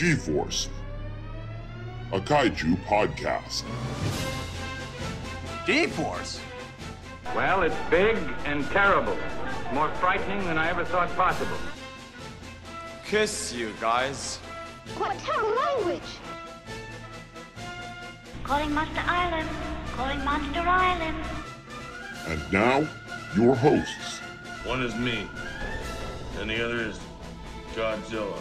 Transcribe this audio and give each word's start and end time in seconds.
G-Force, 0.00 0.70
a 2.10 2.20
kaiju 2.20 2.74
podcast. 2.86 3.64
G-Force? 5.66 6.40
Well, 7.36 7.64
it's 7.64 7.76
big 7.90 8.16
and 8.46 8.64
terrible. 8.70 9.18
More 9.74 9.90
frightening 9.96 10.42
than 10.46 10.56
I 10.56 10.70
ever 10.70 10.86
thought 10.86 11.14
possible. 11.16 11.58
Kiss 13.04 13.52
you 13.52 13.74
guys. 13.78 14.38
What 14.96 15.18
terrible 15.18 15.54
language! 15.54 16.10
Calling 18.42 18.72
Monster 18.72 19.02
Island. 19.04 19.50
Calling 19.98 20.24
Monster 20.24 20.60
Island. 20.60 21.26
And 22.26 22.40
now, 22.50 22.88
your 23.36 23.54
hosts, 23.54 24.20
One 24.64 24.80
is 24.80 24.94
me, 24.94 25.28
and 26.38 26.48
the 26.48 26.64
other 26.64 26.80
is 26.86 26.98
Godzilla. 27.74 28.40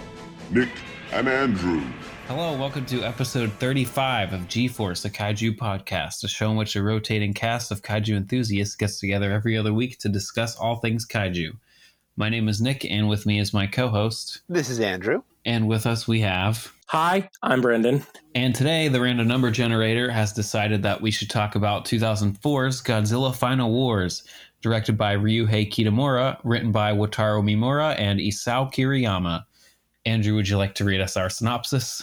Nick 0.52 0.70
and 1.12 1.28
Andrew. 1.28 1.82
Hello, 2.28 2.56
welcome 2.58 2.86
to 2.86 3.04
episode 3.04 3.52
35 3.54 4.34
of 4.34 4.48
G 4.48 4.68
Force, 4.68 5.02
the 5.02 5.10
Kaiju 5.10 5.58
podcast, 5.58 6.24
a 6.24 6.28
show 6.28 6.52
in 6.52 6.58
which 6.58 6.76
a 6.76 6.84
rotating 6.84 7.34
cast 7.34 7.72
of 7.72 7.82
kaiju 7.82 8.16
enthusiasts 8.16 8.76
gets 8.76 9.00
together 9.00 9.32
every 9.32 9.58
other 9.58 9.74
week 9.74 9.98
to 10.00 10.10
discuss 10.10 10.56
all 10.56 10.76
things 10.76 11.08
kaiju. 11.08 11.52
My 12.16 12.30
name 12.30 12.48
is 12.48 12.62
Nick, 12.62 12.86
and 12.86 13.10
with 13.10 13.26
me 13.26 13.40
is 13.40 13.54
my 13.54 13.66
co 13.66 13.88
host. 13.88 14.42
This 14.50 14.70
is 14.70 14.80
Andrew. 14.80 15.24
And 15.46 15.68
with 15.68 15.88
us 15.88 16.08
we 16.08 16.20
have. 16.22 16.72
Hi, 16.88 17.30
I'm 17.42 17.62
Brendan. 17.62 18.04
And 18.36 18.54
today, 18.54 18.88
the 18.88 19.02
random 19.02 19.28
number 19.28 19.50
generator 19.52 20.12
has 20.12 20.34
decided 20.34 20.84
that 20.84 21.02
we 21.02 21.12
should 21.12 21.30
talk 21.30 21.56
about 21.56 21.86
2004's 21.86 22.84
Godzilla 22.84 23.36
Final 23.36 23.72
Wars, 23.72 24.24
directed 24.62 24.98
by 24.98 25.16
Ryuhei 25.16 25.72
Kitamura, 25.72 26.40
written 26.44 26.72
by 26.72 26.92
Wataru 26.92 27.44
Mimura 27.44 27.98
and 27.98 28.20
Isao 28.20 28.72
Kiriyama. 28.72 29.46
Andrew, 30.06 30.36
would 30.36 30.48
you 30.48 30.58
like 30.58 30.76
to 30.76 30.86
read 30.86 31.02
us 31.02 31.18
our 31.18 31.30
synopsis? 31.30 32.02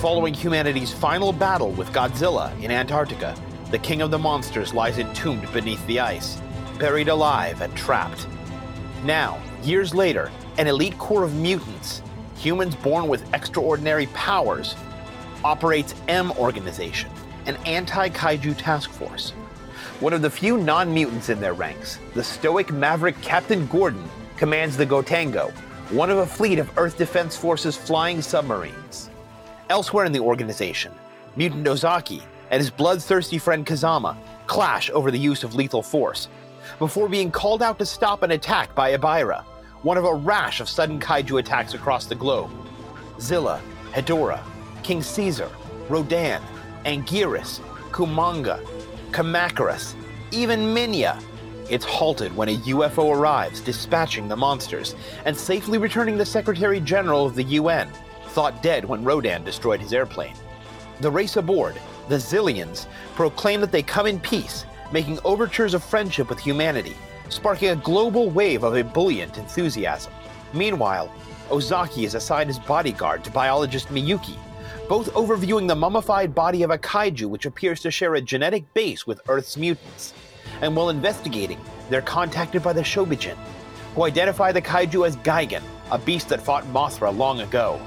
Following 0.00 0.32
humanity's 0.32 0.90
final 0.90 1.34
battle 1.34 1.72
with 1.72 1.92
Godzilla 1.92 2.58
in 2.62 2.70
Antarctica, 2.70 3.36
the 3.70 3.78
king 3.78 4.00
of 4.00 4.10
the 4.10 4.18
monsters 4.18 4.72
lies 4.72 4.98
entombed 4.98 5.52
beneath 5.52 5.86
the 5.86 6.00
ice, 6.00 6.40
buried 6.78 7.08
alive 7.08 7.60
and 7.60 7.76
trapped. 7.76 8.26
Now, 9.04 9.38
years 9.62 9.94
later, 9.94 10.30
an 10.56 10.66
elite 10.66 10.96
corps 10.96 11.24
of 11.24 11.34
mutants, 11.34 12.00
humans 12.36 12.74
born 12.74 13.06
with 13.06 13.32
extraordinary 13.34 14.06
powers, 14.08 14.76
operates 15.44 15.94
M 16.08 16.32
Organization, 16.32 17.10
an 17.46 17.56
anti 17.66 18.08
kaiju 18.08 18.56
task 18.56 18.90
force. 18.90 19.30
One 20.00 20.12
of 20.12 20.22
the 20.22 20.30
few 20.30 20.58
non 20.58 20.92
mutants 20.92 21.28
in 21.28 21.40
their 21.40 21.54
ranks, 21.54 21.98
the 22.14 22.24
stoic 22.24 22.72
maverick 22.72 23.20
Captain 23.22 23.66
Gordon, 23.66 24.08
commands 24.36 24.76
the 24.76 24.86
Gotengo, 24.86 25.50
one 25.90 26.10
of 26.10 26.18
a 26.18 26.26
fleet 26.26 26.58
of 26.58 26.70
Earth 26.78 26.98
Defense 26.98 27.36
Force's 27.36 27.76
flying 27.76 28.20
submarines. 28.20 29.10
Elsewhere 29.70 30.04
in 30.04 30.12
the 30.12 30.20
organization, 30.20 30.92
Mutant 31.36 31.66
Ozaki 31.66 32.22
and 32.50 32.60
his 32.60 32.70
bloodthirsty 32.70 33.38
friend 33.38 33.66
Kazama 33.66 34.16
clash 34.46 34.90
over 34.90 35.10
the 35.10 35.18
use 35.18 35.44
of 35.44 35.54
lethal 35.54 35.82
force, 35.82 36.28
before 36.78 37.08
being 37.08 37.30
called 37.30 37.62
out 37.62 37.78
to 37.78 37.86
stop 37.86 38.22
an 38.22 38.32
attack 38.32 38.74
by 38.74 38.96
Ebira, 38.96 39.42
one 39.82 39.96
of 39.96 40.04
a 40.04 40.14
rash 40.14 40.60
of 40.60 40.68
sudden 40.68 40.98
kaiju 40.98 41.38
attacks 41.38 41.74
across 41.74 42.06
the 42.06 42.14
globe. 42.14 42.50
Zilla, 43.20 43.60
Hedora, 43.92 44.42
King 44.82 45.02
Caesar, 45.02 45.50
Rodan, 45.88 46.42
Anguirus, 46.84 47.60
Kumonga, 47.90 48.60
Kamacuras, 49.10 49.94
even 50.32 50.60
Minya. 50.60 51.22
It's 51.70 51.84
halted 51.84 52.36
when 52.36 52.50
a 52.50 52.56
UFO 52.56 53.16
arrives, 53.16 53.60
dispatching 53.60 54.28
the 54.28 54.36
monsters 54.36 54.94
and 55.24 55.34
safely 55.34 55.78
returning 55.78 56.18
the 56.18 56.26
Secretary 56.26 56.80
General 56.80 57.24
of 57.24 57.34
the 57.34 57.44
UN, 57.44 57.88
thought 58.28 58.62
dead 58.62 58.84
when 58.84 59.02
Rodan 59.02 59.44
destroyed 59.44 59.80
his 59.80 59.94
airplane. 59.94 60.34
The 61.00 61.10
race 61.10 61.36
aboard, 61.36 61.80
the 62.08 62.16
Zillions, 62.16 62.86
proclaim 63.14 63.62
that 63.62 63.72
they 63.72 63.82
come 63.82 64.06
in 64.06 64.20
peace, 64.20 64.66
making 64.92 65.18
overtures 65.24 65.72
of 65.72 65.82
friendship 65.82 66.28
with 66.28 66.38
humanity, 66.38 66.96
sparking 67.30 67.70
a 67.70 67.76
global 67.76 68.28
wave 68.28 68.62
of 68.62 68.76
ebullient 68.76 69.38
enthusiasm. 69.38 70.12
Meanwhile, 70.52 71.10
Ozaki 71.50 72.04
is 72.04 72.14
assigned 72.14 72.50
as 72.50 72.58
bodyguard 72.58 73.24
to 73.24 73.30
biologist 73.30 73.88
Miyuki, 73.88 74.36
both 74.88 75.12
overviewing 75.14 75.66
the 75.66 75.74
mummified 75.74 76.34
body 76.34 76.62
of 76.62 76.70
a 76.70 76.78
kaiju 76.78 77.26
which 77.26 77.46
appears 77.46 77.80
to 77.80 77.90
share 77.90 78.14
a 78.14 78.20
genetic 78.20 78.72
base 78.74 79.06
with 79.06 79.20
Earth's 79.28 79.56
mutants. 79.56 80.12
And 80.60 80.76
while 80.76 80.90
investigating, 80.90 81.58
they're 81.88 82.02
contacted 82.02 82.62
by 82.62 82.74
the 82.74 82.82
Shobijin, 82.82 83.36
who 83.94 84.04
identify 84.04 84.52
the 84.52 84.60
kaiju 84.60 85.06
as 85.06 85.16
Gigan, 85.18 85.62
a 85.90 85.98
beast 85.98 86.28
that 86.28 86.42
fought 86.42 86.64
Mothra 86.64 87.16
long 87.16 87.40
ago. 87.40 87.80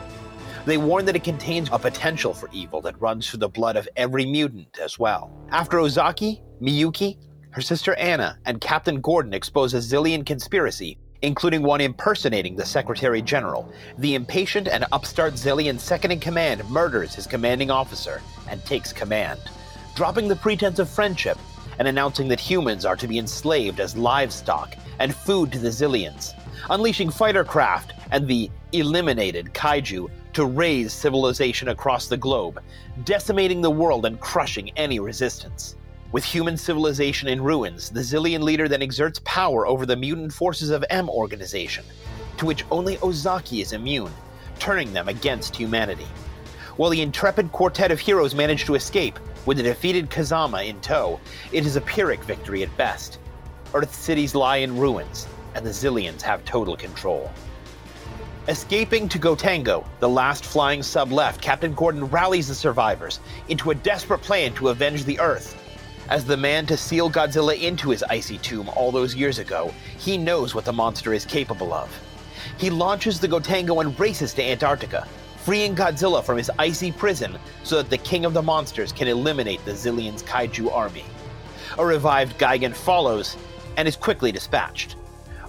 They 0.65 0.77
warn 0.77 1.05
that 1.05 1.15
it 1.15 1.23
contains 1.23 1.69
a 1.71 1.79
potential 1.79 2.33
for 2.33 2.49
evil 2.51 2.81
that 2.81 2.99
runs 2.99 3.29
through 3.29 3.39
the 3.39 3.47
blood 3.47 3.77
of 3.77 3.87
every 3.95 4.25
mutant 4.25 4.79
as 4.79 4.97
well. 4.97 5.31
After 5.49 5.79
Ozaki, 5.79 6.41
Miyuki, 6.61 7.17
her 7.51 7.61
sister 7.61 7.93
Anna, 7.95 8.37
and 8.45 8.59
Captain 8.59 8.99
Gordon 9.01 9.33
expose 9.33 9.73
a 9.73 9.77
Zillion 9.77 10.25
conspiracy, 10.25 10.97
including 11.21 11.63
one 11.63 11.81
impersonating 11.81 12.55
the 12.55 12.65
Secretary 12.65 13.21
General, 13.21 13.71
the 13.97 14.15
impatient 14.15 14.67
and 14.67 14.85
upstart 14.91 15.33
Zillion 15.33 15.79
second 15.79 16.11
in 16.11 16.19
command 16.19 16.67
murders 16.69 17.15
his 17.15 17.27
commanding 17.27 17.71
officer 17.71 18.21
and 18.49 18.63
takes 18.65 18.93
command, 18.93 19.39
dropping 19.95 20.27
the 20.27 20.35
pretense 20.35 20.79
of 20.79 20.89
friendship 20.89 21.37
and 21.79 21.87
announcing 21.87 22.27
that 22.27 22.39
humans 22.39 22.85
are 22.85 22.95
to 22.95 23.07
be 23.07 23.19
enslaved 23.19 23.79
as 23.79 23.97
livestock 23.97 24.75
and 24.99 25.15
food 25.15 25.51
to 25.51 25.59
the 25.59 25.69
Zillions, 25.69 26.33
unleashing 26.69 27.09
fighter 27.09 27.43
craft 27.43 27.93
and 28.11 28.27
the 28.27 28.49
eliminated 28.71 29.53
kaiju 29.53 30.09
to 30.33 30.45
raise 30.45 30.93
civilization 30.93 31.69
across 31.69 32.07
the 32.07 32.17
globe, 32.17 32.61
decimating 33.03 33.61
the 33.61 33.71
world 33.71 34.05
and 34.05 34.19
crushing 34.19 34.69
any 34.77 34.99
resistance. 34.99 35.75
With 36.13 36.23
human 36.23 36.55
civilization 36.55 37.27
in 37.27 37.43
ruins, 37.43 37.89
the 37.89 37.99
Zillion 37.99 38.41
leader 38.41 38.69
then 38.69 38.81
exerts 38.81 39.19
power 39.25 39.67
over 39.67 39.85
the 39.85 39.97
mutant 39.97 40.31
forces 40.31 40.69
of 40.69 40.85
M 40.89 41.09
Organization, 41.09 41.83
to 42.37 42.45
which 42.45 42.63
only 42.71 42.97
Ozaki 43.03 43.59
is 43.59 43.73
immune, 43.73 44.13
turning 44.57 44.93
them 44.93 45.09
against 45.09 45.53
humanity. 45.53 46.07
While 46.77 46.91
the 46.91 47.01
intrepid 47.01 47.51
quartet 47.51 47.91
of 47.91 47.99
heroes 47.99 48.33
manage 48.33 48.63
to 48.65 48.75
escape, 48.75 49.19
with 49.45 49.57
the 49.57 49.63
defeated 49.63 50.09
Kazama 50.09 50.65
in 50.65 50.79
tow, 50.79 51.19
it 51.51 51.65
is 51.65 51.75
a 51.75 51.81
Pyrrhic 51.81 52.23
victory 52.23 52.63
at 52.63 52.77
best. 52.77 53.19
Earth 53.73 53.93
cities 53.93 54.33
lie 54.33 54.57
in 54.57 54.77
ruins, 54.77 55.27
and 55.55 55.65
the 55.65 55.71
Zillions 55.71 56.21
have 56.21 56.45
total 56.45 56.77
control. 56.77 57.29
Escaping 58.47 59.09
to 59.09 59.19
Gotengo, 59.19 59.85
the 59.99 60.07
last 60.07 60.45
flying 60.45 60.81
sub 60.81 61.11
left, 61.11 61.41
Captain 61.41 61.73
Gordon 61.73 62.05
rallies 62.05 62.47
the 62.47 62.55
survivors 62.55 63.19
into 63.49 63.71
a 63.71 63.75
desperate 63.75 64.21
plan 64.21 64.53
to 64.53 64.69
avenge 64.69 65.03
the 65.03 65.19
Earth. 65.19 65.61
As 66.09 66.23
the 66.23 66.37
man 66.37 66.65
to 66.67 66.77
seal 66.77 67.11
Godzilla 67.11 67.61
into 67.61 67.89
his 67.89 68.01
icy 68.03 68.37
tomb 68.37 68.69
all 68.77 68.93
those 68.93 69.13
years 69.13 69.39
ago, 69.39 69.73
he 69.99 70.17
knows 70.17 70.55
what 70.55 70.63
the 70.63 70.71
monster 70.71 71.13
is 71.13 71.25
capable 71.25 71.73
of. 71.73 71.89
He 72.57 72.69
launches 72.69 73.19
the 73.19 73.27
Gotengo 73.27 73.81
and 73.81 73.99
races 73.99 74.33
to 74.35 74.41
Antarctica, 74.41 75.05
freeing 75.35 75.75
Godzilla 75.75 76.23
from 76.23 76.37
his 76.37 76.49
icy 76.57 76.93
prison 76.93 77.37
so 77.63 77.75
that 77.75 77.89
the 77.89 77.97
king 77.97 78.23
of 78.23 78.33
the 78.33 78.41
monsters 78.41 78.93
can 78.93 79.09
eliminate 79.09 79.63
the 79.65 79.71
Zillion's 79.71 80.23
kaiju 80.23 80.73
army. 80.73 81.03
A 81.77 81.85
revived 81.85 82.39
Gigan 82.39 82.73
follows 82.73 83.35
and 83.75 83.85
is 83.85 83.97
quickly 83.97 84.31
dispatched. 84.31 84.95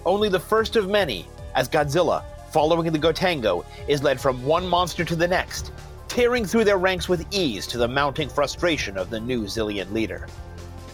Only 0.05 0.27
the 0.27 0.41
first 0.41 0.75
of 0.75 0.89
many, 0.89 1.25
as 1.55 1.69
Godzilla, 1.69 2.25
following 2.51 2.91
the 2.91 2.99
Gotengo, 2.99 3.63
is 3.87 4.03
led 4.03 4.19
from 4.19 4.43
one 4.43 4.67
monster 4.67 5.05
to 5.05 5.15
the 5.15 5.27
next, 5.27 5.71
tearing 6.09 6.45
through 6.45 6.65
their 6.65 6.77
ranks 6.77 7.07
with 7.07 7.25
ease 7.31 7.65
to 7.67 7.77
the 7.77 7.87
mounting 7.87 8.27
frustration 8.27 8.97
of 8.97 9.09
the 9.09 9.21
new 9.21 9.43
Zillion 9.43 9.89
leader. 9.93 10.27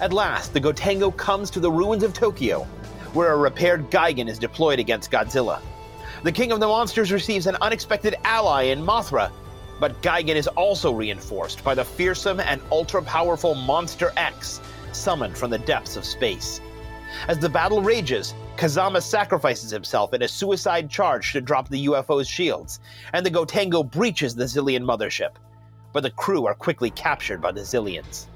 At 0.02 0.12
last, 0.12 0.54
the 0.54 0.60
Gotengo 0.60 1.16
comes 1.16 1.50
to 1.52 1.62
the 1.62 1.72
ruins 1.72 2.04
of 2.04 2.14
Tokyo, 2.14 2.64
where 3.14 3.32
a 3.32 3.38
repaired 3.38 3.90
Gigan 3.90 4.28
is 4.28 4.38
deployed 4.38 4.78
against 4.78 5.10
Godzilla. 5.10 5.62
The 6.24 6.34
king 6.34 6.52
of 6.52 6.60
the 6.60 6.68
monsters 6.68 7.14
receives 7.14 7.48
an 7.48 7.56
unexpected 7.62 8.16
ally 8.26 8.64
in 8.64 8.86
Mothra, 8.86 9.32
but 9.80 10.02
Gigan 10.02 10.36
is 10.36 10.48
also 10.48 10.92
reinforced 10.92 11.64
by 11.64 11.76
the 11.76 11.86
fearsome 11.86 12.42
and 12.42 12.62
ultra 12.74 13.02
powerful 13.02 13.56
Monster 13.56 14.12
X, 14.18 14.60
summoned 14.92 15.38
from 15.38 15.50
the 15.50 15.60
depths 15.60 15.96
of 15.96 16.04
space. 16.04 16.60
As 17.30 17.40
the 17.40 17.48
battle 17.48 17.82
rages, 17.82 18.34
Kazama 18.58 19.02
sacrifices 19.02 19.72
himself 19.72 20.14
in 20.14 20.24
a 20.24 20.28
suicide 20.28 20.90
charge 20.90 21.32
to 21.32 21.40
drop 21.40 21.70
the 21.70 21.86
UFO's 21.86 22.28
shields, 22.28 22.82
and 23.14 23.26
the 23.26 23.32
Gotengo 23.32 23.90
breaches 23.90 24.36
the 24.36 24.44
Zillion 24.44 24.84
mothership. 24.84 25.36
But 25.94 26.04
the 26.04 26.12
crew 26.12 26.46
are 26.48 26.54
quickly 26.54 26.90
captured 26.90 27.42
by 27.42 27.54
the 27.54 27.62
Zillions. 27.62 28.28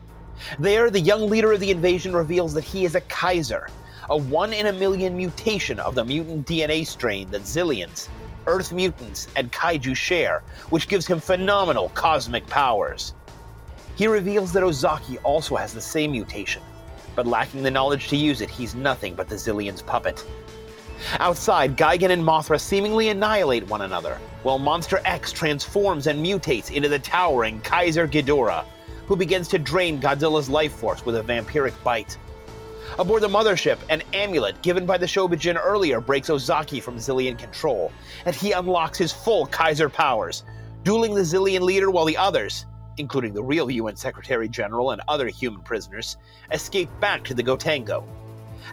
There, 0.58 0.90
the 0.90 1.00
young 1.00 1.30
leader 1.30 1.52
of 1.52 1.60
the 1.60 1.72
invasion 1.72 2.16
reveals 2.16 2.54
that 2.54 2.64
he 2.64 2.86
is 2.86 2.96
a 2.96 3.02
Kaiser, 3.02 3.70
a 4.10 4.18
one 4.18 4.54
in 4.54 4.68
a 4.68 4.74
million 4.74 5.16
mutation 5.16 5.80
of 5.80 5.96
the 5.96 6.04
mutant 6.04 6.48
DNA 6.48 6.86
strain 6.86 7.30
that 7.32 7.44
Zillions, 7.44 8.10
Earth 8.48 8.72
mutants, 8.72 9.28
and 9.36 9.52
Kaiju 9.52 9.96
share, 9.96 10.42
which 10.70 10.88
gives 10.88 11.06
him 11.06 11.20
phenomenal 11.20 11.90
cosmic 11.90 12.48
powers. 12.48 13.14
He 13.96 14.08
reveals 14.08 14.54
that 14.54 14.64
Ozaki 14.64 15.18
also 15.20 15.56
has 15.56 15.74
the 15.74 15.82
same 15.82 16.12
mutation, 16.12 16.64
but 17.16 17.28
lacking 17.28 17.64
the 17.64 17.72
knowledge 17.72 18.08
to 18.10 18.16
use 18.16 18.42
it, 18.42 18.50
he's 18.50 18.76
nothing 18.76 19.14
but 19.14 19.28
the 19.28 19.36
Zillion's 19.36 19.82
puppet. 19.82 20.26
Outside, 21.20 21.78
Gigan 21.78 22.10
and 22.10 22.24
Mothra 22.24 22.60
seemingly 22.60 23.10
annihilate 23.10 23.68
one 23.68 23.82
another, 23.82 24.20
while 24.44 24.60
Monster 24.60 25.02
X 25.06 25.32
transforms 25.32 26.08
and 26.08 26.26
mutates 26.26 26.72
into 26.72 26.90
the 26.90 27.00
towering 27.00 27.62
Kaiser 27.62 28.08
Ghidorah, 28.08 28.66
who 29.10 29.16
begins 29.16 29.48
to 29.48 29.58
drain 29.58 30.00
Godzilla's 30.00 30.52
life 30.52 30.72
force 30.72 31.04
with 31.04 31.16
a 31.16 31.24
vampiric 31.24 31.74
bite. 31.84 32.16
Aboard 33.00 33.24
the 33.24 33.28
mothership, 33.28 33.80
an 33.90 34.04
amulet 34.14 34.62
given 34.62 34.86
by 34.86 35.00
the 35.00 35.08
Shobijin 35.08 35.60
earlier 35.60 36.00
breaks 36.00 36.30
Ozaki 36.30 36.80
from 36.80 36.98
Zillion 36.98 37.36
control, 37.36 37.92
and 38.26 38.36
he 38.36 38.52
unlocks 38.52 39.00
his 39.00 39.12
full 39.12 39.48
Kaiser 39.48 39.90
powers, 39.90 40.44
dueling 40.84 41.16
the 41.16 41.22
Zillion 41.22 41.62
leader 41.62 41.90
while 41.90 42.06
the 42.06 42.18
others, 42.18 42.68
including 42.98 43.34
the 43.34 43.42
real 43.42 43.72
UN 43.72 43.96
Secretary 43.96 44.48
General 44.48 44.92
and 44.92 45.02
other 45.08 45.26
human 45.26 45.64
prisoners, 45.64 46.18
escape 46.52 46.90
back 47.00 47.24
to 47.24 47.34
the 47.34 47.44
Gotengo. 47.44 48.04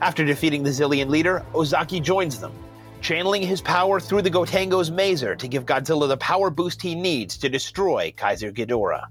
After 0.02 0.22
defeating 0.22 0.62
the 0.62 0.70
Zillion 0.70 1.08
leader, 1.08 1.46
Ozaki 1.54 1.98
joins 1.98 2.40
them, 2.40 2.52
channeling 3.00 3.40
his 3.40 3.62
power 3.62 4.00
through 4.00 4.20
the 4.20 4.30
Gotengo's 4.30 4.90
maser 4.90 5.34
to 5.38 5.48
give 5.48 5.64
Godzilla 5.64 6.08
the 6.08 6.18
power 6.18 6.50
boost 6.50 6.82
he 6.82 6.94
needs 6.94 7.38
to 7.38 7.48
destroy 7.48 8.12
Kaiser 8.14 8.52
Ghidorah. 8.52 9.06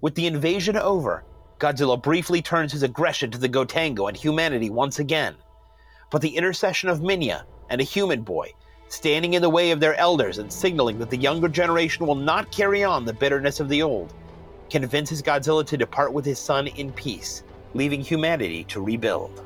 With 0.00 0.14
the 0.14 0.26
invasion 0.26 0.76
over, 0.76 1.24
Godzilla 1.58 2.00
briefly 2.00 2.40
turns 2.40 2.72
his 2.72 2.84
aggression 2.84 3.32
to 3.32 3.38
the 3.38 3.48
Gotengo 3.48 4.06
and 4.06 4.16
humanity 4.16 4.70
once 4.70 5.00
again. 5.00 5.34
But 6.10 6.22
the 6.22 6.36
intercession 6.36 6.88
of 6.88 7.00
Minya 7.00 7.42
and 7.68 7.80
a 7.80 7.84
human 7.84 8.22
boy, 8.22 8.52
standing 8.88 9.34
in 9.34 9.42
the 9.42 9.50
way 9.50 9.72
of 9.72 9.80
their 9.80 9.94
elders 9.96 10.38
and 10.38 10.52
signaling 10.52 10.98
that 11.00 11.10
the 11.10 11.16
younger 11.16 11.48
generation 11.48 12.06
will 12.06 12.14
not 12.14 12.52
carry 12.52 12.84
on 12.84 13.04
the 13.04 13.12
bitterness 13.12 13.58
of 13.58 13.68
the 13.68 13.82
old, 13.82 14.14
convinces 14.70 15.20
Godzilla 15.20 15.66
to 15.66 15.76
depart 15.76 16.12
with 16.12 16.24
his 16.24 16.38
son 16.38 16.68
in 16.68 16.92
peace, 16.92 17.42
leaving 17.74 18.00
humanity 18.00 18.64
to 18.64 18.80
rebuild. 18.80 19.42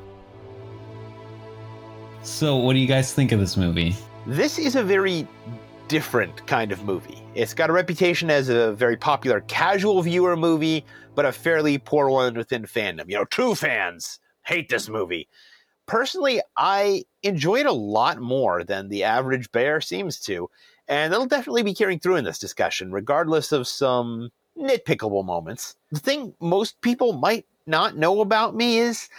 So, 2.21 2.57
what 2.57 2.73
do 2.73 2.79
you 2.79 2.87
guys 2.87 3.11
think 3.11 3.31
of 3.31 3.39
this 3.39 3.57
movie? 3.57 3.95
This 4.27 4.57
is 4.59 4.75
a 4.75 4.83
very 4.83 5.27
different 5.93 6.47
kind 6.47 6.71
of 6.71 6.83
movie. 6.83 7.23
It's 7.35 7.53
got 7.53 7.69
a 7.69 7.73
reputation 7.73 8.31
as 8.31 8.49
a 8.49 8.73
very 8.73 8.97
popular 8.97 9.41
casual 9.41 10.01
viewer 10.01 10.35
movie, 10.35 10.83
but 11.13 11.23
a 11.23 11.31
fairly 11.31 11.77
poor 11.77 12.09
one 12.09 12.33
within 12.33 12.63
fandom. 12.63 13.07
You 13.07 13.17
know, 13.17 13.25
true 13.25 13.53
fans 13.53 14.19
hate 14.43 14.69
this 14.69 14.89
movie. 14.89 15.29
Personally, 15.85 16.41
I 16.57 17.03
enjoy 17.21 17.59
it 17.59 17.67
a 17.67 17.71
lot 17.71 18.19
more 18.19 18.63
than 18.63 18.89
the 18.89 19.03
average 19.03 19.51
bear 19.51 19.81
seems 19.81 20.19
to, 20.21 20.49
and 20.87 21.13
that'll 21.13 21.27
definitely 21.27 21.61
be 21.61 21.75
carrying 21.75 21.99
through 21.99 22.15
in 22.15 22.25
this 22.25 22.39
discussion, 22.39 22.91
regardless 22.91 23.51
of 23.51 23.67
some 23.67 24.31
nitpickable 24.57 25.23
moments. 25.23 25.75
The 25.91 25.99
thing 25.99 26.33
most 26.41 26.81
people 26.81 27.13
might 27.13 27.45
not 27.67 27.97
know 27.97 28.21
about 28.21 28.55
me 28.55 28.79
is 28.79 29.09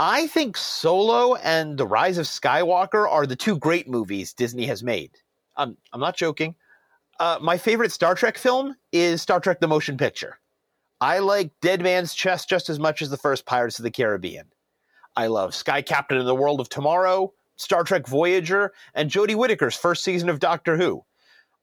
I 0.00 0.26
think 0.26 0.56
Solo 0.56 1.36
and 1.36 1.78
The 1.78 1.86
Rise 1.86 2.18
of 2.18 2.26
Skywalker 2.26 3.08
are 3.08 3.24
the 3.24 3.36
two 3.36 3.56
great 3.56 3.88
movies 3.88 4.32
Disney 4.32 4.66
has 4.66 4.82
made. 4.82 5.12
I'm, 5.56 5.76
I'm 5.92 6.00
not 6.00 6.16
joking. 6.16 6.54
Uh, 7.18 7.38
my 7.40 7.56
favorite 7.56 7.92
Star 7.92 8.14
Trek 8.14 8.36
film 8.36 8.76
is 8.92 9.22
Star 9.22 9.40
Trek 9.40 9.60
the 9.60 9.68
Motion 9.68 9.96
Picture. 9.96 10.38
I 11.00 11.18
like 11.18 11.52
Dead 11.60 11.82
Man's 11.82 12.14
Chest 12.14 12.48
just 12.48 12.68
as 12.68 12.78
much 12.78 13.02
as 13.02 13.10
the 13.10 13.16
first 13.16 13.46
Pirates 13.46 13.78
of 13.78 13.82
the 13.82 13.90
Caribbean. 13.90 14.46
I 15.16 15.28
love 15.28 15.54
Sky 15.54 15.82
Captain 15.82 16.18
in 16.18 16.26
the 16.26 16.34
World 16.34 16.60
of 16.60 16.68
Tomorrow, 16.68 17.32
Star 17.56 17.84
Trek 17.84 18.06
Voyager, 18.06 18.72
and 18.94 19.10
Jodie 19.10 19.34
Whittaker's 19.34 19.76
first 19.76 20.04
season 20.04 20.28
of 20.28 20.40
Doctor 20.40 20.76
Who. 20.76 21.04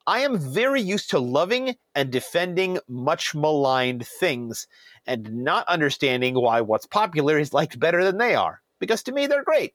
I 0.05 0.19
am 0.19 0.37
very 0.37 0.81
used 0.81 1.11
to 1.11 1.19
loving 1.19 1.75
and 1.95 2.11
defending 2.11 2.79
much 2.87 3.33
maligned 3.33 4.05
things 4.05 4.67
and 5.05 5.43
not 5.43 5.67
understanding 5.67 6.35
why 6.35 6.61
what's 6.61 6.85
popular 6.85 7.37
is 7.37 7.53
liked 7.53 7.79
better 7.79 8.03
than 8.03 8.17
they 8.17 8.35
are, 8.35 8.61
because 8.79 9.03
to 9.03 9.11
me 9.11 9.27
they're 9.27 9.43
great. 9.43 9.73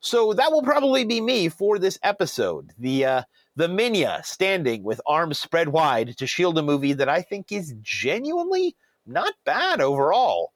So 0.00 0.32
that 0.34 0.52
will 0.52 0.62
probably 0.62 1.04
be 1.04 1.20
me 1.20 1.48
for 1.48 1.78
this 1.78 1.98
episode. 2.02 2.72
The 2.78 3.04
uh, 3.04 3.22
the 3.56 3.68
Minya 3.68 4.24
standing 4.24 4.82
with 4.82 5.00
arms 5.06 5.38
spread 5.38 5.68
wide 5.68 6.16
to 6.16 6.26
shield 6.26 6.58
a 6.58 6.62
movie 6.62 6.92
that 6.94 7.08
I 7.08 7.22
think 7.22 7.52
is 7.52 7.74
genuinely 7.82 8.76
not 9.06 9.34
bad 9.44 9.80
overall. 9.80 10.52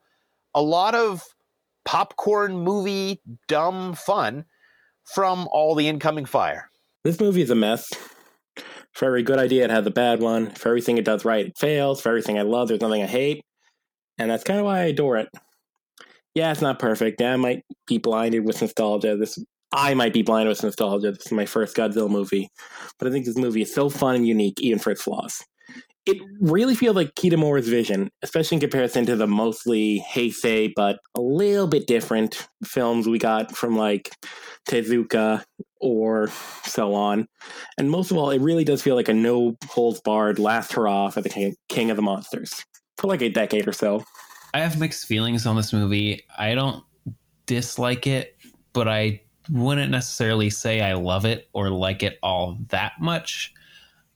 A 0.55 0.61
lot 0.61 0.95
of 0.95 1.23
popcorn 1.85 2.57
movie 2.57 3.21
dumb 3.47 3.93
fun 3.93 4.45
from 5.03 5.47
all 5.51 5.75
the 5.75 5.87
incoming 5.87 6.25
fire. 6.25 6.69
This 7.03 7.19
movie 7.19 7.41
is 7.41 7.49
a 7.49 7.55
mess. 7.55 7.87
For 8.93 9.05
every 9.05 9.21
good 9.21 9.37
idea, 9.37 9.63
it 9.63 9.69
has 9.69 9.85
a 9.85 9.91
bad 9.91 10.19
one. 10.19 10.49
For 10.51 10.69
everything 10.69 10.97
it 10.97 11.05
does 11.05 11.23
right, 11.23 11.45
it 11.45 11.57
fails. 11.57 12.01
For 12.01 12.09
everything 12.09 12.39
I 12.39 12.41
love, 12.41 12.67
there's 12.67 12.81
nothing 12.81 13.03
I 13.03 13.07
hate. 13.07 13.45
And 14.17 14.31
that's 14.31 14.43
kind 14.43 14.59
of 14.59 14.65
why 14.65 14.79
I 14.79 14.85
adore 14.85 15.17
it. 15.17 15.29
Yeah, 16.33 16.51
it's 16.51 16.61
not 16.61 16.79
perfect. 16.79 17.21
I 17.21 17.35
might 17.35 17.63
be 17.87 17.99
blinded 17.99 18.43
with 18.45 18.59
nostalgia. 18.59 19.15
This 19.15 19.37
I 19.73 19.93
might 19.93 20.13
be 20.13 20.21
blind 20.21 20.47
with 20.47 20.63
nostalgia. 20.63 21.11
This 21.11 21.27
is 21.27 21.31
my 21.31 21.45
first 21.45 21.75
Godzilla 21.75 22.09
movie. 22.09 22.49
But 22.97 23.07
I 23.07 23.11
think 23.11 23.25
this 23.25 23.37
movie 23.37 23.61
is 23.61 23.73
so 23.73 23.89
fun 23.89 24.15
and 24.15 24.27
unique, 24.27 24.59
even 24.61 24.79
for 24.79 24.91
its 24.91 25.01
flaws 25.01 25.43
it 26.07 26.17
really 26.39 26.73
feels 26.73 26.95
like 26.95 27.13
Kitamura's 27.15 27.67
vision, 27.67 28.09
especially 28.21 28.55
in 28.55 28.61
comparison 28.61 29.05
to 29.05 29.17
the 29.17 29.27
mostly 29.27 30.03
Heisei 30.09 30.71
but 30.73 30.99
a 31.15 31.21
little 31.21 31.67
bit 31.67 31.85
different 31.85 32.47
films 32.63 33.07
we 33.07 33.19
got 33.19 33.55
from 33.55 33.75
like 33.75 34.09
Tezuka 34.69 35.43
or 35.81 36.29
so 36.63 36.93
on. 36.93 37.27
And 37.77 37.91
most 37.91 38.09
of 38.09 38.17
all, 38.17 38.29
it 38.29 38.41
really 38.41 38.63
does 38.63 38.81
feel 38.81 38.95
like 38.95 39.09
a 39.09 39.13
no 39.13 39.57
holds 39.67 39.99
barred 39.99 40.39
last 40.39 40.71
hurrah 40.71 41.09
for 41.09 41.21
the 41.21 41.29
king, 41.29 41.55
king 41.67 41.91
of 41.91 41.97
the 41.97 42.01
monsters 42.01 42.63
for 42.97 43.07
like 43.07 43.21
a 43.21 43.29
decade 43.29 43.67
or 43.67 43.73
so. 43.73 44.03
I 44.53 44.59
have 44.59 44.79
mixed 44.79 45.07
feelings 45.07 45.45
on 45.45 45.57
this 45.57 45.73
movie. 45.73 46.23
I 46.37 46.55
don't 46.55 46.83
dislike 47.45 48.07
it, 48.07 48.37
but 48.71 48.87
I 48.87 49.21
wouldn't 49.49 49.91
necessarily 49.91 50.49
say 50.49 50.81
I 50.81 50.93
love 50.93 51.25
it 51.25 51.49
or 51.53 51.69
like 51.69 52.03
it 52.03 52.19
all 52.21 52.57
that 52.69 52.93
much. 52.99 53.53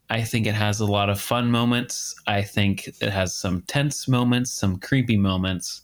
I 0.10 0.24
think 0.24 0.45
it 0.45 0.56
has 0.56 0.80
a 0.80 0.86
lot 0.86 1.10
of 1.10 1.22
fun 1.22 1.50
moments. 1.50 2.16
I 2.28 2.42
think 2.42 2.89
it 3.00 3.10
has 3.10 3.33
some 3.33 3.62
tense 3.63 4.07
moments, 4.07 4.51
some 4.51 4.78
creepy 4.78 5.18
moments. 5.18 5.83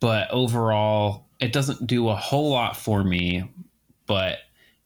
But 0.00 0.30
overall, 0.30 1.26
it 1.38 1.52
doesn't 1.52 1.86
do 1.86 2.08
a 2.08 2.16
whole 2.16 2.50
lot 2.50 2.76
for 2.76 3.04
me, 3.04 3.44
but 4.06 4.38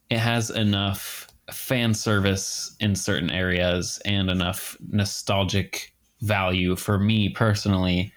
it 0.09 0.19
has 0.19 0.49
enough 0.49 1.27
fan 1.51 1.93
service 1.93 2.75
in 2.79 2.95
certain 2.95 3.29
areas 3.29 4.01
and 4.05 4.29
enough 4.29 4.75
nostalgic 4.89 5.93
value 6.21 6.75
for 6.75 6.99
me 6.99 7.29
personally 7.29 8.11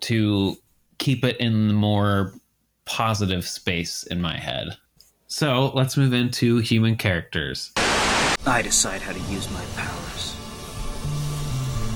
to 0.00 0.56
keep 0.98 1.24
it 1.24 1.36
in 1.38 1.68
the 1.68 1.74
more 1.74 2.34
positive 2.84 3.46
space 3.46 4.02
in 4.04 4.20
my 4.20 4.36
head. 4.36 4.76
So 5.36 5.72
let's 5.74 5.96
move 5.96 6.12
into 6.12 6.58
human 6.58 6.94
characters. 6.94 7.72
I 8.46 8.62
decide 8.62 9.02
how 9.02 9.12
to 9.12 9.18
use 9.18 9.50
my 9.50 9.64
powers, 9.74 10.34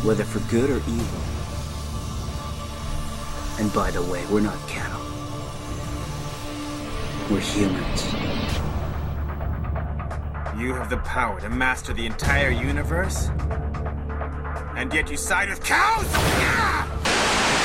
whether 0.02 0.24
for 0.24 0.40
good 0.50 0.68
or 0.68 0.78
evil. 0.78 1.20
And 3.60 3.72
by 3.72 3.92
the 3.92 4.02
way, 4.02 4.26
we're 4.28 4.40
not 4.40 4.58
cattle. 4.66 5.00
We're 7.30 7.38
humans. 7.38 8.12
You 10.60 10.74
have 10.74 10.90
the 10.90 11.00
power 11.04 11.40
to 11.40 11.48
master 11.48 11.94
the 11.94 12.06
entire 12.06 12.50
universe? 12.50 13.28
And 14.74 14.92
yet 14.92 15.12
you 15.12 15.16
side 15.16 15.48
with 15.48 15.62
cows? 15.62 16.08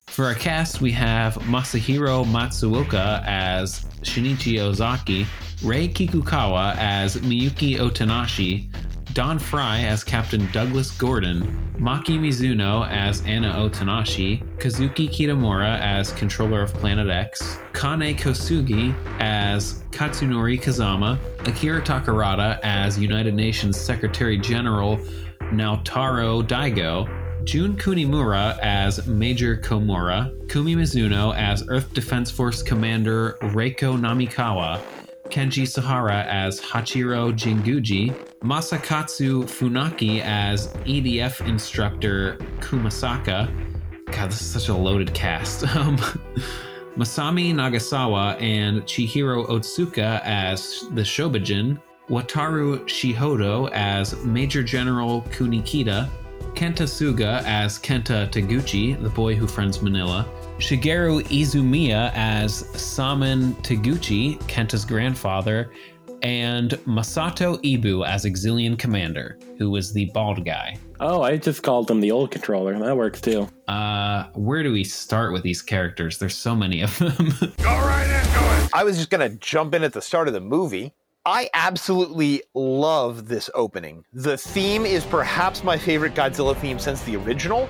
For 0.06 0.26
our 0.26 0.36
cast, 0.36 0.82
we 0.82 0.92
have 0.92 1.34
Masahiro 1.38 2.24
Matsuoka 2.26 3.24
as 3.26 3.86
Shinichi 4.04 4.60
Ozaki, 4.60 5.26
Rei 5.64 5.88
Kikukawa 5.88 6.76
as 6.76 7.16
Miyuki 7.20 7.78
Otonashi, 7.78 8.70
Don 9.14 9.40
Frye 9.40 9.80
as 9.84 10.04
Captain 10.04 10.46
Douglas 10.52 10.92
Gordon, 10.92 11.42
Maki 11.78 12.20
Mizuno 12.20 12.86
as 12.90 13.22
Anna 13.22 13.54
Otonashi, 13.54 14.44
Kazuki 14.58 15.08
Kitamura 15.10 15.80
as 15.80 16.12
Controller 16.14 16.64
of 16.64 16.74
Planet 16.74 17.10
X, 17.10 17.60
Kane 17.72 18.14
Kosugi 18.14 18.94
as 19.22 19.84
Katsunori 19.92 20.62
Kazama, 20.62 21.18
Akira 21.48 21.82
Takarada 21.82 22.60
as 22.62 23.00
United 23.00 23.34
Nations 23.34 23.80
Secretary 23.80 24.38
General 24.38 24.98
Naotaro 25.54 26.46
Daigo, 26.46 27.08
Jun 27.46 27.78
Kunimura 27.78 28.60
as 28.60 29.08
Major 29.08 29.56
Komura, 29.56 30.30
Kumi 30.50 30.76
Mizuno 30.76 31.34
as 31.38 31.66
Earth 31.70 31.94
Defense 31.94 32.30
Force 32.30 32.62
Commander 32.62 33.38
Reiko 33.42 33.98
Namikawa, 33.98 34.82
Kenji 35.34 35.68
Sahara 35.68 36.28
as 36.30 36.62
Hachiro 36.62 37.34
Jinguji, 37.34 38.14
Masakatsu 38.42 39.46
Funaki 39.46 40.22
as 40.22 40.68
EDF 40.86 41.48
instructor 41.48 42.38
Kumasaka. 42.60 43.50
God, 44.12 44.30
this 44.30 44.42
is 44.42 44.46
such 44.46 44.70
a 44.70 44.76
loaded 44.76 45.12
cast. 45.16 45.64
Um, 45.76 45.98
Masami 46.96 47.52
Nagasawa 47.52 48.40
and 48.40 48.84
Chihiro 48.84 49.48
Otsuka 49.48 50.22
as 50.24 50.86
the 50.92 51.02
Shobijin, 51.02 51.82
Wataru 52.10 52.82
Shihodo 52.86 53.72
as 53.74 54.16
Major 54.24 54.62
General 54.62 55.24
Kunikida, 55.32 56.08
Kenta 56.54 56.86
Suga 56.86 57.42
as 57.44 57.80
Kenta 57.80 58.30
Taguchi, 58.30 59.02
the 59.02 59.10
boy 59.10 59.34
who 59.34 59.48
friends 59.48 59.80
Minilla, 59.80 60.28
Shigeru 60.64 61.22
Izumiya 61.24 62.14
as 62.16 62.60
Saman 62.82 63.54
Taguchi, 63.56 64.40
Kenta's 64.44 64.86
grandfather, 64.86 65.74
and 66.22 66.70
Masato 66.88 67.62
Ibu 67.64 68.08
as 68.08 68.24
Exilian 68.24 68.80
Commander, 68.80 69.38
who 69.58 69.70
was 69.70 69.92
the 69.92 70.06
bald 70.14 70.46
guy. 70.46 70.78
Oh, 71.02 71.22
I 71.22 71.36
just 71.36 71.64
called 71.64 71.92
him 71.92 72.00
the 72.00 72.12
old 72.12 72.32
controller. 72.32 72.80
That 72.80 72.96
works 72.96 73.20
too. 73.20 73.50
Uh, 73.68 74.30
where 74.36 74.64
do 74.64 74.72
we 74.72 74.86
start 74.86 75.34
with 75.34 75.44
these 75.44 75.62
characters? 75.62 76.18
There's 76.18 76.38
so 76.38 76.56
many 76.56 76.82
of 76.82 76.98
them. 76.98 77.12
Alright 77.66 78.08
then, 78.08 78.26
goin'! 78.34 78.70
I 78.72 78.86
was 78.86 78.96
just 78.96 79.10
going 79.10 79.30
to 79.30 79.38
jump 79.40 79.76
in 79.76 79.84
at 79.84 79.92
the 79.92 80.02
start 80.02 80.30
of 80.30 80.34
the 80.34 80.40
movie. 80.40 80.94
I 81.26 81.50
absolutely 81.54 82.42
love 82.54 83.28
this 83.28 83.50
opening. 83.54 84.06
The 84.14 84.38
theme 84.38 84.86
is 84.86 85.04
perhaps 85.04 85.62
my 85.62 85.78
favorite 85.78 86.16
Godzilla 86.16 86.56
theme 86.56 86.80
since 86.80 87.02
the 87.04 87.18
original. 87.18 87.68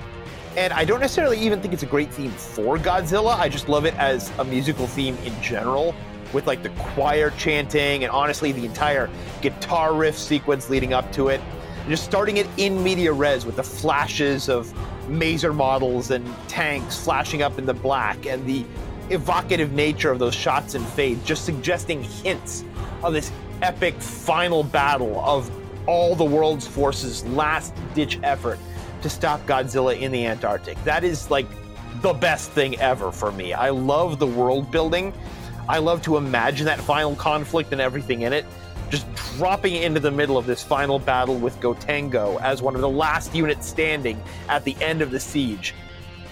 And 0.56 0.72
I 0.72 0.84
don't 0.84 1.00
necessarily 1.00 1.38
even 1.40 1.60
think 1.60 1.74
it's 1.74 1.82
a 1.82 1.86
great 1.86 2.12
theme 2.12 2.30
for 2.30 2.78
Godzilla. 2.78 3.36
I 3.36 3.48
just 3.48 3.68
love 3.68 3.86
it 3.86 3.94
as 3.94 4.30
a 4.38 4.44
musical 4.44 4.86
theme 4.86 5.16
in 5.24 5.42
general, 5.42 5.96
with 6.32 6.46
like 6.46 6.62
the 6.62 6.68
choir 6.70 7.30
chanting 7.30 8.04
and 8.04 8.12
honestly 8.12 8.52
the 8.52 8.64
entire 8.64 9.10
guitar 9.42 9.94
riff 9.94 10.16
sequence 10.16 10.70
leading 10.70 10.92
up 10.92 11.10
to 11.12 11.28
it. 11.28 11.40
And 11.80 11.88
just 11.88 12.04
starting 12.04 12.36
it 12.36 12.46
in 12.56 12.82
media 12.84 13.12
res 13.12 13.44
with 13.44 13.56
the 13.56 13.64
flashes 13.64 14.48
of 14.48 14.72
maser 15.08 15.52
models 15.52 16.12
and 16.12 16.24
tanks 16.46 17.02
flashing 17.02 17.42
up 17.42 17.58
in 17.58 17.66
the 17.66 17.74
black 17.74 18.24
and 18.26 18.46
the 18.46 18.64
evocative 19.10 19.72
nature 19.72 20.12
of 20.12 20.20
those 20.20 20.36
shots 20.36 20.76
and 20.76 20.86
fades, 20.86 21.22
just 21.24 21.44
suggesting 21.44 22.04
hints 22.04 22.64
of 23.02 23.12
this 23.12 23.32
epic 23.60 23.94
final 24.00 24.62
battle 24.62 25.20
of 25.24 25.50
all 25.88 26.14
the 26.14 26.24
world's 26.24 26.66
forces' 26.66 27.24
last 27.26 27.74
ditch 27.94 28.20
effort 28.22 28.58
to 29.04 29.10
stop 29.10 29.44
Godzilla 29.44 30.00
in 30.00 30.12
the 30.12 30.24
Antarctic. 30.24 30.82
That 30.84 31.04
is 31.04 31.30
like 31.30 31.46
the 32.00 32.14
best 32.14 32.52
thing 32.52 32.80
ever 32.80 33.12
for 33.12 33.30
me. 33.30 33.52
I 33.52 33.68
love 33.68 34.18
the 34.18 34.26
world 34.26 34.70
building. 34.70 35.12
I 35.68 35.76
love 35.76 36.00
to 36.04 36.16
imagine 36.16 36.64
that 36.64 36.80
final 36.80 37.14
conflict 37.14 37.72
and 37.72 37.82
everything 37.82 38.22
in 38.22 38.32
it. 38.32 38.46
Just 38.88 39.06
dropping 39.36 39.74
into 39.74 40.00
the 40.00 40.10
middle 40.10 40.38
of 40.38 40.46
this 40.46 40.62
final 40.62 40.98
battle 40.98 41.36
with 41.36 41.60
Gotengo 41.60 42.40
as 42.40 42.62
one 42.62 42.74
of 42.74 42.80
the 42.80 42.88
last 42.88 43.34
units 43.34 43.68
standing 43.68 44.18
at 44.48 44.64
the 44.64 44.74
end 44.80 45.02
of 45.02 45.10
the 45.10 45.20
siege. 45.20 45.74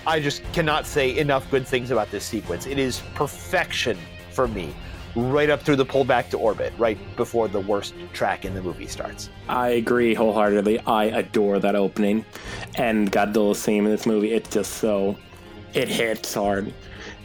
I 0.06 0.18
just 0.18 0.42
cannot 0.54 0.86
say 0.86 1.18
enough 1.18 1.50
good 1.50 1.66
things 1.66 1.90
about 1.90 2.10
this 2.10 2.24
sequence. 2.24 2.66
It 2.66 2.78
is 2.78 3.02
perfection 3.14 3.98
for 4.30 4.48
me, 4.48 4.74
right 5.16 5.50
up 5.50 5.62
through 5.62 5.76
the 5.76 5.86
pullback 5.86 6.30
to 6.30 6.38
orbit, 6.38 6.72
right 6.78 6.98
before 7.16 7.48
the 7.48 7.60
worst 7.60 7.94
track 8.12 8.44
in 8.44 8.54
the 8.54 8.62
movie 8.62 8.86
starts. 8.86 9.30
I 9.48 9.70
agree 9.70 10.14
wholeheartedly. 10.14 10.80
I 10.80 11.04
adore 11.04 11.58
that 11.58 11.74
opening, 11.74 12.24
and 12.76 13.10
Godzilla's 13.10 13.62
theme 13.62 13.84
in 13.84 13.90
this 13.90 14.06
movie. 14.06 14.32
It's 14.32 14.48
just 14.48 14.74
so 14.74 15.16
it 15.74 15.88
hits 15.88 16.34
hard, 16.34 16.72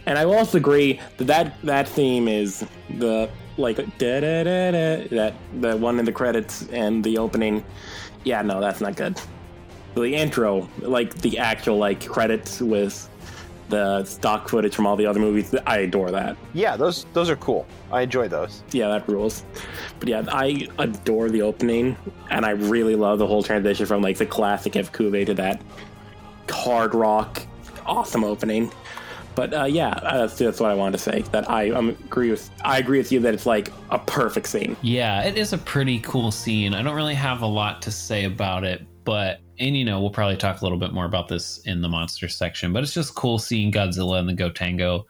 and 0.05 0.17
I 0.17 0.25
also 0.25 0.57
agree 0.57 0.99
that 1.17 1.27
that, 1.27 1.61
that 1.63 1.87
theme 1.87 2.27
is 2.27 2.65
the 2.97 3.29
like 3.57 3.77
da 3.97 4.19
da 4.19 4.43
da 4.43 4.71
da 4.71 5.07
that 5.09 5.33
the 5.59 5.75
one 5.77 5.99
in 5.99 6.05
the 6.05 6.11
credits 6.11 6.67
and 6.69 7.03
the 7.03 7.17
opening. 7.17 7.63
Yeah, 8.23 8.41
no, 8.41 8.59
that's 8.59 8.81
not 8.81 8.95
good. 8.95 9.19
The 9.95 10.13
intro, 10.15 10.69
like 10.79 11.13
the 11.15 11.39
actual 11.39 11.77
like 11.77 12.05
credits 12.05 12.61
with 12.61 13.09
the 13.69 14.03
stock 14.05 14.49
footage 14.49 14.75
from 14.75 14.85
all 14.85 14.95
the 14.95 15.05
other 15.05 15.19
movies, 15.19 15.53
I 15.65 15.79
adore 15.79 16.11
that. 16.11 16.37
Yeah, 16.53 16.77
those 16.77 17.05
those 17.13 17.29
are 17.29 17.35
cool. 17.35 17.65
I 17.91 18.01
enjoy 18.01 18.27
those. 18.27 18.63
Yeah, 18.71 18.89
that 18.89 19.07
rules. 19.07 19.43
But 19.99 20.09
yeah, 20.09 20.23
I 20.29 20.67
adore 20.79 21.29
the 21.29 21.41
opening, 21.41 21.97
and 22.29 22.45
I 22.45 22.51
really 22.51 22.95
love 22.95 23.19
the 23.19 23.27
whole 23.27 23.43
transition 23.43 23.85
from 23.85 24.01
like 24.01 24.17
the 24.17 24.25
classic 24.25 24.73
Ifukube 24.73 25.25
to 25.25 25.33
that 25.35 25.61
hard 26.49 26.95
rock, 26.95 27.41
awesome 27.85 28.23
opening. 28.23 28.71
But 29.35 29.53
uh, 29.53 29.65
yeah, 29.65 29.89
uh, 29.89 30.25
that's, 30.25 30.37
that's 30.37 30.59
what 30.59 30.71
I 30.71 30.73
wanted 30.73 30.97
to 30.97 31.03
say. 31.03 31.21
That 31.31 31.49
I 31.49 31.69
um, 31.69 31.89
agree 31.89 32.31
with. 32.31 32.49
I 32.63 32.79
agree 32.79 32.97
with 32.97 33.11
you 33.11 33.19
that 33.19 33.33
it's 33.33 33.45
like 33.45 33.71
a 33.91 33.99
perfect 33.99 34.47
scene. 34.47 34.75
yeah, 34.81 35.23
it 35.23 35.37
is 35.37 35.53
a 35.53 35.57
pretty 35.59 35.99
cool 35.99 36.31
scene. 36.31 36.73
I 36.73 36.81
don't 36.81 36.95
really 36.95 37.13
have 37.13 37.41
a 37.43 37.47
lot 37.47 37.81
to 37.83 37.91
say 37.91 38.23
about 38.23 38.63
it, 38.63 38.85
but 39.03 39.41
and 39.59 39.77
you 39.77 39.85
know 39.85 39.99
we'll 39.99 40.09
probably 40.09 40.37
talk 40.37 40.61
a 40.61 40.65
little 40.65 40.77
bit 40.77 40.93
more 40.93 41.05
about 41.05 41.27
this 41.27 41.59
in 41.59 41.81
the 41.81 41.89
monster 41.89 42.27
section. 42.27 42.73
But 42.73 42.83
it's 42.83 42.93
just 42.93 43.15
cool 43.15 43.39
seeing 43.39 43.71
Godzilla 43.71 44.19
and 44.19 44.29
the 44.29 44.33
Gotengo 44.33 45.05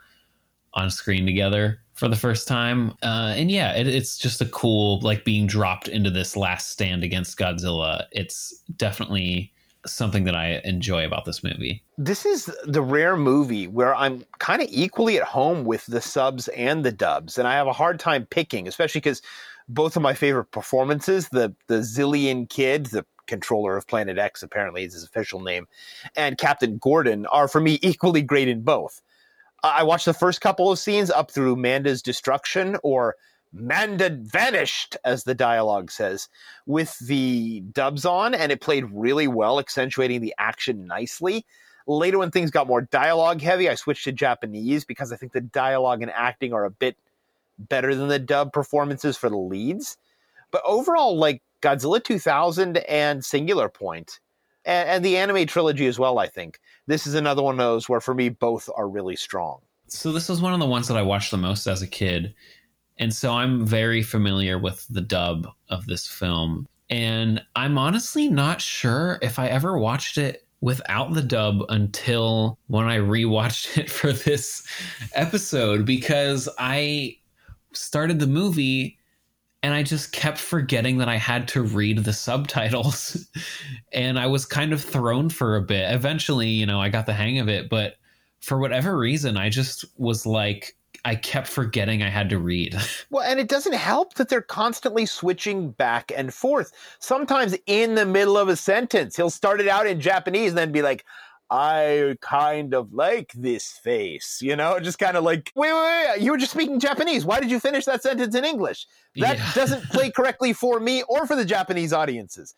on 0.74 0.90
screen 0.92 1.26
together 1.26 1.80
for 1.94 2.08
the 2.08 2.16
first 2.16 2.48
time. 2.48 2.92
Uh, 3.02 3.34
and 3.36 3.50
yeah, 3.50 3.76
it, 3.76 3.88
it's 3.88 4.18
just 4.18 4.42
a 4.42 4.46
cool 4.46 5.00
like 5.02 5.26
being 5.26 5.48
dropped 5.48 5.88
into 5.88 6.10
this 6.10 6.38
last 6.38 6.70
stand 6.70 7.04
against 7.04 7.38
Godzilla. 7.38 8.06
It's 8.12 8.64
definitely 8.76 9.52
something 9.86 10.26
that 10.26 10.36
I 10.36 10.62
enjoy 10.64 11.06
about 11.06 11.26
this 11.26 11.44
movie. 11.44 11.84
This 11.98 12.26
is 12.26 12.52
the 12.66 12.82
rare 12.82 13.16
movie 13.16 13.68
where 13.68 13.96
I'm 13.96 14.26
kind 14.40 14.62
of 14.62 14.68
equally 14.72 15.18
at 15.18 15.24
home 15.24 15.66
with 15.66 15.86
the 15.88 16.02
subs 16.02 16.48
and 16.50 16.84
the 16.84 16.92
dubs, 16.92 17.38
and 17.38 17.48
I 17.48 17.54
have 17.54 17.68
a 17.68 17.74
hard 17.74 18.00
time 18.00 18.26
picking, 18.30 18.68
especially 18.68 19.00
because 19.00 19.22
both 19.70 19.96
of 19.96 20.02
my 20.02 20.14
favorite 20.14 20.52
performances, 20.52 21.30
the 21.30 21.54
the 21.68 21.80
Zillion 21.80 22.50
Kid, 22.50 22.88
the 22.88 23.06
controller 23.28 23.78
of 23.78 23.88
Planet 23.88 24.18
X, 24.18 24.44
apparently 24.44 24.84
is 24.84 24.94
his 24.94 25.04
official 25.04 25.42
name, 25.42 25.68
and 26.16 26.38
Captain 26.38 26.78
Gordon 26.78 27.26
are 27.28 27.48
for 27.48 27.62
me 27.62 27.80
equally 27.84 28.22
great 28.22 28.48
in 28.48 28.62
both. 28.62 29.02
I 29.64 29.84
watched 29.84 30.06
the 30.06 30.14
first 30.14 30.42
couple 30.42 30.72
of 30.72 30.80
scenes 30.80 31.10
up 31.10 31.32
through 31.32 31.56
Manda's 31.56 32.02
destruction, 32.02 32.78
or 32.84 33.16
Manda 33.52 34.10
vanished, 34.10 34.98
as 35.04 35.24
the 35.24 35.34
dialogue 35.34 35.90
says, 35.92 36.30
with 36.66 36.98
the 37.00 37.62
dubs 37.72 38.06
on, 38.06 38.36
and 38.36 38.52
it 38.52 38.62
played 38.62 38.86
really 38.92 39.28
well, 39.28 39.60
accentuating 39.60 40.22
the 40.22 40.36
action 40.38 40.86
nicely. 40.86 41.46
Later, 41.88 42.20
when 42.20 42.32
things 42.32 42.52
got 42.52 42.68
more 42.68 42.82
dialogue 42.82 43.42
heavy, 43.42 43.70
I 43.70 43.76
switched 43.76 44.04
to 44.04 44.12
Japanese 44.12 44.84
because 44.84 45.12
I 45.12 45.16
think 45.16 45.32
the 45.32 45.42
dialogue 45.42 46.02
and 46.02 46.12
acting 46.12 46.54
are 46.54 46.66
a 46.66 46.72
bit 46.72 46.98
better 47.58 47.96
than 47.96 48.10
the 48.10 48.20
dub 48.20 48.54
performances 48.54 49.18
for 49.18 49.30
the 49.30 49.38
leads. 49.38 49.98
But 50.52 50.62
overall, 50.66 51.18
like 51.18 51.42
Godzilla 51.62 52.04
2000 52.04 52.78
and 52.78 53.24
Singular 53.24 53.70
Point, 53.70 54.20
and, 54.66 54.90
and 54.90 55.06
the 55.06 55.18
anime 55.18 55.48
trilogy 55.48 55.88
as 55.88 55.98
well, 55.98 56.20
I 56.20 56.28
think 56.28 56.60
this 56.88 57.08
is 57.08 57.14
another 57.14 57.42
one 57.42 57.56
of 57.56 57.60
those 57.60 57.90
where 57.90 58.02
for 58.02 58.14
me 58.14 58.30
both 58.30 58.70
are 58.76 58.88
really 58.88 59.16
strong. 59.16 59.60
So 59.88 60.12
this 60.12 60.30
was 60.30 60.42
one 60.42 60.54
of 60.54 60.60
the 60.60 60.66
ones 60.66 60.88
that 60.88 60.98
I 60.98 61.02
watched 61.02 61.32
the 61.32 61.38
most 61.38 61.66
as 61.68 61.82
a 61.82 61.88
kid. 61.88 62.34
And 62.98 63.14
so 63.14 63.34
I'm 63.34 63.66
very 63.66 64.02
familiar 64.02 64.58
with 64.58 64.86
the 64.90 65.02
dub 65.02 65.48
of 65.70 65.86
this 65.86 66.08
film. 66.08 66.68
And 66.90 67.42
I'm 67.56 67.78
honestly 67.78 68.28
not 68.28 68.62
sure 68.62 69.20
if 69.22 69.40
I 69.40 69.48
ever 69.48 69.78
watched 69.78 70.18
it 70.18 70.46
without 70.62 71.14
the 71.14 71.22
dub 71.22 71.62
until 71.70 72.58
when 72.68 72.88
I 72.88 72.98
rewatched 72.98 73.78
it 73.78 73.90
for 73.90 74.12
this 74.12 74.66
episode 75.14 75.86
because 75.86 76.50
I 76.58 77.18
started 77.74 78.20
the 78.20 78.28
movie 78.28 78.97
and 79.64 79.74
I 79.74 79.84
just 79.84 80.12
kept 80.12 80.38
forgetting 80.38 80.98
that 81.00 81.10
I 81.10 81.16
had 81.16 81.48
to 81.50 81.64
read 81.64 82.04
the 82.04 82.14
subtitles. 82.14 83.28
and 83.92 84.20
I 84.20 84.28
was 84.28 84.46
kind 84.46 84.72
of 84.72 84.82
thrown 84.82 85.30
for 85.30 85.56
a 85.56 85.62
bit. 85.62 85.92
Eventually, 85.92 86.48
you 86.48 86.66
know, 86.66 86.80
I 86.80 86.90
got 86.90 87.06
the 87.06 87.14
hang 87.14 87.40
of 87.40 87.50
it, 87.50 87.70
but 87.70 87.96
for 88.40 88.60
whatever 88.60 88.98
reason, 88.98 89.36
I 89.36 89.50
just 89.50 89.86
was 89.98 90.26
like, 90.26 90.76
I 91.06 91.16
kept 91.16 91.48
forgetting 91.48 92.04
I 92.04 92.10
had 92.10 92.30
to 92.30 92.40
read. 92.40 92.76
Well, 93.10 93.24
and 93.24 93.40
it 93.40 93.48
doesn't 93.48 93.74
help 93.74 94.16
that 94.16 94.28
they're 94.28 94.42
constantly 94.42 95.06
switching 95.06 95.72
back 95.72 96.12
and 96.16 96.34
forth. 96.34 96.74
Sometimes 97.00 97.56
in 97.66 97.96
the 97.96 98.06
middle 98.06 98.38
of 98.38 98.50
a 98.50 98.58
sentence, 98.58 99.16
he'll 99.16 99.30
start 99.30 99.62
it 99.62 99.68
out 99.70 99.88
in 99.88 100.02
Japanese 100.02 100.52
and 100.52 100.58
then 100.58 100.74
be 100.74 100.82
like, 100.82 101.06
I 101.50 102.18
kind 102.22 102.74
of 102.74 102.94
like 102.94 103.32
this 103.34 103.72
face, 103.72 104.40
you 104.42 104.56
know, 104.56 104.80
just 104.80 105.00
kind 105.00 105.16
of 105.16 105.24
like, 105.24 105.52
wait, 105.56 105.72
wait, 105.72 106.08
wait, 106.10 106.22
you 106.22 106.32
were 106.32 106.38
just 106.38 106.52
speaking 106.52 106.80
Japanese. 106.80 107.24
Why 107.24 107.40
did 107.40 107.50
you 107.50 107.60
finish 107.60 107.86
that 107.86 108.04
sentence 108.04 108.36
in 108.36 108.44
English? 108.44 108.86
That 109.16 109.38
Yeah. 109.38 109.52
doesn't 109.54 109.84
play 109.90 110.12
correctly 110.16 110.52
for 110.52 110.80
me 110.80 111.04
or 111.04 111.26
for 111.26 111.36
the 111.36 111.46
Japanese 111.46 111.94
audiences. 111.94 112.54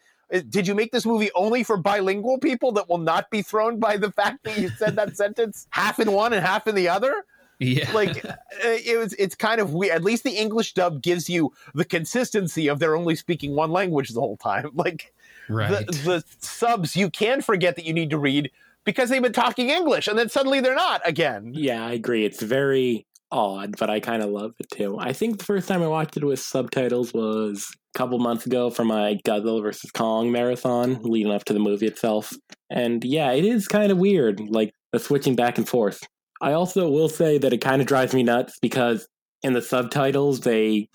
Did 0.50 0.68
you 0.68 0.76
make 0.76 0.92
this 0.92 1.06
movie 1.06 1.32
only 1.36 1.64
for 1.64 1.78
bilingual 1.78 2.38
people 2.40 2.72
that 2.74 2.88
will 2.88 3.00
not 3.00 3.30
be 3.32 3.42
thrown 3.42 3.80
by 3.80 3.98
the 3.98 4.12
fact 4.12 4.44
that 4.44 4.58
you 4.60 4.70
said 4.70 4.96
that 4.96 5.18
sentence 5.18 5.68
half 5.72 6.00
in 6.00 6.12
one 6.12 6.34
and 6.34 6.46
half 6.46 6.68
in 6.68 6.76
the 6.76 6.88
other? 6.90 7.26
yeah. 7.60 7.92
like 7.92 8.24
uh, 8.24 8.36
it 8.64 8.98
was 8.98 9.14
it's 9.16 9.36
kind 9.36 9.60
of 9.60 9.74
weird 9.74 9.94
at 9.94 10.02
least 10.02 10.24
the 10.24 10.32
english 10.32 10.74
dub 10.74 11.02
gives 11.02 11.30
you 11.30 11.52
the 11.76 11.84
consistency 11.84 12.70
of 12.70 12.80
they're 12.80 12.96
only 12.96 13.16
speaking 13.16 13.54
one 13.54 13.70
language 13.70 14.12
the 14.12 14.20
whole 14.22 14.38
time 14.38 14.70
like 14.76 15.14
right. 15.50 15.86
the, 15.88 15.92
the 15.92 16.24
subs 16.40 16.96
you 16.96 17.10
can 17.10 17.42
forget 17.42 17.76
that 17.76 17.84
you 17.84 17.92
need 17.92 18.10
to 18.10 18.18
read 18.18 18.50
because 18.90 19.10
they've 19.10 19.22
been 19.22 19.34
talking 19.34 19.70
english 19.70 20.08
and 20.08 20.18
then 20.18 20.30
suddenly 20.30 20.60
they're 20.60 20.76
not 20.76 21.02
again 21.06 21.52
Yeah, 21.54 21.86
I 21.86 21.94
agree. 21.94 22.26
It's 22.26 22.42
very 22.42 23.06
odd, 23.32 23.76
but 23.78 23.90
I 23.90 24.00
kind 24.00 24.24
of 24.24 24.30
love 24.30 24.54
it 24.60 24.70
too. 24.72 24.98
I 25.00 25.14
think 25.14 25.38
the 25.38 25.46
first 25.46 25.68
time 25.68 25.84
I 25.84 25.88
watched 25.88 26.18
it 26.18 26.24
with 26.24 26.40
subtitles 26.40 27.14
was 27.14 27.68
a 27.96 27.98
couple 27.98 28.18
months 28.20 28.46
ago 28.46 28.70
for 28.70 28.84
my 28.84 29.20
Godzilla 29.26 29.62
vs. 29.62 29.92
Kong 29.92 30.32
marathon 30.32 31.00
leading 31.04 31.32
up 31.32 31.46
to 31.46 31.54
the 31.54 31.60
movie 31.60 31.88
itself. 31.88 32.34
And 32.70 33.04
yeah, 33.04 33.32
it 33.32 33.46
is 33.46 33.68
kind 33.68 33.92
of 33.92 33.98
weird, 33.98 34.40
like 34.50 34.72
the 34.92 35.00
switching 35.00 35.36
back 35.36 35.58
and 35.58 35.68
forth. 35.68 36.02
I 36.42 36.54
also 36.54 36.90
will 36.90 37.10
say 37.10 37.38
that 37.38 37.54
it 37.54 37.60
kind 37.60 37.82
of 37.82 37.88
drives 37.88 38.14
me 38.14 38.24
nuts 38.24 38.58
because 38.62 39.08
in 39.44 39.54
the 39.54 39.62
subtitles, 39.62 40.42
they 40.42 40.88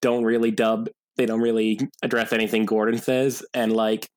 don't 0.00 0.24
really 0.24 0.50
dub, 0.50 0.88
they 1.16 1.26
don't 1.26 1.40
really 1.40 1.80
address 2.02 2.32
anything 2.32 2.64
Gordon 2.64 2.98
says. 2.98 3.44
And 3.52 3.72
like, 3.72 4.08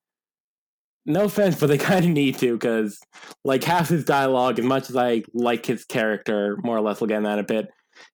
no 1.09 1.25
offense, 1.25 1.59
but 1.59 1.67
they 1.67 1.77
kind 1.77 2.05
of 2.05 2.11
need 2.11 2.37
to 2.37 2.53
because, 2.53 3.01
like, 3.43 3.63
half 3.63 3.89
his 3.89 4.05
dialogue, 4.05 4.59
as 4.59 4.65
much 4.65 4.89
as 4.89 4.95
I 4.95 5.23
like 5.33 5.65
his 5.65 5.83
character, 5.83 6.57
more 6.63 6.77
or 6.77 6.81
less, 6.81 7.01
we'll 7.01 7.07
get 7.07 7.17
in 7.17 7.23
that 7.23 7.39
a 7.39 7.43
bit. 7.43 7.69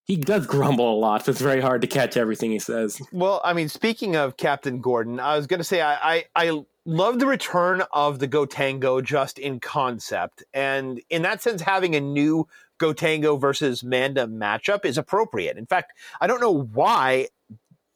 He 0.05 0.15
does 0.15 0.47
grumble 0.47 0.95
a 0.95 0.97
lot, 0.97 1.25
so 1.25 1.31
it's 1.31 1.41
very 1.41 1.61
hard 1.61 1.81
to 1.81 1.87
catch 1.87 2.17
everything 2.17 2.51
he 2.51 2.59
says. 2.59 2.99
Well, 3.11 3.41
I 3.43 3.53
mean, 3.53 3.69
speaking 3.69 4.15
of 4.15 4.37
Captain 4.37 4.81
Gordon, 4.81 5.19
I 5.19 5.35
was 5.35 5.45
going 5.45 5.59
to 5.59 5.63
say 5.63 5.81
I, 5.81 6.15
I, 6.15 6.25
I 6.35 6.63
love 6.85 7.19
the 7.19 7.27
return 7.27 7.83
of 7.91 8.19
the 8.19 8.27
Gotengo 8.27 9.03
just 9.03 9.37
in 9.37 9.59
concept, 9.59 10.43
and 10.53 11.01
in 11.09 11.21
that 11.23 11.43
sense, 11.43 11.61
having 11.61 11.95
a 11.95 12.01
new 12.01 12.47
Gotengo 12.79 13.39
versus 13.39 13.83
Manda 13.83 14.25
matchup 14.25 14.85
is 14.85 14.97
appropriate. 14.97 15.57
In 15.57 15.65
fact, 15.65 15.93
I 16.19 16.27
don't 16.27 16.41
know 16.41 16.63
why 16.63 17.27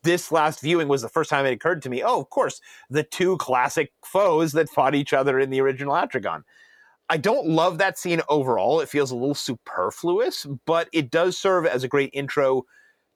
this 0.04 0.32
last 0.32 0.62
viewing 0.62 0.88
was 0.88 1.02
the 1.02 1.10
first 1.10 1.30
time 1.30 1.46
it 1.46 1.54
occurred 1.54 1.82
to 1.84 1.90
me. 1.90 2.02
Oh, 2.04 2.22
of 2.22 2.30
course, 2.30 2.62
the 2.90 3.04
two 3.04 3.38
classic 3.38 3.92
foes 4.06 4.54
that 4.54 4.70
fought 4.70 4.96
each 4.96 5.14
other 5.14 5.40
in 5.40 5.50
the 5.50 5.62
original 5.62 5.94
Atragon. 5.94 6.44
I 7.10 7.18
don't 7.18 7.48
love 7.48 7.80
that 7.80 7.98
scene 7.98 8.22
overall. 8.30 8.82
It 8.82 8.90
feels 8.90 9.12
a 9.12 9.16
little 9.16 9.36
superfluous, 9.36 10.46
but 10.66 10.90
it 10.94 11.10
does 11.10 11.38
serve 11.38 11.66
as 11.66 11.84
a 11.84 11.88
great 11.88 12.12
intro 12.14 12.64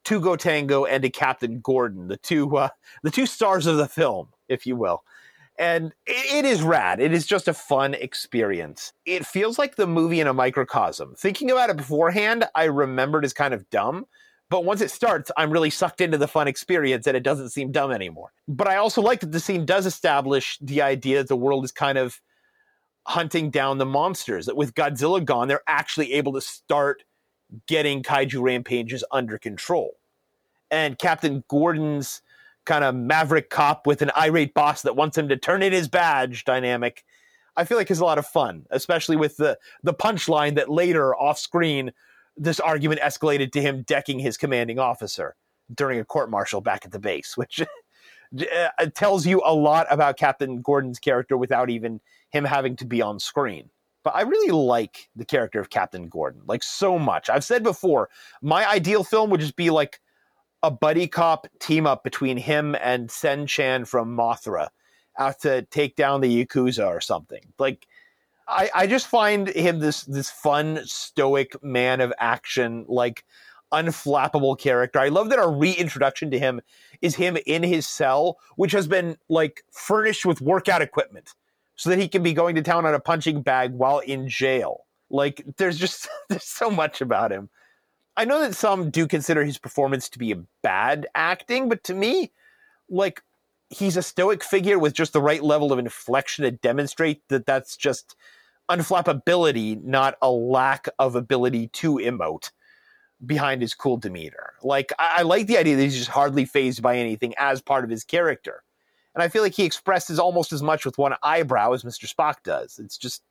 to 0.06 0.20
Gotengo 0.20 0.88
and 0.90 1.04
to 1.04 1.10
Captain 1.10 1.62
Gordon, 1.62 2.08
the 2.08 2.18
two 2.18 2.58
uh, 2.58 2.70
the 3.04 3.12
two 3.12 3.26
stars 3.26 3.68
of 3.68 3.78
the 3.78 3.88
film, 3.88 4.30
if 4.50 4.66
you 4.66 4.76
will. 4.76 5.04
And 5.60 5.94
it, 6.08 6.46
it 6.46 6.46
is 6.46 6.64
rad. 6.64 7.00
It 7.00 7.14
is 7.14 7.28
just 7.28 7.48
a 7.48 7.54
fun 7.54 7.94
experience. 7.94 8.94
It 9.06 9.26
feels 9.26 9.60
like 9.60 9.76
the 9.76 9.88
movie 9.88 10.20
in 10.20 10.28
a 10.28 10.34
microcosm. 10.34 11.14
Thinking 11.16 11.52
about 11.52 11.70
it 11.70 11.78
beforehand, 11.78 12.46
I 12.56 12.66
remembered 12.66 13.24
as 13.24 13.34
kind 13.34 13.54
of 13.54 13.70
dumb, 13.70 14.06
but 14.54 14.66
once 14.66 14.82
it 14.82 14.92
starts, 14.92 15.32
I'm 15.36 15.50
really 15.50 15.72
sucked 15.72 16.00
into 16.00 16.20
the 16.20 16.28
fun 16.28 16.48
experience 16.48 17.08
and 17.08 17.18
it 17.18 17.24
doesn't 17.24 17.50
seem 17.50 17.72
dumb 17.72 17.92
anymore. 17.92 18.34
But 18.48 18.68
I 18.68 18.76
also 18.76 19.02
like 19.02 19.22
that 19.22 19.32
the 19.32 19.40
scene 19.40 19.66
does 19.66 19.88
establish 19.88 20.60
the 20.62 20.84
idea 20.84 21.18
that 21.18 21.28
the 21.28 21.36
world 21.36 21.66
is 21.66 21.72
kind 21.72 21.98
of 21.98 22.22
hunting 23.08 23.50
down 23.50 23.80
the 23.80 23.86
monsters. 23.88 24.46
That 24.46 24.56
with 24.56 24.76
Godzilla 24.76 25.26
gone, 25.26 25.48
they're 25.48 25.64
actually 25.66 26.14
able 26.14 26.34
to 26.34 26.42
start 26.42 27.04
getting 27.66 28.04
kaiju 28.04 28.44
rampages 28.44 29.04
under 29.12 29.40
control. 29.40 29.96
And 30.70 31.00
Captain 31.00 31.44
Gordon's 31.48 32.22
kind 32.64 32.84
of 32.84 32.94
maverick 32.94 33.50
cop 33.50 33.88
with 33.88 34.04
an 34.04 34.12
irate 34.16 34.54
boss 34.54 34.84
that 34.84 34.96
wants 34.96 35.18
him 35.18 35.30
to 35.30 35.36
turn 35.36 35.64
in 35.64 35.74
his 35.74 35.88
badge 35.88 36.46
dynamic, 36.46 37.04
I 37.58 37.66
feel 37.66 37.80
like 37.80 37.90
is 37.90 38.00
a 38.00 38.06
lot 38.06 38.20
of 38.20 38.28
fun, 38.28 38.68
especially 38.70 39.16
with 39.16 39.38
the 39.38 39.58
the 39.82 39.96
punchline 39.96 40.54
that 40.58 40.70
later 40.70 41.16
off 41.16 41.40
screen 41.40 41.92
this 42.38 42.60
argument 42.60 43.02
escalated 43.02 43.52
to 43.54 43.62
him 43.62 43.84
decking 43.84 44.20
his 44.20 44.38
commanding 44.38 44.80
officer 44.80 45.36
during 45.74 46.00
a 46.00 46.06
court 46.06 46.30
martial 46.30 46.62
back 46.62 46.86
at 46.86 46.92
the 46.92 47.00
base, 47.00 47.38
which 47.38 47.62
uh, 48.42 48.86
tells 48.96 49.26
you 49.26 49.42
a 49.46 49.54
lot 49.54 49.88
about 49.90 50.18
Captain 50.18 50.62
Gordon's 50.62 51.00
character 51.00 51.38
without 51.38 51.70
even 51.70 52.02
him 52.32 52.46
having 52.46 52.76
to 52.78 52.86
be 52.86 53.02
on 53.02 53.20
screen. 53.20 53.70
But 54.04 54.16
I 54.16 54.22
really 54.22 54.52
like 54.52 55.10
the 55.16 55.24
character 55.26 55.62
of 55.62 55.70
Captain 55.70 56.10
Gordon, 56.10 56.42
like 56.46 56.62
so 56.62 57.00
much. 57.00 57.30
I've 57.30 57.44
said 57.44 57.64
before, 57.64 58.10
my 58.42 58.70
ideal 58.70 59.04
film 59.04 59.30
would 59.30 59.40
just 59.40 59.56
be 59.56 59.70
like 59.70 60.02
a 60.62 60.72
buddy 60.72 61.08
cop 61.08 61.48
team 61.60 61.88
up 61.88 62.04
between 62.04 62.38
him 62.38 62.76
and 62.82 63.10
Sen 63.10 63.48
Chan 63.48 63.86
from 63.86 64.16
Mothra 64.16 64.70
out 65.18 65.40
to 65.42 65.62
take 65.64 65.96
down 65.96 66.22
the 66.22 66.46
Yakuza 66.46 66.86
or 66.86 67.00
something. 67.00 67.42
Like 67.60 67.88
I, 68.48 68.70
I 68.74 68.88
just 68.88 69.08
find 69.08 69.48
him 69.50 69.80
this 69.80 70.04
this 70.04 70.30
fun, 70.30 70.82
stoic 70.86 71.62
man 71.64 72.02
of 72.02 72.14
action, 72.20 72.86
like 72.88 73.24
unflappable 73.72 74.58
character. 74.58 75.00
I 75.00 75.10
love 75.10 75.30
that 75.30 75.40
our 75.40 75.52
reintroduction 75.52 76.32
to 76.32 76.40
him 76.40 76.62
is 77.02 77.16
him 77.16 77.38
in 77.46 77.64
his 77.64 77.88
cell, 77.88 78.38
which 78.56 78.72
has 78.72 78.88
been 78.88 79.18
like 79.30 79.64
furnished 79.72 80.26
with 80.26 80.42
workout 80.42 80.82
equipment 80.82 81.34
so 81.76 81.90
that 81.90 82.00
he 82.00 82.08
can 82.08 82.22
be 82.22 82.34
going 82.34 82.56
to 82.56 82.62
town 82.62 82.86
on 82.86 82.94
a 82.94 83.00
punching 83.00 83.42
bag 83.42 83.74
while 83.74 84.00
in 84.00 84.30
jail. 84.30 84.86
Like 85.10 85.44
there's 85.58 85.78
just 85.78 86.08
there's 86.30 86.44
so 86.44 86.70
much 86.70 87.02
about 87.02 87.32
him. 87.32 87.50
I 88.16 88.26
know 88.26 88.42
that 88.42 88.56
some 88.56 88.92
do 88.92 89.08
consider 89.08 89.44
his 89.44 89.58
performance 89.58 90.08
to 90.10 90.20
be 90.20 90.36
bad 90.62 91.08
acting, 91.16 91.68
but 91.68 91.84
to 91.86 91.96
me, 91.96 92.32
like 92.90 93.24
he's 93.74 93.98
a 93.98 94.04
stoic 94.04 94.44
figure 94.44 94.80
with 94.80 94.94
just 94.94 95.14
the 95.14 95.22
right 95.22 95.44
level 95.44 95.72
of 95.72 95.80
inflection 95.80 96.44
to 96.44 96.52
demonstrate 96.52 97.28
that 97.30 97.46
that's 97.46 97.76
just 97.78 98.16
unflappability, 98.70 99.82
not 99.84 100.16
a 100.22 100.32
lack 100.32 100.88
of 101.00 101.16
ability 101.16 101.68
to 101.70 101.96
emote 101.96 102.52
behind 103.26 103.62
his 103.62 103.74
cool 103.74 103.98
demeanor. 103.98 104.54
Like 104.62 104.92
I, 105.00 105.18
I 105.18 105.22
like 105.24 105.48
the 105.48 105.58
idea 105.58 105.76
that 105.76 105.84
he's 105.84 105.98
just 105.98 106.10
hardly 106.10 106.46
phased 106.46 106.82
by 106.82 106.98
anything 106.98 107.34
as 107.38 107.62
part 107.62 107.84
of 107.84 107.90
his 107.90 108.04
character. 108.04 108.64
And 109.16 109.22
I 109.22 109.28
feel 109.28 109.44
like 109.44 109.54
he 109.54 109.66
expresses 109.66 110.20
almost 110.20 110.52
as 110.54 110.64
much 110.64 110.86
with 110.86 110.98
one 110.98 111.14
eyebrow 111.22 111.74
as 111.74 111.84
Mr. 111.84 112.12
Spock 112.12 112.36
does. 112.44 112.80
It's 112.80 112.98
just, 112.98 113.22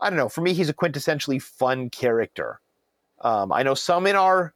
I 0.00 0.10
don't 0.10 0.16
know. 0.16 0.28
For 0.28 0.40
me, 0.40 0.52
he's 0.52 0.68
a 0.68 0.74
quintessentially 0.74 1.40
fun 1.40 1.90
character. 1.90 2.60
Um, 3.20 3.52
I 3.52 3.62
know 3.62 3.74
some 3.74 4.06
in 4.06 4.16
our 4.16 4.54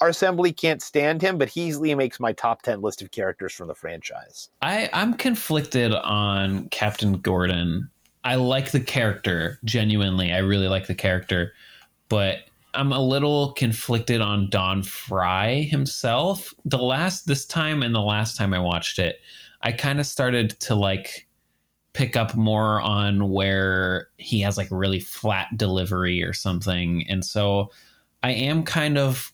our 0.00 0.08
assembly 0.08 0.52
can't 0.52 0.82
stand 0.82 1.20
him, 1.20 1.38
but 1.38 1.48
he 1.48 1.62
easily 1.62 1.94
makes 1.94 2.18
my 2.18 2.32
top 2.32 2.62
10 2.62 2.80
list 2.80 3.02
of 3.02 3.10
characters 3.10 3.52
from 3.52 3.68
the 3.68 3.74
franchise. 3.74 4.48
I, 4.62 4.88
I'm 4.92 5.14
conflicted 5.14 5.92
on 5.92 6.68
Captain 6.70 7.18
Gordon. 7.18 7.90
I 8.24 8.36
like 8.36 8.70
the 8.70 8.80
character, 8.80 9.58
genuinely. 9.64 10.32
I 10.32 10.38
really 10.38 10.68
like 10.68 10.86
the 10.86 10.94
character, 10.94 11.52
but 12.08 12.38
I'm 12.74 12.92
a 12.92 13.00
little 13.00 13.52
conflicted 13.52 14.20
on 14.20 14.48
Don 14.48 14.82
Frye 14.82 15.62
himself. 15.62 16.54
The 16.64 16.78
last, 16.78 17.26
this 17.26 17.44
time 17.44 17.82
and 17.82 17.94
the 17.94 18.00
last 18.00 18.36
time 18.36 18.54
I 18.54 18.58
watched 18.58 18.98
it, 18.98 19.20
I 19.62 19.72
kind 19.72 20.00
of 20.00 20.06
started 20.06 20.50
to 20.60 20.74
like 20.74 21.26
pick 21.92 22.16
up 22.16 22.34
more 22.36 22.80
on 22.80 23.30
where 23.30 24.08
he 24.16 24.40
has 24.40 24.56
like 24.56 24.68
really 24.70 25.00
flat 25.00 25.48
delivery 25.56 26.22
or 26.22 26.32
something. 26.32 27.04
And 27.08 27.24
so 27.24 27.70
I 28.22 28.30
am 28.30 28.62
kind 28.62 28.96
of 28.96 29.32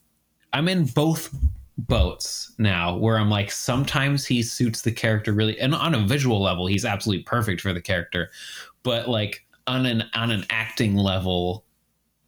I'm 0.53 0.69
in 0.69 0.85
both 0.87 1.35
boats 1.79 2.55
now 2.59 2.97
where 2.97 3.19
I'm 3.19 3.29
like 3.29 3.51
sometimes 3.51 4.25
he 4.25 4.43
suits 4.43 4.81
the 4.81 4.93
character 4.93 5.33
really 5.33 5.59
and 5.61 5.75
on 5.75 5.95
a 5.95 6.07
visual 6.07 6.41
level 6.41 6.67
he's 6.67 6.87
absolutely 6.87 7.25
perfect 7.25 7.61
for 7.61 7.75
the 7.75 7.83
character 7.83 8.31
but 8.83 9.09
like 9.09 9.45
on 9.67 9.85
an 9.85 10.05
on 10.15 10.31
an 10.31 10.47
acting 10.49 10.97
level 10.97 11.65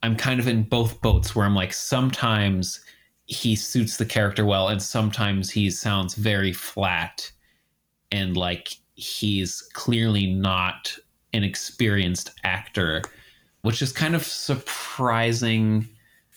I'm 0.03 0.17
kind 0.17 0.39
of 0.39 0.49
in 0.49 0.65
both 0.65 1.01
boats 1.01 1.35
where 1.35 1.47
I'm 1.47 1.55
like 1.55 1.73
sometimes 1.73 2.81
he 3.25 3.57
suits 3.57 3.97
the 3.97 4.05
character 4.05 4.45
well 4.45 4.69
and 4.69 4.83
sometimes 4.83 5.51
he 5.51 5.71
sounds 5.71 6.15
very 6.15 6.53
flat 6.53 7.31
and 8.13 8.37
like 8.37 8.75
he's 8.97 9.63
clearly 9.73 10.27
not 10.27 10.95
an 11.33 11.43
experienced 11.43 12.33
actor 12.45 13.03
which 13.63 13.81
is 13.81 13.93
kind 13.93 14.15
of 14.15 14.25
surprising 14.25 15.89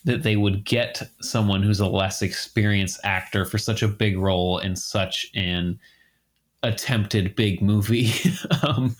that 0.03 0.23
they 0.23 0.35
would 0.35 0.65
get 0.65 1.01
someone 1.21 1.61
who's 1.61 1.79
a 1.79 1.87
less 1.87 2.21
experienced 2.21 2.99
actor 3.03 3.45
for 3.45 3.57
such 3.57 3.83
a 3.83 3.87
big 3.87 4.17
role 4.17 4.57
in 4.57 4.75
such 4.75 5.29
an 5.35 5.79
attempted 6.63 7.35
big 7.35 7.61
movie. 7.61 8.11
um, 8.63 8.95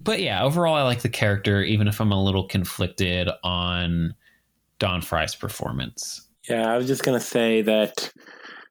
but 0.00 0.20
yeah, 0.20 0.42
overall, 0.42 0.74
I 0.74 0.82
like 0.82 1.02
the 1.02 1.08
character, 1.08 1.62
even 1.62 1.88
if 1.88 2.00
I'm 2.00 2.12
a 2.12 2.22
little 2.22 2.46
conflicted 2.46 3.28
on 3.42 4.14
Don 4.78 5.00
Frye's 5.00 5.34
performance. 5.34 6.28
Yeah, 6.48 6.72
I 6.72 6.76
was 6.76 6.86
just 6.86 7.02
gonna 7.02 7.20
say 7.20 7.62
that 7.62 8.12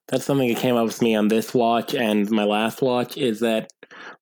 that's 0.08 0.26
something 0.26 0.50
that 0.50 0.60
came 0.60 0.76
up 0.76 0.86
with 0.86 1.02
me 1.02 1.16
on 1.16 1.30
this 1.30 1.54
watch 1.54 1.96
and 1.96 2.30
my 2.30 2.44
last 2.44 2.82
watch 2.82 3.18
is 3.18 3.40
that 3.40 3.72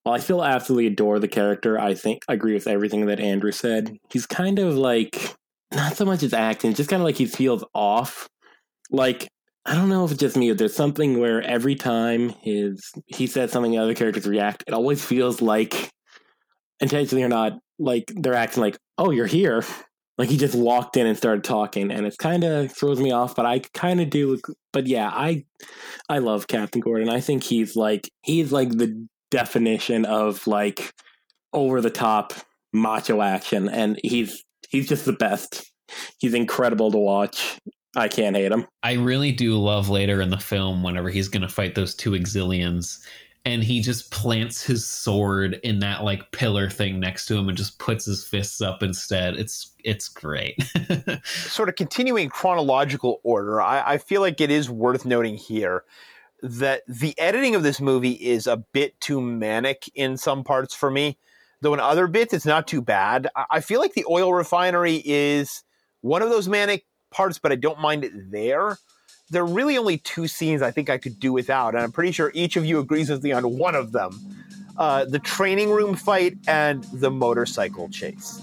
while 0.04 0.16
I 0.16 0.20
still 0.20 0.44
absolutely 0.44 0.88
adore 0.88 1.20
the 1.20 1.28
character, 1.28 1.80
I 1.80 1.94
think 1.94 2.24
I 2.28 2.34
agree 2.34 2.54
with 2.54 2.68
everything 2.68 3.08
that 3.08 3.20
Andrew 3.20 3.52
said. 3.52 3.98
He's 4.10 4.26
kind 4.26 4.60
of 4.60 4.76
like 4.76 5.36
not 5.74 5.96
so 5.98 6.06
much 6.06 6.22
his 6.22 6.34
acting, 6.34 6.74
just 6.74 6.90
kind 6.90 7.02
of 7.02 7.06
like 7.06 7.16
he 7.16 7.26
feels 7.26 7.64
off. 7.74 8.28
Like 8.90 9.30
I 9.66 9.76
don't 9.76 9.90
know 9.90 10.06
if 10.06 10.12
it's 10.12 10.20
just 10.20 10.38
me, 10.38 10.52
there's 10.54 10.76
something 10.76 11.20
where 11.20 11.42
every 11.42 11.76
time 11.76 12.30
his 12.42 12.92
he 13.08 13.28
says 13.28 13.52
something, 13.52 13.72
the 13.72 13.78
other 13.78 13.94
characters 13.94 14.28
react. 14.28 14.64
It 14.68 14.74
always 14.74 15.04
feels 15.04 15.42
like, 15.42 15.92
intentionally 16.80 17.24
or 17.24 17.30
not, 17.30 17.54
like 17.80 18.12
they're 18.16 18.34
acting 18.34 18.62
like, 18.62 18.78
"Oh, 18.98 19.12
you're 19.12 19.28
here." 19.28 19.64
Like 20.18 20.30
he 20.30 20.38
just 20.38 20.56
walked 20.56 20.98
in 20.98 21.08
and 21.08 21.18
started 21.18 21.44
talking, 21.44 21.92
and 21.92 22.06
it 22.06 22.16
kind 22.20 22.44
of 22.44 22.72
throws 22.72 23.00
me 23.00 23.12
off. 23.12 23.36
But 23.36 23.46
I 23.46 23.60
kind 23.74 24.02
of 24.02 24.10
do. 24.10 24.40
But 24.74 24.88
yeah, 24.88 25.10
I 25.10 25.46
I 26.10 26.20
love 26.20 26.48
Captain 26.48 26.82
Gordon. 26.82 27.10
I 27.10 27.22
think 27.22 27.44
he's 27.44 27.76
like 27.76 28.10
he's 28.22 28.52
like 28.52 28.70
the 28.70 29.08
definition 29.30 30.06
of 30.06 30.46
like 30.48 30.92
over 31.54 31.82
the 31.82 31.90
top 31.90 32.34
macho 32.74 33.22
action, 33.22 33.70
and 33.70 34.00
he's 34.04 34.44
he's 34.72 34.88
just 34.88 35.06
the 35.06 35.14
best. 35.14 35.72
He's 36.18 36.34
incredible 36.34 36.92
to 36.92 36.98
watch. 36.98 37.60
I 37.96 38.08
can't 38.08 38.36
hate 38.36 38.52
him. 38.52 38.66
I 38.82 38.94
really 38.94 39.34
do 39.34 39.58
love 39.58 39.90
later 39.90 40.22
in 40.22 40.30
the 40.30 40.40
film 40.40 40.82
whenever 40.82 41.10
he's 41.10 41.28
going 41.28 41.42
to 41.42 41.50
fight 41.50 41.76
those 41.76 41.94
two 41.94 42.12
exilians 42.12 42.98
and 43.44 43.64
he 43.64 43.82
just 43.82 44.12
plants 44.12 44.64
his 44.64 44.88
sword 44.88 45.60
in 45.64 45.80
that 45.80 46.04
like 46.04 46.32
pillar 46.32 46.70
thing 46.70 47.00
next 47.00 47.26
to 47.26 47.36
him 47.36 47.50
and 47.50 47.58
just 47.58 47.80
puts 47.80 48.06
his 48.06 48.24
fists 48.24 48.62
up 48.62 48.84
instead. 48.84 49.36
It's 49.36 49.74
it's 49.84 50.08
great. 50.08 50.56
sort 51.24 51.68
of 51.68 51.76
continuing 51.76 52.30
chronological 52.30 53.20
order, 53.24 53.62
I, 53.62 53.94
I 53.94 53.98
feel 53.98 54.22
like 54.22 54.40
it 54.40 54.52
is 54.52 54.70
worth 54.70 55.06
noting 55.06 55.36
here 55.36 55.84
that 56.44 56.84
the 56.88 57.18
editing 57.20 57.56
of 57.56 57.64
this 57.64 57.82
movie 57.82 58.12
is 58.12 58.48
a 58.48 58.58
bit 58.58 59.00
too 59.02 59.22
manic 59.22 59.90
in 59.96 60.18
some 60.18 60.44
parts 60.44 60.74
for 60.74 60.90
me 60.90 61.18
Though 61.62 61.74
in 61.74 61.80
other 61.80 62.08
bits, 62.08 62.34
it's 62.34 62.46
not 62.46 62.68
too 62.68 62.82
bad. 62.82 63.30
I, 63.50 63.60
feel 63.62 63.80
like 63.80 63.94
the 63.94 64.06
oil 64.10 64.34
refinery 64.34 65.02
is 65.06 65.64
one 66.02 66.24
of 66.24 66.30
those 66.30 66.48
manic 66.48 66.86
parts, 67.12 67.38
but 67.38 67.52
I 67.52 67.56
don't 67.56 67.80
mind 67.80 68.04
it 68.04 68.32
there. 68.32 68.78
There 69.30 69.44
are 69.44 69.48
really 69.48 69.78
only 69.78 70.00
two 70.00 70.28
scenes 70.28 70.62
I 70.62 70.72
think 70.72 70.90
I 70.90 70.98
could 70.98 71.20
do 71.20 71.32
without, 71.32 71.76
and 71.76 71.84
I'm 71.84 71.92
pretty 71.92 72.12
sure 72.12 72.32
each 72.34 72.58
of 72.58 72.66
you 72.66 72.80
agrees 72.80 73.10
with 73.10 73.24
me 73.24 73.32
on 73.32 73.58
one 73.58 73.76
of 73.76 73.92
them 73.92 74.12
uh, 74.78 75.06
the 75.06 75.20
training 75.20 75.70
room 75.70 75.96
fight 75.96 76.38
and 76.48 76.84
the 76.86 77.12
motorcycle 77.12 77.88
chase. 77.90 78.42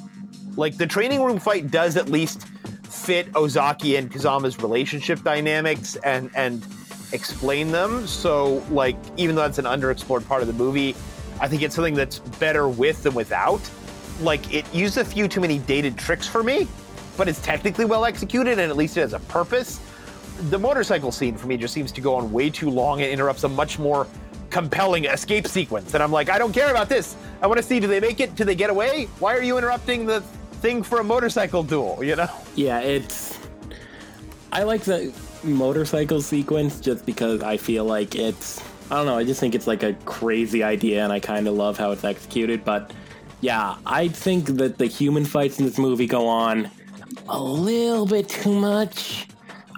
Like, 0.56 0.76
the 0.76 0.86
training 0.86 1.22
room 1.22 1.38
fight 1.40 1.70
does 1.70 1.96
at 1.96 2.08
least 2.08 2.46
fit 2.84 3.28
Ozaki 3.34 3.96
and 3.96 4.10
Kazama's 4.10 4.58
relationship 4.58 5.22
dynamics 5.22 5.96
and, 5.96 6.30
and 6.36 6.64
explain 7.12 7.72
them. 7.72 8.06
So, 8.06 8.64
like, 8.70 8.96
even 9.16 9.34
though 9.34 9.42
that's 9.42 9.58
an 9.58 9.64
underexplored 9.64 10.26
part 10.28 10.42
of 10.42 10.46
the 10.46 10.54
movie, 10.54 10.94
I 11.40 11.48
think 11.48 11.62
it's 11.62 11.74
something 11.74 11.94
that's 11.94 12.18
better 12.18 12.68
with 12.68 13.02
than 13.02 13.14
without. 13.14 13.60
Like, 14.20 14.52
it 14.52 14.72
used 14.74 14.96
a 14.98 15.04
few 15.04 15.28
too 15.28 15.40
many 15.40 15.58
dated 15.60 15.96
tricks 15.96 16.26
for 16.26 16.42
me, 16.42 16.66
but 17.16 17.28
it's 17.28 17.40
technically 17.40 17.84
well 17.84 18.04
executed 18.04 18.58
and 18.58 18.70
at 18.70 18.76
least 18.76 18.96
it 18.96 19.00
has 19.00 19.12
a 19.12 19.20
purpose. 19.20 19.80
The 20.50 20.58
motorcycle 20.58 21.12
scene 21.12 21.36
for 21.36 21.46
me 21.46 21.56
just 21.56 21.74
seems 21.74 21.92
to 21.92 22.00
go 22.00 22.14
on 22.14 22.32
way 22.32 22.50
too 22.50 22.70
long 22.70 23.00
and 23.00 23.10
interrupts 23.10 23.44
a 23.44 23.48
much 23.48 23.78
more 23.78 24.06
compelling 24.50 25.04
escape 25.04 25.46
sequence. 25.46 25.94
And 25.94 26.02
I'm 26.02 26.12
like, 26.12 26.30
I 26.30 26.38
don't 26.38 26.52
care 26.52 26.70
about 26.70 26.88
this. 26.88 27.16
I 27.42 27.46
want 27.46 27.58
to 27.58 27.62
see 27.62 27.80
do 27.80 27.86
they 27.86 28.00
make 28.00 28.20
it? 28.20 28.34
Do 28.34 28.44
they 28.44 28.54
get 28.54 28.70
away? 28.70 29.04
Why 29.18 29.36
are 29.36 29.42
you 29.42 29.58
interrupting 29.58 30.06
the 30.06 30.20
thing 30.60 30.82
for 30.82 31.00
a 31.00 31.04
motorcycle 31.04 31.62
duel, 31.62 32.02
you 32.02 32.16
know? 32.16 32.28
Yeah, 32.54 32.80
it's. 32.80 33.38
I 34.50 34.62
like 34.62 34.82
the 34.82 35.12
motorcycle 35.44 36.20
sequence 36.20 36.80
just 36.80 37.04
because 37.06 37.42
I 37.42 37.56
feel 37.56 37.84
like 37.84 38.14
it's. 38.14 38.62
I 38.90 38.96
don't 38.96 39.06
know, 39.06 39.18
I 39.18 39.24
just 39.24 39.38
think 39.38 39.54
it's 39.54 39.66
like 39.66 39.82
a 39.82 39.92
crazy 40.06 40.62
idea 40.62 41.04
and 41.04 41.12
I 41.12 41.20
kind 41.20 41.46
of 41.46 41.54
love 41.54 41.76
how 41.76 41.90
it's 41.90 42.04
executed. 42.04 42.64
But 42.64 42.92
yeah, 43.40 43.76
I 43.84 44.08
think 44.08 44.46
that 44.56 44.78
the 44.78 44.86
human 44.86 45.24
fights 45.26 45.58
in 45.58 45.66
this 45.66 45.78
movie 45.78 46.06
go 46.06 46.26
on 46.26 46.70
a 47.28 47.38
little 47.38 48.06
bit 48.06 48.28
too 48.28 48.58
much. 48.58 49.26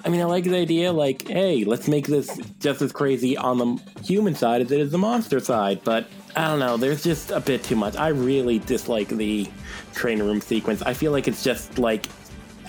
I 0.04 0.08
mean, 0.08 0.20
I 0.20 0.24
like 0.24 0.44
the 0.44 0.56
idea, 0.56 0.92
like, 0.92 1.26
hey, 1.28 1.64
let's 1.64 1.88
make 1.88 2.06
this 2.06 2.40
just 2.58 2.80
as 2.80 2.92
crazy 2.92 3.36
on 3.36 3.58
the 3.58 3.82
human 4.02 4.34
side 4.34 4.62
as 4.62 4.70
it 4.70 4.80
is 4.80 4.92
the 4.92 4.98
monster 4.98 5.40
side, 5.40 5.82
but 5.84 6.06
I 6.36 6.46
don't 6.46 6.60
know, 6.60 6.76
there's 6.76 7.02
just 7.02 7.32
a 7.32 7.40
bit 7.40 7.64
too 7.64 7.76
much. 7.76 7.96
I 7.96 8.08
really 8.08 8.60
dislike 8.60 9.08
the 9.08 9.48
train 9.92 10.22
room 10.22 10.40
sequence. 10.40 10.80
I 10.82 10.94
feel 10.94 11.12
like 11.12 11.26
it's 11.26 11.42
just 11.42 11.78
like 11.78 12.06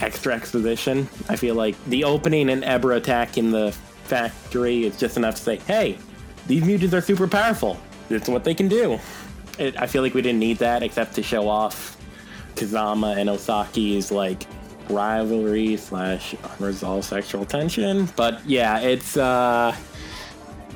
extra 0.02 0.34
exposition. 0.34 1.08
I 1.30 1.36
feel 1.36 1.56
like 1.56 1.82
the 1.86 2.04
opening 2.04 2.50
and 2.50 2.64
Ebira 2.64 2.98
attack 2.98 3.38
in 3.38 3.52
the 3.52 3.72
factory 4.06 4.86
is 4.86 4.98
just 4.98 5.16
enough 5.16 5.36
to 5.36 5.42
say, 5.42 5.58
hey, 5.68 5.98
these 6.52 6.66
mutants 6.66 6.94
are 6.94 7.00
super 7.00 7.28
powerful. 7.28 7.80
Is 8.10 8.28
what 8.28 8.44
they 8.44 8.54
can 8.54 8.68
do. 8.68 9.00
It, 9.58 9.82
I 9.82 9.88
feel 9.88 10.02
like 10.02 10.14
we 10.14 10.22
didn't 10.22 10.40
need 10.40 10.58
that 10.58 10.84
except 10.84 11.16
to 11.16 11.24
show 11.24 11.48
off 11.48 11.96
Kazama 12.56 13.16
and 13.16 13.30
Ozaki's 13.30 14.12
like 14.12 14.44
rivalry 14.90 15.78
slash 15.78 16.36
unresolved 16.60 17.06
sexual 17.06 17.46
tension. 17.46 18.10
But 18.18 18.46
yeah, 18.46 18.80
it's 18.80 19.16
uh 19.16 19.74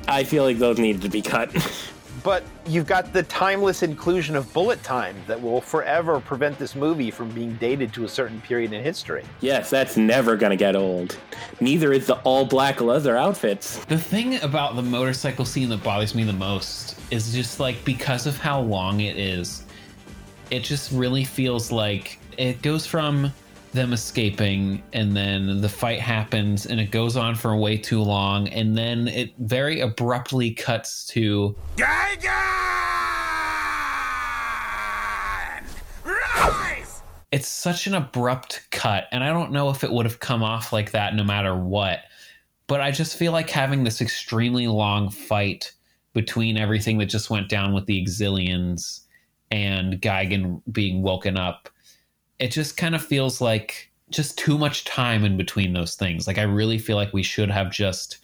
I 0.08 0.24
feel 0.24 0.44
like 0.44 0.58
those 0.58 0.78
needed 0.78 1.02
to 1.02 1.10
be 1.10 1.20
cut. 1.20 1.50
but 2.26 2.42
you've 2.66 2.88
got 2.88 3.12
the 3.12 3.22
timeless 3.22 3.84
inclusion 3.84 4.34
of 4.34 4.52
bullet 4.52 4.82
time 4.82 5.14
that 5.28 5.40
will 5.40 5.60
forever 5.60 6.18
prevent 6.18 6.58
this 6.58 6.74
movie 6.74 7.08
from 7.08 7.30
being 7.30 7.54
dated 7.58 7.92
to 7.92 8.04
a 8.04 8.08
certain 8.08 8.40
period 8.40 8.72
in 8.72 8.82
history. 8.82 9.22
Yes, 9.40 9.70
that's 9.70 9.96
never 9.96 10.34
gonna 10.34 10.56
get 10.56 10.74
old. 10.74 11.16
Neither 11.60 11.92
is 11.92 12.08
the 12.08 12.16
all 12.22 12.44
black 12.44 12.80
leather 12.80 13.16
outfits. 13.16 13.76
The 13.84 13.96
thing 13.96 14.42
about 14.42 14.74
the 14.74 14.82
motorcycle 14.82 15.44
scene 15.44 15.68
that 15.68 15.84
bothers 15.84 16.16
me 16.16 16.24
the 16.24 16.32
most 16.32 16.98
is 17.12 17.32
just 17.32 17.60
like 17.60 17.84
because 17.84 18.26
of 18.26 18.36
how 18.36 18.58
long 18.60 19.02
it 19.02 19.16
is, 19.16 19.62
it 20.50 20.64
just 20.64 20.90
really 20.90 21.22
feels 21.22 21.70
like 21.70 22.18
it 22.38 22.60
goes 22.60 22.84
from 22.86 23.32
them 23.76 23.92
escaping 23.92 24.82
and 24.92 25.16
then 25.16 25.60
the 25.60 25.68
fight 25.68 26.00
happens 26.00 26.66
and 26.66 26.80
it 26.80 26.90
goes 26.90 27.16
on 27.16 27.34
for 27.34 27.54
way 27.54 27.76
too 27.76 28.02
long 28.02 28.48
and 28.48 28.76
then 28.76 29.06
it 29.06 29.34
very 29.38 29.80
abruptly 29.80 30.50
cuts 30.50 31.06
to 31.06 31.54
Gigan! 31.76 32.32
Rise! 36.04 37.02
it's 37.30 37.46
such 37.46 37.86
an 37.86 37.94
abrupt 37.94 38.66
cut 38.72 39.04
and 39.12 39.22
i 39.22 39.28
don't 39.28 39.52
know 39.52 39.68
if 39.70 39.84
it 39.84 39.92
would 39.92 40.06
have 40.06 40.18
come 40.18 40.42
off 40.42 40.72
like 40.72 40.90
that 40.90 41.14
no 41.14 41.22
matter 41.22 41.54
what 41.54 42.00
but 42.66 42.80
i 42.80 42.90
just 42.90 43.16
feel 43.16 43.32
like 43.32 43.50
having 43.50 43.84
this 43.84 44.00
extremely 44.00 44.66
long 44.66 45.10
fight 45.10 45.72
between 46.14 46.56
everything 46.56 46.96
that 46.96 47.06
just 47.06 47.28
went 47.28 47.48
down 47.48 47.74
with 47.74 47.84
the 47.84 48.02
exilians 48.02 49.02
and 49.50 50.00
Gigan 50.00 50.62
being 50.72 51.02
woken 51.02 51.36
up 51.36 51.68
it 52.38 52.48
just 52.48 52.76
kind 52.76 52.94
of 52.94 53.04
feels 53.04 53.40
like 53.40 53.90
just 54.10 54.38
too 54.38 54.56
much 54.56 54.84
time 54.84 55.24
in 55.24 55.36
between 55.36 55.72
those 55.72 55.94
things. 55.94 56.26
Like 56.26 56.38
I 56.38 56.42
really 56.42 56.78
feel 56.78 56.96
like 56.96 57.12
we 57.12 57.22
should 57.22 57.50
have 57.50 57.70
just 57.70 58.18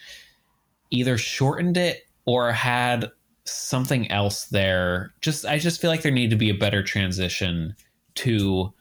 either 0.90 1.18
shortened 1.18 1.77
it 1.77 2.07
or 2.25 2.53
had 2.53 3.11
something 3.44 4.11
else 4.11 4.44
there. 4.46 5.12
Just 5.20 5.44
I 5.44 5.59
just 5.59 5.81
feel 5.81 5.90
like 5.90 6.03
there 6.03 6.12
needed 6.12 6.31
to 6.31 6.37
be 6.37 6.51
a 6.51 6.55
better 6.55 6.83
transition 6.83 7.75
to 8.16 8.72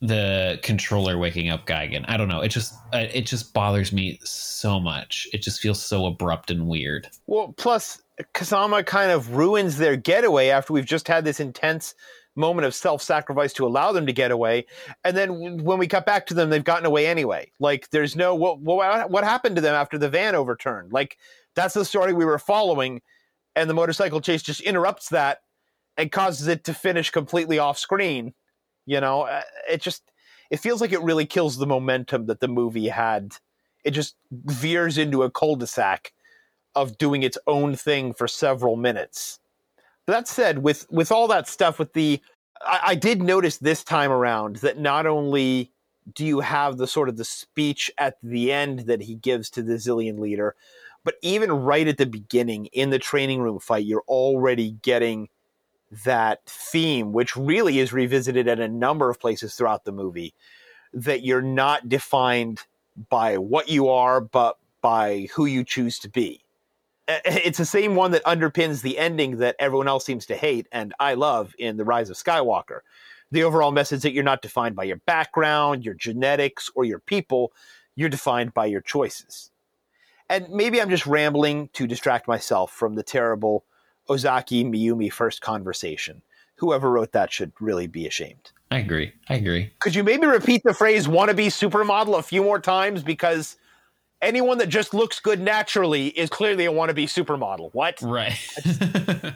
the 0.00 0.58
controller 0.62 1.18
waking 1.18 1.48
up 1.48 1.66
Gigan. 1.66 2.04
I 2.08 2.16
don't 2.16 2.28
know. 2.28 2.40
It 2.40 2.48
just 2.48 2.74
uh, 2.92 3.06
it 3.12 3.26
just 3.26 3.52
bothers 3.52 3.92
me 3.92 4.18
so 4.22 4.78
much. 4.78 5.28
It 5.32 5.42
just 5.42 5.60
feels 5.60 5.82
so 5.82 6.06
abrupt 6.06 6.50
and 6.50 6.66
weird. 6.66 7.08
Well, 7.26 7.54
plus 7.56 8.02
Kazama 8.34 8.84
kind 8.84 9.10
of 9.10 9.36
ruins 9.36 9.78
their 9.78 9.96
getaway 9.96 10.48
after 10.48 10.72
we've 10.72 10.86
just 10.86 11.08
had 11.08 11.24
this 11.24 11.40
intense 11.40 11.94
moment 12.36 12.66
of 12.66 12.74
self-sacrifice 12.74 13.52
to 13.54 13.66
allow 13.66 13.92
them 13.92 14.06
to 14.06 14.12
get 14.12 14.30
away. 14.30 14.66
And 15.04 15.16
then 15.16 15.64
when 15.64 15.78
we 15.78 15.86
cut 15.86 16.06
back 16.06 16.26
to 16.26 16.34
them 16.34 16.50
they've 16.50 16.62
gotten 16.62 16.86
away 16.86 17.06
anyway. 17.06 17.50
Like 17.58 17.90
there's 17.90 18.14
no 18.14 18.34
what 18.34 18.60
what, 18.60 19.10
what 19.10 19.24
happened 19.24 19.56
to 19.56 19.62
them 19.62 19.74
after 19.74 19.98
the 19.98 20.08
van 20.08 20.34
overturned? 20.34 20.92
Like 20.92 21.18
that's 21.54 21.74
the 21.74 21.84
story 21.84 22.12
we 22.12 22.24
were 22.24 22.38
following. 22.38 23.02
And 23.54 23.70
the 23.70 23.74
motorcycle 23.74 24.20
chase 24.20 24.42
just 24.42 24.60
interrupts 24.60 25.08
that 25.08 25.40
and 25.96 26.12
causes 26.12 26.46
it 26.46 26.64
to 26.64 26.74
finish 26.74 27.10
completely 27.10 27.58
off 27.58 27.78
screen 27.78 28.34
you 28.86 29.00
know? 29.00 29.22
Uh, 29.22 29.42
it 29.68 29.82
just 29.82 30.10
it 30.50 30.58
feels 30.58 30.80
like 30.80 30.92
it 30.92 31.02
really 31.02 31.26
kills 31.26 31.58
the 31.58 31.66
momentum 31.66 32.26
that 32.26 32.40
the 32.40 32.48
movie 32.48 32.88
had. 32.88 33.34
It 33.84 33.90
just 33.90 34.16
veers 34.30 34.96
into 34.96 35.22
a 35.22 35.30
cul-de-sac 35.30 36.12
of 36.74 36.98
doing 36.98 37.22
its 37.22 37.38
own 37.46 37.76
thing 37.76 38.12
for 38.14 38.26
several 38.26 38.76
minutes 38.76 39.38
that 40.06 40.28
said, 40.28 40.58
with 40.58 40.86
with 40.90 41.12
all 41.12 41.28
that 41.28 41.48
stuff, 41.48 41.78
with 41.78 41.92
the 41.92 42.20
I, 42.62 42.80
I 42.84 42.94
did 42.94 43.22
notice 43.22 43.58
this 43.58 43.84
time 43.84 44.10
around 44.10 44.56
that 44.56 44.78
not 44.78 45.06
only 45.06 45.72
do 46.14 46.24
you 46.24 46.40
have 46.40 46.76
the 46.76 46.86
sort 46.86 47.08
of 47.08 47.16
the 47.16 47.24
speech 47.24 47.90
at 47.98 48.16
the 48.22 48.52
end 48.52 48.80
that 48.80 49.02
he 49.02 49.16
gives 49.16 49.50
to 49.50 49.62
the 49.62 49.74
Zillion 49.74 50.18
leader, 50.18 50.54
but 51.04 51.16
even 51.22 51.50
right 51.50 51.88
at 51.88 51.98
the 51.98 52.06
beginning 52.06 52.66
in 52.66 52.90
the 52.90 52.98
training 52.98 53.40
room 53.40 53.58
fight, 53.58 53.84
you're 53.84 54.04
already 54.06 54.72
getting 54.82 55.28
that 56.04 56.44
theme, 56.46 57.12
which 57.12 57.36
really 57.36 57.78
is 57.78 57.92
revisited 57.92 58.48
at 58.48 58.60
a 58.60 58.68
number 58.68 59.10
of 59.10 59.20
places 59.20 59.54
throughout 59.54 59.84
the 59.84 59.92
movie, 59.92 60.34
that 60.92 61.24
you're 61.24 61.42
not 61.42 61.88
defined 61.88 62.62
by 63.08 63.38
what 63.38 63.68
you 63.68 63.88
are, 63.88 64.20
but 64.20 64.58
by 64.80 65.28
who 65.34 65.46
you 65.46 65.64
choose 65.64 65.98
to 65.98 66.08
be. 66.08 66.45
It's 67.08 67.58
the 67.58 67.64
same 67.64 67.94
one 67.94 68.10
that 68.12 68.24
underpins 68.24 68.82
the 68.82 68.98
ending 68.98 69.38
that 69.38 69.56
everyone 69.58 69.88
else 69.88 70.04
seems 70.04 70.26
to 70.26 70.36
hate 70.36 70.66
and 70.72 70.92
I 70.98 71.14
love 71.14 71.54
in 71.58 71.76
The 71.76 71.84
Rise 71.84 72.10
of 72.10 72.16
Skywalker. 72.16 72.80
The 73.30 73.44
overall 73.44 73.70
message 73.70 74.02
that 74.02 74.12
you're 74.12 74.24
not 74.24 74.42
defined 74.42 74.76
by 74.76 74.84
your 74.84 75.00
background, 75.06 75.84
your 75.84 75.94
genetics, 75.94 76.70
or 76.74 76.84
your 76.84 77.00
people, 77.00 77.52
you're 77.94 78.08
defined 78.08 78.54
by 78.54 78.66
your 78.66 78.80
choices. 78.80 79.50
And 80.28 80.48
maybe 80.50 80.80
I'm 80.80 80.90
just 80.90 81.06
rambling 81.06 81.70
to 81.74 81.86
distract 81.86 82.26
myself 82.26 82.72
from 82.72 82.94
the 82.94 83.02
terrible 83.02 83.64
Ozaki 84.08 84.64
Miyumi 84.64 85.12
first 85.12 85.40
conversation. 85.40 86.22
Whoever 86.56 86.90
wrote 86.90 87.12
that 87.12 87.32
should 87.32 87.52
really 87.60 87.86
be 87.86 88.06
ashamed. 88.06 88.50
I 88.70 88.78
agree. 88.78 89.12
I 89.28 89.34
agree. 89.34 89.72
Could 89.78 89.94
you 89.94 90.02
maybe 90.02 90.26
repeat 90.26 90.62
the 90.64 90.74
phrase 90.74 91.06
wannabe 91.06 91.46
supermodel 91.46 92.18
a 92.18 92.22
few 92.22 92.42
more 92.42 92.58
times? 92.58 93.02
Because 93.02 93.56
anyone 94.26 94.58
that 94.58 94.68
just 94.68 94.92
looks 94.92 95.20
good 95.20 95.40
naturally 95.40 96.08
is 96.08 96.28
clearly 96.28 96.66
a 96.66 96.72
wannabe 96.72 97.04
supermodel. 97.04 97.70
What? 97.72 98.02
Right. 98.02 98.38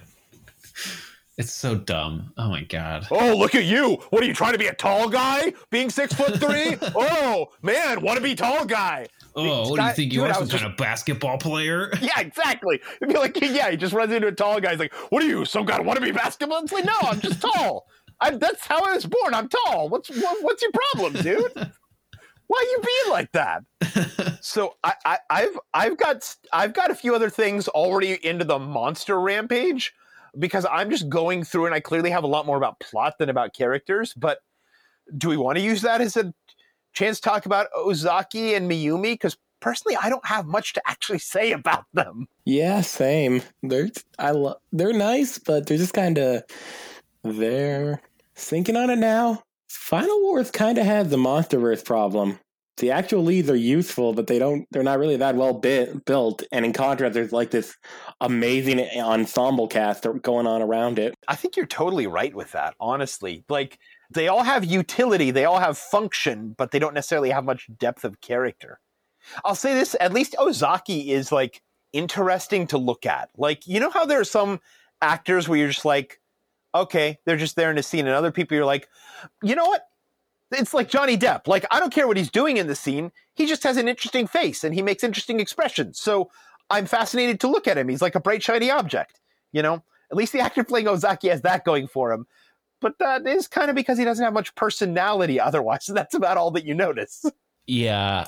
it's 1.38 1.52
so 1.52 1.76
dumb. 1.76 2.32
Oh 2.36 2.48
my 2.48 2.64
god. 2.64 3.06
Oh, 3.10 3.36
look 3.36 3.54
at 3.54 3.64
you. 3.64 4.02
What 4.10 4.22
are 4.22 4.26
you 4.26 4.34
trying 4.34 4.52
to 4.52 4.58
be 4.58 4.66
a 4.66 4.74
tall 4.74 5.08
guy? 5.08 5.54
Being 5.70 5.88
six 5.90 6.12
foot 6.12 6.38
three? 6.40 6.76
oh 6.94 7.48
man, 7.62 8.00
wannabe 8.00 8.36
tall 8.36 8.64
guy. 8.64 9.06
Oh, 9.36 9.70
what 9.70 9.78
do 9.78 9.86
you 9.86 9.92
think 9.92 10.12
you 10.12 10.24
are? 10.24 10.34
Some 10.34 10.48
kind 10.48 10.64
of 10.64 10.76
basketball 10.76 11.38
player? 11.38 11.92
Yeah, 12.00 12.18
exactly. 12.18 12.80
It'd 13.00 13.14
be 13.14 13.18
like, 13.18 13.40
yeah, 13.40 13.70
he 13.70 13.76
just 13.76 13.92
runs 13.92 14.12
into 14.12 14.26
a 14.26 14.32
tall 14.32 14.58
guy. 14.60 14.70
He's 14.70 14.80
like, 14.80 14.92
"What 15.10 15.22
are 15.22 15.26
you? 15.26 15.44
Some 15.44 15.66
guy 15.66 15.78
want 15.80 16.00
to 16.00 16.04
be 16.04 16.10
basketball?" 16.10 16.62
It's 16.62 16.72
like, 16.72 16.84
no, 16.84 16.96
I'm 17.02 17.20
just 17.20 17.40
tall. 17.40 17.86
I, 18.20 18.30
that's 18.30 18.66
how 18.66 18.82
I 18.82 18.94
was 18.94 19.06
born. 19.06 19.34
I'm 19.34 19.48
tall. 19.48 19.88
What's 19.88 20.10
what, 20.10 20.42
what's 20.42 20.62
your 20.62 20.72
problem, 20.72 21.22
dude? 21.22 21.72
Why 22.50 22.56
are 22.58 22.70
you 22.72 22.80
being 22.82 23.12
like 23.12 23.30
that? 23.30 24.38
so 24.44 24.74
I, 24.82 24.94
I, 25.04 25.18
I've 25.30 25.58
I've 25.72 25.96
got 25.96 26.36
I've 26.52 26.72
got 26.72 26.90
a 26.90 26.96
few 26.96 27.14
other 27.14 27.30
things 27.30 27.68
already 27.68 28.18
into 28.26 28.44
the 28.44 28.58
monster 28.58 29.20
rampage. 29.20 29.94
because 30.36 30.66
I'm 30.68 30.90
just 30.90 31.08
going 31.08 31.44
through 31.44 31.66
and 31.66 31.74
I 31.76 31.78
clearly 31.78 32.10
have 32.10 32.24
a 32.24 32.26
lot 32.26 32.46
more 32.46 32.56
about 32.56 32.80
plot 32.80 33.18
than 33.18 33.28
about 33.28 33.54
characters. 33.54 34.14
But 34.14 34.38
do 35.16 35.28
we 35.28 35.36
want 35.36 35.58
to 35.58 35.62
use 35.62 35.82
that 35.82 36.00
as 36.00 36.16
a 36.16 36.34
chance 36.92 37.20
to 37.20 37.28
talk 37.28 37.46
about 37.46 37.68
Ozaki 37.76 38.54
and 38.54 38.68
Miyumi? 38.68 39.12
Because 39.12 39.36
personally, 39.60 39.96
I 40.02 40.08
don't 40.08 40.26
have 40.26 40.46
much 40.46 40.72
to 40.72 40.82
actually 40.86 41.20
say 41.20 41.52
about 41.52 41.84
them. 41.92 42.26
Yeah, 42.44 42.80
same. 42.80 43.42
They're 43.62 43.90
I 44.18 44.32
love 44.32 44.56
they're 44.72 44.92
nice, 44.92 45.38
but 45.38 45.68
they're 45.68 45.78
just 45.78 45.94
kind 45.94 46.18
of 46.18 46.42
they're 47.22 48.00
thinking 48.34 48.76
on 48.76 48.90
it 48.90 48.98
now. 48.98 49.44
Final 49.70 50.20
Wars 50.22 50.50
kind 50.50 50.78
of 50.78 50.84
has 50.84 51.10
the 51.10 51.16
MonsterVerse 51.16 51.84
problem. 51.84 52.40
The 52.78 52.90
actual 52.90 53.22
leads 53.22 53.48
are 53.48 53.56
useful, 53.56 54.12
but 54.14 54.26
they 54.26 54.38
don't. 54.38 54.66
They're 54.72 54.82
not 54.82 54.98
really 54.98 55.16
that 55.18 55.36
well 55.36 55.52
bit, 55.52 56.04
built. 56.06 56.42
And 56.50 56.64
in 56.64 56.72
contrast, 56.72 57.14
there's 57.14 57.30
like 57.30 57.52
this 57.52 57.76
amazing 58.20 58.80
ensemble 58.98 59.68
cast 59.68 60.06
going 60.22 60.48
on 60.48 60.60
around 60.60 60.98
it. 60.98 61.14
I 61.28 61.36
think 61.36 61.56
you're 61.56 61.66
totally 61.66 62.08
right 62.08 62.34
with 62.34 62.50
that. 62.52 62.74
Honestly, 62.80 63.44
like 63.48 63.78
they 64.10 64.26
all 64.26 64.42
have 64.42 64.64
utility, 64.64 65.30
they 65.30 65.44
all 65.44 65.60
have 65.60 65.78
function, 65.78 66.54
but 66.58 66.72
they 66.72 66.80
don't 66.80 66.94
necessarily 66.94 67.30
have 67.30 67.44
much 67.44 67.68
depth 67.78 68.04
of 68.04 68.20
character. 68.20 68.80
I'll 69.44 69.54
say 69.54 69.74
this: 69.74 69.94
at 70.00 70.12
least 70.12 70.34
Ozaki 70.38 71.12
is 71.12 71.30
like 71.30 71.62
interesting 71.92 72.66
to 72.68 72.78
look 72.78 73.06
at. 73.06 73.30
Like 73.36 73.68
you 73.68 73.78
know 73.78 73.90
how 73.90 74.04
there 74.04 74.20
are 74.20 74.24
some 74.24 74.60
actors 75.00 75.48
where 75.48 75.58
you're 75.58 75.68
just 75.68 75.84
like, 75.84 76.20
okay, 76.74 77.18
they're 77.24 77.36
just 77.36 77.56
there 77.56 77.70
in 77.70 77.78
a 77.78 77.82
scene, 77.82 78.06
and 78.06 78.14
other 78.14 78.32
people 78.32 78.56
you're 78.56 78.64
like, 78.64 78.88
you 79.42 79.54
know 79.54 79.66
what? 79.66 79.86
It's 80.52 80.74
like 80.74 80.88
Johnny 80.88 81.16
Depp. 81.16 81.46
Like, 81.46 81.64
I 81.70 81.78
don't 81.78 81.92
care 81.92 82.08
what 82.08 82.16
he's 82.16 82.30
doing 82.30 82.56
in 82.56 82.66
the 82.66 82.74
scene. 82.74 83.12
He 83.34 83.46
just 83.46 83.62
has 83.62 83.76
an 83.76 83.88
interesting 83.88 84.26
face 84.26 84.64
and 84.64 84.74
he 84.74 84.82
makes 84.82 85.04
interesting 85.04 85.38
expressions. 85.38 86.00
So 86.00 86.28
I'm 86.70 86.86
fascinated 86.86 87.38
to 87.40 87.48
look 87.48 87.68
at 87.68 87.78
him. 87.78 87.88
He's 87.88 88.02
like 88.02 88.16
a 88.16 88.20
bright, 88.20 88.42
shiny 88.42 88.68
object. 88.68 89.20
You 89.52 89.62
know, 89.62 89.84
at 90.10 90.16
least 90.16 90.32
the 90.32 90.40
actor 90.40 90.64
playing 90.64 90.88
Ozaki 90.88 91.28
has 91.28 91.42
that 91.42 91.64
going 91.64 91.86
for 91.86 92.12
him. 92.12 92.26
But 92.80 92.98
that 92.98 93.26
is 93.26 93.46
kind 93.46 93.70
of 93.70 93.76
because 93.76 93.96
he 93.96 94.04
doesn't 94.04 94.24
have 94.24 94.34
much 94.34 94.54
personality 94.56 95.38
otherwise. 95.38 95.84
So 95.84 95.92
that's 95.92 96.14
about 96.14 96.36
all 96.36 96.50
that 96.52 96.64
you 96.64 96.74
notice. 96.74 97.24
Yeah. 97.66 98.26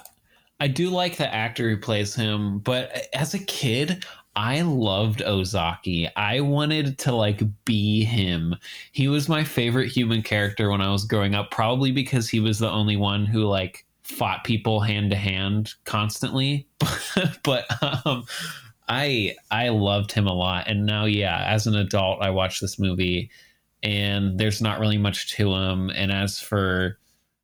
I 0.61 0.69
do 0.69 0.91
like 0.91 1.17
the 1.17 1.33
actor 1.35 1.69
who 1.69 1.77
plays 1.77 2.15
him, 2.15 2.61
but 2.61 3.09
as 3.13 3.35
a 3.35 3.41
kid, 3.41 4.05
I 4.35 4.63
loved 4.63 5.23
Ozaki. 5.23 6.09
I 6.17 6.41
wanted 6.41 6.99
to 7.01 7.15
like 7.15 7.43
be 7.65 8.05
him. 8.05 8.57
He 8.93 9.09
was 9.09 9.29
my 9.29 9.45
favorite 9.45 9.89
human 9.89 10.23
character 10.23 10.71
when 10.71 10.81
I 10.81 10.91
was 10.91 11.05
growing 11.05 11.35
up, 11.35 11.51
probably 11.51 11.93
because 11.93 12.29
he 12.29 12.41
was 12.41 12.59
the 12.59 12.71
only 12.71 12.97
one 12.97 13.27
who 13.27 13.45
like 13.45 13.85
fought 14.03 14.45
people 14.45 14.81
hand 14.81 15.11
to 15.11 15.17
hand 15.17 15.75
constantly. 15.85 16.67
but 17.43 17.67
um 18.07 18.25
I 18.89 19.37
I 19.51 19.69
loved 19.69 20.13
him 20.13 20.27
a 20.27 20.35
lot. 20.35 20.67
And 20.67 20.87
now 20.87 21.05
yeah, 21.05 21.45
as 21.47 21.67
an 21.67 21.77
adult 21.77 22.23
I 22.23 22.31
watch 22.31 22.61
this 22.61 22.79
movie 22.79 23.31
and 23.83 24.39
there's 24.39 24.63
not 24.63 24.81
really 24.81 24.99
much 24.99 25.35
to 25.37 25.53
him. 25.53 25.91
And 25.91 26.11
as 26.11 26.39
for 26.39 26.99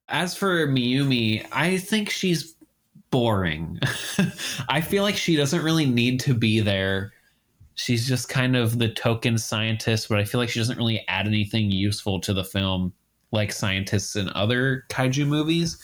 as 0.08 0.34
for 0.34 0.66
Miyumi, 0.66 1.46
I 1.52 1.78
think 1.78 2.08
she's 2.08 2.54
boring. 3.10 3.78
I 4.68 4.80
feel 4.80 5.02
like 5.02 5.16
she 5.16 5.36
doesn't 5.36 5.62
really 5.62 5.86
need 5.86 6.20
to 6.20 6.34
be 6.34 6.60
there. 6.60 7.12
She's 7.74 8.08
just 8.08 8.28
kind 8.28 8.56
of 8.56 8.78
the 8.78 8.88
token 8.88 9.38
scientist, 9.38 10.08
but 10.08 10.18
I 10.18 10.24
feel 10.24 10.40
like 10.40 10.48
she 10.48 10.58
doesn't 10.58 10.78
really 10.78 11.04
add 11.08 11.26
anything 11.26 11.70
useful 11.70 12.20
to 12.20 12.34
the 12.34 12.44
film 12.44 12.92
like 13.30 13.52
scientists 13.52 14.16
in 14.16 14.28
other 14.30 14.84
kaiju 14.90 15.26
movies. 15.26 15.78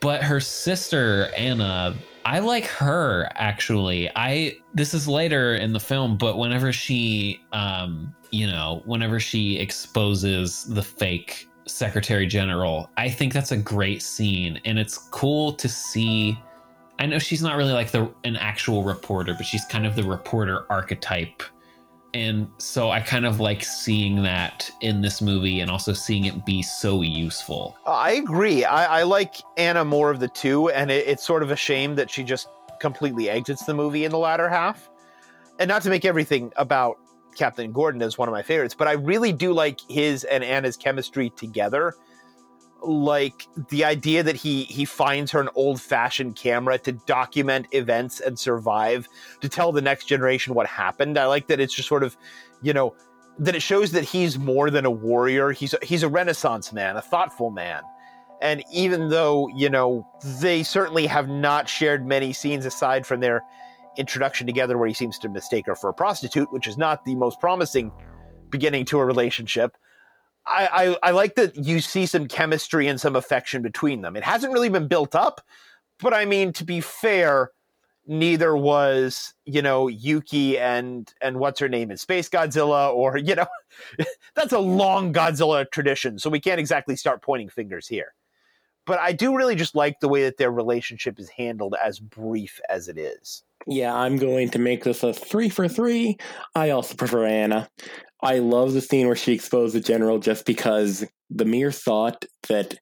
But 0.00 0.22
her 0.22 0.40
sister, 0.40 1.30
Anna, 1.36 1.96
I 2.24 2.40
like 2.40 2.66
her 2.66 3.30
actually. 3.34 4.10
I 4.16 4.56
this 4.74 4.94
is 4.94 5.06
later 5.06 5.54
in 5.54 5.72
the 5.72 5.80
film, 5.80 6.18
but 6.18 6.38
whenever 6.38 6.72
she 6.72 7.40
um, 7.52 8.14
you 8.30 8.46
know, 8.46 8.82
whenever 8.84 9.20
she 9.20 9.58
exposes 9.58 10.64
the 10.64 10.82
fake 10.82 11.45
secretary 11.66 12.26
general. 12.26 12.88
I 12.96 13.08
think 13.08 13.32
that's 13.32 13.52
a 13.52 13.56
great 13.56 14.02
scene, 14.02 14.60
and 14.64 14.78
it's 14.78 14.98
cool 14.98 15.52
to 15.54 15.68
see. 15.68 16.38
I 16.98 17.06
know 17.06 17.18
she's 17.18 17.42
not 17.42 17.56
really 17.56 17.72
like 17.72 17.90
the 17.90 18.10
an 18.24 18.36
actual 18.36 18.82
reporter, 18.82 19.34
but 19.34 19.44
she's 19.44 19.64
kind 19.66 19.86
of 19.86 19.96
the 19.96 20.04
reporter 20.04 20.64
archetype. 20.70 21.42
And 22.14 22.48
so 22.56 22.90
I 22.90 23.00
kind 23.00 23.26
of 23.26 23.40
like 23.40 23.62
seeing 23.62 24.22
that 24.22 24.70
in 24.80 25.02
this 25.02 25.20
movie 25.20 25.60
and 25.60 25.70
also 25.70 25.92
seeing 25.92 26.24
it 26.24 26.46
be 26.46 26.62
so 26.62 27.02
useful. 27.02 27.76
I 27.86 28.12
agree. 28.12 28.64
I, 28.64 29.00
I 29.00 29.02
like 29.02 29.34
Anna 29.58 29.84
more 29.84 30.10
of 30.10 30.20
the 30.20 30.28
two, 30.28 30.70
and 30.70 30.90
it, 30.90 31.06
it's 31.06 31.26
sort 31.26 31.42
of 31.42 31.50
a 31.50 31.56
shame 31.56 31.94
that 31.96 32.10
she 32.10 32.22
just 32.22 32.48
completely 32.80 33.28
exits 33.28 33.66
the 33.66 33.74
movie 33.74 34.04
in 34.04 34.12
the 34.12 34.18
latter 34.18 34.48
half. 34.48 34.88
And 35.58 35.68
not 35.68 35.82
to 35.82 35.90
make 35.90 36.04
everything 36.06 36.52
about 36.56 36.98
Captain 37.36 37.72
Gordon 37.72 38.02
is 38.02 38.18
one 38.18 38.28
of 38.28 38.32
my 38.32 38.42
favorites, 38.42 38.74
but 38.74 38.88
I 38.88 38.92
really 38.92 39.32
do 39.32 39.52
like 39.52 39.80
his 39.88 40.24
and 40.24 40.42
Anna's 40.42 40.76
chemistry 40.76 41.30
together. 41.30 41.94
Like 42.82 43.46
the 43.70 43.84
idea 43.84 44.22
that 44.22 44.36
he 44.36 44.64
he 44.64 44.84
finds 44.84 45.30
her 45.32 45.40
an 45.40 45.48
old 45.54 45.80
fashioned 45.80 46.36
camera 46.36 46.78
to 46.78 46.92
document 46.92 47.66
events 47.72 48.20
and 48.20 48.38
survive, 48.38 49.08
to 49.40 49.48
tell 49.48 49.72
the 49.72 49.80
next 49.82 50.06
generation 50.06 50.54
what 50.54 50.66
happened. 50.66 51.18
I 51.18 51.26
like 51.26 51.46
that 51.48 51.58
it's 51.60 51.74
just 51.74 51.88
sort 51.88 52.02
of, 52.02 52.16
you 52.62 52.72
know, 52.72 52.94
that 53.38 53.54
it 53.54 53.62
shows 53.62 53.92
that 53.92 54.04
he's 54.04 54.38
more 54.38 54.70
than 54.70 54.84
a 54.84 54.90
warrior. 54.90 55.52
He's 55.52 55.74
a, 55.74 55.78
he's 55.82 56.02
a 56.02 56.08
Renaissance 56.08 56.72
man, 56.72 56.96
a 56.96 57.02
thoughtful 57.02 57.50
man. 57.50 57.82
And 58.42 58.62
even 58.72 59.08
though 59.08 59.48
you 59.48 59.70
know 59.70 60.06
they 60.40 60.62
certainly 60.62 61.06
have 61.06 61.28
not 61.28 61.68
shared 61.68 62.06
many 62.06 62.32
scenes 62.34 62.66
aside 62.66 63.06
from 63.06 63.20
their 63.20 63.42
introduction 63.98 64.46
together 64.46 64.78
where 64.78 64.88
he 64.88 64.94
seems 64.94 65.18
to 65.20 65.28
mistake 65.28 65.66
her 65.66 65.74
for 65.74 65.90
a 65.90 65.94
prostitute, 65.94 66.52
which 66.52 66.66
is 66.66 66.76
not 66.76 67.04
the 67.04 67.14
most 67.14 67.40
promising 67.40 67.92
beginning 68.50 68.84
to 68.86 68.98
a 68.98 69.04
relationship. 69.04 69.76
I, 70.46 70.96
I, 71.02 71.08
I 71.08 71.10
like 71.10 71.34
that 71.34 71.56
you 71.56 71.80
see 71.80 72.06
some 72.06 72.28
chemistry 72.28 72.86
and 72.86 73.00
some 73.00 73.16
affection 73.16 73.62
between 73.62 74.02
them. 74.02 74.16
It 74.16 74.22
hasn't 74.22 74.52
really 74.52 74.68
been 74.68 74.88
built 74.88 75.14
up, 75.14 75.40
but 75.98 76.14
I 76.14 76.24
mean, 76.24 76.52
to 76.54 76.64
be 76.64 76.80
fair, 76.80 77.50
neither 78.06 78.56
was 78.56 79.34
you 79.44 79.60
know 79.60 79.88
Yuki 79.88 80.58
and 80.58 81.12
and 81.20 81.38
what's 81.38 81.58
her 81.60 81.68
name 81.68 81.90
in 81.90 81.96
Space 81.96 82.28
Godzilla 82.28 82.92
or 82.94 83.16
you 83.16 83.34
know 83.34 83.46
that's 84.36 84.52
a 84.52 84.58
long 84.58 85.12
Godzilla 85.12 85.68
tradition, 85.70 86.18
so 86.18 86.30
we 86.30 86.40
can't 86.40 86.60
exactly 86.60 86.96
start 86.96 87.22
pointing 87.22 87.48
fingers 87.48 87.88
here. 87.88 88.14
But 88.86 89.00
I 89.00 89.12
do 89.12 89.36
really 89.36 89.56
just 89.56 89.74
like 89.74 90.00
the 90.00 90.08
way 90.08 90.22
that 90.22 90.38
their 90.38 90.50
relationship 90.50 91.18
is 91.18 91.28
handled, 91.28 91.74
as 91.84 91.98
brief 91.98 92.60
as 92.68 92.88
it 92.88 92.98
is. 92.98 93.42
Yeah, 93.66 93.94
I'm 93.94 94.16
going 94.16 94.50
to 94.50 94.58
make 94.58 94.84
this 94.84 95.02
a 95.02 95.12
three 95.12 95.48
for 95.48 95.66
three. 95.66 96.16
I 96.54 96.70
also 96.70 96.94
prefer 96.94 97.26
Anna. 97.26 97.68
I 98.22 98.38
love 98.38 98.72
the 98.72 98.80
scene 98.80 99.06
where 99.06 99.16
she 99.16 99.32
exposed 99.32 99.74
the 99.74 99.80
general 99.80 100.18
just 100.18 100.46
because 100.46 101.04
the 101.30 101.44
mere 101.44 101.72
thought 101.72 102.24
that 102.48 102.76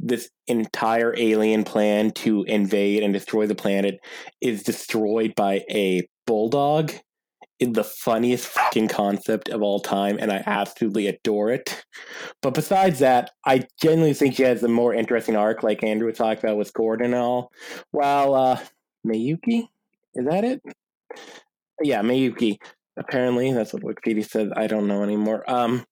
this 0.00 0.30
entire 0.46 1.14
alien 1.18 1.62
plan 1.62 2.10
to 2.10 2.42
invade 2.44 3.02
and 3.02 3.12
destroy 3.12 3.46
the 3.46 3.54
planet 3.54 4.00
is 4.40 4.62
destroyed 4.62 5.34
by 5.34 5.62
a 5.70 6.08
bulldog 6.26 6.92
is 7.60 7.72
the 7.74 7.84
funniest 7.84 8.46
fucking 8.46 8.88
concept 8.88 9.50
of 9.50 9.62
all 9.62 9.80
time, 9.80 10.16
and 10.18 10.32
I 10.32 10.42
absolutely 10.46 11.06
adore 11.06 11.50
it. 11.50 11.84
But 12.42 12.54
besides 12.54 12.98
that, 13.00 13.30
I 13.46 13.66
genuinely 13.80 14.14
think 14.14 14.34
she 14.34 14.42
has 14.44 14.62
a 14.62 14.68
more 14.68 14.94
interesting 14.94 15.36
arc, 15.36 15.62
like 15.62 15.84
Andrew 15.84 16.10
talking 16.12 16.44
about 16.44 16.56
with 16.56 16.72
Gordon 16.72 17.12
and 17.12 17.22
all. 17.22 17.52
While 17.90 18.34
uh, 18.34 18.58
Miyuki, 19.06 19.68
is 20.14 20.26
that 20.26 20.44
it? 20.44 20.62
Yeah, 21.82 22.00
Miyuki. 22.00 22.58
Apparently, 22.96 23.52
that's 23.52 23.72
what 23.72 23.82
Wikipedia 23.82 24.28
said. 24.28 24.50
I 24.56 24.66
don't 24.66 24.88
know 24.88 25.02
anymore. 25.02 25.48
Um, 25.48 25.84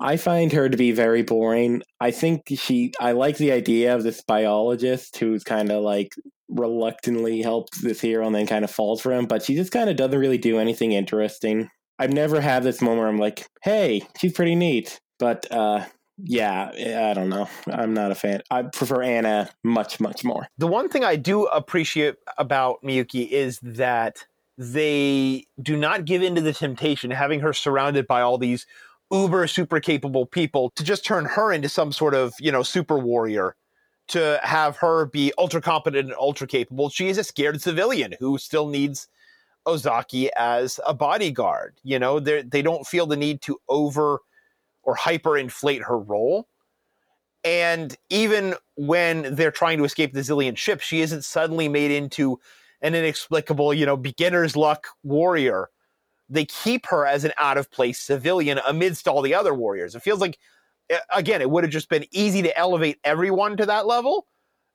I 0.00 0.16
find 0.16 0.52
her 0.52 0.68
to 0.68 0.76
be 0.76 0.92
very 0.92 1.22
boring. 1.22 1.82
I 2.00 2.10
think 2.10 2.42
she. 2.56 2.92
I 3.00 3.12
like 3.12 3.36
the 3.36 3.52
idea 3.52 3.94
of 3.94 4.02
this 4.02 4.22
biologist 4.22 5.16
who's 5.18 5.44
kind 5.44 5.70
of 5.70 5.82
like 5.82 6.14
reluctantly 6.48 7.42
helps 7.42 7.80
this 7.80 8.00
hero 8.00 8.26
and 8.26 8.34
then 8.34 8.46
kind 8.46 8.64
of 8.64 8.70
falls 8.70 9.00
for 9.00 9.12
him, 9.12 9.26
but 9.26 9.42
she 9.42 9.54
just 9.54 9.72
kind 9.72 9.90
of 9.90 9.96
doesn't 9.96 10.18
really 10.18 10.38
do 10.38 10.58
anything 10.58 10.92
interesting. 10.92 11.68
I've 11.98 12.12
never 12.12 12.40
had 12.40 12.62
this 12.62 12.80
moment 12.80 13.00
where 13.00 13.08
I'm 13.08 13.18
like, 13.18 13.46
"Hey, 13.62 14.02
she's 14.18 14.32
pretty 14.32 14.54
neat," 14.54 15.00
but 15.18 15.50
uh, 15.50 15.84
yeah, 16.22 16.70
I 17.10 17.14
don't 17.14 17.28
know. 17.28 17.48
I'm 17.70 17.94
not 17.94 18.10
a 18.10 18.14
fan. 18.14 18.42
I 18.50 18.62
prefer 18.62 19.02
Anna 19.02 19.50
much, 19.62 20.00
much 20.00 20.24
more. 20.24 20.48
The 20.58 20.66
one 20.66 20.88
thing 20.88 21.04
I 21.04 21.16
do 21.16 21.44
appreciate 21.46 22.16
about 22.38 22.82
Miyuki 22.82 23.28
is 23.28 23.60
that 23.60 24.24
they 24.56 25.46
do 25.62 25.76
not 25.76 26.04
give 26.04 26.22
in 26.22 26.34
to 26.34 26.40
the 26.40 26.52
temptation, 26.52 27.12
having 27.12 27.40
her 27.40 27.52
surrounded 27.52 28.08
by 28.08 28.20
all 28.20 28.38
these 28.38 28.66
uber 29.10 29.46
super 29.46 29.80
capable 29.80 30.26
people, 30.26 30.70
to 30.76 30.84
just 30.84 31.04
turn 31.04 31.24
her 31.24 31.52
into 31.52 31.68
some 31.68 31.92
sort 31.92 32.14
of, 32.14 32.34
you 32.38 32.52
know, 32.52 32.62
super 32.62 32.98
warrior, 32.98 33.56
to 34.08 34.40
have 34.42 34.76
her 34.76 35.06
be 35.06 35.32
ultra 35.38 35.60
competent 35.60 36.08
and 36.08 36.16
ultra 36.18 36.46
capable. 36.46 36.88
She 36.88 37.08
is 37.08 37.18
a 37.18 37.24
scared 37.24 37.60
civilian 37.60 38.14
who 38.18 38.38
still 38.38 38.68
needs 38.68 39.08
Ozaki 39.66 40.30
as 40.36 40.80
a 40.86 40.94
bodyguard. 40.94 41.76
You 41.82 41.98
know, 41.98 42.20
they 42.20 42.42
they 42.42 42.62
don't 42.62 42.86
feel 42.86 43.06
the 43.06 43.16
need 43.16 43.42
to 43.42 43.58
over 43.68 44.20
or 44.82 44.96
hyperinflate 44.96 45.84
her 45.84 45.98
role. 45.98 46.48
And 47.44 47.96
even 48.10 48.54
when 48.76 49.34
they're 49.34 49.50
trying 49.50 49.78
to 49.78 49.84
escape 49.84 50.12
the 50.12 50.20
Zillion 50.20 50.56
ship, 50.56 50.80
she 50.80 51.02
isn't 51.02 51.24
suddenly 51.24 51.68
made 51.68 51.90
into 51.90 52.40
an 52.80 52.94
inexplicable, 52.94 53.74
you 53.74 53.86
know, 53.86 53.96
beginner's 53.96 54.56
luck 54.56 54.86
warrior 55.02 55.68
they 56.28 56.44
keep 56.44 56.86
her 56.86 57.06
as 57.06 57.24
an 57.24 57.32
out 57.38 57.58
of 57.58 57.70
place 57.70 57.98
civilian 57.98 58.60
amidst 58.66 59.08
all 59.08 59.22
the 59.22 59.34
other 59.34 59.54
warriors. 59.54 59.94
It 59.94 60.02
feels 60.02 60.20
like, 60.20 60.38
uh, 60.92 60.98
again, 61.12 61.40
it 61.40 61.50
would 61.50 61.64
have 61.64 61.72
just 61.72 61.88
been 61.88 62.06
easy 62.10 62.42
to 62.42 62.58
elevate 62.58 62.98
everyone 63.04 63.56
to 63.56 63.66
that 63.66 63.86
level 63.86 64.26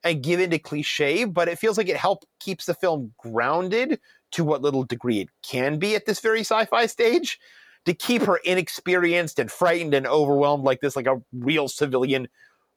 and 0.04 0.24
give 0.24 0.40
into 0.40 0.60
cliche, 0.60 1.24
but 1.26 1.48
it 1.48 1.60
feels 1.60 1.78
like 1.78 1.90
it 1.90 1.98
helps 1.98 2.28
keeps 2.40 2.66
the 2.66 2.74
film 2.74 3.14
grounded 3.18 4.00
to 4.32 4.44
what 4.44 4.62
little 4.62 4.84
degree 4.84 5.20
it 5.22 5.30
can 5.44 5.78
be 5.78 5.96
at 5.96 6.06
this 6.06 6.20
very 6.20 6.42
sci-fi 6.42 6.86
stage. 6.86 7.40
To 7.86 7.94
keep 7.94 8.22
her 8.22 8.38
inexperienced 8.46 9.40
and 9.40 9.52
frightened 9.52 9.94
and 9.94 10.08
overwhelmed 10.08 10.64
like 10.64 10.80
this, 10.80 10.96
like 10.96 11.06
a 11.06 11.22
real 11.34 11.68
civilian 11.68 12.30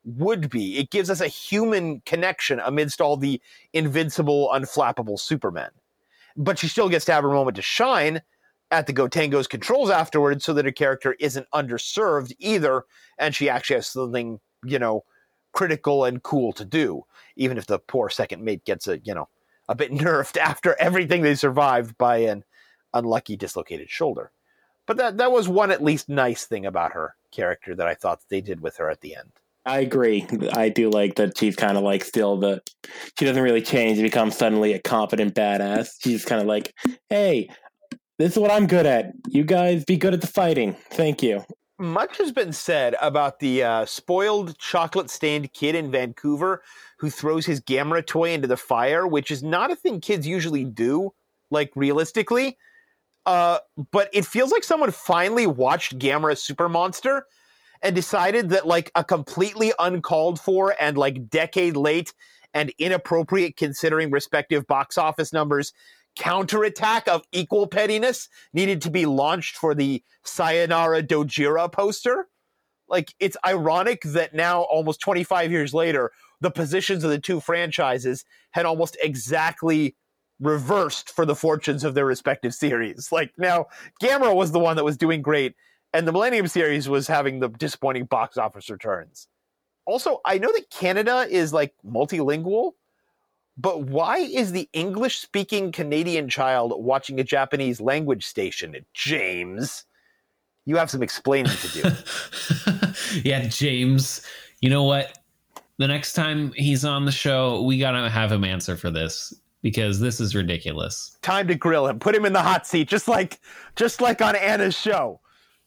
would 0.03 0.49
be. 0.49 0.77
It 0.77 0.89
gives 0.89 1.09
us 1.09 1.21
a 1.21 1.29
human 1.29 2.01
connection 2.05 2.59
amidst 2.59 2.99
all 2.99 3.15
the 3.15 3.41
invincible, 3.71 4.49
unflappable 4.53 5.17
Supermen. 5.17 5.69
But 6.35 6.59
she 6.59 6.67
still 6.67 6.89
gets 6.89 7.05
to 7.05 7.13
have 7.13 7.23
her 7.23 7.29
moment 7.29 7.55
to 7.55 7.61
shine 7.61 8.21
at 8.71 8.87
the 8.87 8.93
Gotengo's 8.93 9.47
controls 9.47 9.89
afterwards 9.89 10.43
so 10.43 10.53
that 10.53 10.65
her 10.65 10.71
character 10.71 11.15
isn't 11.19 11.49
underserved 11.53 12.33
either, 12.39 12.83
and 13.17 13.33
she 13.33 13.49
actually 13.49 13.77
has 13.77 13.87
something, 13.87 14.39
you 14.65 14.79
know, 14.79 15.03
critical 15.53 16.05
and 16.05 16.23
cool 16.23 16.51
to 16.53 16.65
do, 16.65 17.03
even 17.35 17.57
if 17.57 17.65
the 17.65 17.79
poor 17.79 18.09
second 18.09 18.43
mate 18.43 18.65
gets 18.65 18.87
a, 18.87 18.99
you 18.99 19.13
know, 19.13 19.29
a 19.69 19.75
bit 19.75 19.91
nerfed 19.93 20.37
after 20.37 20.75
everything 20.79 21.21
they 21.21 21.35
survived 21.35 21.97
by 21.97 22.17
an 22.17 22.43
unlucky 22.93 23.35
dislocated 23.35 23.89
shoulder. 23.89 24.31
But 24.85 24.97
that 24.97 25.17
that 25.17 25.31
was 25.31 25.49
one 25.49 25.71
at 25.71 25.83
least 25.83 26.07
nice 26.07 26.45
thing 26.45 26.65
about 26.65 26.93
her 26.93 27.15
character 27.31 27.75
that 27.75 27.87
I 27.87 27.93
thought 27.93 28.21
they 28.29 28.41
did 28.41 28.61
with 28.61 28.77
her 28.77 28.89
at 28.89 29.01
the 29.01 29.15
end. 29.15 29.31
I 29.65 29.79
agree. 29.79 30.25
I 30.53 30.69
do 30.69 30.89
like 30.89 31.15
that 31.15 31.37
she's 31.37 31.57
kind 31.57 31.77
of 31.77 31.83
like 31.83 32.05
still 32.05 32.37
the. 32.37 32.61
She 33.19 33.25
doesn't 33.25 33.43
really 33.43 33.61
change 33.61 33.97
and 33.97 34.07
become 34.07 34.31
suddenly 34.31 34.71
a 34.71 34.79
competent 34.79 35.35
badass. 35.35 35.89
She's 35.99 36.23
kind 36.23 36.39
of 36.39 36.47
like, 36.47 36.73
hey, 37.09 37.49
this 38.17 38.33
is 38.33 38.39
what 38.39 38.51
I'm 38.51 38.67
good 38.67 38.85
at. 38.85 39.13
You 39.29 39.43
guys 39.43 39.85
be 39.85 39.97
good 39.97 40.13
at 40.13 40.21
the 40.21 40.27
fighting. 40.27 40.75
Thank 40.91 41.21
you. 41.21 41.43
Much 41.79 42.17
has 42.17 42.31
been 42.31 42.51
said 42.53 42.95
about 43.01 43.39
the 43.39 43.61
uh, 43.63 43.85
spoiled 43.85 44.57
chocolate 44.57 45.11
stained 45.11 45.53
kid 45.53 45.75
in 45.75 45.91
Vancouver 45.91 46.63
who 46.97 47.11
throws 47.11 47.45
his 47.45 47.61
Gamera 47.61 48.03
toy 48.05 48.31
into 48.31 48.47
the 48.47 48.57
fire, 48.57 49.05
which 49.05 49.29
is 49.29 49.43
not 49.43 49.71
a 49.71 49.75
thing 49.75 50.01
kids 50.01 50.25
usually 50.25 50.63
do, 50.63 51.13
like 51.51 51.71
realistically. 51.75 52.57
Uh, 53.27 53.59
but 53.91 54.09
it 54.13 54.25
feels 54.25 54.51
like 54.51 54.63
someone 54.63 54.89
finally 54.89 55.45
watched 55.45 55.99
Gamera 55.99 56.35
Super 56.37 56.67
Monster 56.67 57.27
and 57.83 57.95
decided 57.95 58.49
that 58.49 58.65
like 58.65 58.91
a 58.95 59.03
completely 59.03 59.71
uncalled 59.77 60.39
for 60.39 60.75
and 60.79 60.97
like 60.97 61.29
decade 61.29 61.77
late 61.77 62.13
and 62.53 62.73
inappropriate 62.79 63.55
considering 63.55 64.09
respective 64.09 64.65
box 64.65 64.97
office 64.97 65.31
numbers 65.31 65.73
counterattack 66.17 67.07
of 67.07 67.23
equal 67.31 67.67
pettiness 67.67 68.29
needed 68.53 68.81
to 68.81 68.91
be 68.91 69.05
launched 69.05 69.55
for 69.57 69.75
the 69.75 70.03
Sayonara 70.23 71.03
Dojira 71.03 71.71
poster. 71.71 72.27
Like 72.89 73.13
it's 73.19 73.37
ironic 73.45 74.01
that 74.03 74.33
now 74.33 74.61
almost 74.61 74.99
25 75.01 75.51
years 75.51 75.73
later 75.73 76.11
the 76.39 76.51
positions 76.51 77.03
of 77.03 77.09
the 77.09 77.19
two 77.19 77.39
franchises 77.39 78.23
had 78.51 78.65
almost 78.65 78.97
exactly 79.01 79.95
reversed 80.39 81.09
for 81.09 81.25
the 81.25 81.35
fortunes 81.35 81.83
of 81.83 81.95
their 81.95 82.05
respective 82.05 82.53
series. 82.53 83.11
Like 83.11 83.31
now 83.37 83.67
Gamera 84.01 84.35
was 84.35 84.51
the 84.51 84.59
one 84.59 84.75
that 84.75 84.85
was 84.85 84.97
doing 84.97 85.21
great 85.21 85.55
and 85.93 86.07
the 86.07 86.11
Millennium 86.11 86.47
series 86.47 86.87
was 86.87 87.07
having 87.07 87.39
the 87.39 87.49
disappointing 87.49 88.05
box 88.05 88.37
office 88.37 88.69
returns. 88.69 89.27
Also, 89.85 90.19
I 90.25 90.37
know 90.37 90.51
that 90.51 90.69
Canada 90.69 91.25
is 91.29 91.53
like 91.53 91.73
multilingual, 91.85 92.73
but 93.57 93.83
why 93.83 94.17
is 94.17 94.51
the 94.51 94.69
English 94.73 95.19
speaking 95.19 95.71
Canadian 95.71 96.29
child 96.29 96.73
watching 96.75 97.19
a 97.19 97.23
Japanese 97.23 97.81
language 97.81 98.25
station? 98.25 98.75
James, 98.93 99.85
you 100.65 100.77
have 100.77 100.91
some 100.91 101.01
explaining 101.01 101.51
to 101.51 101.81
do. 101.81 103.21
yeah, 103.23 103.47
James, 103.47 104.21
you 104.61 104.69
know 104.69 104.83
what? 104.83 105.17
The 105.77 105.87
next 105.87 106.13
time 106.13 106.51
he's 106.55 106.85
on 106.85 107.05
the 107.05 107.11
show, 107.11 107.61
we 107.61 107.77
got 107.77 107.91
to 107.91 108.09
have 108.09 108.31
him 108.31 108.43
answer 108.43 108.75
for 108.75 108.91
this 108.91 109.33
because 109.61 109.99
this 109.99 110.19
is 110.19 110.35
ridiculous. 110.35 111.17
Time 111.21 111.47
to 111.47 111.55
grill 111.55 111.87
him. 111.87 111.99
Put 111.99 112.15
him 112.15 112.25
in 112.25 112.33
the 112.33 112.41
hot 112.41 112.67
seat 112.67 112.87
just 112.87 113.07
like 113.07 113.39
just 113.75 114.01
like 114.01 114.21
on 114.21 114.35
Anna's 114.35 114.75
show 114.75 115.19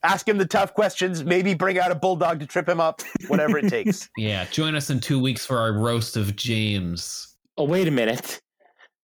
ask 0.03 0.27
him 0.27 0.39
the 0.39 0.47
tough 0.47 0.75
questions, 0.75 1.25
maybe 1.25 1.55
bring 1.55 1.79
out 1.79 1.91
a 1.91 1.95
bulldog 1.95 2.41
to 2.41 2.47
trip 2.47 2.69
him 2.69 2.81
up, 2.81 3.03
whatever 3.29 3.59
it 3.59 3.69
takes. 3.69 4.09
yeah, 4.17 4.45
join 4.47 4.75
us 4.75 4.91
in 4.91 5.01
two 5.01 5.21
weeks 5.21 5.45
for 5.45 5.59
our 5.59 5.73
roast 5.73 6.17
of 6.17 6.37
James. 6.37 7.30
Oh, 7.61 7.65
wait 7.65 7.87
a 7.87 7.91
minute. 7.91 8.41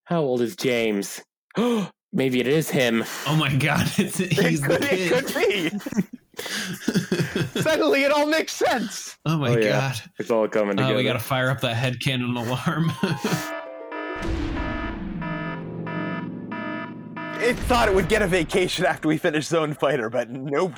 How 0.04 0.22
old 0.22 0.40
is 0.40 0.56
James? 0.56 1.22
maybe 2.14 2.40
it 2.40 2.48
is 2.48 2.70
him. 2.70 3.04
Oh 3.26 3.36
my 3.36 3.54
god, 3.54 3.86
it's, 3.98 4.16
he's 4.16 4.62
it 4.62 4.66
could, 4.66 4.80
the 4.80 4.88
kid. 4.88 5.12
It 5.12 5.12
could 5.12 6.04
be. 7.52 7.60
Suddenly 7.60 8.04
it 8.04 8.12
all 8.12 8.26
makes 8.26 8.54
sense. 8.54 9.18
Oh 9.26 9.36
my 9.36 9.50
oh, 9.50 9.58
yeah. 9.58 9.92
god. 9.92 10.00
It's 10.18 10.30
all 10.30 10.48
coming 10.48 10.78
together. 10.78 10.94
Oh, 10.94 10.96
we 10.96 11.04
gotta 11.04 11.18
fire 11.18 11.50
up 11.50 11.60
that 11.60 11.76
headcanon 11.76 12.34
alarm. 12.34 12.90
it 17.42 17.58
thought 17.66 17.88
it 17.88 17.94
would 17.94 18.08
get 18.08 18.22
a 18.22 18.26
vacation 18.26 18.86
after 18.86 19.06
we 19.06 19.18
finished 19.18 19.50
Zone 19.50 19.74
Fighter, 19.74 20.08
but 20.08 20.30
nope. 20.30 20.72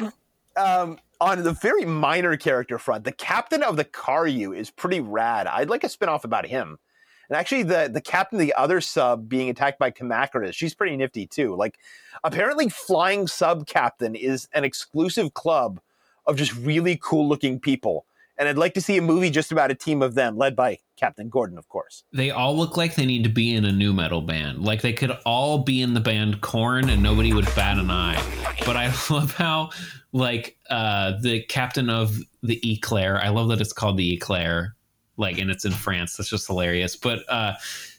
Um, 0.56 0.98
on 1.20 1.44
the 1.44 1.52
very 1.52 1.84
minor 1.84 2.36
character 2.36 2.76
front, 2.80 3.04
the 3.04 3.12
captain 3.12 3.62
of 3.62 3.76
the 3.76 3.84
Karyu 3.84 4.56
is 4.56 4.68
pretty 4.68 4.98
rad. 4.98 5.46
I'd 5.46 5.70
like 5.70 5.84
a 5.84 5.88
spinoff 5.88 6.24
about 6.24 6.44
him. 6.44 6.80
And 7.28 7.36
actually, 7.36 7.62
the 7.62 7.90
the 7.92 8.00
captain 8.00 8.38
of 8.38 8.46
the 8.46 8.54
other 8.54 8.80
sub 8.80 9.28
being 9.28 9.50
attacked 9.50 9.78
by 9.78 9.90
Kamacuras, 9.90 10.54
she's 10.54 10.74
pretty 10.74 10.96
nifty 10.96 11.26
too. 11.26 11.54
Like, 11.56 11.78
apparently, 12.24 12.68
Flying 12.68 13.26
Sub 13.26 13.66
Captain 13.66 14.14
is 14.14 14.48
an 14.52 14.64
exclusive 14.64 15.34
club 15.34 15.80
of 16.26 16.36
just 16.36 16.54
really 16.56 16.98
cool 17.02 17.28
looking 17.28 17.58
people 17.60 18.06
and 18.38 18.48
I'd 18.48 18.56
like 18.56 18.74
to 18.74 18.80
see 18.80 18.96
a 18.96 19.02
movie 19.02 19.30
just 19.30 19.50
about 19.50 19.72
a 19.72 19.74
team 19.74 20.00
of 20.00 20.14
them, 20.14 20.36
led 20.36 20.54
by 20.54 20.78
Captain 20.96 21.28
Gordon, 21.28 21.58
of 21.58 21.68
course. 21.68 22.04
They 22.12 22.30
all 22.30 22.56
look 22.56 22.76
like 22.76 22.94
they 22.94 23.04
need 23.04 23.24
to 23.24 23.28
be 23.28 23.54
in 23.54 23.64
a 23.64 23.72
new 23.72 23.92
metal 23.92 24.22
band. 24.22 24.64
Like 24.64 24.80
they 24.80 24.92
could 24.92 25.10
all 25.26 25.58
be 25.58 25.82
in 25.82 25.94
the 25.94 26.00
band 26.00 26.40
Korn, 26.40 26.88
and 26.88 27.02
nobody 27.02 27.32
would 27.32 27.46
bat 27.56 27.78
an 27.78 27.90
eye. 27.90 28.22
But 28.64 28.76
I 28.76 28.86
love 29.10 29.32
how, 29.32 29.70
like, 30.12 30.56
uh, 30.70 31.14
the 31.20 31.42
captain 31.42 31.90
of 31.90 32.16
the 32.42 32.60
Eclair. 32.64 33.20
I 33.20 33.30
love 33.30 33.48
that 33.48 33.60
it's 33.60 33.72
called 33.72 33.96
the 33.96 34.14
Eclair, 34.14 34.76
like, 35.18 35.38
and 35.38 35.50
it's 35.50 35.64
in 35.64 35.72
France. 35.72 36.16
That's 36.16 36.30
just 36.30 36.46
hilarious. 36.46 36.96
But 36.96 37.24
uh, 37.28 37.54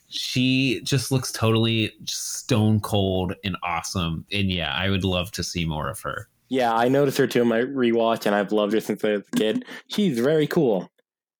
she 0.08 0.82
just 0.84 1.12
looks 1.12 1.32
totally 1.32 1.92
stone 2.06 2.80
cold 2.80 3.36
and 3.44 3.56
awesome. 3.64 4.26
And 4.32 4.52
yeah, 4.52 4.74
I 4.74 4.90
would 4.90 5.04
love 5.04 5.32
to 5.34 5.44
see 5.44 5.66
more 5.66 5.90
of 5.90 6.00
her. 6.02 6.28
Yeah, 6.50 6.74
I 6.74 6.88
noticed 6.88 7.20
her 7.20 7.28
too 7.28 7.44
in 7.44 7.48
my 7.48 7.62
rewatch, 7.62 8.26
and 8.26 8.34
I've 8.34 8.52
loved 8.52 8.74
her 8.74 8.80
since 8.80 9.04
I 9.04 9.12
was 9.12 9.24
a 9.32 9.38
kid. 9.38 9.66
She's 9.88 10.18
very 10.18 10.48
cool. 10.48 10.90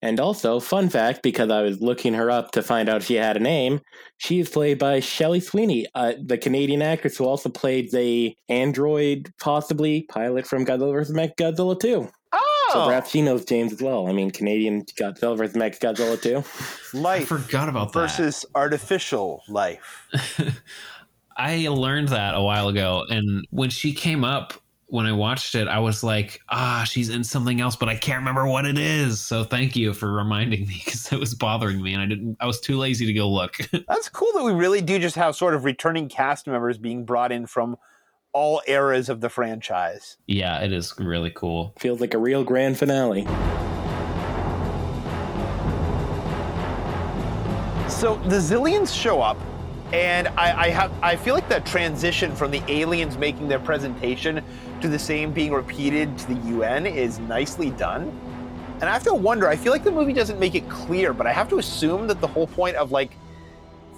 And 0.02 0.20
also, 0.20 0.60
fun 0.62 0.88
fact, 0.88 1.24
because 1.24 1.50
I 1.50 1.62
was 1.62 1.82
looking 1.82 2.14
her 2.14 2.32
up 2.32 2.52
to 2.52 2.64
find 2.64 2.88
out 2.88 2.98
if 2.98 3.06
she 3.06 3.16
had 3.16 3.36
a 3.36 3.42
name, 3.42 3.82
she 4.18 4.40
is 4.40 4.50
played 4.50 4.80
by 4.80 5.02
Shelley 5.02 5.42
Sweeney, 5.42 5.88
uh, 5.94 6.14
the 6.24 6.38
Canadian 6.38 6.82
actress 6.82 7.18
who 7.18 7.26
also 7.26 7.50
played 7.50 7.92
the 7.92 8.34
android, 8.48 9.34
possibly 9.42 10.04
pilot 10.04 10.48
from 10.48 10.66
Godzilla 10.66 10.94
vs. 10.94 11.16
Godzilla 11.38 11.78
2. 11.78 12.08
Oh! 12.70 12.74
So 12.74 12.86
perhaps 12.88 13.10
she 13.12 13.22
knows 13.22 13.46
James 13.46 13.74
as 13.74 13.82
well. 13.82 14.08
I 14.08 14.12
mean, 14.12 14.32
Canadian 14.32 14.84
Godzilla 14.86 15.38
vs. 15.38 15.56
Godzilla 15.80 16.22
too. 16.22 16.44
Life. 16.98 17.32
I 17.32 17.38
forgot 17.38 17.70
about 17.70 17.94
versus 17.94 18.18
that. 18.18 18.24
Versus 18.24 18.46
artificial 18.56 19.44
life. 19.48 20.08
I 21.38 21.68
learned 21.70 22.10
that 22.10 22.36
a 22.36 22.42
while 22.42 22.68
ago, 22.68 23.06
and 23.10 23.48
when 23.50 23.70
she 23.70 23.94
came 23.94 24.26
up, 24.26 24.54
when 24.90 25.06
I 25.06 25.12
watched 25.12 25.56
it, 25.56 25.68
I 25.68 25.80
was 25.80 26.04
like, 26.04 26.42
ah, 26.50 26.84
she's 26.88 27.10
in 27.10 27.24
something 27.24 27.62
else, 27.62 27.76
but 27.76 27.90
I 27.90 27.96
can't 27.96 28.18
remember 28.18 28.48
what 28.48 28.66
it 28.66 28.78
is. 28.78 29.20
So 29.20 29.44
thank 29.44 29.76
you 29.76 29.94
for 29.94 30.12
reminding 30.12 30.68
me 30.68 30.82
because 30.84 31.12
it 31.14 31.20
was 31.20 31.36
bothering 31.36 31.82
me 31.82 31.94
and 31.94 32.02
I 32.02 32.08
didn't, 32.08 32.38
I 32.40 32.48
was 32.48 32.60
too 32.60 32.78
lazy 32.78 33.06
to 33.06 33.14
go 33.14 33.30
look. 33.30 33.58
That's 33.88 34.10
cool 34.10 34.32
that 34.34 34.44
we 34.44 34.52
really 34.52 34.82
do 34.82 34.98
just 34.98 35.16
have 35.16 35.36
sort 35.36 35.54
of 35.54 35.64
returning 35.64 36.10
cast 36.10 36.48
members 36.48 36.80
being 36.80 37.06
brought 37.06 37.32
in 37.32 37.46
from 37.46 37.78
all 38.40 38.62
eras 38.68 39.10
of 39.10 39.20
the 39.20 39.28
franchise. 39.28 40.16
Yeah, 40.26 40.60
it 40.60 40.72
is 40.72 40.94
really 40.98 41.30
cool. 41.30 41.74
Feels 41.78 42.00
like 42.00 42.14
a 42.14 42.18
real 42.18 42.46
grand 42.46 42.80
finale. 42.80 43.26
So 47.90 48.16
the 48.30 48.40
Xiliens 48.40 48.98
show 48.98 49.20
up 49.22 49.38
and 49.92 50.30
I, 50.30 50.68
I, 50.68 50.70
have 50.70 50.94
I 51.02 51.18
feel 51.18 51.36
like 51.36 51.50
that 51.50 51.66
transition 51.66 52.34
from 52.34 52.50
the 52.50 52.64
aliens 52.70 53.18
making 53.18 53.50
their 53.50 53.60
presentation 53.60 54.42
to 54.80 54.88
the 54.88 55.00
same 55.00 55.34
being 55.34 55.52
repeated 55.52 56.18
to 56.20 56.28
the 56.34 56.40
UN 56.52 56.86
is 56.86 57.20
nicely 57.20 57.72
done. 57.72 58.04
And 58.76 58.84
I 58.86 58.94
have 58.94 59.04
to 59.04 59.14
wonder, 59.14 59.50
I 59.50 59.58
feel 59.58 59.74
like 59.74 59.84
the 59.84 59.92
movie 59.92 60.14
doesn't 60.14 60.40
make 60.40 60.56
it 60.56 60.70
clear, 60.70 61.12
but 61.12 61.28
I 61.28 61.34
have 61.34 61.50
to 61.50 61.58
assume 61.58 62.08
that 62.08 62.22
the 62.22 62.28
whole 62.28 62.48
point 62.48 62.78
of 62.78 62.94
like 62.94 63.18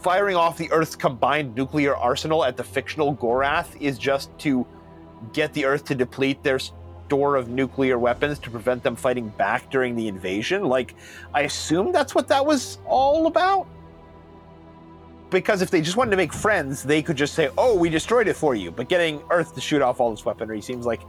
firing 0.01 0.35
off 0.35 0.57
the 0.57 0.71
Earth's 0.71 0.95
combined 0.95 1.55
nuclear 1.55 1.95
arsenal 1.95 2.43
at 2.43 2.57
the 2.57 2.63
fictional 2.63 3.15
Gorath 3.15 3.79
is 3.79 3.97
just 3.97 4.37
to 4.39 4.65
get 5.33 5.53
the 5.53 5.65
Earth 5.65 5.85
to 5.85 5.95
deplete 5.95 6.41
their 6.43 6.59
store 6.59 7.35
of 7.35 7.49
nuclear 7.49 7.99
weapons 7.99 8.39
to 8.39 8.49
prevent 8.49 8.81
them 8.83 8.95
fighting 8.95 9.29
back 9.29 9.69
during 9.69 9.95
the 9.95 10.07
invasion. 10.07 10.63
Like, 10.63 10.95
I 11.33 11.41
assume 11.41 11.91
that's 11.91 12.15
what 12.15 12.27
that 12.29 12.45
was 12.45 12.79
all 12.85 13.27
about. 13.27 13.67
because 15.29 15.61
if 15.61 15.71
they 15.71 15.79
just 15.81 15.95
wanted 15.95 16.11
to 16.11 16.17
make 16.17 16.33
friends, 16.33 16.83
they 16.83 17.01
could 17.01 17.15
just 17.15 17.33
say, 17.33 17.49
"Oh, 17.57 17.73
we 17.77 17.89
destroyed 17.89 18.27
it 18.27 18.35
for 18.35 18.53
you." 18.53 18.69
But 18.69 18.89
getting 18.89 19.21
Earth 19.29 19.55
to 19.55 19.61
shoot 19.61 19.81
off 19.81 20.01
all 20.01 20.11
this 20.11 20.25
weaponry 20.25 20.59
seems 20.61 20.85
like 20.85 21.01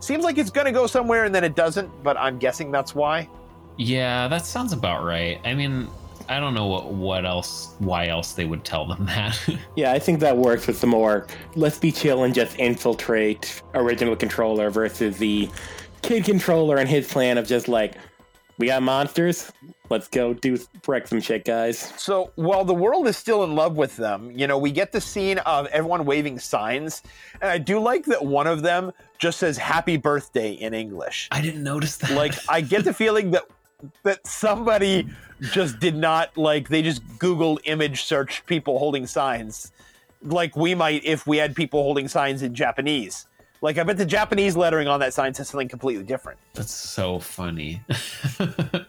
seems 0.00 0.24
like 0.24 0.36
it's 0.36 0.50
going 0.50 0.64
to 0.66 0.72
go 0.72 0.86
somewhere 0.88 1.24
and 1.24 1.32
then 1.34 1.44
it 1.44 1.54
doesn't, 1.54 1.88
but 2.02 2.16
I'm 2.16 2.38
guessing 2.38 2.72
that's 2.72 2.94
why. 2.94 3.28
Yeah, 3.76 4.26
that 4.28 4.44
sounds 4.46 4.72
about 4.72 5.04
right. 5.04 5.40
I 5.44 5.54
mean, 5.54 5.88
I 6.28 6.40
don't 6.40 6.54
know 6.54 6.66
what 6.66 6.92
what 6.92 7.24
else 7.24 7.74
why 7.78 8.08
else 8.08 8.32
they 8.32 8.44
would 8.44 8.64
tell 8.64 8.86
them 8.86 9.06
that. 9.06 9.38
Yeah, 9.76 9.92
I 9.92 9.98
think 9.98 10.20
that 10.20 10.36
works 10.36 10.66
with 10.66 10.80
the 10.80 10.86
more 10.86 11.26
let's 11.54 11.78
be 11.78 11.92
chill 11.92 12.24
and 12.24 12.34
just 12.34 12.58
infiltrate 12.58 13.62
original 13.74 14.16
controller 14.16 14.70
versus 14.70 15.16
the 15.16 15.48
kid 16.02 16.24
controller 16.24 16.76
and 16.76 16.88
his 16.88 17.10
plan 17.10 17.38
of 17.38 17.46
just 17.46 17.68
like 17.68 17.94
we 18.58 18.66
got 18.66 18.82
monsters, 18.82 19.52
let's 19.88 20.08
go 20.08 20.34
do 20.34 20.58
wreck 20.86 21.06
some 21.06 21.20
shit, 21.20 21.44
guys. 21.44 21.78
So 21.96 22.32
while 22.34 22.64
the 22.64 22.74
world 22.74 23.06
is 23.06 23.16
still 23.16 23.44
in 23.44 23.54
love 23.54 23.76
with 23.76 23.96
them, 23.96 24.32
you 24.34 24.48
know, 24.48 24.58
we 24.58 24.72
get 24.72 24.90
the 24.90 25.00
scene 25.00 25.38
of 25.38 25.66
everyone 25.66 26.04
waving 26.04 26.40
signs, 26.40 27.02
and 27.40 27.50
I 27.50 27.58
do 27.58 27.78
like 27.78 28.04
that 28.06 28.24
one 28.24 28.48
of 28.48 28.62
them 28.62 28.92
just 29.18 29.38
says 29.38 29.56
"Happy 29.56 29.96
Birthday" 29.96 30.52
in 30.52 30.74
English. 30.74 31.28
I 31.30 31.40
didn't 31.40 31.62
notice 31.62 31.96
that. 31.98 32.10
Like, 32.10 32.34
I 32.48 32.60
get 32.60 32.84
the 32.84 32.92
feeling 33.04 33.30
that 33.30 33.44
that 34.02 34.26
somebody 34.26 35.08
just 35.40 35.78
did 35.78 35.94
not 35.94 36.36
like 36.36 36.68
they 36.68 36.82
just 36.82 37.06
googled 37.18 37.58
image 37.64 38.04
search 38.04 38.44
people 38.46 38.78
holding 38.78 39.06
signs, 39.06 39.72
like 40.22 40.56
we 40.56 40.74
might 40.74 41.04
if 41.04 41.26
we 41.26 41.36
had 41.36 41.54
people 41.54 41.82
holding 41.82 42.08
signs 42.08 42.42
in 42.42 42.54
Japanese. 42.54 43.26
Like, 43.60 43.76
I 43.76 43.82
bet 43.82 43.96
the 43.96 44.06
Japanese 44.06 44.56
lettering 44.56 44.86
on 44.86 45.00
that 45.00 45.12
sign 45.12 45.34
says 45.34 45.48
something 45.48 45.68
completely 45.68 46.04
different. 46.04 46.38
That's 46.54 46.72
so 46.72 47.18
funny. 47.18 47.82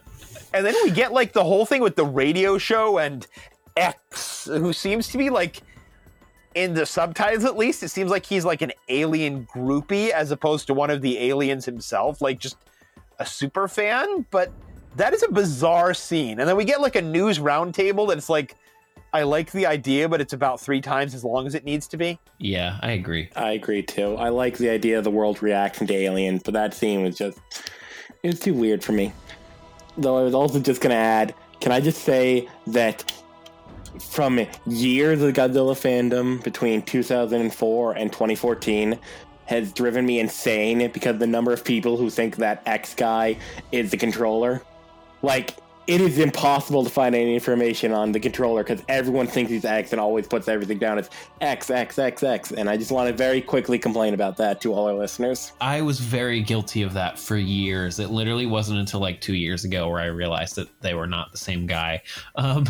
And 0.52 0.66
then 0.66 0.74
we 0.82 0.90
get 0.90 1.12
like 1.12 1.32
the 1.32 1.44
whole 1.44 1.64
thing 1.64 1.82
with 1.82 1.96
the 1.96 2.04
radio 2.04 2.58
show 2.58 2.98
and 2.98 3.26
X, 3.76 4.46
who 4.46 4.72
seems 4.72 5.08
to 5.08 5.18
be 5.18 5.30
like 5.30 5.62
in 6.54 6.74
the 6.74 6.84
subtitles 6.84 7.44
at 7.44 7.56
least, 7.56 7.82
it 7.82 7.90
seems 7.90 8.10
like 8.10 8.26
he's 8.26 8.44
like 8.44 8.62
an 8.62 8.72
alien 8.88 9.46
groupie 9.46 10.10
as 10.10 10.32
opposed 10.32 10.66
to 10.66 10.74
one 10.74 10.90
of 10.90 11.02
the 11.02 11.18
aliens 11.18 11.64
himself, 11.64 12.20
like 12.20 12.40
just 12.40 12.56
a 13.20 13.26
super 13.26 13.68
fan. 13.68 14.26
But 14.30 14.52
that 14.96 15.12
is 15.12 15.22
a 15.22 15.30
bizarre 15.30 15.94
scene. 15.94 16.40
And 16.40 16.48
then 16.48 16.56
we 16.56 16.64
get 16.64 16.80
like 16.80 16.96
a 16.96 17.02
news 17.02 17.38
roundtable 17.38 18.08
that's 18.08 18.28
like, 18.28 18.56
I 19.12 19.24
like 19.24 19.50
the 19.50 19.66
idea, 19.66 20.08
but 20.08 20.20
it's 20.20 20.32
about 20.32 20.60
three 20.60 20.80
times 20.80 21.14
as 21.14 21.24
long 21.24 21.46
as 21.46 21.54
it 21.54 21.64
needs 21.64 21.88
to 21.88 21.96
be. 21.96 22.18
yeah, 22.38 22.78
I 22.80 22.92
agree. 22.92 23.28
I 23.34 23.52
agree 23.52 23.82
too. 23.82 24.14
I 24.16 24.28
like 24.28 24.56
the 24.58 24.70
idea 24.70 24.98
of 24.98 25.04
the 25.04 25.10
world 25.10 25.42
reacting 25.42 25.86
to 25.88 25.94
Alien, 25.94 26.38
but 26.44 26.54
that 26.54 26.74
scene 26.74 27.02
was 27.02 27.16
just 27.16 27.38
it 28.22 28.28
was 28.28 28.40
too 28.40 28.54
weird 28.54 28.84
for 28.84 28.92
me. 28.92 29.12
Though 29.98 30.18
I 30.18 30.22
was 30.22 30.34
also 30.34 30.60
just 30.60 30.80
gonna 30.80 30.94
add, 30.94 31.34
can 31.60 31.72
I 31.72 31.80
just 31.80 32.02
say 32.02 32.48
that 32.68 33.12
from 34.00 34.46
years 34.66 35.20
of 35.22 35.34
Godzilla 35.34 35.74
fandom 35.74 36.42
between 36.44 36.82
2004 36.82 37.92
and 37.92 38.12
2014 38.12 38.98
has 39.46 39.72
driven 39.72 40.06
me 40.06 40.20
insane 40.20 40.88
because 40.92 41.18
the 41.18 41.26
number 41.26 41.52
of 41.52 41.64
people 41.64 41.96
who 41.96 42.08
think 42.08 42.36
that 42.36 42.62
X 42.66 42.94
guy 42.94 43.36
is 43.72 43.90
the 43.90 43.96
controller. 43.96 44.62
Like, 45.22 45.56
it 45.90 46.00
is 46.00 46.18
impossible 46.18 46.84
to 46.84 46.90
find 46.90 47.16
any 47.16 47.34
information 47.34 47.90
on 47.90 48.12
the 48.12 48.20
controller 48.20 48.62
because 48.62 48.84
everyone 48.88 49.26
thinks 49.26 49.50
he's 49.50 49.64
X 49.64 49.90
and 49.90 50.00
always 50.00 50.28
puts 50.28 50.46
everything 50.46 50.78
down 50.78 50.98
as 50.98 51.10
X, 51.40 51.68
X, 51.68 51.98
X, 51.98 52.22
X. 52.22 52.52
And 52.52 52.70
I 52.70 52.76
just 52.76 52.92
want 52.92 53.08
to 53.08 53.12
very 53.12 53.40
quickly 53.40 53.76
complain 53.76 54.14
about 54.14 54.36
that 54.36 54.60
to 54.60 54.72
all 54.72 54.86
our 54.86 54.94
listeners. 54.94 55.52
I 55.60 55.82
was 55.82 55.98
very 55.98 56.42
guilty 56.42 56.82
of 56.82 56.92
that 56.92 57.18
for 57.18 57.36
years. 57.36 57.98
It 57.98 58.10
literally 58.10 58.46
wasn't 58.46 58.78
until 58.78 59.00
like 59.00 59.20
two 59.20 59.34
years 59.34 59.64
ago 59.64 59.88
where 59.88 60.00
I 60.00 60.06
realized 60.06 60.54
that 60.56 60.68
they 60.80 60.94
were 60.94 61.08
not 61.08 61.32
the 61.32 61.38
same 61.38 61.66
guy. 61.66 62.02
Um, 62.36 62.68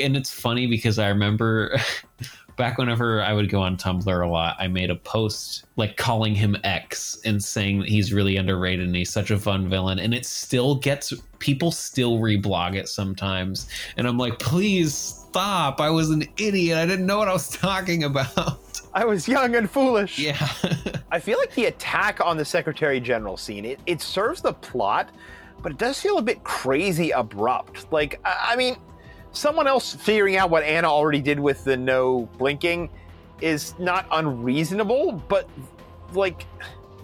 and 0.00 0.16
it's 0.16 0.30
funny 0.30 0.68
because 0.68 1.00
I 1.00 1.08
remember 1.08 1.76
back 2.56 2.78
whenever 2.78 3.22
I 3.22 3.32
would 3.32 3.48
go 3.48 3.60
on 3.60 3.76
Tumblr 3.76 4.24
a 4.24 4.28
lot, 4.28 4.56
I 4.58 4.68
made 4.68 4.90
a 4.90 4.96
post 4.96 5.64
like 5.76 5.96
calling 5.96 6.34
him 6.34 6.56
X 6.64 7.18
and 7.24 7.42
saying 7.42 7.80
that 7.80 7.88
he's 7.88 8.12
really 8.12 8.36
underrated 8.36 8.86
and 8.86 8.94
he's 8.94 9.10
such 9.10 9.30
a 9.30 9.38
fun 9.38 9.68
villain. 9.68 9.98
And 9.98 10.14
it 10.14 10.26
still 10.26 10.76
gets 10.76 11.12
people 11.38 11.72
still 11.72 12.18
reblog 12.18 12.76
it 12.76 12.88
sometimes. 12.88 13.68
And 13.96 14.06
I'm 14.06 14.18
like, 14.18 14.38
please 14.38 14.94
stop. 14.94 15.80
I 15.80 15.90
was 15.90 16.10
an 16.10 16.24
idiot. 16.36 16.78
I 16.78 16.86
didn't 16.86 17.06
know 17.06 17.18
what 17.18 17.28
I 17.28 17.32
was 17.32 17.48
talking 17.56 18.04
about. 18.04 18.58
I 18.94 19.04
was 19.04 19.26
young 19.26 19.56
and 19.56 19.70
foolish. 19.70 20.18
Yeah. 20.18 20.48
I 21.10 21.18
feel 21.18 21.38
like 21.38 21.54
the 21.54 21.66
attack 21.66 22.20
on 22.20 22.36
the 22.36 22.44
Secretary 22.44 23.00
General 23.00 23.36
scene, 23.36 23.64
it, 23.64 23.80
it 23.86 24.00
serves 24.00 24.42
the 24.42 24.52
plot, 24.52 25.10
but 25.62 25.72
it 25.72 25.78
does 25.78 26.00
feel 26.00 26.18
a 26.18 26.22
bit 26.22 26.44
crazy 26.44 27.10
abrupt. 27.10 27.90
Like, 27.90 28.20
I, 28.24 28.50
I 28.52 28.56
mean, 28.56 28.76
someone 29.32 29.66
else 29.66 29.94
figuring 29.94 30.36
out 30.36 30.50
what 30.50 30.62
Anna 30.62 30.88
already 30.88 31.20
did 31.20 31.40
with 31.40 31.64
the 31.64 31.76
no 31.76 32.28
blinking 32.38 32.90
is 33.40 33.74
not 33.78 34.06
unreasonable, 34.12 35.22
but 35.28 35.48
like, 36.12 36.46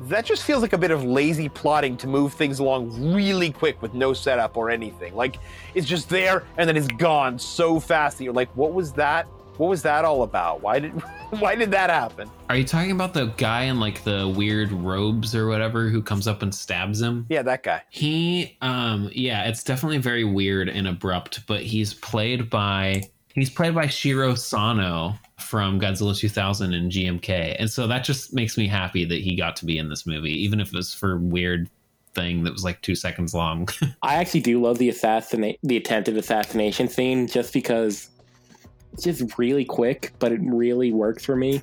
that 0.03 0.25
just 0.25 0.45
feels 0.45 0.63
like 0.63 0.73
a 0.73 0.79
bit 0.79 0.93
of 0.93 1.03
lazy 1.03 1.49
plotting 1.49 1.97
to 1.97 2.07
move 2.07 2.33
things 2.33 2.61
along 2.61 3.13
really 3.13 3.51
quick 3.51 3.83
with 3.83 3.95
no 3.95 4.13
setup 4.13 4.57
or 4.57 4.71
anything. 4.71 5.15
Like, 5.17 5.39
it's 5.75 5.87
just 5.87 6.09
there 6.09 6.45
and 6.57 6.69
then 6.69 6.77
it's 6.77 6.87
gone 6.87 7.39
so 7.39 7.81
fast 7.81 8.19
that 8.19 8.25
you're 8.25 8.33
like, 8.33 8.51
what 8.57 8.73
was 8.73 8.93
that? 8.93 9.27
What 9.59 9.69
was 9.69 9.83
that 9.83 10.05
all 10.05 10.23
about? 10.23 10.63
Why 10.63 10.79
did 10.79 10.93
why 11.31 11.55
did 11.55 11.71
that 11.73 11.91
happen? 11.91 12.31
Are 12.49 12.57
you 12.57 12.65
talking 12.65 12.93
about 12.93 13.13
the 13.13 13.27
guy 13.37 13.65
in 13.65 13.79
like 13.79 14.05
the 14.05 14.33
weird 14.35 14.73
robes 14.73 15.35
or 15.35 15.49
whatever 15.49 15.89
who 15.89 16.01
comes 16.01 16.27
up 16.27 16.43
and 16.43 16.55
stabs 16.55 17.03
him? 17.03 17.27
Yeah, 17.29 17.43
that 17.43 17.63
guy. 17.63 17.83
He, 17.91 18.57
um, 18.63 19.11
yeah, 19.13 19.45
it's 19.45 19.63
definitely 19.63 19.99
very 19.99 20.25
weird 20.25 20.69
and 20.69 20.87
abrupt, 20.87 21.47
but 21.47 21.63
he's 21.63 21.93
played 21.93 22.49
by 22.49 23.03
he's 23.35 23.51
played 23.51 23.75
by 23.75 23.89
Shiro 23.89 24.35
Sano 24.35 25.15
from 25.39 25.81
Godzilla 25.81 26.17
2000 26.17 26.73
and 26.73 26.91
GMK, 26.91 27.57
and 27.59 27.71
so 27.71 27.87
that 27.89 28.05
just 28.05 28.33
makes 28.33 28.57
me 28.57 28.69
happy 28.69 29.05
that 29.05 29.21
he 29.21 29.35
got 29.35 29.57
to 29.57 29.67
be 29.67 29.79
in 29.79 29.89
this 29.89 30.07
movie, 30.07 30.33
even 30.43 30.61
if 30.61 30.69
it 30.69 30.77
was 30.77 30.95
for 30.95 31.19
weird 31.19 31.69
thing 32.15 32.45
that 32.45 32.53
was 32.53 32.65
like 32.65 32.81
two 32.83 32.95
seconds 32.95 33.35
long. 33.35 33.69
I 34.03 34.15
actually 34.15 34.41
do 34.41 34.61
love 34.61 34.79
the 34.79 34.89
assassinate 34.89 35.59
the 35.63 35.77
attempted 35.77 36.17
assassination 36.17 36.89
scene 36.89 37.27
just 37.27 37.53
because 37.53 38.11
it's 38.99 39.21
just 39.21 39.39
really 39.39 39.65
quick, 39.65 40.13
but 40.19 40.33
it 40.33 40.41
really 40.43 40.93
works 40.93 41.25
for 41.25 41.37
me. 41.37 41.63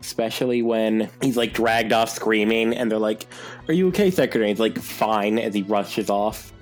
Especially 0.00 0.60
when 0.60 1.08
he's 1.22 1.36
like 1.36 1.54
dragged 1.54 1.92
off 1.92 2.10
screaming 2.10 2.74
and 2.74 2.90
they're 2.90 2.98
like, 2.98 3.26
Are 3.68 3.74
you 3.74 3.88
okay, 3.88 4.10
Secretary? 4.10 4.48
He's 4.48 4.58
like, 4.58 4.76
Fine, 4.78 5.38
as 5.38 5.54
he 5.54 5.62
rushes 5.62 6.10
off. 6.10 6.52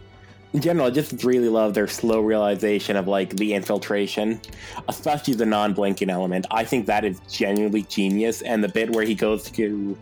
In 0.52 0.60
general, 0.60 0.86
I 0.86 0.90
just 0.90 1.24
really 1.24 1.48
love 1.48 1.72
their 1.72 1.88
slow 1.88 2.20
realization 2.20 2.96
of 2.96 3.08
like 3.08 3.30
the 3.30 3.54
infiltration, 3.54 4.40
especially 4.86 5.34
the 5.34 5.46
non 5.46 5.72
blinking 5.72 6.10
element. 6.10 6.46
I 6.50 6.64
think 6.64 6.86
that 6.86 7.06
is 7.06 7.18
genuinely 7.30 7.82
genius. 7.84 8.42
And 8.42 8.62
the 8.62 8.68
bit 8.68 8.90
where 8.90 9.04
he 9.04 9.14
goes 9.14 9.50
to 9.52 9.96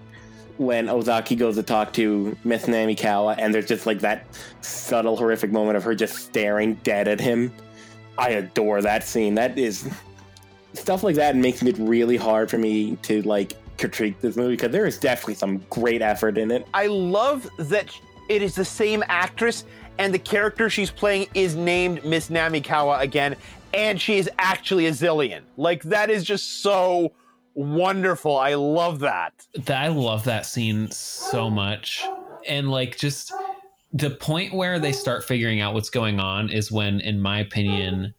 when 0.57 0.91
Ozaki 0.91 1.37
goes 1.37 1.55
to 1.55 1.63
talk 1.63 1.93
to 1.95 2.37
Miss 2.43 2.67
Namikawa, 2.67 3.37
and 3.39 3.55
there's 3.55 3.67
just 3.67 3.87
like 3.87 4.01
that 4.01 4.27
subtle, 4.61 5.17
horrific 5.17 5.53
moment 5.53 5.77
of 5.77 5.85
her 5.85 5.95
just 5.95 6.17
staring 6.17 6.75
dead 6.83 7.07
at 7.07 7.21
him. 7.21 7.53
I 8.21 8.31
adore 8.33 8.83
that 8.83 9.03
scene. 9.03 9.35
That 9.35 9.59
is 9.59 9.91
stuff 10.75 11.03
like 11.03 11.17
that 11.17 11.37
makes 11.37 11.63
it 11.63 11.77
really 11.79 12.19
hard 12.19 12.51
for 12.51 12.59
me 12.59 12.97
to 12.97 13.23
like 13.23 13.57
critique 13.79 14.21
this 14.21 14.37
movie 14.37 14.53
because 14.53 14.71
there 14.71 14.87
is 14.87 14.99
definitely 14.99 15.35
some 15.35 15.65
great 15.71 16.03
effort 16.03 16.37
in 16.37 16.51
it. 16.51 16.69
I 16.75 16.87
love 16.87 17.49
that 17.59 17.99
it 18.29 18.43
is 18.43 18.55
the 18.55 18.65
same 18.65 19.03
actress 19.09 19.65
and 19.99 20.13
the 20.13 20.19
character 20.19 20.69
she's 20.69 20.91
playing 20.91 21.29
is 21.35 21.57
named 21.57 22.05
Miss 22.05 22.29
Namikawa 22.29 23.01
again, 23.01 23.37
and 23.75 24.01
she 24.01 24.19
is 24.19 24.31
actually 24.39 24.87
a 24.87 24.91
Xilien. 24.91 25.41
Like 25.57 25.83
that 25.85 26.11
is 26.11 26.23
just 26.25 26.63
so 26.63 27.13
wonderful. 27.55 28.37
I 28.37 28.55
love 28.55 29.01
that. 29.01 29.33
that 29.55 29.83
I 29.83 29.89
love 29.89 30.25
that 30.25 30.47
scene 30.47 30.91
so 30.91 31.51
much. 31.51 32.05
And 32.47 32.71
like 32.71 32.97
just 32.97 33.33
the 33.93 34.11
point 34.11 34.55
where 34.55 34.79
they 34.79 34.93
start 34.93 35.25
figuring 35.25 35.61
out 35.61 35.75
what's 35.75 35.91
going 35.91 36.21
on 36.21 36.49
is 36.49 36.71
when, 36.71 37.01
in 37.01 37.21
my 37.21 37.41
opinion, 37.41 38.15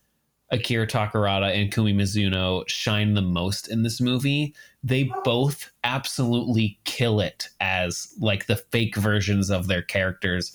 Akira 0.51 0.85
Takarada 0.85 1.55
and 1.55 1.73
Kumi 1.73 1.93
Mizuno 1.93 2.67
shine 2.67 3.13
the 3.13 3.21
most 3.21 3.69
in 3.69 3.83
this 3.83 4.01
movie. 4.01 4.53
They 4.83 5.09
both 5.23 5.71
absolutely 5.83 6.79
kill 6.83 7.21
it 7.21 7.47
as 7.61 8.13
like 8.19 8.47
the 8.47 8.57
fake 8.57 8.97
versions 8.97 9.49
of 9.49 9.67
their 9.67 9.81
characters. 9.81 10.53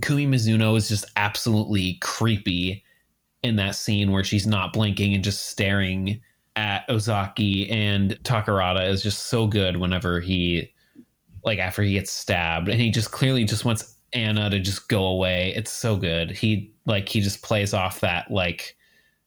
Kumi 0.00 0.26
Mizuno 0.26 0.76
is 0.76 0.88
just 0.88 1.06
absolutely 1.16 1.98
creepy 2.00 2.84
in 3.42 3.56
that 3.56 3.74
scene 3.74 4.12
where 4.12 4.22
she's 4.22 4.46
not 4.46 4.72
blinking 4.72 5.12
and 5.12 5.24
just 5.24 5.48
staring 5.48 6.20
at 6.54 6.84
Ozaki 6.88 7.68
and 7.68 8.12
Takarada 8.22 8.88
is 8.88 9.02
just 9.02 9.26
so 9.26 9.46
good 9.46 9.78
whenever 9.78 10.20
he 10.20 10.72
like 11.44 11.58
after 11.58 11.82
he 11.82 11.94
gets 11.94 12.12
stabbed 12.12 12.68
and 12.68 12.80
he 12.80 12.90
just 12.90 13.10
clearly 13.10 13.44
just 13.44 13.64
wants 13.64 13.91
Anna 14.12 14.50
to 14.50 14.58
just 14.60 14.88
go 14.88 15.04
away. 15.04 15.52
It's 15.56 15.72
so 15.72 15.96
good. 15.96 16.30
He 16.30 16.72
like 16.86 17.08
he 17.08 17.20
just 17.20 17.42
plays 17.42 17.74
off 17.74 18.00
that 18.00 18.30
like 18.30 18.76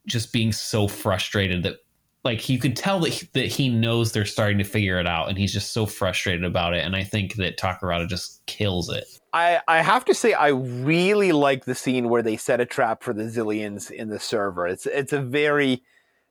just 0.06 0.32
being 0.32 0.52
so 0.52 0.88
frustrated 0.88 1.64
that 1.64 1.78
like 2.24 2.50
you 2.50 2.60
could 2.60 2.76
tell 2.76 3.00
that 3.00 3.10
he, 3.10 3.30
that 3.34 3.48
he 3.48 3.70
knows 3.70 4.12
they're 4.12 4.26
starting 4.26 4.58
to 4.58 4.64
figure 4.64 5.00
it 5.00 5.08
out 5.08 5.30
and 5.30 5.38
he's 5.38 5.54
just 5.54 5.74
so 5.74 5.86
frustrated 5.86 6.44
about 6.44 6.74
it 6.74 6.84
and 6.84 6.96
I 6.96 7.04
think 7.04 7.36
that 7.36 7.58
Takarada 7.58 8.08
just 8.08 8.46
kills 8.48 8.90
it. 8.90 9.06
I, 9.34 9.62
I 9.68 9.82
have 9.82 10.06
to 10.06 10.14
say 10.14 10.34
I 10.34 10.50
really 10.50 11.32
like 11.32 11.66
the 11.66 11.76
scene 11.76 12.10
where 12.10 12.24
they 12.24 12.38
set 12.38 12.62
a 12.62 12.66
trap 12.66 13.04
for 13.04 13.14
the 13.14 13.24
Xiliens 13.24 13.92
in 13.92 14.10
the 14.10 14.20
server. 14.20 14.68
It's 14.68 14.86
it's 14.86 15.14
a 15.14 15.22
very 15.22 15.84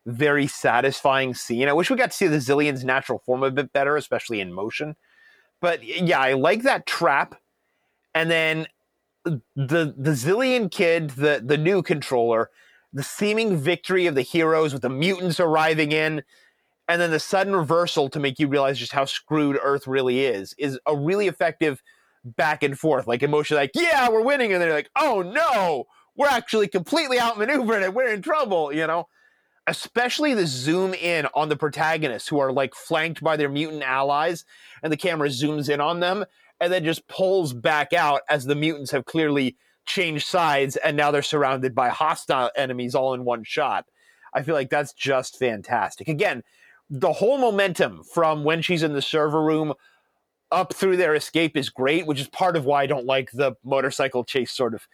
very 0.07 0.47
satisfying 0.47 1.33
scene. 1.35 1.69
I 1.69 1.73
wish 1.73 1.91
we 1.91 1.97
got 1.97 2.11
to 2.11 2.17
see 2.17 2.27
the 2.27 2.37
Xilien's 2.37 2.85
natural 2.85 3.21
form 3.21 3.43
a 3.43 3.51
bit 3.51 3.73
better, 3.73 3.97
especially 3.97 4.41
in 4.41 4.53
motion. 4.53 4.97
But 5.61 5.83
yeah, 5.83 6.21
I 6.21 6.35
like 6.35 6.63
that 6.63 6.87
trap. 6.87 7.37
And 8.15 8.31
then 8.31 8.67
the 9.25 9.95
the 9.97 10.11
Xilien 10.11 10.71
kid, 10.71 11.11
the 11.11 11.43
the 11.45 11.59
new 11.59 11.83
controller, 11.83 12.51
the 12.93 13.03
seeming 13.03 13.57
victory 13.57 14.07
of 14.07 14.15
the 14.15 14.23
heroes 14.23 14.73
with 14.73 14.83
the 14.83 14.91
mutants 14.91 15.41
arriving 15.41 15.93
in, 15.93 16.23
and 16.89 17.01
then 17.01 17.11
the 17.11 17.21
sudden 17.21 17.57
reversal 17.57 18.09
to 18.11 18.21
make 18.21 18.39
you 18.39 18.47
realize 18.49 18.79
just 18.79 18.93
how 18.93 19.05
screwed 19.05 19.59
Earth 19.63 19.87
really 19.87 20.25
is, 20.25 20.55
is 20.59 20.79
a 20.87 20.97
really 20.97 21.27
effective 21.27 21.83
back 22.25 22.63
and 22.63 22.79
forth, 22.79 23.07
like 23.07 23.23
emotion, 23.23 23.57
like, 23.57 23.73
yeah, 23.75 24.09
we're 24.09 24.23
winning, 24.23 24.53
and 24.53 24.63
they're 24.63 24.73
like, 24.73 24.91
oh 24.97 25.23
no, 25.23 25.85
we're 26.17 26.29
actually 26.29 26.69
completely 26.69 27.19
outmaneuvered 27.19 27.83
and 27.83 27.95
we're 27.95 28.13
in 28.13 28.23
trouble, 28.23 28.73
you 28.73 28.87
know? 28.87 29.09
Especially 29.67 30.35
the 30.35 30.47
zoom 30.47 30.93
in 30.95 31.27
on 31.35 31.49
the 31.49 31.57
protagonists 31.57 32.29
who 32.29 32.39
are 32.39 32.53
like 32.53 32.75
flanked 32.75 33.23
by 33.23 33.37
their 33.37 33.49
mutant 33.49 33.83
allies, 33.83 34.45
and 34.83 34.93
the 34.93 34.97
camera 34.97 35.29
zooms 35.29 35.69
in 35.69 35.81
on 35.81 36.01
them 36.01 36.25
and 36.65 36.73
then 36.73 36.83
just 36.83 37.07
pulls 37.09 37.53
back 37.53 37.93
out 37.93 38.23
as 38.31 38.47
the 38.47 38.55
mutants 38.55 38.91
have 38.91 39.05
clearly 39.05 39.57
changed 39.85 40.27
sides 40.27 40.77
and 40.77 40.97
now 40.97 41.11
they're 41.11 41.23
surrounded 41.23 41.75
by 41.75 41.91
hostile 41.91 42.51
enemies 42.57 42.95
all 42.95 43.13
in 43.13 43.25
one 43.25 43.45
shot. 43.45 43.85
I 44.33 44.43
feel 44.43 44.55
like 44.55 44.71
that's 44.71 44.95
just 44.95 45.39
fantastic. 45.39 46.09
Again, 46.09 46.43
the 46.89 47.13
whole 47.13 47.37
momentum 47.37 48.03
from 48.15 48.45
when 48.45 48.63
she's 48.63 48.83
in 48.83 48.95
the 48.95 49.03
server 49.03 49.43
room 49.43 49.75
up 50.51 50.73
through 50.73 50.97
their 50.97 51.15
escape 51.15 51.55
is 51.55 51.69
great, 51.69 52.07
which 52.07 52.21
is 52.21 52.29
part 52.29 52.57
of 52.57 52.65
why 52.65 52.83
I 52.83 52.87
don't 52.87 53.05
like 53.05 53.31
the 53.33 53.53
motorcycle 53.63 54.25
chase 54.25 54.51
sort 54.51 54.73
of 54.73 54.87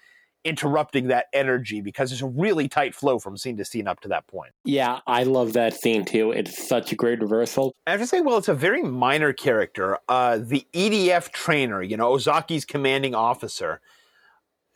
interrupting 0.45 1.09
that 1.09 1.27
energy 1.33 1.81
because 1.81 2.11
there's 2.11 2.23
a 2.23 2.27
really 2.27 2.69
tight 2.69 2.95
flow 2.95 3.19
from 3.19 3.37
scene 3.37 3.57
to 3.59 3.65
scene 3.65 3.87
up 3.87 4.01
to 4.01 4.09
that 4.09 4.27
point. 4.27 4.53
Yeah, 4.65 5.01
I 5.07 5.25
love 5.25 5.53
that 5.53 5.75
scene 5.75 6.05
too. 6.05 6.33
It's 6.33 6.67
such 6.67 6.93
a 6.93 6.97
great 6.97 7.21
reversal. 7.21 7.75
I 7.87 7.93
have 7.93 8.01
to 8.01 8.07
say, 8.07 8.21
well, 8.21 8.39
it's 8.39 8.49
a 8.49 8.55
very 8.55 8.83
minor 8.83 9.33
character. 9.33 9.99
Uh, 10.09 10.39
the 10.39 10.67
EDF 10.73 11.31
trainer, 11.31 11.83
you 11.83 11.97
know, 11.97 12.13
Ozaki's 12.13 12.65
commanding 12.65 13.15
officer. 13.15 13.81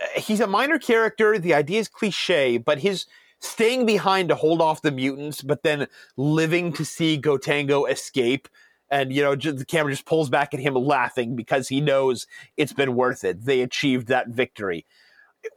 Uh, 0.01 0.21
he's 0.21 0.41
a 0.41 0.47
minor 0.47 0.79
character. 0.79 1.39
The 1.39 1.55
idea 1.55 1.81
is 1.81 1.89
cliche, 1.89 2.59
but 2.59 2.81
his 2.81 3.07
staying 3.41 3.87
behind 3.87 4.29
to 4.29 4.35
hold 4.35 4.61
off 4.61 4.83
the 4.83 4.91
mutants, 4.91 5.43
but 5.43 5.63
then 5.63 5.87
living 6.17 6.73
to 6.75 6.85
see 6.85 7.21
Gotengo 7.21 7.91
escape. 7.91 8.49
And, 8.91 9.13
you 9.13 9.23
know, 9.23 9.35
the 9.35 9.65
camera 9.65 9.93
just 9.93 10.07
pulls 10.07 10.29
back 10.29 10.55
at 10.55 10.61
him 10.61 10.75
laughing 10.75 11.35
because 11.35 11.69
he 11.69 11.81
knows 11.81 12.27
it's 12.57 12.73
been 12.73 12.95
worth 12.95 13.25
it. 13.25 13.45
They 13.45 13.61
achieved 13.63 14.09
that 14.09 14.29
victory 14.29 14.85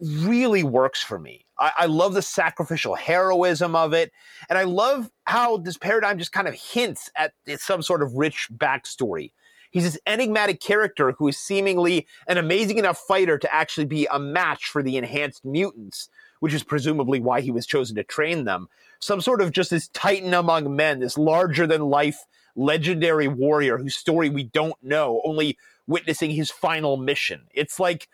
really 0.01 0.63
works 0.63 1.01
for 1.01 1.19
me. 1.19 1.45
I, 1.59 1.71
I, 1.77 1.85
love 1.85 2.13
the 2.13 2.21
sacrificial 2.21 2.95
heroism 2.95 3.75
of 3.75 3.93
it. 3.93 4.11
And 4.49 4.57
I 4.57 4.63
love 4.63 5.09
how 5.25 5.57
this 5.57 5.77
paradigm 5.77 6.19
just 6.19 6.31
kind 6.31 6.47
of 6.47 6.53
hints 6.53 7.09
at 7.15 7.33
some 7.57 7.81
sort 7.81 8.01
of 8.01 8.13
rich 8.13 8.47
backstory. 8.55 9.31
He's 9.71 9.83
this 9.83 9.99
enigmatic 10.05 10.61
character 10.61 11.11
who 11.11 11.27
is 11.27 11.37
seemingly 11.37 12.07
an 12.27 12.37
amazing 12.37 12.77
enough 12.77 12.97
fighter 12.97 13.37
to 13.37 13.53
actually 13.53 13.85
be 13.85 14.07
a 14.11 14.19
match 14.19 14.65
for 14.65 14.81
the 14.81 14.97
enhanced 14.97 15.43
mutants, 15.43 16.09
which 16.39 16.53
is 16.53 16.63
presumably 16.63 17.19
why 17.19 17.41
he 17.41 17.51
was 17.51 17.65
chosen 17.65 17.95
to 17.97 18.03
train 18.03 18.45
them. 18.45 18.67
Some 18.99 19.21
sort 19.21 19.41
of 19.41 19.51
just 19.51 19.69
this 19.69 19.89
titan 19.89 20.33
among 20.33 20.75
men, 20.75 20.99
this 20.99 21.17
larger 21.17 21.67
than 21.67 21.81
life 21.81 22.25
legendary 22.55 23.27
warrior 23.27 23.77
whose 23.77 23.95
story 23.95 24.29
we 24.29 24.43
don't 24.43 24.81
know, 24.81 25.21
only 25.23 25.57
witnessing 25.85 26.31
his 26.31 26.49
final 26.49 26.97
mission. 26.97 27.47
It's 27.53 27.79
like 27.79 28.07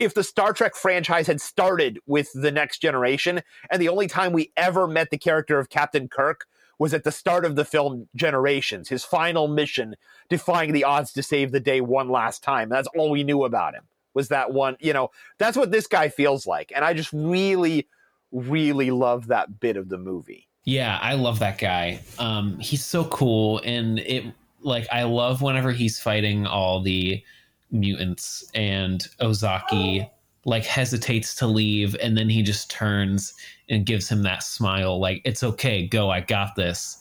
if 0.00 0.14
the 0.14 0.24
Star 0.24 0.52
Trek 0.52 0.74
franchise 0.74 1.26
had 1.26 1.40
started 1.40 2.00
with 2.06 2.32
the 2.32 2.50
next 2.50 2.78
generation, 2.78 3.42
and 3.70 3.80
the 3.80 3.90
only 3.90 4.08
time 4.08 4.32
we 4.32 4.50
ever 4.56 4.88
met 4.88 5.10
the 5.10 5.18
character 5.18 5.58
of 5.58 5.68
Captain 5.68 6.08
Kirk 6.08 6.46
was 6.78 6.94
at 6.94 7.04
the 7.04 7.12
start 7.12 7.44
of 7.44 7.54
the 7.54 7.64
film 7.64 8.08
Generations, 8.16 8.88
his 8.88 9.04
final 9.04 9.46
mission, 9.46 9.94
defying 10.30 10.72
the 10.72 10.84
odds 10.84 11.12
to 11.12 11.22
save 11.22 11.52
the 11.52 11.60
day 11.60 11.82
one 11.82 12.08
last 12.08 12.42
time. 12.42 12.70
That's 12.70 12.88
all 12.96 13.10
we 13.10 13.22
knew 13.22 13.44
about 13.44 13.74
him 13.74 13.84
was 14.14 14.28
that 14.28 14.52
one. 14.52 14.78
You 14.80 14.94
know, 14.94 15.10
that's 15.38 15.58
what 15.58 15.70
this 15.70 15.86
guy 15.86 16.08
feels 16.08 16.46
like, 16.46 16.72
and 16.74 16.82
I 16.82 16.94
just 16.94 17.12
really, 17.12 17.86
really 18.32 18.90
love 18.90 19.26
that 19.26 19.60
bit 19.60 19.76
of 19.76 19.90
the 19.90 19.98
movie. 19.98 20.48
Yeah, 20.64 20.98
I 21.00 21.14
love 21.14 21.38
that 21.40 21.58
guy. 21.58 22.00
Um, 22.18 22.58
he's 22.58 22.84
so 22.84 23.04
cool, 23.04 23.60
and 23.64 23.98
it 23.98 24.24
like 24.62 24.88
I 24.90 25.02
love 25.02 25.42
whenever 25.42 25.72
he's 25.72 26.00
fighting 26.00 26.46
all 26.46 26.80
the 26.80 27.22
mutants 27.70 28.44
and 28.54 29.06
Ozaki 29.20 30.08
like 30.44 30.64
hesitates 30.64 31.34
to 31.36 31.46
leave 31.46 31.94
and 31.96 32.16
then 32.16 32.28
he 32.28 32.42
just 32.42 32.70
turns 32.70 33.34
and 33.68 33.84
gives 33.84 34.08
him 34.08 34.22
that 34.22 34.42
smile 34.42 34.98
like 34.98 35.20
it's 35.24 35.42
okay 35.42 35.86
go 35.86 36.10
I 36.10 36.20
got 36.20 36.56
this. 36.56 36.98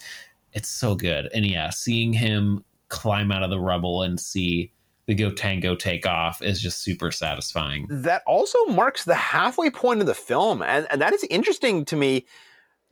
It's 0.54 0.70
so 0.70 0.96
good. 0.96 1.30
And 1.34 1.46
yeah 1.46 1.70
seeing 1.70 2.14
him 2.14 2.64
climb 2.90 3.32
out 3.32 3.44
of 3.44 3.50
the 3.50 3.60
rubble 3.60 4.04
and 4.04 4.20
see 4.20 4.72
the 5.06 5.16
Gotengo 5.16 5.78
take 5.78 6.06
off 6.06 6.42
is 6.44 6.62
just 6.62 6.84
super 6.84 7.12
satisfying. 7.12 7.88
That 7.90 8.22
also 8.28 8.64
marks 8.66 9.06
the 9.06 9.16
halfway 9.16 9.72
point 9.72 10.02
of 10.02 10.08
the 10.08 10.14
film 10.14 10.62
and, 10.62 10.88
and 10.92 11.02
that 11.02 11.14
is 11.14 11.26
interesting 11.30 11.86
to 11.86 11.96
me. 11.96 12.26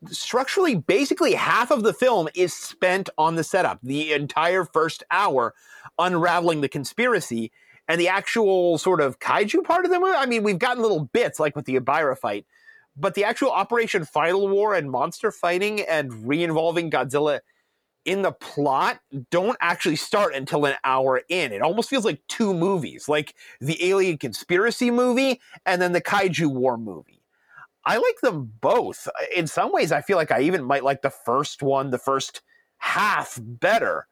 Structurally 0.10 0.76
basically 0.76 1.34
half 1.34 1.72
of 1.72 1.84
the 1.84 1.94
film 1.94 2.30
is 2.36 2.54
spent 2.54 3.10
on 3.18 3.36
the 3.36 3.44
setup 3.44 3.80
the 3.84 4.14
entire 4.14 4.64
first 4.64 5.04
hour 5.12 5.54
unraveling 6.00 6.62
the 6.62 6.70
conspiracy 6.70 7.52
and 7.88 8.00
the 8.00 8.08
actual 8.08 8.78
sort 8.78 9.02
of 9.02 9.20
kaiju 9.20 9.64
part 9.64 9.86
of 9.86 9.92
the 9.92 10.00
movie, 10.00 10.14
I 10.16 10.26
mean, 10.26 10.44
we've 10.44 10.60
gotten 10.60 10.82
little 10.82 11.06
bits 11.06 11.40
like 11.40 11.56
with 11.56 11.66
the 11.66 11.80
Ebira 11.80 12.18
fight, 12.18 12.46
but 12.96 13.14
the 13.14 13.24
actual 13.24 13.52
Operation 13.52 14.06
Final 14.06 14.48
War 14.48 14.74
and 14.76 14.90
monster 14.90 15.32
fighting 15.32 15.82
and 15.82 16.28
re-involving 16.28 16.92
Godzilla 16.92 17.40
in 18.06 18.22
the 18.22 18.32
plot 18.32 19.00
don't 19.32 19.58
actually 19.60 19.98
start 19.98 20.34
until 20.34 20.66
an 20.66 20.76
hour 20.84 21.22
in. 21.30 21.52
It 21.52 21.62
almost 21.62 21.90
feels 21.90 22.06
like 22.06 22.22
two 22.28 22.54
movies, 22.54 23.10
like 23.10 23.36
the 23.60 23.84
Alien 23.86 24.18
Conspiracy 24.18 24.92
movie 24.92 25.42
and 25.66 25.82
then 25.82 25.92
the 25.92 26.02
Kaiju 26.02 26.48
War 26.48 26.78
movie. 26.78 27.22
I 27.86 27.98
like 27.98 28.20
them 28.22 28.52
both. 28.60 29.08
In 29.36 29.48
some 29.48 29.72
ways, 29.72 29.92
I 29.92 30.02
feel 30.02 30.18
like 30.18 30.32
I 30.32 30.42
even 30.42 30.64
might 30.64 30.84
like 30.84 31.02
the 31.02 31.10
first 31.10 31.62
one, 31.62 31.90
the 31.90 31.98
first 31.98 32.42
half 32.78 33.40
better 33.42 34.08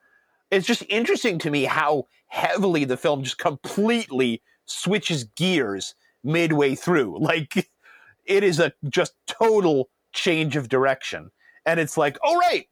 it's 0.52 0.68
just 0.68 0.84
interesting 0.90 1.40
to 1.40 1.52
me 1.52 1.64
how 1.64 2.08
heavily 2.28 2.86
the 2.86 2.98
film 2.98 3.24
just 3.24 3.38
completely 3.38 4.42
switches 4.66 5.24
gears 5.24 5.96
midway 6.24 6.76
through. 6.76 7.18
Like 7.26 7.70
it 8.26 8.44
is 8.44 8.60
a 8.60 8.74
just 8.90 9.14
total 9.28 9.90
change 10.14 10.56
of 10.56 10.70
direction. 10.70 11.30
And 11.66 11.80
it's 11.80 11.98
like, 11.98 12.18
oh 12.24 12.38
right, 12.38 12.68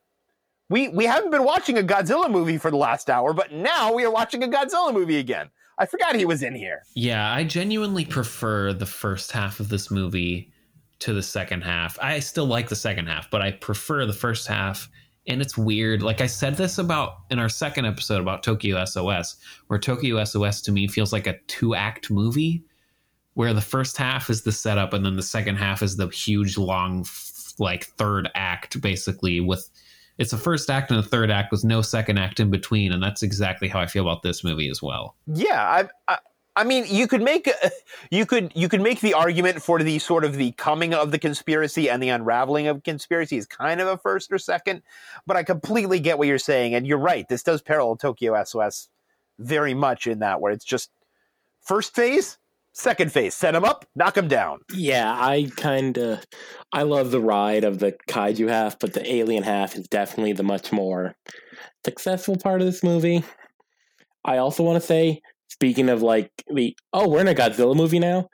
we 0.70 0.90
we 0.90 1.06
haven't 1.06 1.32
been 1.32 1.44
watching 1.44 1.78
a 1.78 1.84
Godzilla 1.84 2.30
movie 2.30 2.58
for 2.58 2.72
the 2.72 2.78
last 2.78 3.10
hour, 3.10 3.34
but 3.34 3.52
now 3.52 3.94
we 3.94 4.06
are 4.06 4.12
watching 4.12 4.44
a 4.44 4.48
Godzilla 4.48 4.94
movie 4.94 5.18
again. 5.18 5.50
I 5.78 5.86
forgot 5.86 6.16
he 6.16 6.26
was 6.26 6.44
in 6.44 6.56
here. 6.56 6.84
Yeah, 6.96 7.32
I 7.32 7.44
genuinely 7.44 8.06
prefer 8.06 8.74
the 8.74 8.86
first 8.86 9.32
half 9.32 9.60
of 9.60 9.70
this 9.70 9.90
movie 9.90 10.52
to 11.00 11.14
the 11.14 11.24
second 11.24 11.62
half. 11.62 11.98
I 12.02 12.20
still 12.20 12.46
like 12.46 12.70
the 12.70 12.76
second 12.76 13.08
half, 13.08 13.30
but 13.30 13.42
I 13.42 13.52
prefer 13.52 14.06
the 14.06 14.14
first 14.14 14.48
half 14.48 14.90
and 15.28 15.42
it's 15.42 15.58
weird. 15.58 16.02
Like 16.02 16.22
I 16.22 16.28
said 16.28 16.56
this 16.56 16.78
about 16.78 17.18
in 17.30 17.40
our 17.40 17.50
second 17.50 17.86
episode 17.86 18.22
about 18.22 18.44
Tokyo 18.44 18.84
SOS, 18.86 19.38
where 19.68 19.80
Tokyo 19.80 20.24
SOS 20.24 20.62
to 20.62 20.72
me 20.72 20.88
feels 20.88 21.14
like 21.14 21.28
a 21.28 21.38
two 21.48 21.76
act 21.76 22.12
movie, 22.12 22.64
where 23.34 23.54
the 23.54 23.62
first 23.62 23.98
half 23.98 24.30
is 24.30 24.44
the 24.44 24.52
setup 24.52 24.94
and 24.94 25.06
then 25.06 25.16
the 25.16 25.24
second 25.24 25.56
half 25.56 25.82
is 25.82 25.98
the 25.98 26.08
huge 26.10 26.58
long 26.58 27.06
like 27.60 27.86
third 27.98 28.30
act 28.36 28.82
basically 28.82 29.40
with 29.40 29.70
it's 30.18 30.34
a 30.34 30.38
first 30.38 30.70
act 30.70 30.92
and 30.92 31.00
a 31.00 31.04
third 31.04 31.32
act 31.32 31.52
with 31.52 31.64
no 31.64 31.82
second 31.82 32.18
act 32.18 32.40
in 32.40 32.50
between 32.50 32.92
and 32.92 33.02
that's 33.02 33.22
exactly 33.22 33.68
how 33.68 33.80
i 33.80 33.86
feel 33.86 34.04
about 34.04 34.24
this 34.24 34.44
movie 34.44 34.70
as 34.70 34.82
well 34.82 35.16
yeah 35.28 35.88
i, 36.08 36.14
I 36.14 36.18
I 36.56 36.64
mean, 36.64 36.86
you 36.88 37.08
could 37.08 37.22
make 37.22 37.50
you 38.12 38.26
could 38.26 38.52
you 38.56 38.70
could 38.70 38.82
make 38.82 39.02
the 39.02 39.14
argument 39.14 39.62
for 39.62 39.82
the 39.82 40.00
sort 40.00 40.24
of 40.24 40.36
the 40.36 40.52
coming 40.54 40.94
of 40.94 41.12
the 41.12 41.20
conspiracy 41.20 41.90
and 41.90 42.02
the 42.02 42.10
unraveling 42.10 42.68
of 42.68 42.84
conspiracy 42.84 43.38
is 43.38 43.46
kind 43.46 43.82
of 43.82 43.88
a 43.88 43.98
first 43.98 44.32
or 44.32 44.38
second, 44.38 44.82
but 45.26 45.38
I 45.38 45.44
completely 45.44 46.00
get 46.00 46.18
what 46.18 46.28
you're 46.28 46.40
saying, 46.40 46.76
and 46.76 46.86
you're 46.86 46.98
right. 46.98 47.28
This 47.28 47.44
does 47.44 47.62
parallel 47.62 47.96
Tokyo 47.96 48.42
SOS 48.44 48.90
very 49.40 49.74
much 49.74 50.08
in 50.08 50.20
that 50.20 50.42
where 50.42 50.52
it's 50.52 50.66
just 50.66 50.92
first 51.62 51.96
phase, 51.96 52.38
second 52.72 53.12
phase, 53.12 53.34
set 53.34 53.52
them 53.52 53.66
up, 53.66 53.86
knock 53.96 54.14
them 54.14 54.28
down. 54.28 54.60
Yeah, 54.74 55.12
I 55.12 55.50
kind 55.56 55.98
of 55.98 56.24
I 56.72 56.84
love 56.84 57.12
the 57.12 57.22
ride 57.22 57.64
of 57.64 57.80
the 57.80 57.94
kaiju 58.08 58.50
half, 58.50 58.78
but 58.78 58.94
the 58.94 59.12
alien 59.12 59.44
half 59.44 59.76
is 59.76 59.88
definitely 59.88 60.34
the 60.34 60.44
much 60.44 60.72
more 60.72 61.16
successful 61.84 62.38
part 62.38 62.62
of 62.62 62.68
this 62.68 62.84
movie. 62.84 63.24
I 64.26 64.38
also 64.38 64.64
want 64.64 64.80
to 64.80 64.88
say 64.88 65.22
speaking 65.54 65.90
of 65.90 66.02
like 66.02 66.32
the 66.54 66.76
oh 66.94 67.08
we're 67.08 67.22
in 67.22 67.28
a 67.28 67.36
Godzilla 67.36 67.76
movie 67.76 68.00
now 68.00 68.28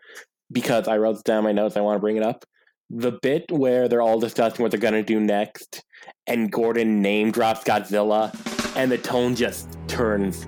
because 0.51 0.87
I 0.87 0.97
wrote 0.97 1.23
down 1.23 1.43
my 1.43 1.51
notes 1.51 1.75
I 1.77 1.81
want 1.81 1.97
to 1.97 1.99
bring 1.99 2.17
it 2.17 2.23
up 2.23 2.45
the 2.89 3.11
bit 3.21 3.51
where 3.51 3.87
they're 3.87 4.01
all 4.01 4.19
discussing 4.19 4.63
what 4.63 4.71
they're 4.71 4.79
gonna 4.79 5.03
do 5.03 5.19
next 5.19 5.83
and 6.27 6.51
Gordon 6.51 7.01
name 7.01 7.31
drops 7.31 7.63
Godzilla 7.63 8.33
and 8.75 8.91
the 8.91 8.97
tone 8.97 9.35
just 9.35 9.77
turns 9.87 10.47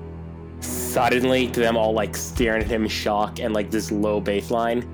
suddenly 0.61 1.47
to 1.49 1.59
them 1.59 1.76
all 1.78 1.93
like 1.93 2.15
staring 2.15 2.61
at 2.63 2.67
him 2.67 2.84
in 2.84 2.89
shock 2.89 3.39
and 3.39 3.53
like 3.53 3.69
this 3.72 3.91
low 3.91 4.22
bass 4.22 4.51
line 4.51 4.88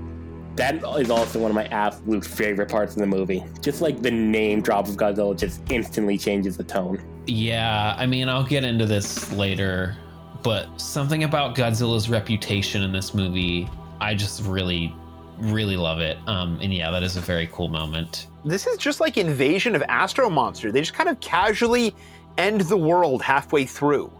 That 0.55 0.84
is 0.99 1.11
also 1.11 1.39
one 1.39 1.51
of 1.51 1.55
my 1.55 1.65
absolute 1.67 2.25
favorite 2.25 2.69
parts 2.69 2.95
of 2.95 2.99
the 2.99 3.07
movie. 3.07 3.43
Just 3.61 3.82
like 3.82 4.01
the 4.01 4.11
name 4.11 4.61
drop 4.61 4.88
of 4.89 4.95
Godzilla 4.97 5.38
just 5.38 5.61
instantly 5.69 6.17
changes 6.17 6.57
the 6.57 6.63
tone. 6.63 6.99
Yeah, 7.28 7.95
I 7.97 8.07
mean, 8.07 8.30
I'll 8.30 8.45
get 8.45 8.63
into 8.63 8.86
this 8.86 9.32
later, 9.34 9.95
but 10.44 10.80
something 10.80 11.24
about 11.24 11.56
Godzilla's 11.56 12.10
reputation 12.10 12.84
in 12.84 12.92
this 12.92 13.14
movie, 13.14 13.70
I 14.00 14.16
just 14.16 14.44
really, 14.44 14.94
really 15.38 15.78
love 15.78 16.00
it. 16.00 16.18
Um, 16.28 16.60
and 16.62 16.74
yeah, 16.74 16.92
that 16.92 17.04
is 17.04 17.18
a 17.18 17.22
very 17.22 17.48
cool 17.52 17.68
moment. 17.68 18.28
This 18.46 18.68
is 18.68 18.78
just 18.78 19.00
like 19.00 19.18
Invasion 19.18 19.76
of 19.76 19.84
Astro 19.84 20.30
Monster. 20.30 20.72
They 20.72 20.82
just 20.82 20.94
kind 20.94 21.10
of 21.10 21.20
casually 21.20 21.96
end 22.38 22.62
the 22.62 22.78
world 22.78 23.22
halfway 23.22 23.66
through. 23.66 24.12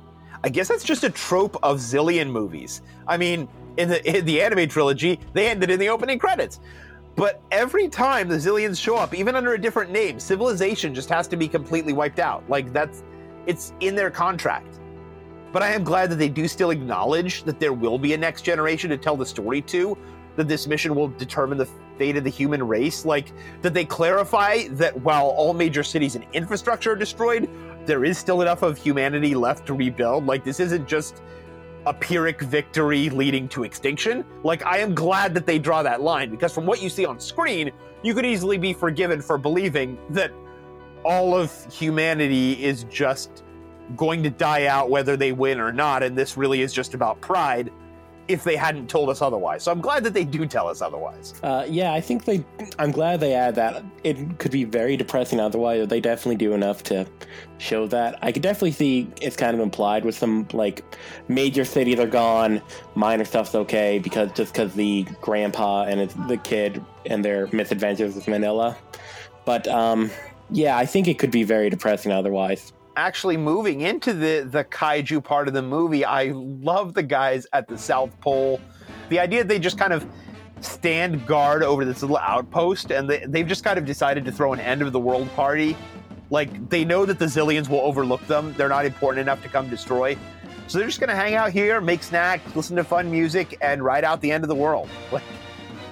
I 0.43 0.49
guess 0.49 0.68
that's 0.68 0.84
just 0.84 1.03
a 1.03 1.09
trope 1.09 1.57
of 1.63 1.78
Xilien 1.78 2.30
movies. 2.30 2.82
I 3.07 3.18
mean, 3.18 3.47
in 3.78 3.89
the 3.89 4.18
in 4.18 4.26
the 4.26 4.41
anime 4.41 4.68
trilogy, 4.68 5.20
they 5.34 5.47
ended 5.49 5.70
in 5.70 5.80
the 5.80 5.89
opening 5.89 6.20
credits. 6.20 6.59
But 7.15 7.41
every 7.49 7.88
time 7.88 8.28
the 8.28 8.36
Xiliens 8.36 8.80
show 8.80 8.95
up, 8.95 9.15
even 9.15 9.36
under 9.36 9.53
a 9.53 9.59
different 9.59 9.91
name, 9.91 10.20
civilization 10.20 10.93
just 10.93 11.09
has 11.09 11.28
to 11.30 11.36
be 11.36 11.47
completely 11.47 11.91
wiped 11.91 12.20
out. 12.20 12.47
Like 12.47 12.72
that's 12.72 13.03
it's 13.47 13.74
in 13.80 13.95
their 13.95 14.11
contract. 14.11 14.76
But 15.51 15.63
I 15.63 15.69
am 15.69 15.83
glad 15.83 16.09
that 16.11 16.17
they 16.17 16.29
do 16.29 16.47
still 16.47 16.71
acknowledge 16.71 17.43
that 17.43 17.59
there 17.59 17.73
will 17.73 17.97
be 17.97 18.13
a 18.13 18.17
next 18.17 18.41
generation 18.41 18.89
to 18.89 18.97
tell 18.97 19.15
the 19.15 19.25
story 19.25 19.61
to, 19.63 19.97
that 20.35 20.47
this 20.47 20.67
mission 20.67 20.93
will 20.93 21.07
determine 21.07 21.57
the 21.57 21.67
fate 21.97 22.15
of 22.15 22.23
the 22.23 22.29
human 22.29 22.65
race. 22.65 23.05
Like 23.05 23.31
that 23.61 23.73
they 23.73 23.85
clarify 23.85 24.67
that 24.71 24.99
while 25.01 25.27
all 25.27 25.53
major 25.53 25.83
cities 25.83 26.15
and 26.15 26.25
infrastructure 26.33 26.91
are 26.91 26.95
destroyed, 26.95 27.49
there 27.85 28.05
is 28.05 28.17
still 28.17 28.41
enough 28.41 28.61
of 28.61 28.77
humanity 28.77 29.33
left 29.33 29.65
to 29.67 29.73
rebuild. 29.73 30.25
Like 30.25 30.43
this 30.43 30.59
isn't 30.59 30.87
just 30.87 31.21
a 31.87 31.93
Pyrrhic 31.93 32.41
victory 32.41 33.09
leading 33.09 33.47
to 33.47 33.63
extinction. 33.63 34.25
Like, 34.43 34.65
I 34.65 34.79
am 34.79 34.93
glad 34.93 35.33
that 35.35 35.45
they 35.45 35.57
draw 35.57 35.81
that 35.83 36.01
line 36.01 36.29
because 36.29 36.53
from 36.53 36.65
what 36.65 36.81
you 36.81 36.89
see 36.89 37.05
on 37.05 37.17
screen, 37.17 37.71
you 38.03 38.13
could 38.13 38.25
easily 38.25 38.57
be 38.57 38.73
forgiven 38.73 39.21
for 39.21 39.37
believing 39.37 39.97
that 40.09 40.33
all 41.05 41.33
of 41.33 41.53
humanity 41.73 42.61
is 42.61 42.83
just 42.85 43.43
going 43.95 44.23
to 44.23 44.29
die 44.29 44.65
out 44.65 44.89
whether 44.89 45.15
they 45.15 45.31
win 45.31 45.59
or 45.59 45.71
not, 45.71 46.03
and 46.03 46.17
this 46.17 46.38
really 46.38 46.61
is 46.61 46.73
just 46.73 46.93
about 46.93 47.21
pride 47.21 47.71
if 48.27 48.43
they 48.43 48.55
hadn't 48.55 48.89
told 48.89 49.09
us 49.09 49.21
otherwise. 49.21 49.63
So 49.63 49.71
I'm 49.71 49.81
glad 49.81 50.03
that 50.03 50.13
they 50.13 50.25
do 50.25 50.45
tell 50.45 50.67
us 50.67 50.81
otherwise. 50.81 51.33
Uh, 51.43 51.65
yeah, 51.67 51.93
I 51.93 52.01
think 52.01 52.25
they. 52.25 52.43
I'm 52.77 52.91
glad 52.91 53.19
they 53.19 53.33
add 53.33 53.55
that. 53.55 53.83
It 54.03 54.39
could 54.39 54.51
be 54.51 54.63
very 54.63 54.97
depressing 54.97 55.39
otherwise. 55.39 55.88
They 55.88 56.01
definitely 56.01 56.35
do 56.35 56.53
enough 56.53 56.83
to 56.83 57.07
show 57.57 57.88
that. 57.88 58.19
I 58.21 58.31
could 58.31 58.41
definitely 58.41 58.71
see 58.71 59.09
it's 59.21 59.35
kind 59.35 59.53
of 59.53 59.61
implied 59.61 60.03
with 60.03 60.15
some 60.15 60.47
like 60.53 60.83
major 61.27 61.65
cities 61.65 61.99
are 61.99 62.07
gone, 62.07 62.61
minor 62.95 63.25
stuff's 63.25 63.55
okay 63.55 63.99
because 63.99 64.31
just 64.33 64.53
because 64.53 64.73
the 64.73 65.03
grandpa 65.21 65.83
and 65.83 66.09
the 66.27 66.38
kid 66.38 66.83
and 67.05 67.23
their 67.23 67.47
misadventures 67.53 68.15
with 68.15 68.25
Minilla. 68.25 68.75
But 69.45 69.67
um, 69.67 70.11
yeah, 70.49 70.77
I 70.77 70.85
think 70.85 71.07
it 71.07 71.17
could 71.17 71.31
be 71.31 71.43
very 71.43 71.69
depressing 71.69 72.11
otherwise 72.11 72.73
actually 72.97 73.37
moving 73.37 73.81
into 73.81 74.11
the 74.11 74.47
the 74.51 74.65
kaiju 74.65 75.23
part 75.23 75.47
of 75.47 75.53
the 75.53 75.61
movie, 75.61 76.03
I 76.03 76.31
love 76.33 76.93
the 76.93 77.03
guys 77.03 77.47
at 77.53 77.67
the 77.67 77.77
South 77.77 78.19
Pole. 78.19 78.59
The 79.09 79.19
idea 79.19 79.43
that 79.43 79.47
they 79.47 79.59
just 79.59 79.77
kind 79.77 79.93
of 79.93 80.05
stand 80.59 81.25
guard 81.27 81.63
over 81.63 81.85
this 81.85 82.01
little 82.01 82.17
outpost, 82.17 82.91
and 82.91 83.09
they, 83.09 83.23
they've 83.25 83.47
just 83.47 83.63
kind 83.63 83.77
of 83.77 83.85
decided 83.85 84.25
to 84.25 84.31
throw 84.31 84.51
an 84.51 84.59
end 84.59 84.81
of 84.81 84.91
the 84.91 84.99
world 84.99 85.33
party. 85.35 85.77
Like 86.29 86.69
they 86.69 86.83
know 86.83 87.05
that 87.05 87.19
the 87.19 87.25
Xiliens 87.25 87.69
will 87.69 87.81
overlook 87.81 88.25
them; 88.27 88.53
they're 88.57 88.67
not 88.67 88.85
important 88.85 89.21
enough 89.21 89.41
to 89.43 89.49
come 89.49 89.69
destroy. 89.69 90.17
So 90.67 90.79
they're 90.79 90.87
just 90.87 90.99
going 90.99 91.09
to 91.09 91.15
hang 91.15 91.35
out 91.35 91.51
here, 91.51 91.79
make 91.79 92.03
snacks, 92.03 92.53
listen 92.53 92.75
to 92.75 92.83
fun 92.83 93.09
music, 93.09 93.57
and 93.61 93.81
ride 93.81 94.03
out 94.03 94.19
the 94.19 94.29
end 94.29 94.43
of 94.43 94.49
the 94.49 94.55
world. 94.55 94.89
Like 95.11 95.23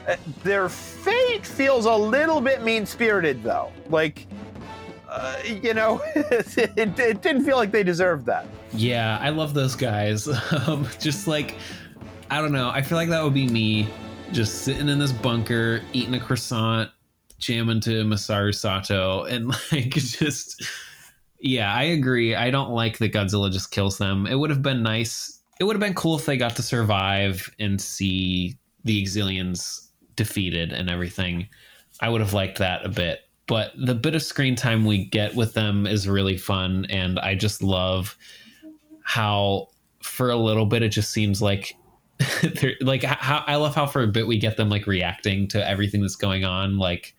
uh, 0.07 0.17
their 0.43 0.69
fate 0.69 1.47
feels 1.47 1.85
a 1.85 1.95
little 1.95 2.39
bit 2.39 2.63
mean 2.63 2.85
spirited, 2.85 3.41
though. 3.41 3.71
Like 3.89 4.27
uh, 5.15 5.37
you 5.45 5.73
know, 5.73 6.01
it, 6.15 6.77
it, 6.77 7.21
didn't 7.21 7.45
feel 7.45 7.55
like 7.55 7.71
they 7.71 7.83
deserved 7.83 8.25
that. 8.25 8.45
Yeah, 8.73 9.17
I 9.21 9.29
love 9.29 9.53
those 9.53 9.75
guys. 9.75 10.27
Um, 10.67 10.87
just 10.99 11.27
like, 11.27 11.55
I 12.29 12.41
don't 12.41 12.51
know. 12.51 12.69
I 12.69 12.81
feel 12.81 12.97
like 12.97 13.09
that 13.09 13.23
would 13.23 13.33
be 13.33 13.47
me 13.47 13.87
just 14.31 14.63
sitting 14.63 14.89
in 14.89 14.97
this 14.97 15.11
bunker, 15.11 15.81
eating 15.93 16.15
a 16.15 16.19
croissant, 16.19 16.89
jamming 17.37 17.81
to 17.81 18.03
Masaru 18.03 18.53
Sato, 18.53 19.23
and 19.25 19.47
like 19.71 19.89
just. 19.91 20.63
Yeah, 21.39 21.71
I 21.71 21.83
agree. 21.83 22.33
I 22.33 22.49
don't 22.49 22.71
like 22.71 22.97
that 22.97 23.13
Godzilla 23.13 23.51
just 23.51 23.69
kills 23.69 23.97
them. 23.97 24.25
It 24.25 24.35
would 24.35 24.49
have 24.49 24.63
been 24.63 24.81
nice. 24.81 25.41
It 25.59 25.65
would 25.65 25.75
have 25.75 25.81
been 25.81 25.93
cool 25.93 26.15
if 26.15 26.25
they 26.25 26.37
got 26.37 26.55
to 26.55 26.63
survive 26.63 27.47
and 27.59 27.79
see 27.79 28.57
the 28.83 29.03
Exilians 29.03 29.89
defeated 30.15 30.73
and 30.73 30.89
everything. 30.89 31.47
I 31.99 32.09
would 32.09 32.21
have 32.21 32.33
liked 32.33 32.57
that 32.59 32.85
a 32.85 32.89
bit 32.89 33.24
but 33.47 33.71
the 33.77 33.95
bit 33.95 34.15
of 34.15 34.23
screen 34.23 34.55
time 34.55 34.85
we 34.85 35.05
get 35.05 35.35
with 35.35 35.53
them 35.53 35.85
is 35.85 36.07
really 36.07 36.37
fun 36.37 36.85
and 36.89 37.19
i 37.19 37.35
just 37.35 37.61
love 37.63 38.17
how 39.03 39.67
for 40.01 40.29
a 40.29 40.35
little 40.35 40.65
bit 40.65 40.83
it 40.83 40.89
just 40.89 41.11
seems 41.11 41.41
like 41.41 41.75
like 42.81 43.03
how 43.03 43.43
i 43.47 43.55
love 43.55 43.75
how 43.75 43.85
for 43.85 44.03
a 44.03 44.07
bit 44.07 44.27
we 44.27 44.37
get 44.37 44.57
them 44.57 44.69
like 44.69 44.87
reacting 44.87 45.47
to 45.47 45.67
everything 45.67 46.01
that's 46.01 46.15
going 46.15 46.45
on 46.45 46.77
like 46.77 47.14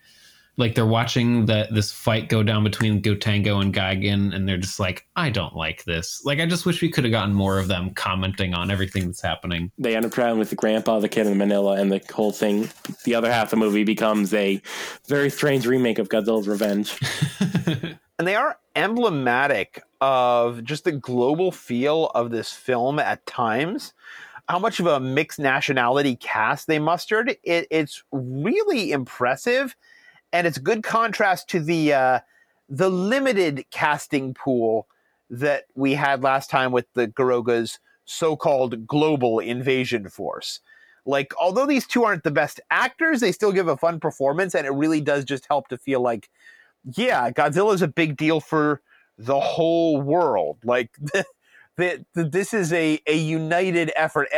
like 0.58 0.74
they're 0.74 0.86
watching 0.86 1.46
the 1.46 1.68
this 1.70 1.92
fight 1.92 2.28
go 2.28 2.42
down 2.42 2.64
between 2.64 3.02
Gotengo 3.02 3.60
and 3.60 3.74
Gigan, 3.74 4.34
and 4.34 4.48
they're 4.48 4.56
just 4.56 4.80
like, 4.80 5.06
I 5.14 5.30
don't 5.30 5.54
like 5.54 5.84
this. 5.84 6.24
Like, 6.24 6.40
I 6.40 6.46
just 6.46 6.64
wish 6.64 6.80
we 6.80 6.90
could 6.90 7.04
have 7.04 7.10
gotten 7.10 7.34
more 7.34 7.58
of 7.58 7.68
them 7.68 7.90
commenting 7.90 8.54
on 8.54 8.70
everything 8.70 9.06
that's 9.06 9.20
happening. 9.20 9.70
They 9.78 9.94
end 9.94 10.06
up 10.06 10.12
traveling 10.12 10.38
with 10.38 10.50
the 10.50 10.56
grandpa, 10.56 10.98
the 11.00 11.08
kid 11.08 11.26
in 11.26 11.36
Minilla, 11.36 11.78
and 11.78 11.92
the 11.92 12.00
whole 12.12 12.32
thing. 12.32 12.68
The 13.04 13.14
other 13.14 13.30
half 13.30 13.44
of 13.44 13.50
the 13.50 13.56
movie 13.56 13.84
becomes 13.84 14.32
a 14.32 14.60
very 15.06 15.30
strange 15.30 15.66
remake 15.66 15.98
of 15.98 16.08
Godzilla's 16.08 16.48
Revenge. 16.48 16.98
and 18.18 18.26
they 18.26 18.36
are 18.36 18.58
emblematic 18.74 19.82
of 20.00 20.64
just 20.64 20.84
the 20.84 20.92
global 20.92 21.52
feel 21.52 22.06
of 22.14 22.30
this 22.30 22.52
film 22.52 22.98
at 22.98 23.24
times 23.26 23.92
how 24.48 24.58
much 24.58 24.78
of 24.78 24.86
a 24.86 25.00
mixed 25.00 25.40
nationality 25.40 26.14
cast 26.16 26.66
they 26.66 26.78
mustered. 26.78 27.36
It, 27.42 27.66
it's 27.70 28.04
really 28.12 28.92
impressive 28.92 29.74
and 30.32 30.46
it's 30.46 30.58
good 30.58 30.82
contrast 30.82 31.48
to 31.50 31.60
the 31.60 31.92
uh, 31.92 32.20
the 32.68 32.90
limited 32.90 33.64
casting 33.70 34.34
pool 34.34 34.86
that 35.30 35.64
we 35.74 35.94
had 35.94 36.22
last 36.22 36.50
time 36.50 36.72
with 36.72 36.86
the 36.94 37.08
Garoga's 37.08 37.78
so-called 38.04 38.86
global 38.86 39.40
invasion 39.40 40.08
force. 40.08 40.60
Like, 41.04 41.32
although 41.40 41.66
these 41.66 41.86
two 41.86 42.04
aren't 42.04 42.24
the 42.24 42.30
best 42.30 42.60
actors, 42.70 43.20
they 43.20 43.32
still 43.32 43.52
give 43.52 43.68
a 43.68 43.76
fun 43.76 44.00
performance, 44.00 44.54
and 44.54 44.66
it 44.66 44.72
really 44.72 45.00
does 45.00 45.24
just 45.24 45.46
help 45.48 45.68
to 45.68 45.78
feel 45.78 46.00
like, 46.00 46.28
yeah, 46.96 47.30
Godzilla's 47.30 47.82
a 47.82 47.88
big 47.88 48.16
deal 48.16 48.40
for 48.40 48.80
the 49.18 49.38
whole 49.38 50.00
world. 50.00 50.58
Like, 50.64 50.90
that 51.76 52.04
this 52.14 52.52
is 52.54 52.72
a, 52.72 53.00
a 53.06 53.16
united 53.16 53.92
effort 53.96 54.28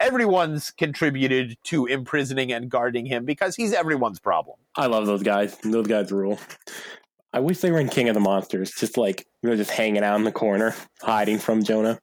everyone's 0.00 0.70
contributed 0.70 1.56
to 1.64 1.86
imprisoning 1.86 2.52
and 2.52 2.70
guarding 2.70 3.06
him 3.06 3.24
because 3.24 3.56
he's 3.56 3.72
everyone's 3.72 4.18
problem. 4.18 4.58
I 4.76 4.86
love 4.86 5.06
those 5.06 5.22
guys. 5.22 5.56
Those 5.58 5.86
guys 5.86 6.12
rule. 6.12 6.38
I 7.32 7.40
wish 7.40 7.58
they 7.58 7.70
were 7.70 7.78
in 7.78 7.90
King 7.90 8.08
of 8.08 8.14
the 8.14 8.20
Monsters, 8.20 8.72
just 8.72 8.96
like 8.96 9.26
you 9.42 9.50
know, 9.50 9.56
just 9.56 9.70
hanging 9.70 10.02
out 10.02 10.16
in 10.16 10.24
the 10.24 10.32
corner, 10.32 10.74
hiding 11.02 11.38
from 11.38 11.62
Jonah. 11.62 11.98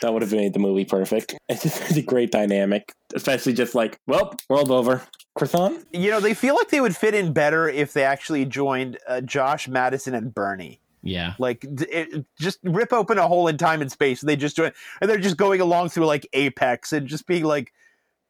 That 0.00 0.12
would 0.12 0.22
have 0.22 0.32
made 0.32 0.52
the 0.52 0.58
movie 0.58 0.84
perfect. 0.84 1.36
It's 1.48 1.62
just 1.62 1.96
a 1.96 2.02
great 2.02 2.32
dynamic, 2.32 2.92
especially 3.14 3.52
just 3.52 3.74
like, 3.74 3.98
well, 4.06 4.34
world 4.48 4.70
over. 4.70 5.02
Croissant. 5.36 5.86
You 5.92 6.10
know, 6.10 6.20
they 6.20 6.34
feel 6.34 6.54
like 6.54 6.70
they 6.70 6.80
would 6.80 6.96
fit 6.96 7.14
in 7.14 7.32
better 7.32 7.68
if 7.68 7.92
they 7.92 8.04
actually 8.04 8.44
joined 8.46 8.98
uh, 9.06 9.20
Josh 9.20 9.68
Madison 9.68 10.14
and 10.14 10.34
Bernie. 10.34 10.80
Yeah. 11.04 11.34
Like 11.38 11.64
it, 11.64 12.24
just 12.40 12.58
rip 12.64 12.92
open 12.92 13.18
a 13.18 13.28
hole 13.28 13.46
in 13.48 13.58
time 13.58 13.82
and 13.82 13.92
space 13.92 14.22
and 14.22 14.28
they 14.28 14.36
just 14.36 14.56
do 14.56 14.64
it 14.64 14.74
and 15.00 15.08
they're 15.08 15.18
just 15.18 15.36
going 15.36 15.60
along 15.60 15.90
through 15.90 16.06
like 16.06 16.26
Apex 16.32 16.92
and 16.92 17.06
just 17.06 17.26
being 17.26 17.44
like 17.44 17.72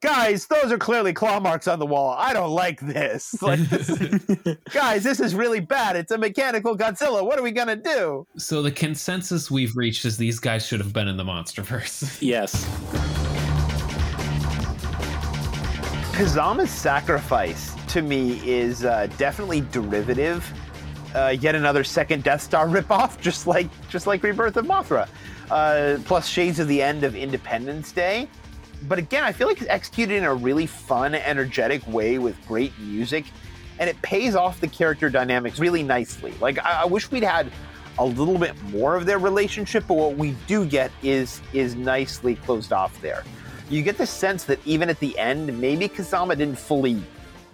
guys, 0.03 0.47
those 0.47 0.70
are 0.70 0.77
clearly 0.77 1.14
claw 1.14 1.41
marks 1.41 1.66
on 1.66 1.79
the 1.79 1.87
wall. 1.87 2.14
I 2.18 2.35
don't 2.35 2.51
like 2.51 2.79
this. 2.81 3.35
Like 3.45 3.61
this 3.61 4.57
guys, 4.72 5.05
this 5.05 5.20
is 5.20 5.35
really 5.35 5.61
bad. 5.61 5.97
It's 5.97 6.11
a 6.11 6.18
mechanical 6.18 6.77
Godzilla. 6.77 7.25
What 7.25 7.39
are 7.39 7.43
we 7.43 7.53
going 7.53 7.68
to 7.68 7.77
do? 7.77 8.27
So 8.37 8.62
the 8.62 8.70
consensus 8.70 9.51
we've 9.51 9.77
reached 9.77 10.05
is 10.05 10.16
these 10.16 10.39
guys 10.39 10.66
should 10.66 10.81
have 10.81 10.93
been 10.93 11.09
in 11.09 11.16
the 11.16 11.25
MonsterVerse. 11.25 12.18
yes. 12.20 12.64
Kazama's 16.14 16.70
sacrifice 16.70 17.75
to 17.89 18.01
me 18.03 18.41
is 18.49 18.85
uh, 18.85 19.09
definitely 19.18 19.61
derivative 19.61 20.51
uh, 21.14 21.36
yet 21.40 21.54
another 21.54 21.84
second 21.84 22.24
Death 22.24 22.42
Star 22.42 22.66
ripoff, 22.68 23.20
just 23.20 23.46
like 23.46 23.68
just 23.88 24.06
like 24.06 24.22
Rebirth 24.22 24.56
of 24.56 24.66
Mothra, 24.66 25.08
uh, 25.50 25.98
plus 26.04 26.26
shades 26.26 26.58
of 26.58 26.68
the 26.68 26.82
end 26.82 27.04
of 27.04 27.14
Independence 27.14 27.92
Day. 27.92 28.28
But 28.88 28.98
again, 28.98 29.24
I 29.24 29.32
feel 29.32 29.46
like 29.46 29.60
it's 29.60 29.70
executed 29.70 30.16
in 30.16 30.24
a 30.24 30.34
really 30.34 30.66
fun, 30.66 31.14
energetic 31.14 31.86
way 31.86 32.18
with 32.18 32.36
great 32.46 32.78
music, 32.78 33.24
and 33.78 33.88
it 33.88 34.00
pays 34.02 34.34
off 34.34 34.60
the 34.60 34.68
character 34.68 35.08
dynamics 35.08 35.58
really 35.58 35.82
nicely. 35.82 36.34
Like 36.40 36.58
I, 36.64 36.82
I 36.82 36.84
wish 36.84 37.10
we'd 37.10 37.22
had 37.22 37.50
a 37.98 38.04
little 38.04 38.38
bit 38.38 38.60
more 38.64 38.96
of 38.96 39.06
their 39.06 39.18
relationship, 39.18 39.84
but 39.86 39.94
what 39.94 40.16
we 40.16 40.32
do 40.46 40.66
get 40.66 40.90
is 41.02 41.40
is 41.52 41.76
nicely 41.76 42.34
closed 42.36 42.72
off 42.72 43.00
there. 43.00 43.24
You 43.70 43.82
get 43.82 43.96
the 43.96 44.06
sense 44.06 44.44
that 44.44 44.58
even 44.66 44.90
at 44.90 45.00
the 45.00 45.18
end, 45.18 45.58
maybe 45.58 45.88
Kazama 45.88 46.36
didn't 46.36 46.58
fully 46.58 47.02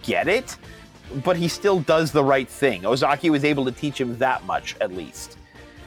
get 0.02 0.28
it, 0.28 0.56
but 1.24 1.36
he 1.36 1.48
still 1.48 1.80
does 1.80 2.12
the 2.12 2.24
right 2.24 2.48
thing. 2.48 2.84
Ozaki 2.86 3.30
was 3.30 3.44
able 3.44 3.64
to 3.64 3.72
teach 3.72 4.00
him 4.00 4.16
that 4.18 4.44
much, 4.44 4.76
at 4.80 4.92
least. 4.92 5.38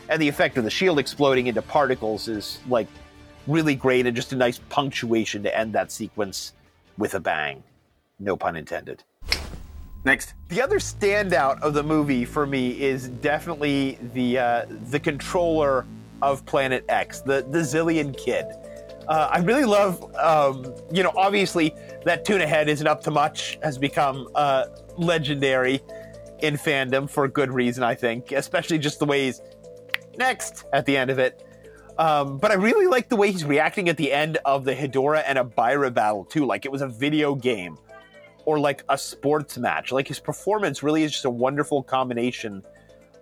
And 0.09 0.21
the 0.21 0.27
effect 0.27 0.57
of 0.57 0.63
the 0.63 0.69
shield 0.69 0.99
exploding 0.99 1.47
into 1.47 1.61
particles 1.61 2.27
is 2.27 2.59
like 2.67 2.87
really 3.47 3.75
great 3.75 4.05
and 4.05 4.15
just 4.15 4.33
a 4.33 4.35
nice 4.35 4.59
punctuation 4.69 5.43
to 5.43 5.57
end 5.57 5.73
that 5.73 5.91
sequence 5.91 6.53
with 6.97 7.15
a 7.15 7.19
bang. 7.19 7.63
No 8.19 8.35
pun 8.35 8.55
intended. 8.55 9.03
Next. 10.05 10.33
The 10.49 10.61
other 10.61 10.79
standout 10.79 11.61
of 11.61 11.73
the 11.73 11.83
movie 11.83 12.25
for 12.25 12.45
me 12.45 12.81
is 12.81 13.07
definitely 13.07 13.97
the 14.13 14.37
uh, 14.37 14.65
the 14.89 14.99
controller 14.99 15.85
of 16.21 16.45
Planet 16.45 16.83
X, 16.89 17.21
the 17.21 17.45
the 17.49 17.59
Xilien 17.59 18.17
kid. 18.17 18.45
Uh, 19.07 19.29
I 19.31 19.39
really 19.39 19.65
love, 19.65 20.15
um, 20.15 20.73
you 20.91 21.03
know, 21.03 21.11
obviously 21.17 21.75
that 22.05 22.23
tuna 22.23 22.47
head 22.47 22.69
isn't 22.69 22.87
up 22.87 23.01
to 23.01 23.11
much, 23.11 23.59
has 23.61 23.77
become 23.77 24.29
uh, 24.33 24.65
legendary 24.97 25.81
in 26.39 26.55
fandom 26.55 27.09
for 27.09 27.27
good 27.27 27.51
reason, 27.51 27.83
I 27.83 27.95
think, 27.95 28.31
especially 28.31 28.77
just 28.77 28.99
the 28.99 29.05
way 29.05 29.25
he's 29.25 29.41
next 30.17 30.65
at 30.73 30.85
the 30.85 30.97
end 30.97 31.09
of 31.09 31.19
it. 31.19 31.45
Um, 31.97 32.37
but 32.37 32.51
I 32.51 32.55
really 32.55 32.87
like 32.87 33.09
the 33.09 33.15
way 33.15 33.31
he's 33.31 33.45
reacting 33.45 33.87
at 33.87 33.97
the 33.97 34.11
end 34.11 34.37
of 34.45 34.65
the 34.65 34.73
Hedorah 34.73 35.23
and 35.27 35.37
Ebira 35.37 35.93
battle 35.93 36.25
too, 36.25 36.45
like 36.45 36.65
it 36.65 36.71
was 36.71 36.81
a 36.81 36.87
video 36.87 37.35
game 37.35 37.77
or 38.45 38.59
like 38.59 38.83
a 38.89 38.97
sports 38.97 39.57
match. 39.57 39.91
Like 39.91 40.07
his 40.07 40.19
performance 40.19 40.83
really 40.83 41.03
is 41.03 41.11
just 41.11 41.25
a 41.25 41.29
wonderful 41.29 41.83
combination 41.83 42.63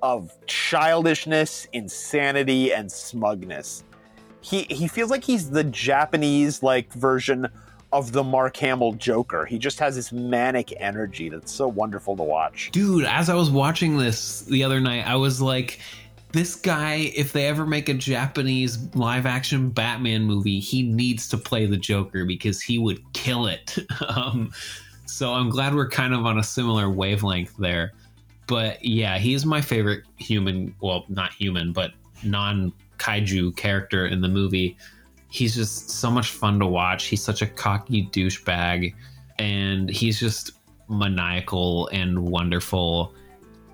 of 0.01 0.34
childishness, 0.47 1.67
insanity, 1.74 2.74
and 2.74 2.91
smugness. 2.91 3.84
He 4.41 4.63
he 4.63 4.88
feels 4.88 5.11
like 5.11 5.24
he's 5.24 5.51
the 5.51 5.63
Japanese 5.65 6.63
like 6.63 6.91
version 6.93 7.47
of 7.91 8.11
the 8.11 8.23
Mark 8.23 8.57
Hamill 8.57 8.93
Joker. 8.93 9.45
He 9.45 9.57
just 9.57 9.79
has 9.79 9.95
this 9.95 10.11
manic 10.11 10.73
energy 10.77 11.29
that's 11.29 11.51
so 11.51 11.67
wonderful 11.67 12.15
to 12.17 12.23
watch. 12.23 12.69
Dude, 12.71 13.05
as 13.05 13.29
I 13.29 13.35
was 13.35 13.49
watching 13.49 13.97
this 13.97 14.41
the 14.41 14.63
other 14.63 14.79
night, 14.79 15.05
I 15.07 15.15
was 15.15 15.41
like, 15.41 15.79
this 16.31 16.55
guy, 16.55 17.11
if 17.15 17.33
they 17.33 17.47
ever 17.47 17.65
make 17.65 17.89
a 17.89 17.93
Japanese 17.93 18.79
live 18.95 19.25
action 19.25 19.69
Batman 19.69 20.23
movie, 20.23 20.59
he 20.59 20.83
needs 20.83 21.27
to 21.29 21.37
play 21.37 21.65
the 21.65 21.77
Joker 21.77 22.25
because 22.25 22.61
he 22.61 22.77
would 22.77 23.01
kill 23.13 23.47
it. 23.47 23.77
um, 24.07 24.51
so 25.05 25.33
I'm 25.33 25.49
glad 25.49 25.75
we're 25.75 25.89
kind 25.89 26.13
of 26.13 26.25
on 26.25 26.37
a 26.37 26.43
similar 26.43 26.89
wavelength 26.89 27.55
there. 27.57 27.91
But 28.47 28.83
yeah, 28.83 29.17
he's 29.17 29.45
my 29.45 29.61
favorite 29.61 30.03
human, 30.17 30.73
well, 30.81 31.05
not 31.09 31.33
human, 31.33 31.73
but 31.73 31.91
non 32.23 32.71
kaiju 32.97 33.55
character 33.57 34.05
in 34.05 34.21
the 34.21 34.27
movie. 34.27 34.77
He's 35.32 35.55
just 35.55 35.89
so 35.89 36.11
much 36.11 36.32
fun 36.32 36.59
to 36.59 36.67
watch. 36.67 37.05
He's 37.05 37.23
such 37.23 37.41
a 37.41 37.47
cocky 37.47 38.05
douchebag, 38.07 38.93
and 39.39 39.89
he's 39.89 40.19
just 40.19 40.51
maniacal 40.89 41.88
and 41.93 42.19
wonderful. 42.19 43.15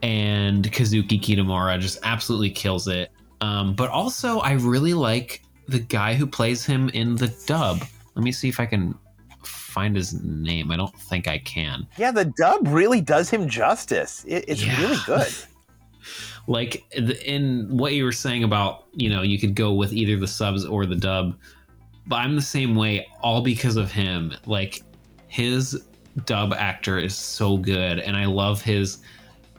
And 0.03 0.63
Kazuki 0.71 1.19
Kitamura 1.19 1.79
just 1.79 1.97
absolutely 2.03 2.51
kills 2.51 2.87
it. 2.87 3.11
Um, 3.41 3.73
but 3.73 3.89
also, 3.89 4.39
I 4.39 4.53
really 4.53 4.93
like 4.93 5.41
the 5.67 5.79
guy 5.79 6.13
who 6.13 6.27
plays 6.27 6.63
him 6.65 6.89
in 6.89 7.15
the 7.15 7.27
dub. 7.47 7.83
Let 8.15 8.23
me 8.23 8.31
see 8.31 8.47
if 8.49 8.59
I 8.59 8.65
can 8.67 8.93
find 9.43 9.95
his 9.95 10.13
name. 10.23 10.71
I 10.71 10.77
don't 10.77 10.95
think 11.01 11.27
I 11.27 11.39
can. 11.39 11.87
Yeah, 11.97 12.11
the 12.11 12.25
dub 12.25 12.67
really 12.67 13.01
does 13.01 13.29
him 13.29 13.49
justice. 13.49 14.23
It, 14.27 14.45
it's 14.47 14.63
Yeah. 14.63 14.79
really 14.81 14.97
good. 15.05 15.27
like 16.47 16.83
in 17.25 17.67
what 17.69 17.93
you 17.93 18.03
were 18.05 18.11
saying 18.11 18.43
about 18.43 18.85
you 18.93 19.09
know 19.09 19.21
you 19.21 19.37
could 19.37 19.53
go 19.55 19.73
with 19.73 19.93
either 19.93 20.17
the 20.17 20.27
subs 20.27 20.65
or 20.65 20.85
the 20.85 20.95
dub 20.95 21.37
but 22.07 22.17
i'm 22.17 22.35
the 22.35 22.41
same 22.41 22.75
way 22.75 23.05
all 23.21 23.41
because 23.41 23.75
of 23.75 23.91
him 23.91 24.33
like 24.45 24.81
his 25.27 25.83
dub 26.25 26.53
actor 26.53 26.97
is 26.97 27.15
so 27.15 27.57
good 27.57 27.99
and 27.99 28.15
i 28.15 28.25
love 28.25 28.61
his 28.61 28.99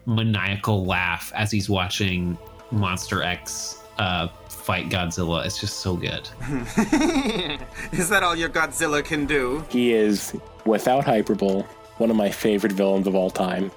maniacal 0.06 0.84
laugh 0.84 1.30
as 1.34 1.50
he's 1.50 1.68
watching 1.68 2.36
monster 2.70 3.22
x 3.22 3.82
uh, 3.98 4.28
fight 4.48 4.88
godzilla 4.88 5.44
it's 5.44 5.60
just 5.60 5.80
so 5.80 5.94
good 5.94 6.28
Is 7.92 8.08
that 8.10 8.22
all 8.22 8.36
your 8.36 8.48
Godzilla 8.48 9.04
can 9.04 9.26
do? 9.26 9.64
He 9.70 9.92
is, 9.92 10.36
without 10.64 11.04
hyperbole, 11.04 11.62
one 11.96 12.10
of 12.10 12.16
my 12.16 12.30
favorite 12.30 12.72
villains 12.72 13.06
of 13.06 13.14
all 13.14 13.30
time. 13.30 13.70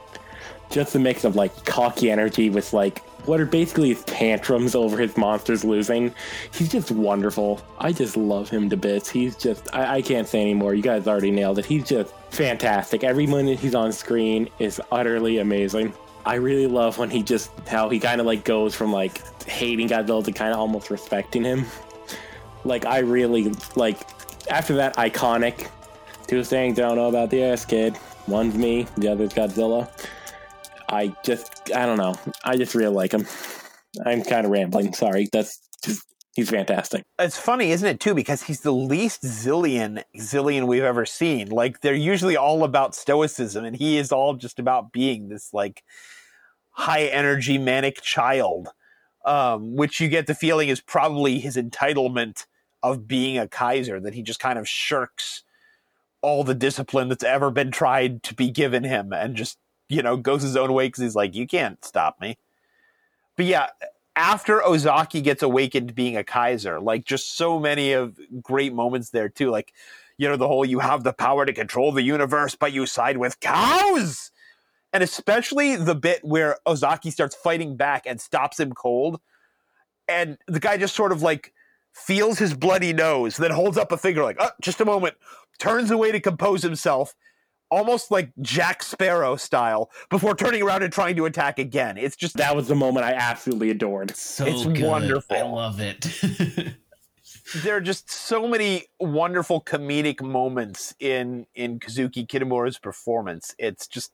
Just 0.72 0.96
a 0.96 1.00
mix 1.00 1.24
of 1.24 1.36
like 1.36 1.66
cocky 1.66 2.10
energy 2.10 2.50
with 2.50 2.74
like 2.74 3.00
what 3.26 3.40
are 3.40 3.46
basically 3.46 3.90
his 3.90 4.04
tantrums 4.06 4.74
over 4.76 4.98
his 4.98 5.16
monsters 5.18 5.64
losing. 5.64 6.14
He's 6.54 6.70
just 6.72 6.92
wonderful. 6.92 7.62
I 7.78 7.92
just 7.92 8.18
love 8.18 8.50
him 8.50 8.70
to 8.70 8.78
bits. 8.78 9.10
He's 9.10 9.36
just 9.36 9.68
I, 9.74 9.98
I 9.98 10.02
can't 10.02 10.28
say 10.28 10.42
anymore. 10.42 10.74
You 10.74 10.82
guys 10.82 11.08
already 11.08 11.32
nailed 11.32 11.60
it. 11.60 11.66
He's 11.66 11.88
just 11.88 12.14
fantastic. 12.32 13.04
Every 13.04 13.28
minute 13.28 13.60
he's 13.60 13.76
on 13.76 13.92
screen 13.92 14.50
is 14.60 14.82
utterly 14.92 15.40
amazing. 15.40 15.94
I 16.26 16.36
really 16.36 16.68
love 16.68 16.98
when 16.98 17.10
he 17.10 17.24
just 17.24 17.52
how 17.68 17.90
he 17.90 18.00
kind 18.00 18.22
of 18.22 18.28
like 18.28 18.44
goes 18.44 18.76
from 18.76 18.92
like 18.92 19.22
hating 19.46 19.90
Godzilla 19.90 20.24
to 20.24 20.32
kind 20.32 20.54
of 20.54 20.60
almost 20.60 20.90
respecting 20.90 21.44
him. 21.44 21.66
Like 22.64 22.86
I 22.86 23.00
really 23.00 23.52
like 23.76 24.00
after 24.50 24.76
that 24.76 24.96
iconic 24.98 25.70
two 26.28 26.44
things 26.44 26.80
I 26.80 26.84
don't 26.84 26.96
know 26.96 27.10
about 27.10 27.30
the 27.30 27.44
ass 27.44 27.66
kid. 27.66 27.98
One's 28.28 28.56
me, 28.56 28.88
the 28.98 29.10
other's 29.10 29.34
Godzilla. 29.34 29.90
I 30.92 31.16
just 31.24 31.72
I 31.74 31.86
don't 31.86 31.98
know. 31.98 32.16
I 32.44 32.58
just 32.58 32.76
really 32.76 32.94
like 32.94 33.14
him. 33.14 33.26
I'm 34.06 34.24
kind 34.24 34.46
of 34.46 34.52
rambling. 34.52 34.94
Sorry. 34.94 35.30
That's 35.32 35.60
just 35.84 36.04
he's 36.36 36.50
fantastic. 36.50 37.04
It's 37.18 37.38
funny, 37.38 37.72
isn't 37.72 37.88
it, 37.88 38.00
too? 38.00 38.14
Because 38.14 38.44
he's 38.44 38.62
the 38.62 38.74
least 38.74 39.24
Xilien 39.24 40.04
Xilien 40.18 40.68
we've 40.68 40.84
ever 40.84 41.06
seen. 41.06 41.50
Like 41.50 41.82
they're 41.82 41.94
usually 41.94 42.38
all 42.38 42.64
about 42.64 42.96
stoicism, 42.96 43.66
and 43.66 43.76
he 43.76 43.98
is 43.98 44.12
all 44.12 44.36
just 44.36 44.60
about 44.60 44.92
being 44.92 45.30
this 45.30 45.54
like 45.54 45.84
high 46.72 47.04
energy 47.04 47.58
manic 47.58 48.02
child, 48.02 48.70
um, 49.26 49.76
which 49.76 50.00
you 50.00 50.08
get 50.10 50.28
the 50.28 50.36
feeling 50.36 50.70
is 50.70 50.82
probably 50.82 51.40
his 51.40 51.56
entitlement 51.56 52.46
of 52.84 53.08
being 53.08 53.38
a 53.38 53.48
Kaiser 53.48 54.00
that 54.00 54.14
he 54.14 54.24
just 54.24 54.40
kind 54.40 54.58
of 54.58 54.68
shirks 54.68 55.44
all 56.22 56.44
the 56.44 56.56
discipline 56.56 57.10
that's 57.10 57.24
ever 57.24 57.50
been 57.50 57.72
tried 57.72 58.24
to 58.24 58.34
be 58.34 58.50
given 58.50 58.84
him, 58.84 59.14
and 59.14 59.36
just 59.36 59.58
you 59.92 60.02
know 60.02 60.18
goes 60.18 60.42
his 60.42 60.56
own 60.56 60.74
way 60.74 60.88
because 60.88 61.04
he's 61.04 61.16
like, 61.16 61.36
you 61.36 61.46
can't 61.46 61.84
stop 61.84 62.20
me. 62.22 62.38
But 63.36 63.46
yeah, 63.46 63.68
after 64.16 64.66
Ozaki 64.66 65.22
gets 65.22 65.44
awakened 65.44 65.96
being 65.96 66.18
a 66.18 66.24
Kaiser, 66.24 66.80
like 66.80 67.06
just 67.06 67.38
so 67.38 67.60
many 67.60 67.94
of 67.94 68.20
great 68.42 68.74
moments 68.74 69.10
there 69.10 69.30
too. 69.30 69.50
Like, 69.50 69.74
you 70.18 70.28
know, 70.28 70.38
the 70.38 70.48
whole 70.48 70.66
you 70.66 70.80
have 70.80 71.04
the 71.04 71.14
power 71.14 71.46
to 71.46 71.54
control 71.54 71.92
the 71.92 72.02
universe, 72.02 72.56
but 72.56 72.74
you 72.74 72.86
side 72.86 73.18
with 73.18 73.40
cows. 73.40 74.32
And 74.94 75.04
especially 75.04 75.76
the 75.76 75.96
bit 75.96 76.24
where 76.24 76.58
Ozaki 76.66 77.12
starts 77.12 77.36
fighting 77.36 77.78
back 77.78 78.04
and 78.06 78.20
stops 78.20 78.60
him 78.60 78.74
cold. 78.74 79.22
And 80.08 80.38
the 80.48 80.60
guy 80.60 80.78
just 80.78 80.96
sort 80.96 81.12
of 81.12 81.22
like 81.22 81.54
feels 81.94 82.40
his 82.40 82.54
bloody 82.54 82.94
nose, 82.94 83.38
then 83.38 83.52
holds 83.52 83.78
up 83.78 83.92
a 83.92 83.98
finger 83.98 84.24
like, 84.24 84.38
oh, 84.40 84.52
just 84.62 84.82
a 84.82 84.86
moment, 84.86 85.16
turns 85.60 85.92
away 85.92 86.12
to 86.12 86.20
compose 86.20 86.64
himself, 86.64 87.16
almost 87.72 88.12
like 88.12 88.32
Jack 88.42 88.84
Sparrow 88.84 89.36
style, 89.38 89.90
before 90.10 90.36
turning 90.36 90.62
around 90.62 90.84
and 90.84 90.94
trying 90.94 91.16
to 91.16 91.26
attack 91.26 91.58
again. 91.58 91.98
It's 91.98 92.16
just 92.16 92.38
That 92.38 92.56
was 92.56 92.68
the 92.68 92.76
moment 92.76 93.06
I 93.06 93.14
absolutely 93.14 93.70
adored. 93.72 94.16
so 94.16 94.46
It's 94.46 94.66
good. 94.66 94.84
wonderful. 94.84 95.36
i 95.38 95.42
love 95.42 95.80
it 95.80 96.06
there 97.64 97.76
are 97.76 97.82
just 97.82 98.10
so 98.12 98.48
many 98.48 98.86
wonderful 99.00 99.62
comedic 99.62 100.22
moments 100.22 100.94
in 101.00 101.46
in 101.56 101.80
Kazuki 101.80 102.26
Kitamura's 102.28 102.78
performance. 102.78 103.56
It's 103.58 103.88
just 103.88 104.12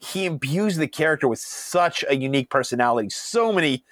he 0.00 0.24
imbues 0.24 0.76
the 0.76 0.88
character 0.88 1.28
with 1.28 1.38
such 1.38 2.04
a 2.08 2.16
unique 2.16 2.50
personality, 2.50 3.08
so 3.10 3.52
many 3.52 3.84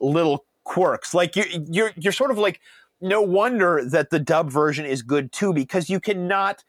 little 0.00 0.44
quirks. 0.64 1.14
Like 1.14 1.34
you 1.36 1.44
you're 1.70 1.92
you're 1.96 2.12
sort 2.12 2.30
of 2.30 2.38
like 2.38 2.60
no 3.00 3.22
wonder 3.22 3.82
that 3.88 4.10
the 4.10 4.18
dub 4.20 4.50
version 4.50 4.84
is 4.84 5.02
good 5.02 5.32
too, 5.32 5.52
because 5.52 5.88
you 5.90 5.98
cannot 6.00 6.64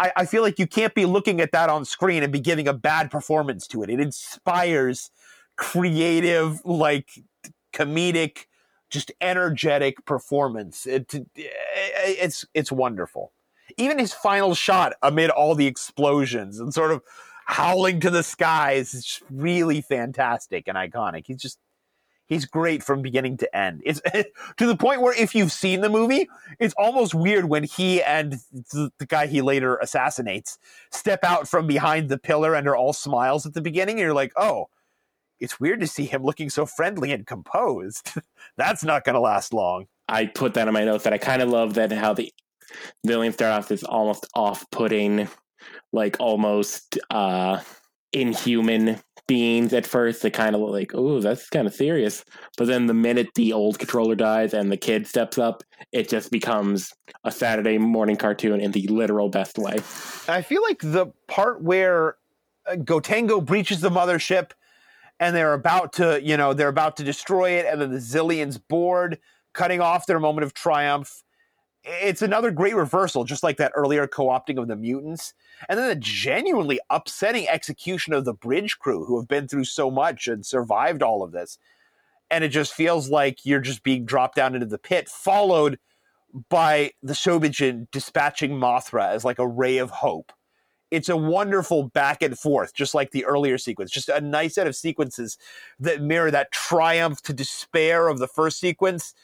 I, 0.00 0.12
I 0.16 0.24
feel 0.24 0.42
like 0.42 0.58
you 0.58 0.66
can't 0.66 0.94
be 0.94 1.04
looking 1.04 1.40
at 1.42 1.52
that 1.52 1.68
on 1.68 1.84
screen 1.84 2.22
and 2.22 2.32
be 2.32 2.40
giving 2.40 2.66
a 2.66 2.72
bad 2.72 3.10
performance 3.10 3.66
to 3.68 3.82
it. 3.82 3.90
It 3.90 4.00
inspires 4.00 5.10
creative, 5.56 6.64
like 6.64 7.10
comedic, 7.74 8.46
just 8.88 9.12
energetic 9.20 10.04
performance. 10.06 10.86
It, 10.86 11.14
eh, 11.14 11.20
eh, 11.36 12.14
it's 12.18 12.46
it's 12.54 12.72
wonderful. 12.72 13.32
Even 13.76 13.98
his 13.98 14.14
final 14.14 14.54
shot 14.54 14.94
amid 15.02 15.28
all 15.28 15.54
the 15.54 15.66
explosions 15.66 16.58
and 16.58 16.72
sort 16.72 16.92
of 16.92 17.02
howling 17.44 18.00
to 18.00 18.10
the 18.10 18.22
skies 18.22 18.94
is 18.94 19.20
really 19.30 19.82
fantastic 19.82 20.66
and 20.66 20.78
iconic. 20.78 21.26
He's 21.26 21.42
just 21.42 21.58
he's 22.30 22.46
great 22.46 22.82
from 22.82 23.02
beginning 23.02 23.36
to 23.36 23.56
end. 23.56 23.82
It's 23.84 24.00
to 24.56 24.66
the 24.66 24.76
point 24.76 25.02
where 25.02 25.12
if 25.20 25.34
you've 25.34 25.52
seen 25.52 25.82
the 25.82 25.90
movie, 25.90 26.30
it's 26.58 26.74
almost 26.78 27.14
weird 27.14 27.44
when 27.44 27.64
he 27.64 28.02
and 28.02 28.40
the, 28.72 28.90
guy 29.06 29.26
he 29.26 29.42
later 29.42 29.76
assassinates 29.76 30.56
step 30.90 31.24
out 31.24 31.48
from 31.48 31.66
behind 31.66 32.08
the 32.08 32.16
pillar 32.16 32.54
and 32.54 32.66
are 32.68 32.76
all 32.76 32.94
smiles 32.94 33.44
at 33.44 33.52
the 33.52 33.60
beginning. 33.60 33.96
And 33.96 34.00
you're 34.00 34.14
like, 34.14 34.32
oh, 34.36 34.68
it's 35.40 35.58
weird 35.58 35.80
to 35.80 35.86
see 35.86 36.04
him 36.04 36.22
looking 36.22 36.48
so 36.48 36.64
friendly 36.64 37.12
and 37.12 37.26
composed. 37.26 38.12
That's 38.56 38.84
not 38.84 39.04
going 39.04 39.14
to 39.14 39.20
last 39.20 39.52
long. 39.52 39.86
I 40.08 40.26
put 40.26 40.54
that 40.54 40.68
in 40.68 40.74
my 40.74 40.84
notes 40.84 41.04
that 41.04 41.12
I 41.12 41.18
kind 41.18 41.42
of 41.42 41.48
love 41.48 41.74
that 41.74 41.90
how 41.92 42.14
the 42.14 42.32
villain 43.04 43.32
start 43.32 43.58
off 43.58 43.70
as 43.70 43.82
almost 43.82 44.28
off-putting, 44.34 45.28
like 45.92 46.16
almost 46.20 46.98
uh 47.10 47.60
inhuman 48.12 49.00
beings 49.30 49.72
at 49.72 49.86
first 49.86 50.22
they 50.22 50.30
kind 50.30 50.54
of 50.56 50.60
look 50.60 50.72
like 50.72 50.90
oh 50.94 51.20
that's 51.20 51.48
kind 51.48 51.66
of 51.66 51.74
serious 51.74 52.24
but 52.56 52.66
then 52.66 52.86
the 52.86 52.94
minute 52.94 53.28
the 53.36 53.52
old 53.52 53.78
controller 53.78 54.16
dies 54.16 54.52
and 54.52 54.72
the 54.72 54.76
kid 54.76 55.06
steps 55.06 55.38
up 55.38 55.62
it 55.92 56.08
just 56.08 56.30
becomes 56.32 56.92
a 57.22 57.30
saturday 57.30 57.78
morning 57.78 58.16
cartoon 58.16 58.60
in 58.60 58.72
the 58.72 58.86
literal 58.88 59.28
best 59.28 59.56
way 59.56 59.76
I 60.28 60.42
feel 60.42 60.62
like 60.62 60.80
the 60.80 61.06
part 61.26 61.62
where 61.62 62.16
uh, 62.66 62.76
Gotengo 62.76 63.44
breaches 63.44 63.80
the 63.80 63.90
mothership 63.90 64.52
and 65.18 65.34
they're 65.34 65.54
about 65.54 65.94
to, 65.94 66.20
you 66.22 66.36
know, 66.36 66.54
they're 66.54 66.68
about 66.68 66.96
to 66.96 67.04
destroy 67.04 67.50
it, 67.50 67.66
and 67.66 67.80
then 67.80 67.90
the 67.90 67.98
Xiliens 67.98 68.58
board, 68.68 69.18
cutting 69.52 69.80
off 69.80 70.06
their 70.06 70.18
moment 70.18 70.44
of 70.44 70.54
triumph. 70.54 71.22
It's 71.82 72.20
another 72.20 72.50
great 72.50 72.76
reversal, 72.76 73.24
just 73.24 73.42
like 73.42 73.56
that 73.56 73.72
earlier 73.74 74.06
co 74.06 74.26
opting 74.26 74.58
of 74.60 74.68
the 74.68 74.76
mutants. 74.76 75.32
And 75.68 75.78
then 75.78 75.88
the 75.88 75.96
genuinely 75.96 76.78
upsetting 76.90 77.48
execution 77.48 78.12
of 78.12 78.24
the 78.24 78.34
bridge 78.34 78.78
crew 78.78 79.04
who 79.04 79.18
have 79.18 79.28
been 79.28 79.48
through 79.48 79.64
so 79.64 79.90
much 79.90 80.28
and 80.28 80.44
survived 80.44 81.02
all 81.02 81.22
of 81.22 81.32
this. 81.32 81.58
And 82.30 82.44
it 82.44 82.48
just 82.48 82.74
feels 82.74 83.08
like 83.08 83.44
you're 83.44 83.60
just 83.60 83.82
being 83.82 84.04
dropped 84.04 84.36
down 84.36 84.54
into 84.54 84.66
the 84.66 84.78
pit, 84.78 85.08
followed 85.08 85.78
by 86.48 86.92
the 87.02 87.14
Shobijin 87.14 87.90
dispatching 87.90 88.52
Mothra 88.52 89.08
as 89.10 89.24
like 89.24 89.38
a 89.38 89.48
ray 89.48 89.78
of 89.78 89.90
hope. 89.90 90.32
It's 90.90 91.08
a 91.08 91.16
wonderful 91.16 91.84
back 91.84 92.20
and 92.20 92.38
forth, 92.38 92.74
just 92.74 92.94
like 92.94 93.12
the 93.12 93.24
earlier 93.24 93.58
sequence. 93.58 93.90
Just 93.90 94.08
a 94.08 94.20
nice 94.20 94.56
set 94.56 94.66
of 94.66 94.74
sequences 94.74 95.38
that 95.78 96.02
mirror 96.02 96.30
that 96.30 96.52
triumph 96.52 97.22
to 97.22 97.32
despair 97.32 98.08
of 98.08 98.18
the 98.18 98.26
first 98.26 98.58
sequence 98.58 99.14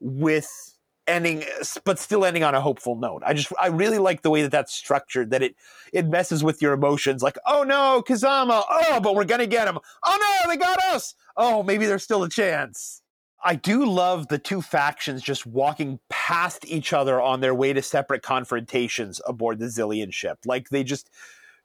with 0.00 0.71
ending, 1.06 1.44
but 1.84 1.98
still 1.98 2.24
ending 2.24 2.44
on 2.44 2.54
a 2.54 2.60
hopeful 2.60 2.96
note. 2.96 3.22
I 3.24 3.34
just, 3.34 3.52
I 3.60 3.68
really 3.68 3.98
like 3.98 4.22
the 4.22 4.30
way 4.30 4.42
that 4.42 4.50
that's 4.50 4.72
structured, 4.72 5.30
that 5.30 5.42
it, 5.42 5.56
it 5.92 6.06
messes 6.06 6.44
with 6.44 6.62
your 6.62 6.72
emotions. 6.72 7.22
Like, 7.22 7.38
oh 7.46 7.62
no, 7.64 8.02
Kazama. 8.06 8.62
Oh, 8.68 9.00
but 9.00 9.14
we're 9.14 9.24
to 9.24 9.46
get 9.46 9.68
him. 9.68 9.78
Oh 10.04 10.42
no, 10.44 10.50
they 10.50 10.56
got 10.56 10.82
us. 10.84 11.14
Oh, 11.36 11.62
maybe 11.62 11.86
there's 11.86 12.04
still 12.04 12.22
a 12.22 12.28
chance. 12.28 13.02
I 13.44 13.56
do 13.56 13.84
love 13.84 14.28
the 14.28 14.38
two 14.38 14.62
factions 14.62 15.20
just 15.22 15.46
walking 15.46 15.98
past 16.08 16.64
each 16.66 16.92
other 16.92 17.20
on 17.20 17.40
their 17.40 17.54
way 17.54 17.72
to 17.72 17.82
separate 17.82 18.22
confrontations 18.22 19.20
aboard 19.26 19.58
the 19.58 19.66
Xilien 19.66 20.12
ship. 20.12 20.38
Like 20.46 20.68
they 20.68 20.84
just 20.84 21.10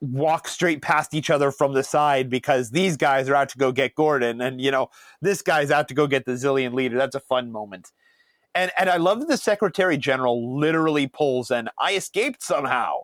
walk 0.02 0.48
straight 0.48 0.82
past 0.82 1.14
each 1.14 1.30
other 1.30 1.52
from 1.52 1.74
the 1.74 1.84
side 1.84 2.30
because 2.30 2.72
these 2.72 2.98
guys 2.98 3.30
are 3.30 3.36
out 3.36 3.50
to 3.50 3.58
go 3.58 3.72
get 3.72 3.96
Gordon 3.96 4.42
and 4.42 4.62
you 4.62 4.70
know 4.70 4.90
this 5.22 5.42
guy's 5.42 5.72
out 5.72 5.88
to 5.88 5.94
go 5.94 6.08
get 6.08 6.26
the 6.26 6.34
Xilien 6.34 6.74
leader. 6.74 6.98
That's 6.98 7.16
a 7.16 7.20
fun 7.20 7.52
moment. 7.52 7.92
And 8.58 8.72
and 8.76 8.90
I 8.90 8.98
love 8.98 9.20
that 9.20 9.28
the 9.28 9.38
Secretary 9.38 9.98
General 9.98 10.60
literally 10.60 11.06
pulls 11.06 11.52
and 11.52 11.70
I 11.80 11.94
escaped 11.94 12.42
somehow. 12.42 13.02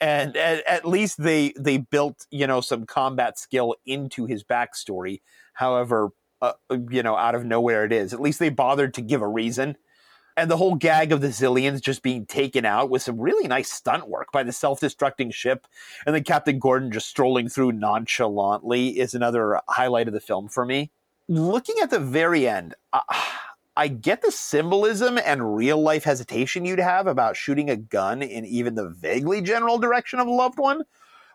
And 0.00 0.36
at, 0.36 0.66
at 0.66 0.84
least 0.84 1.22
they 1.22 1.54
they 1.56 1.78
built, 1.78 2.26
you 2.32 2.48
know, 2.48 2.60
some 2.60 2.84
combat 2.84 3.38
skill 3.38 3.76
into 3.86 4.26
his 4.26 4.42
backstory. 4.42 5.20
However, 5.54 6.10
uh, 6.42 6.54
you 6.90 7.04
know, 7.04 7.16
out 7.16 7.36
of 7.36 7.44
nowhere 7.44 7.84
it 7.84 7.92
is. 7.92 8.12
At 8.12 8.20
least 8.20 8.40
they 8.40 8.48
bothered 8.48 8.92
to 8.94 9.02
give 9.02 9.22
a 9.22 9.28
reason. 9.28 9.76
And 10.36 10.50
the 10.50 10.56
whole 10.56 10.74
gag 10.74 11.12
of 11.12 11.20
the 11.20 11.28
Xiliens 11.28 11.80
just 11.80 12.02
being 12.02 12.26
taken 12.26 12.66
out 12.66 12.90
with 12.90 13.02
some 13.02 13.20
really 13.20 13.46
nice 13.46 13.72
stunt 13.72 14.08
work 14.08 14.32
by 14.32 14.42
the 14.42 14.52
self 14.52 14.80
destructing 14.80 15.32
ship, 15.32 15.68
and 16.04 16.14
then 16.14 16.24
Captain 16.24 16.58
Gordon 16.58 16.90
just 16.90 17.08
strolling 17.08 17.48
through 17.48 17.72
nonchalantly 17.72 18.98
is 18.98 19.14
another 19.14 19.60
highlight 19.68 20.08
of 20.08 20.12
the 20.12 20.20
film 20.20 20.48
for 20.48 20.66
me. 20.66 20.90
Looking 21.28 21.76
at 21.82 21.90
the 21.90 22.00
very 22.00 22.46
end, 22.46 22.74
uh, 22.92 23.00
I 23.76 23.88
get 23.88 24.22
the 24.22 24.32
symbolism 24.32 25.18
and 25.18 25.54
real 25.54 25.80
life 25.80 26.04
hesitation 26.04 26.64
you'd 26.64 26.78
have 26.78 27.06
about 27.06 27.36
shooting 27.36 27.68
a 27.68 27.76
gun 27.76 28.22
in 28.22 28.46
even 28.46 28.74
the 28.74 28.88
vaguely 28.88 29.42
general 29.42 29.78
direction 29.78 30.18
of 30.18 30.26
a 30.26 30.32
loved 30.32 30.58
one. 30.58 30.82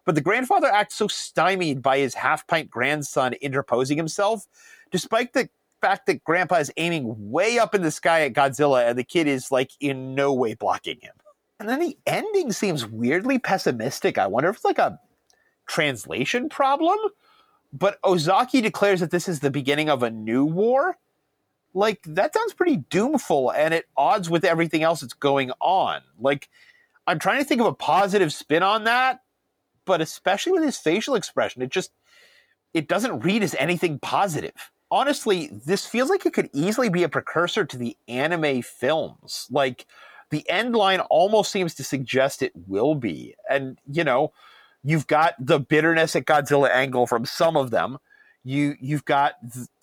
But 0.06 0.16
the 0.16 0.22
grandfather 0.22 0.68
acts 0.68 0.96
so 0.96 1.08
stymied 1.08 1.84
by 1.84 2.00
his 2.00 2.16
half 2.16 2.48
pint 2.48 2.72
grandson 2.72 3.34
interposing 3.34 3.98
himself 3.98 4.48
despite 4.90 5.34
the 5.34 5.50
fact 5.82 6.06
that 6.08 6.24
grandpa 6.24 6.56
is 6.56 6.72
aiming 6.78 7.32
way 7.32 7.60
up 7.60 7.76
in 7.76 7.82
the 7.82 7.92
sky 7.92 8.22
at 8.22 8.34
Godzilla 8.34 8.88
and 8.88 8.98
the 8.98 9.04
kid 9.04 9.28
is 9.28 9.52
like 9.52 9.72
in 9.80 10.16
no 10.16 10.34
way 10.34 10.54
blocking 10.54 11.00
him. 11.02 11.14
And 11.60 11.70
then 11.70 11.80
the 11.80 11.98
ending 12.08 12.52
seems 12.52 12.88
weirdly 12.88 13.38
pessimistic. 13.38 14.18
I 14.18 14.26
wonder 14.26 14.50
if 14.50 14.58
it's 14.58 14.66
like 14.66 14.80
a 14.80 15.00
translation 15.68 16.50
problem. 16.50 16.98
But 17.72 18.00
Ozaki 18.04 18.62
declares 18.62 19.00
that 19.00 19.12
this 19.12 19.30
is 19.30 19.40
the 19.40 19.52
beginning 19.52 19.90
of 19.90 20.04
a 20.04 20.10
new 20.10 20.44
war. 20.44 20.98
Like, 21.74 22.02
that 22.06 22.34
sounds 22.34 22.54
pretty 22.54 22.78
doomful 22.78 23.54
and 23.56 23.74
at 23.74 23.86
odds 23.96 24.30
with 24.30 24.44
everything 24.44 24.84
else 24.84 25.02
that's 25.02 25.14
going 25.14 25.52
on. 25.62 26.02
Like, 26.20 26.50
I'm 27.08 27.20
trying 27.20 27.40
to 27.40 27.46
think 27.46 27.62
of 27.62 27.68
a 27.68 27.74
positive 27.74 28.34
spin 28.34 28.64
on 28.64 28.84
that, 28.86 29.22
but 29.86 30.02
especially 30.02 30.54
with 30.54 30.64
his 30.64 30.78
facial 30.78 31.16
expression, 31.16 31.62
it 31.62 31.70
just 31.70 31.92
it 32.74 32.88
doesn't 32.88 33.20
read 33.20 33.44
as 33.44 33.56
anything 33.56 34.00
positive 34.00 34.72
honestly, 34.92 35.50
this 35.66 35.86
feels 35.86 36.10
like 36.10 36.26
it 36.26 36.34
could 36.34 36.50
easily 36.54 36.90
be 36.90 37.04
a 37.04 37.10
precursor 37.10 37.66
to 37.66 37.78
the 37.78 37.98
anime 38.08 38.62
films. 38.62 39.48
Like 39.50 39.88
the 40.30 40.48
end 40.50 40.76
line 40.76 41.00
almost 41.00 41.52
seems 41.52 41.74
to 41.76 41.84
suggest 41.84 42.44
it 42.44 42.52
will 42.68 42.94
be. 42.94 43.36
And, 43.50 43.80
you 43.90 44.04
know, 44.04 44.34
you've 44.84 45.08
got 45.08 45.34
the 45.40 45.60
bitterness 45.60 46.16
at 46.16 46.26
Godzilla 46.26 46.70
angle 46.70 47.08
from 47.08 47.26
some 47.26 47.56
of 47.56 47.72
them. 47.72 47.98
You 48.44 48.76
you've 48.80 49.06
got 49.06 49.34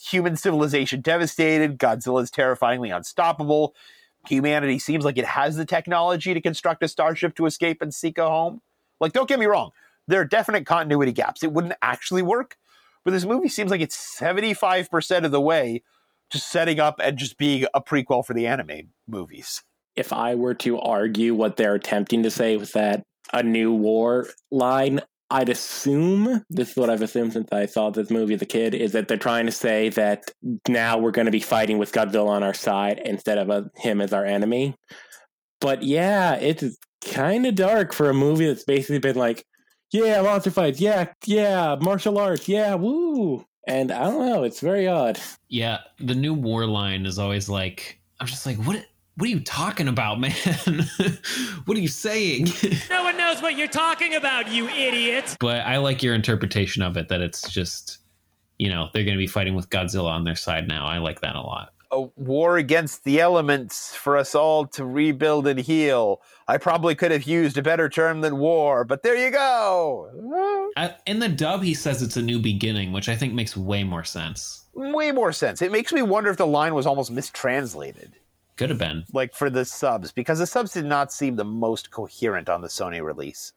human 0.01 0.37
civilization 0.37 1.01
devastated, 1.01 1.79
Godzilla's 1.79 2.31
terrifyingly 2.31 2.91
unstoppable. 2.91 3.75
Humanity 4.27 4.79
seems 4.79 5.05
like 5.05 5.17
it 5.17 5.25
has 5.25 5.57
the 5.57 5.65
technology 5.65 6.35
to 6.35 6.41
construct 6.41 6.83
a 6.83 6.89
starship 6.89 7.37
to 7.37 7.47
escape 7.47 7.81
and 7.81 7.95
seek 7.95 8.19
a 8.19 8.29
home. 8.29 8.61
Like 9.01 9.13
don't 9.13 9.29
get 9.29 9.39
me 9.39 9.47
wrong, 9.47 9.71
there 10.09 10.21
are 10.21 10.25
definite 10.25 10.67
continuity 10.67 11.13
gaps. 11.13 11.45
It 11.45 11.53
wouldn't 11.53 11.75
actually 11.83 12.23
work, 12.23 12.57
but 13.05 13.13
this 13.13 13.25
movie 13.25 13.49
seems 13.49 13.71
like 13.71 13.81
it's 13.81 14.19
75% 14.21 15.25
of 15.25 15.31
the 15.31 15.41
way 15.41 15.83
to 16.31 16.39
setting 16.39 16.81
up 16.81 17.01
and 17.03 17.17
just 17.17 17.39
being 17.39 17.67
a 17.75 17.81
prequel 17.81 18.25
for 18.25 18.35
the 18.35 18.47
anime 18.47 18.91
movies. 19.07 19.63
If 19.97 20.13
I 20.13 20.35
were 20.35 20.55
to 20.55 20.79
argue 20.81 21.35
what 21.35 21.57
they're 21.57 21.75
attempting 21.75 22.23
to 22.23 22.31
say 22.31 22.57
with 22.57 22.73
that 22.73 23.03
a 23.33 23.43
new 23.43 23.73
war 23.73 24.29
line, 24.51 25.01
I'd 25.31 25.51
assume 25.51 26.45
this 26.49 26.71
is 26.71 26.77
what 26.77 26.89
I've 26.89 27.03
assumed 27.03 27.35
since 27.35 27.49
I 27.53 27.67
saw 27.67 27.91
this 27.91 28.11
movie 28.11 28.35
as 28.35 28.43
a 28.43 28.47
kid 28.47 28.75
is 28.75 28.93
that 28.93 29.09
they're 29.09 29.19
trying 29.19 29.47
to 29.47 29.53
say 29.53 29.91
that 29.91 30.31
now 30.67 30.97
we're 30.97 31.11
going 31.11 31.27
to 31.27 31.33
be 31.33 31.41
fighting 31.41 31.77
with 31.77 31.93
Godzilla 31.93 32.29
on 32.29 32.43
our 32.43 32.55
side 32.55 33.01
instead 33.05 33.37
of 33.37 33.51
a, 33.51 33.71
him 33.77 34.01
as 34.01 34.13
our 34.15 34.25
enemy. 34.25 34.75
But 35.61 35.83
yeah, 35.83 36.37
it's 36.37 36.65
kind 37.05 37.45
of 37.47 37.55
dark 37.57 37.93
for 37.93 38.09
a 38.09 38.15
movie 38.15 38.47
that's 38.47 38.65
basically 38.65 39.01
been 39.01 39.17
like, 39.17 39.45
yeah, 39.93 40.21
monster 40.23 40.51
fights, 40.51 40.81
yeah, 40.81 41.13
yeah, 41.27 41.77
martial 41.81 42.19
arts, 42.19 42.49
yeah, 42.49 42.75
woo. 42.75 43.45
And 43.67 43.93
I 43.93 44.05
don't 44.05 44.27
know, 44.27 44.45
it's 44.45 44.61
very 44.61 44.89
odd. 44.89 45.19
Yeah, 45.49 45.79
the 45.99 46.15
new 46.15 46.33
war 46.33 46.67
line 46.67 47.05
is 47.05 47.19
always 47.19 47.51
like, 47.51 48.01
I'm 48.19 48.27
just 48.27 48.47
like, 48.47 48.57
what? 48.59 48.85
What 49.19 49.27
are 49.27 49.31
you 49.31 49.41
talking 49.41 49.89
about, 49.89 50.21
man? 50.21 50.33
what 51.65 51.77
are 51.77 51.81
you 51.81 51.89
saying? 51.89 52.47
no 52.89 53.03
one 53.03 53.17
knows 53.17 53.43
what 53.43 53.59
you're 53.59 53.67
talking 53.67 54.15
about, 54.15 54.49
you 54.49 54.69
idiot. 54.69 55.37
But 55.41 55.67
I 55.67 55.79
like 55.79 56.05
your 56.05 56.15
interpretation 56.15 56.85
of 56.85 56.97
it 56.97 57.09
that 57.09 57.21
it's 57.21 57.51
just, 57.51 57.99
you 58.59 58.69
know, 58.69 58.91
they're 58.95 59.03
going 59.03 59.17
to 59.17 59.19
be 59.19 59.27
fighting 59.27 59.57
with 59.57 59.71
Godzilla 59.71 60.11
on 60.13 60.23
their 60.23 60.37
side 60.37 60.69
now. 60.69 60.87
I 60.87 60.99
like 60.99 61.21
that 61.23 61.35
a 61.35 61.41
lot 61.41 61.71
a 61.91 62.03
war 62.17 62.59
against 62.59 63.05
the 63.05 63.19
elements 63.19 63.95
for 63.95 64.19
us 64.19 64.35
all 64.35 64.67
to 64.67 64.85
rebuild 64.85 65.47
and 65.47 65.59
heal. 65.59 66.21
I 66.47 66.59
probably 66.59 66.95
could 66.95 67.11
have 67.13 67.23
used 67.23 67.57
a 67.57 67.63
better 67.63 67.89
term 67.89 68.21
than 68.21 68.37
war, 68.37 68.85
but 68.85 69.03
there 69.03 69.17
you 69.17 69.31
go. 69.31 70.71
in 71.07 71.19
the 71.19 71.31
dub, 71.31 71.63
he 71.63 71.73
says 71.73 72.03
it's 72.03 72.19
a 72.19 72.23
new 72.23 72.39
beginning, 72.41 72.93
which 72.93 73.09
I 73.09 73.17
think 73.17 73.33
makes 73.33 73.57
way 73.57 73.85
more 73.85 74.05
sense. 74.05 74.67
Way 74.75 75.13
more 75.13 75.33
sense. 75.33 75.63
It 75.63 75.73
makes 75.73 75.91
me 75.91 76.03
wonder 76.03 76.29
if 76.31 76.37
the 76.37 76.47
line 76.47 76.75
was 76.75 76.87
almost 76.87 77.11
mistranslated. 77.11 78.13
Could 78.59 78.71
have 78.71 78.79
been. 78.79 79.05
Like 79.13 79.35
for 79.35 79.49
the 79.49 79.65
subs, 79.65 80.13
because 80.13 80.41
the 80.41 80.47
subs 80.47 80.73
did 80.73 80.85
not 80.85 81.13
seem 81.13 81.37
the 81.37 81.45
most 81.45 81.91
coherent 81.91 82.49
on 82.49 82.61
the 82.61 82.69
Sony 82.69 83.03
release. 83.03 83.53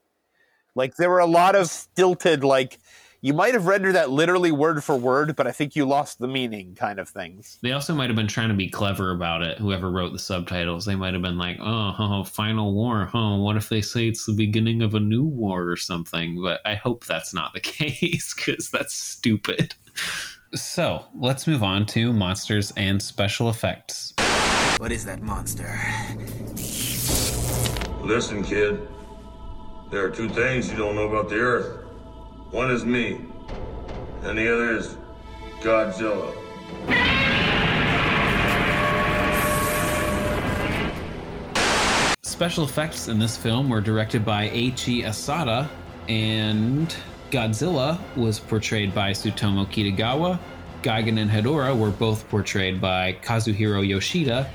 Like 0.76 0.96
there 0.96 1.10
were 1.10 1.20
a 1.20 1.26
lot 1.26 1.56
of 1.56 1.68
stilted, 1.68 2.44
like, 2.44 2.80
you 3.24 3.34
might 3.34 3.54
have 3.54 3.68
rendered 3.68 3.94
that 3.94 4.10
literally 4.10 4.52
word 4.52 4.84
for 4.84 4.96
word, 4.96 5.36
but 5.36 5.46
I 5.46 5.52
think 5.52 5.76
you 5.76 5.86
lost 5.86 6.18
the 6.18 6.28
meaning 6.28 6.74
kind 6.74 7.00
of 7.00 7.08
things. 7.08 7.60
They 7.62 7.72
also 7.72 7.94
might 7.94 8.10
have 8.10 8.16
been 8.16 8.28
trying 8.28 8.50
to 8.50 8.56
be 8.56 8.68
clever 8.68 9.12
about 9.12 9.44
it. 9.44 9.60
Whoever 9.60 9.92
wrote 9.92 10.12
the 10.12 10.20
subtitles, 10.20 10.86
they 10.86 10.96
might 10.96 11.14
have 11.14 11.22
been 11.22 11.38
like, 11.38 11.58
oh, 11.60 11.96
oh, 12.00 12.24
final 12.24 12.74
war, 12.74 13.06
huh? 13.06 13.38
What 13.38 13.58
if 13.58 13.70
they 13.70 13.82
say 13.82 14.08
it's 14.08 14.26
the 14.26 14.34
beginning 14.34 14.82
of 14.82 14.96
a 14.96 15.00
new 15.00 15.24
war 15.24 15.70
or 15.70 15.78
something? 15.78 16.42
But 16.42 16.62
I 16.66 16.74
hope 16.74 17.06
that's 17.06 17.34
not 17.34 17.54
the 17.54 17.60
case 17.60 18.34
because 18.34 18.70
that's 18.70 18.96
stupid. 18.96 19.76
So 20.56 21.06
let's 21.16 21.46
move 21.46 21.64
on 21.64 21.86
to 21.88 22.12
monsters 22.12 22.74
and 22.76 23.02
special 23.02 23.50
effects. 23.50 24.14
What 24.82 24.92
is 24.92 25.06
that 25.06 25.22
monster? 25.22 25.80
Listen, 28.02 28.44
kid. 28.44 28.88
There 29.92 30.04
are 30.04 30.10
two 30.10 30.28
things 30.28 30.72
you 30.72 30.76
don't 30.76 30.96
know 30.96 31.08
about 31.08 31.30
the 31.30 31.36
Earth. 31.36 31.86
One 32.50 32.72
is 32.72 32.84
me, 32.84 33.22
and 34.24 34.36
the 34.36 34.52
other 34.52 34.76
is 34.76 34.98
Godzilla. 35.60 36.34
special 42.24 42.64
effects 42.64 43.08
in 43.08 43.20
this 43.20 43.38
film 43.38 43.70
were 43.70 43.82
directed 43.82 44.26
by 44.26 44.50
Eiichi 44.50 45.04
Asada, 45.04 45.70
and 46.10 46.96
Godzilla 47.30 48.00
was 48.18 48.40
portrayed 48.40 48.96
by 48.96 49.12
Tsutomu 49.12 49.68
Kitagawa. 49.68 50.40
Gigan 50.84 51.20
and 51.20 51.30
Hedorah 51.30 51.78
were 51.78 51.92
both 51.92 52.28
portrayed 52.30 52.82
by 52.82 53.14
Kazuhiro 53.22 53.88
Yoshida. 53.88 54.50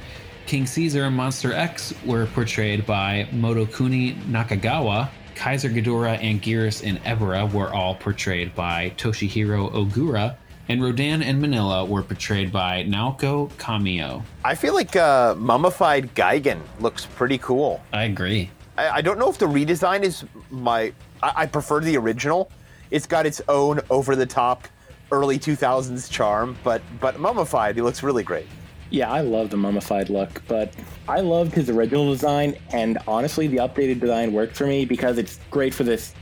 King 0.46 0.66
Caesar 0.66 1.04
and 1.04 1.16
Monster 1.16 1.52
X 1.52 1.92
were 2.04 2.26
portrayed 2.26 2.86
by 2.86 3.28
Motokuni 3.32 4.14
Nakagawa. 4.24 5.08
Kaiser 5.34 5.68
Ghidorah, 5.68 6.18
Anguirus, 6.20 6.82
and 6.86 7.02
Ebira 7.04 7.52
were 7.52 7.72
all 7.72 7.94
portrayed 7.94 8.54
by 8.54 8.92
Toshihiro 8.96 9.70
Ogura. 9.72 10.36
And 10.68 10.82
Rodan 10.82 11.22
and 11.22 11.42
Minilla 11.42 11.86
were 11.86 12.02
portrayed 12.02 12.50
by 12.50 12.84
Naoko 12.84 13.50
Kamio. 13.52 14.22
I 14.44 14.54
feel 14.54 14.74
like 14.74 14.96
uh, 14.96 15.34
mummified 15.36 16.14
Gigan 16.14 16.60
looks 16.80 17.06
pretty 17.06 17.38
cool. 17.38 17.82
I 17.92 18.04
agree. 18.04 18.50
I, 18.76 18.88
I 18.88 19.00
don't 19.00 19.18
know 19.18 19.28
if 19.28 19.38
the 19.38 19.46
redesign 19.46 20.02
is 20.02 20.24
my. 20.50 20.92
I, 21.22 21.32
I 21.36 21.46
prefer 21.46 21.80
the 21.80 21.96
original. 21.96 22.50
It's 22.90 23.06
got 23.06 23.26
its 23.26 23.40
own 23.48 23.80
over 23.90 24.16
the 24.16 24.26
top 24.26 24.66
early 25.10 25.38
2000s 25.38 26.10
charm, 26.10 26.56
but 26.64 26.82
but 27.00 27.18
mummified, 27.18 27.76
he 27.76 27.82
looks 27.82 28.02
really 28.02 28.22
great. 28.22 28.46
Yeah, 28.90 29.10
I 29.10 29.20
love 29.20 29.50
the 29.50 29.56
mummified 29.56 30.10
look, 30.10 30.42
but 30.46 30.72
I 31.08 31.20
loved 31.20 31.52
his 31.52 31.68
original 31.68 32.10
design, 32.10 32.56
and 32.72 32.98
honestly, 33.08 33.48
the 33.48 33.56
updated 33.56 34.00
design 34.00 34.32
worked 34.32 34.56
for 34.56 34.66
me 34.66 34.84
because 34.84 35.18
it's 35.18 35.40
great 35.50 35.74
for 35.74 35.82
this 35.82 36.14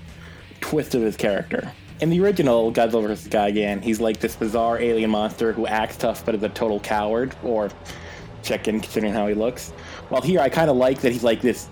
twist 0.61 0.95
of 0.95 1.03
his 1.03 1.16
character. 1.16 1.70
In 2.01 2.11
the 2.11 2.20
original 2.20 2.72
Godzilla 2.72 3.07
vs. 3.07 3.28
Gigan, 3.28 3.82
he's 3.82 4.01
like 4.01 4.18
this 4.18 4.35
bizarre 4.35 4.78
alien 4.78 5.11
monster 5.11 5.53
who 5.53 5.66
acts 5.66 5.97
tough 5.97 6.24
but 6.24 6.35
is 6.35 6.43
a 6.43 6.49
total 6.49 6.80
coward, 6.80 7.37
or 7.43 7.70
check 8.43 8.66
in 8.66 8.80
considering 8.80 9.12
how 9.12 9.26
he 9.26 9.35
looks. 9.35 9.70
While 10.09 10.22
here, 10.22 10.41
I 10.41 10.49
kind 10.49 10.70
of 10.70 10.76
like 10.76 11.01
that 11.01 11.12
he's 11.12 11.24
like 11.24 11.43
this 11.43 11.68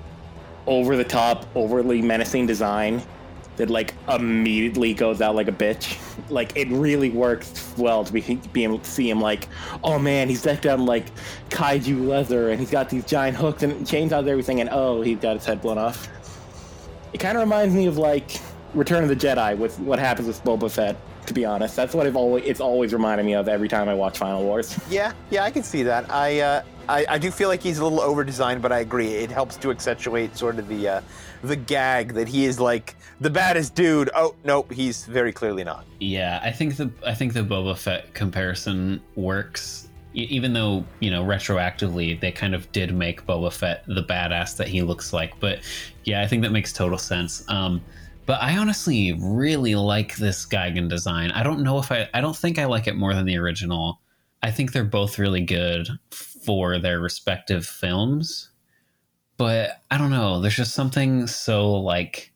over 0.66 0.96
the 0.96 1.04
top, 1.04 1.46
overly 1.54 2.02
menacing 2.02 2.46
design 2.46 3.02
that 3.56 3.70
like 3.70 3.94
immediately 4.08 4.94
goes 4.94 5.20
out 5.20 5.34
like 5.34 5.48
a 5.48 5.52
bitch. 5.52 5.98
Like 6.30 6.56
it 6.56 6.68
really 6.68 7.10
works 7.10 7.74
well 7.76 8.04
to 8.04 8.12
be, 8.12 8.20
be 8.52 8.64
able 8.64 8.78
to 8.78 8.90
see 8.90 9.08
him 9.08 9.20
like, 9.20 9.48
oh 9.84 9.98
man, 9.98 10.28
he's 10.28 10.42
decked 10.42 10.66
out 10.66 10.78
in 10.78 10.86
like 10.86 11.06
kaiju 11.50 12.06
leather 12.06 12.50
and 12.50 12.60
he's 12.60 12.70
got 12.70 12.88
these 12.88 13.04
giant 13.04 13.36
hooks 13.36 13.62
and 13.62 13.86
chains 13.86 14.12
chainsaws 14.12 14.20
and 14.20 14.28
everything, 14.28 14.60
and 14.60 14.70
oh, 14.72 15.02
he's 15.02 15.18
got 15.18 15.36
his 15.36 15.44
head 15.44 15.60
blown 15.60 15.78
off. 15.78 16.08
It 17.12 17.18
kind 17.18 17.36
of 17.36 17.42
reminds 17.42 17.74
me 17.74 17.86
of 17.86 17.98
like 17.98 18.40
Return 18.74 19.02
of 19.02 19.08
the 19.08 19.16
Jedi 19.16 19.56
with 19.56 19.78
what 19.80 19.98
happens 19.98 20.28
with 20.28 20.42
Boba 20.44 20.70
Fett. 20.70 20.96
To 21.26 21.34
be 21.34 21.44
honest, 21.44 21.76
that's 21.76 21.94
what 21.94 22.08
I've 22.08 22.16
always 22.16 22.44
it's 22.44 22.60
always 22.60 22.92
reminded 22.92 23.24
me 23.24 23.34
of 23.34 23.46
every 23.48 23.68
time 23.68 23.88
I 23.88 23.94
watch 23.94 24.18
Final 24.18 24.42
Wars. 24.42 24.76
Yeah, 24.90 25.12
yeah, 25.30 25.44
I 25.44 25.52
can 25.52 25.62
see 25.62 25.84
that. 25.84 26.10
I 26.10 26.40
uh, 26.40 26.62
I, 26.88 27.06
I 27.10 27.18
do 27.18 27.30
feel 27.30 27.48
like 27.48 27.62
he's 27.62 27.78
a 27.78 27.84
little 27.84 28.00
over 28.00 28.24
designed, 28.24 28.60
but 28.60 28.72
I 28.72 28.80
agree. 28.80 29.08
It 29.08 29.30
helps 29.30 29.56
to 29.58 29.70
accentuate 29.70 30.36
sort 30.36 30.58
of 30.58 30.66
the 30.66 30.88
uh, 30.88 31.00
the 31.42 31.56
gag 31.56 32.14
that 32.14 32.28
he 32.28 32.44
is 32.44 32.58
like 32.58 32.96
the 33.20 33.30
baddest 33.30 33.74
dude. 33.74 34.10
Oh 34.14 34.34
nope, 34.44 34.72
he's 34.72 35.04
very 35.04 35.32
clearly 35.32 35.64
not. 35.64 35.84
Yeah, 36.00 36.40
I 36.42 36.50
think 36.50 36.76
the 36.76 36.90
I 37.06 37.14
think 37.14 37.34
the 37.34 37.40
Boba 37.40 37.76
Fett 37.76 38.12
comparison 38.14 39.00
works. 39.16 39.88
Even 40.14 40.52
though 40.52 40.84
you 41.00 41.10
know 41.10 41.24
retroactively 41.24 42.20
they 42.20 42.30
kind 42.30 42.54
of 42.54 42.70
did 42.72 42.94
make 42.94 43.26
Boba 43.26 43.52
Fett 43.52 43.84
the 43.86 44.02
badass 44.02 44.56
that 44.56 44.68
he 44.68 44.82
looks 44.82 45.12
like, 45.12 45.38
but 45.40 45.60
yeah, 46.04 46.22
I 46.22 46.26
think 46.26 46.42
that 46.42 46.52
makes 46.52 46.72
total 46.72 46.98
sense. 46.98 47.48
Um, 47.48 47.82
but 48.24 48.40
I 48.40 48.56
honestly 48.56 49.18
really 49.20 49.74
like 49.74 50.16
this 50.16 50.46
Gigan 50.46 50.88
design. 50.88 51.30
I 51.32 51.42
don't 51.42 51.62
know 51.62 51.78
if 51.78 51.90
I 51.90 52.08
I 52.14 52.20
don't 52.20 52.36
think 52.36 52.58
I 52.58 52.66
like 52.66 52.86
it 52.86 52.96
more 52.96 53.14
than 53.14 53.26
the 53.26 53.38
original. 53.38 54.00
I 54.44 54.50
think 54.50 54.72
they're 54.72 54.84
both 54.84 55.18
really 55.18 55.42
good 55.42 55.88
for 56.10 56.78
their 56.78 57.00
respective 57.00 57.64
films. 57.64 58.50
But 59.42 59.82
I 59.90 59.98
don't 59.98 60.12
know, 60.12 60.40
there's 60.40 60.54
just 60.54 60.72
something 60.72 61.26
so 61.26 61.72
like 61.72 62.32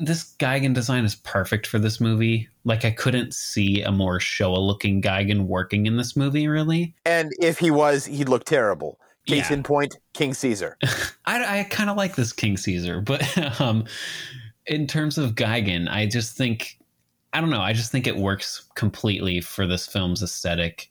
this 0.00 0.34
Gigan 0.38 0.72
design 0.72 1.04
is 1.04 1.14
perfect 1.16 1.66
for 1.66 1.78
this 1.78 2.00
movie. 2.00 2.48
Like 2.64 2.86
I 2.86 2.92
couldn't 2.92 3.34
see 3.34 3.82
a 3.82 3.92
more 3.92 4.18
Showa 4.18 4.56
looking 4.66 5.02
Gigan 5.02 5.48
working 5.48 5.84
in 5.84 5.98
this 5.98 6.16
movie 6.16 6.48
really. 6.48 6.94
And 7.04 7.30
if 7.40 7.58
he 7.58 7.70
was, 7.70 8.06
he'd 8.06 8.30
look 8.30 8.44
terrible. 8.44 8.98
Case 9.26 9.50
Yeah. 9.50 9.56
in 9.58 9.64
point, 9.64 9.98
King 10.14 10.32
Caesar. 10.32 10.78
I, 11.26 11.58
I 11.58 11.64
kind 11.64 11.90
of 11.90 11.98
like 11.98 12.16
this 12.16 12.32
King 12.32 12.56
Caesar, 12.56 13.02
but 13.02 13.20
um, 13.60 13.84
in 14.64 14.86
terms 14.86 15.18
of 15.18 15.34
Gigan, 15.34 15.90
I 15.90 16.06
just 16.06 16.38
think 16.38 16.78
I 17.34 17.42
don't 17.42 17.50
know. 17.50 17.60
I 17.60 17.74
just 17.74 17.92
think 17.92 18.06
it 18.06 18.16
works 18.16 18.64
completely 18.76 19.42
for 19.42 19.66
this 19.66 19.86
film's 19.86 20.22
aesthetic. 20.22 20.88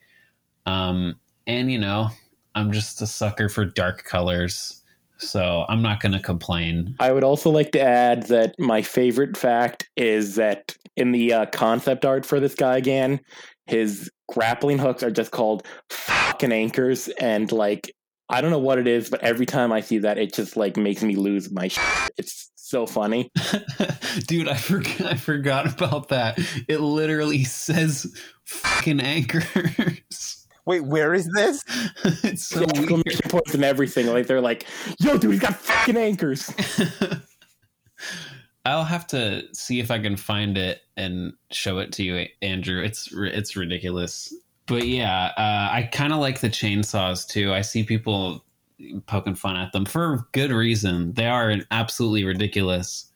Um, 0.67 1.15
and 1.47 1.71
you 1.71 1.79
know, 1.79 2.09
I'm 2.53 2.71
just 2.71 3.01
a 3.01 3.07
sucker 3.07 3.49
for 3.49 3.65
dark 3.65 4.03
colors, 4.03 4.83
so 5.29 5.65
I'm 5.67 5.81
not 5.81 5.99
going 5.99 6.11
to 6.13 6.19
complain. 6.19 6.95
I 6.99 7.11
would 7.11 7.23
also 7.23 7.49
like 7.49 7.71
to 7.73 7.81
add 7.81 8.23
that 8.27 8.55
my 8.59 8.81
favorite 8.81 9.37
fact 9.37 9.89
is 9.95 10.35
that 10.35 10.75
in 10.95 11.11
the 11.11 11.33
uh, 11.33 11.45
concept 11.47 12.05
art 12.05 12.25
for 12.25 12.39
this 12.39 12.55
guy 12.55 12.77
again, 12.77 13.19
his 13.67 14.11
grappling 14.29 14.77
hooks 14.77 15.03
are 15.03 15.11
just 15.11 15.31
called 15.31 15.65
fucking 15.89 16.51
anchors, 16.51 17.07
and 17.19 17.51
like 17.51 17.91
I 18.29 18.41
don't 18.41 18.51
know 18.51 18.59
what 18.59 18.79
it 18.79 18.87
is, 18.87 19.09
but 19.09 19.21
every 19.21 19.45
time 19.45 19.71
I 19.71 19.81
see 19.81 19.99
that, 19.99 20.17
it 20.17 20.33
just 20.33 20.57
like 20.57 20.77
makes 20.77 21.03
me 21.03 21.15
lose 21.15 21.51
my. 21.51 21.67
Shit. 21.67 21.83
It's 22.17 22.51
so 22.55 22.85
funny. 22.85 23.31
Dude, 24.27 24.47
I 24.47 24.55
forgot. 24.55 25.01
I 25.01 25.15
forgot 25.15 25.71
about 25.71 26.09
that. 26.09 26.39
It 26.67 26.79
literally 26.79 27.43
says 27.43 28.15
"fucking 28.45 28.99
anchors." 28.99 30.44
Wait, 30.65 30.81
where 30.81 31.13
is 31.13 31.29
this? 31.35 31.63
it's 32.23 32.47
so 32.47 32.63
exclamation 32.63 33.29
points 33.29 33.53
and 33.53 33.63
everything. 33.63 34.07
Like 34.07 34.27
they're 34.27 34.41
like, 34.41 34.65
"Yo, 34.99 35.17
dude, 35.17 35.31
he's 35.31 35.39
got 35.39 35.55
fucking 35.55 35.97
anchors." 35.97 36.51
I'll 38.65 38.83
have 38.83 39.05
to 39.07 39.43
see 39.53 39.79
if 39.79 39.91
I 39.91 39.99
can 39.99 40.15
find 40.15 40.57
it 40.57 40.81
and 40.97 41.33
show 41.51 41.77
it 41.77 41.91
to 41.93 42.03
you, 42.03 42.25
Andrew. 42.41 42.81
It's 42.81 43.09
it's 43.13 43.55
ridiculous. 43.55 44.33
But 44.65 44.87
yeah, 44.87 45.31
uh, 45.37 45.69
I 45.71 45.87
kind 45.91 46.11
of 46.11 46.19
like 46.19 46.39
the 46.39 46.49
chainsaws 46.49 47.27
too. 47.27 47.53
I 47.53 47.61
see 47.61 47.83
people 47.83 48.43
poking 49.05 49.35
fun 49.35 49.55
at 49.55 49.71
them 49.71 49.85
for 49.85 50.27
good 50.31 50.51
reason. 50.51 51.13
They 51.13 51.27
are 51.27 51.55
absolutely 51.69 52.23
ridiculous. 52.23 53.11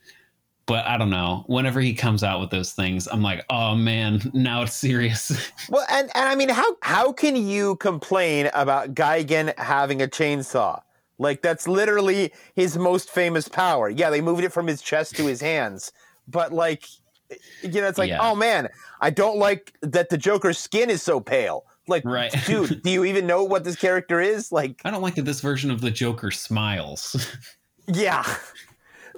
But 0.69 0.85
I 0.85 0.97
don't 0.99 1.09
know. 1.09 1.43
Whenever 1.47 1.81
he 1.81 1.93
comes 1.95 2.23
out 2.23 2.39
with 2.39 2.51
those 2.51 2.71
things, 2.73 3.07
I'm 3.07 3.23
like, 3.23 3.43
oh 3.49 3.73
man, 3.75 4.21
now 4.33 4.61
it's 4.61 4.75
serious. 4.75 5.31
Well, 5.69 5.85
and, 5.89 6.09
and 6.15 6.29
I 6.29 6.35
mean, 6.35 6.49
how 6.49 6.77
how 6.83 7.11
can 7.11 7.35
you 7.35 7.75
complain 7.77 8.49
about 8.53 8.93
Gigan 8.95 9.57
having 9.57 10.01
a 10.01 10.07
chainsaw? 10.07 10.81
Like 11.17 11.41
that's 11.41 11.67
literally 11.67 12.31
his 12.55 12.77
most 12.77 13.09
famous 13.09 13.47
power. 13.47 13.89
Yeah, 13.89 14.09
they 14.11 14.21
moved 14.21 14.43
it 14.43 14.53
from 14.53 14.67
his 14.67 14.81
chest 14.81 15.15
to 15.17 15.25
his 15.25 15.41
hands, 15.41 15.91
but 16.27 16.53
like, 16.53 16.85
you 17.61 17.81
know, 17.81 17.87
it's 17.87 17.97
like, 17.97 18.09
Yeah. 18.09 18.19
oh 18.21 18.35
man, 18.35 18.69
I 19.01 19.09
don't 19.09 19.37
like 19.37 19.73
that 19.81 20.09
the 20.09 20.17
Joker's 20.17 20.57
skin 20.59 20.89
is 20.89 21.01
so 21.01 21.19
pale. 21.19 21.65
Like, 21.87 22.03
Right. 22.05 22.33
dude, 22.45 22.81
do 22.83 22.89
you 22.91 23.03
even 23.05 23.25
know 23.27 23.43
what 23.43 23.63
this 23.63 23.75
character 23.75 24.21
is? 24.21 24.51
Like, 24.51 24.81
I 24.85 24.91
don't 24.91 25.01
like 25.01 25.15
that 25.15 25.25
this 25.25 25.41
version 25.41 25.71
of 25.71 25.81
the 25.81 25.91
Joker 25.91 26.31
smiles. 26.31 27.27
yeah. 27.87 28.23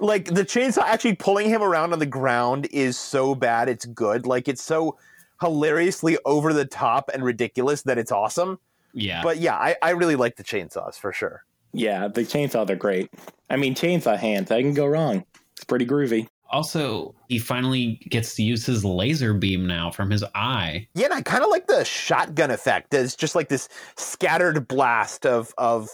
Like 0.02 0.26
the 0.26 0.44
chainsaw 0.44 0.82
actually 0.82 1.14
pulling 1.14 1.48
him 1.48 1.62
around 1.62 1.92
on 1.92 1.98
the 2.00 2.06
ground 2.06 2.66
is 2.72 2.98
so 2.98 3.34
bad 3.34 3.68
it's 3.68 3.86
good. 3.86 4.26
Like 4.26 4.48
it's 4.48 4.62
so 4.62 4.98
hilariously 5.40 6.18
over 6.24 6.52
the 6.52 6.64
top 6.64 7.08
and 7.14 7.24
ridiculous 7.24 7.82
that 7.82 7.98
it's 7.98 8.10
awesome. 8.12 8.58
yeah. 8.92 9.22
But 9.22 9.38
yeah, 9.38 9.54
I, 9.54 9.76
I 9.80 9.90
really 9.90 10.16
like 10.16 10.36
the 10.36 10.44
chainsaws 10.44 10.96
for 10.96 11.12
sure. 11.12 11.44
yeah, 11.72 12.08
the 12.08 12.22
chainsaws 12.22 12.68
are 12.70 12.76
great. 12.76 13.10
I 13.48 13.56
mean, 13.56 13.74
chainsaw 13.74 14.18
hands. 14.18 14.50
I 14.50 14.60
can 14.62 14.74
go 14.74 14.86
wrong. 14.86 15.24
It's 15.54 15.64
pretty 15.64 15.86
groovy. 15.86 16.26
also, 16.50 17.14
he 17.28 17.38
finally 17.38 18.00
gets 18.10 18.34
to 18.34 18.42
use 18.42 18.66
his 18.66 18.84
laser 18.84 19.32
beam 19.34 19.66
now 19.66 19.90
from 19.90 20.10
his 20.10 20.24
eye. 20.34 20.86
Yeah, 20.94 21.06
and 21.06 21.14
I 21.14 21.22
kind 21.22 21.42
of 21.44 21.50
like 21.50 21.66
the 21.68 21.84
shotgun 21.84 22.50
effect. 22.50 22.92
It's 22.92 23.14
just 23.16 23.34
like 23.34 23.48
this 23.48 23.68
scattered 23.96 24.66
blast 24.68 25.24
of 25.26 25.54
of 25.58 25.88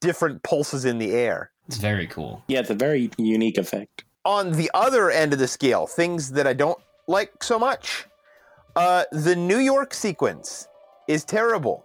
different 0.00 0.42
pulses 0.42 0.84
in 0.84 0.98
the 0.98 1.12
air. 1.12 1.50
It's 1.66 1.76
very 1.78 2.06
cool. 2.06 2.42
Yeah, 2.48 2.60
it's 2.60 2.70
a 2.70 2.74
very 2.74 3.10
unique 3.16 3.58
effect. 3.58 4.04
On 4.24 4.52
the 4.52 4.70
other 4.74 5.10
end 5.10 5.32
of 5.32 5.38
the 5.38 5.48
scale, 5.48 5.86
things 5.86 6.32
that 6.32 6.46
I 6.46 6.52
don't 6.52 6.78
like 7.06 7.42
so 7.42 7.58
much. 7.58 8.06
Uh, 8.76 9.04
the 9.12 9.36
New 9.36 9.58
York 9.58 9.94
sequence 9.94 10.66
is 11.08 11.24
terrible, 11.24 11.84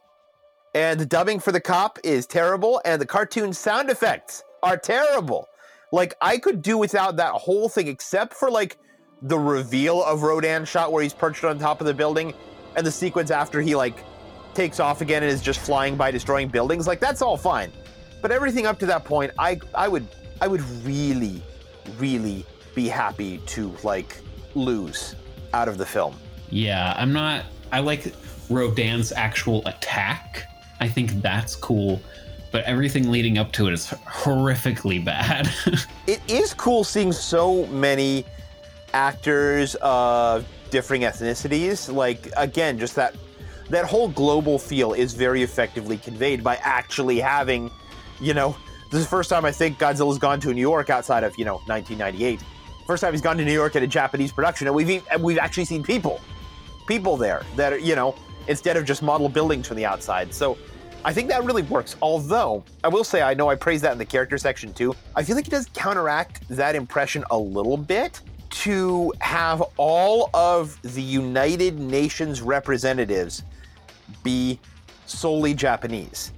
and 0.74 1.00
the 1.00 1.06
dubbing 1.06 1.40
for 1.40 1.52
the 1.52 1.60
cop 1.62 2.00
is 2.04 2.26
terrible, 2.26 2.82
and 2.86 3.02
the 3.02 3.06
cartoon 3.06 3.54
sound 3.54 3.90
effects 3.90 4.44
are 4.64 4.78
terrible. 4.78 5.48
Like 5.92 6.16
I 6.22 6.38
could 6.38 6.62
do 6.62 6.78
without 6.78 7.16
that 7.18 7.34
whole 7.34 7.70
thing, 7.70 7.88
except 7.88 8.34
for 8.34 8.50
like 8.50 8.78
the 9.22 9.38
reveal 9.38 10.04
of 10.04 10.24
Rodan 10.24 10.66
shot 10.66 10.92
where 10.92 11.04
he's 11.04 11.14
perched 11.14 11.44
on 11.44 11.60
top 11.60 11.82
of 11.82 11.88
the 11.88 11.94
building, 11.94 12.34
and 12.76 12.86
the 12.86 12.92
sequence 12.92 13.32
after 13.32 13.62
he 13.62 13.76
like 13.76 14.04
takes 14.54 14.80
off 14.80 15.02
again 15.02 15.24
and 15.24 15.32
is 15.32 15.42
just 15.42 15.60
flying 15.60 15.96
by 15.96 16.12
destroying 16.12 16.48
buildings. 16.48 16.88
Like 16.88 17.00
that's 17.00 17.22
all 17.22 17.38
fine, 17.38 17.72
but 18.22 18.32
everything 18.32 18.66
up 18.66 18.80
to 18.80 18.86
that 18.88 19.06
point, 19.06 19.32
I 19.40 19.60
I 19.74 19.88
would 19.88 20.08
I 20.42 20.48
would 20.48 20.62
really 20.86 21.42
really 21.98 22.46
be 22.76 22.88
happy 22.88 23.40
to 23.48 23.76
like 23.84 24.18
lose 24.56 25.16
out 25.54 25.68
of 25.68 25.78
the 25.78 25.86
film. 25.86 26.16
Yeah, 26.50 26.94
I'm 26.98 27.14
not. 27.14 27.46
I 27.72 27.80
like 27.80 28.14
Rodan's 28.50 29.12
actual 29.12 29.66
attack. 29.68 30.48
I 30.80 30.88
think 30.88 31.22
that's 31.22 31.56
cool. 31.56 32.02
but 32.52 32.64
everything 32.64 33.12
leading 33.12 33.38
up 33.38 33.52
to 33.54 33.68
it 33.68 33.74
is 33.74 33.88
horrifically 33.88 35.04
bad. 35.04 35.50
it 36.08 36.22
is 36.28 36.54
cool 36.54 36.84
seeing 36.84 37.12
so 37.12 37.66
many 37.68 38.26
actors 38.94 39.76
of 39.82 40.46
differing 40.72 41.04
ethnicities. 41.04 41.94
Like 41.94 42.30
again, 42.38 42.80
just 42.80 42.96
that 42.96 43.16
that 43.70 43.86
whole 43.86 44.08
global 44.10 44.58
feel 44.58 44.94
is 44.94 45.14
very 45.14 45.44
effectively 45.44 45.98
conveyed 45.98 46.44
by 46.44 46.56
actually 46.64 47.20
having, 47.20 47.70
you 48.20 48.34
know, 48.34 48.56
this 48.90 49.00
is 49.00 49.06
the 49.06 49.10
first 49.10 49.30
time 49.30 49.46
I 49.46 49.52
think 49.52 49.78
Godzilla's 49.78 50.18
gone 50.18 50.40
to 50.42 50.54
New 50.54 50.62
York 50.62 50.90
outside 50.90 51.24
of 51.24 51.38
you 51.38 51.46
know 51.46 51.56
1998. 51.66 52.42
First 52.88 53.02
time 53.02 53.14
he's 53.14 53.22
gone 53.22 53.38
to 53.38 53.46
New 53.46 53.54
York 53.54 53.76
at 53.76 53.84
a 53.84 53.88
Japanese 53.88 54.32
production, 54.32 54.68
and 54.68 54.76
we've 54.76 55.06
and 55.12 55.24
we've 55.24 55.38
actually 55.38 55.66
seen 55.66 55.84
people, 55.84 56.20
people 56.88 57.18
there 57.18 57.44
that 57.56 57.74
are, 57.74 57.78
you 57.78 57.96
know 57.96 58.16
instead 58.48 58.78
of 58.78 58.86
just 58.86 59.04
model 59.04 59.30
buildings 59.30 59.68
from 59.68 59.78
the 59.78 59.86
outside. 59.86 60.34
So. 60.34 60.58
I 61.06 61.14
think 61.14 61.30
that 61.30 61.46
really 61.46 61.62
works. 61.62 61.96
Although 62.02 62.62
I 62.84 62.90
will 62.90 63.06
say, 63.06 63.22
I 63.22 63.34
know 63.34 63.50
I 63.50 63.56
praise 63.56 63.80
that 63.84 63.94
in 63.94 63.98
the 63.98 64.06
character 64.06 64.38
section 64.38 64.74
too. 64.74 64.94
I 65.16 65.24
feel 65.24 65.38
like 65.38 65.48
it 65.48 65.52
does 65.52 65.66
counteract 65.74 66.46
that 66.50 66.76
impression 66.76 67.24
a 67.32 67.38
little 67.38 67.78
bit 67.78 68.20
to 68.50 69.14
have 69.22 69.64
all 69.78 70.30
of 70.34 70.78
the 70.82 71.02
United 71.02 71.80
Nations 71.80 72.42
representatives 72.42 73.44
be 74.24 74.60
solely 75.06 75.54
Japanese. 75.54 76.34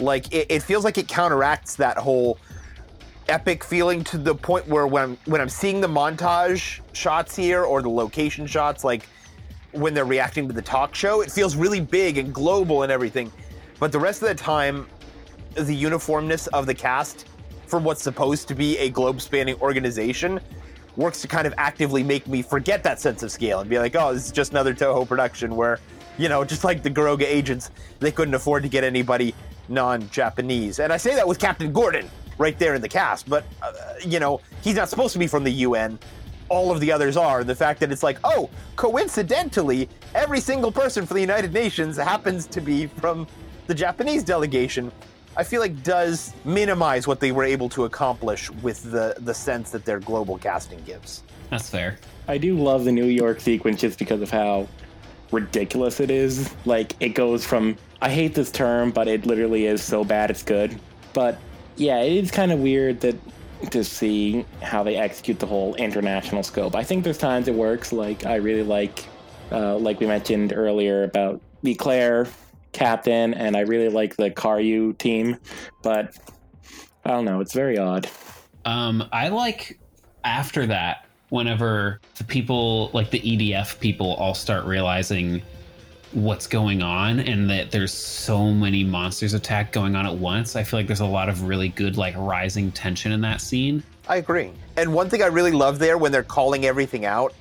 Like 0.00 0.32
it, 0.32 0.46
it, 0.48 0.62
feels 0.62 0.84
like 0.84 0.98
it 0.98 1.08
counteracts 1.08 1.76
that 1.76 1.96
whole 1.96 2.38
epic 3.28 3.62
feeling 3.62 4.02
to 4.04 4.18
the 4.18 4.34
point 4.34 4.66
where 4.66 4.86
when 4.86 5.02
I'm, 5.02 5.18
when 5.26 5.40
I'm 5.40 5.48
seeing 5.48 5.80
the 5.80 5.88
montage 5.88 6.80
shots 6.92 7.36
here 7.36 7.62
or 7.62 7.82
the 7.82 7.90
location 7.90 8.46
shots, 8.46 8.82
like 8.82 9.06
when 9.72 9.94
they're 9.94 10.04
reacting 10.04 10.48
to 10.48 10.54
the 10.54 10.62
talk 10.62 10.94
show, 10.94 11.20
it 11.20 11.30
feels 11.30 11.54
really 11.54 11.80
big 11.80 12.18
and 12.18 12.34
global 12.34 12.82
and 12.82 12.90
everything. 12.90 13.30
But 13.78 13.92
the 13.92 14.00
rest 14.00 14.22
of 14.22 14.28
the 14.28 14.34
time, 14.34 14.86
the 15.54 15.74
uniformness 15.74 16.46
of 16.48 16.66
the 16.66 16.74
cast 16.74 17.26
from 17.66 17.84
what's 17.84 18.02
supposed 18.02 18.48
to 18.48 18.54
be 18.54 18.76
a 18.78 18.90
globe 18.90 19.20
spanning 19.20 19.54
organization 19.60 20.40
works 20.96 21.20
to 21.22 21.28
kind 21.28 21.46
of 21.46 21.54
actively 21.56 22.02
make 22.02 22.26
me 22.26 22.42
forget 22.42 22.82
that 22.82 23.00
sense 23.00 23.22
of 23.22 23.30
scale 23.30 23.60
and 23.60 23.70
be 23.70 23.78
like, 23.78 23.94
oh, 23.94 24.12
this 24.12 24.26
is 24.26 24.32
just 24.32 24.50
another 24.50 24.74
Toho 24.74 25.06
production 25.06 25.54
where, 25.54 25.78
you 26.18 26.28
know, 26.28 26.44
just 26.44 26.64
like 26.64 26.82
the 26.82 26.90
Garoga 26.90 27.24
agents, 27.24 27.70
they 28.00 28.10
couldn't 28.10 28.34
afford 28.34 28.64
to 28.64 28.68
get 28.68 28.82
anybody 28.82 29.34
non 29.70 30.08
Japanese. 30.10 30.80
And 30.80 30.92
I 30.92 30.96
say 30.96 31.14
that 31.14 31.26
with 31.26 31.38
Captain 31.38 31.72
Gordon 31.72 32.10
right 32.38 32.58
there 32.58 32.74
in 32.74 32.82
the 32.82 32.88
cast, 32.88 33.28
but, 33.28 33.44
uh, 33.62 33.72
you 34.04 34.18
know, 34.18 34.40
he's 34.62 34.76
not 34.76 34.88
supposed 34.88 35.12
to 35.12 35.18
be 35.18 35.26
from 35.26 35.44
the 35.44 35.50
UN. 35.50 35.98
All 36.48 36.72
of 36.72 36.80
the 36.80 36.90
others 36.90 37.16
are. 37.16 37.40
And 37.40 37.48
the 37.48 37.54
fact 37.54 37.80
that 37.80 37.92
it's 37.92 38.02
like, 38.02 38.18
oh, 38.24 38.50
coincidentally, 38.76 39.88
every 40.14 40.40
single 40.40 40.72
person 40.72 41.06
for 41.06 41.14
the 41.14 41.20
United 41.20 41.52
Nations 41.52 41.96
happens 41.96 42.46
to 42.48 42.60
be 42.60 42.86
from 42.86 43.26
the 43.66 43.74
Japanese 43.74 44.24
delegation. 44.24 44.90
I 45.36 45.44
feel 45.44 45.60
like 45.60 45.82
does 45.84 46.34
minimize 46.44 47.06
what 47.06 47.20
they 47.20 47.30
were 47.30 47.44
able 47.44 47.68
to 47.70 47.84
accomplish 47.84 48.50
with 48.50 48.90
the 48.90 49.14
the 49.20 49.32
sense 49.32 49.70
that 49.70 49.84
their 49.84 50.00
global 50.00 50.36
casting 50.36 50.82
gives. 50.82 51.22
That's 51.50 51.70
fair. 51.70 51.98
I 52.26 52.36
do 52.36 52.56
love 52.56 52.84
the 52.84 52.92
New 52.92 53.06
York 53.06 53.40
sequence 53.40 53.80
just 53.80 53.98
because 53.98 54.22
of 54.22 54.30
how 54.30 54.66
ridiculous 55.30 56.00
it 56.00 56.10
is. 56.10 56.52
Like 56.64 56.96
it 56.98 57.10
goes 57.10 57.46
from 57.46 57.76
I 58.02 58.10
hate 58.10 58.34
this 58.34 58.50
term, 58.50 58.90
but 58.90 59.08
it 59.08 59.26
literally 59.26 59.66
is 59.66 59.82
so 59.82 60.04
bad 60.04 60.30
it's 60.30 60.42
good. 60.42 60.78
But 61.12 61.38
yeah, 61.76 62.00
it 62.00 62.24
is 62.24 62.30
kind 62.30 62.52
of 62.52 62.60
weird 62.60 63.00
that 63.00 63.16
to 63.70 63.84
see 63.84 64.44
how 64.62 64.82
they 64.82 64.96
execute 64.96 65.38
the 65.38 65.46
whole 65.46 65.74
international 65.74 66.42
scope. 66.42 66.74
I 66.74 66.82
think 66.82 67.04
there's 67.04 67.18
times 67.18 67.46
it 67.48 67.54
works. 67.54 67.92
Like 67.92 68.24
I 68.24 68.36
really 68.36 68.62
like, 68.62 69.04
uh, 69.52 69.76
like 69.76 70.00
we 70.00 70.06
mentioned 70.06 70.52
earlier 70.54 71.04
about 71.04 71.40
Claire 71.76 72.26
captain, 72.72 73.34
and 73.34 73.56
I 73.56 73.60
really 73.60 73.88
like 73.88 74.16
the 74.16 74.30
Karyu 74.30 74.96
team, 74.96 75.36
but 75.82 76.16
I 77.04 77.10
don't 77.10 77.24
know. 77.24 77.40
It's 77.40 77.52
very 77.52 77.78
odd. 77.78 78.08
Um, 78.64 79.04
I 79.12 79.28
like 79.28 79.78
after 80.24 80.66
that 80.66 81.06
whenever 81.30 82.00
the 82.16 82.24
people 82.24 82.90
like 82.92 83.10
the 83.10 83.20
EDF 83.20 83.78
people 83.80 84.14
all 84.14 84.34
start 84.34 84.64
realizing 84.64 85.40
what's 86.12 86.46
going 86.46 86.82
on 86.82 87.20
and 87.20 87.48
that 87.48 87.70
there's 87.70 87.92
so 87.92 88.52
many 88.52 88.82
monsters 88.82 89.34
attack 89.34 89.72
going 89.72 89.94
on 89.94 90.06
at 90.06 90.14
once. 90.16 90.56
I 90.56 90.64
feel 90.64 90.80
like 90.80 90.86
there's 90.86 91.00
a 91.00 91.06
lot 91.06 91.28
of 91.28 91.42
really 91.42 91.68
good 91.68 91.96
like 91.96 92.14
rising 92.16 92.72
tension 92.72 93.12
in 93.12 93.20
that 93.20 93.40
scene. 93.40 93.82
I 94.08 94.16
agree. 94.16 94.50
And 94.76 94.92
one 94.92 95.08
thing 95.08 95.22
I 95.22 95.26
really 95.26 95.52
love 95.52 95.78
there 95.78 95.98
when 95.98 96.10
they're 96.10 96.22
calling 96.22 96.64
everything 96.66 97.04
out 97.04 97.32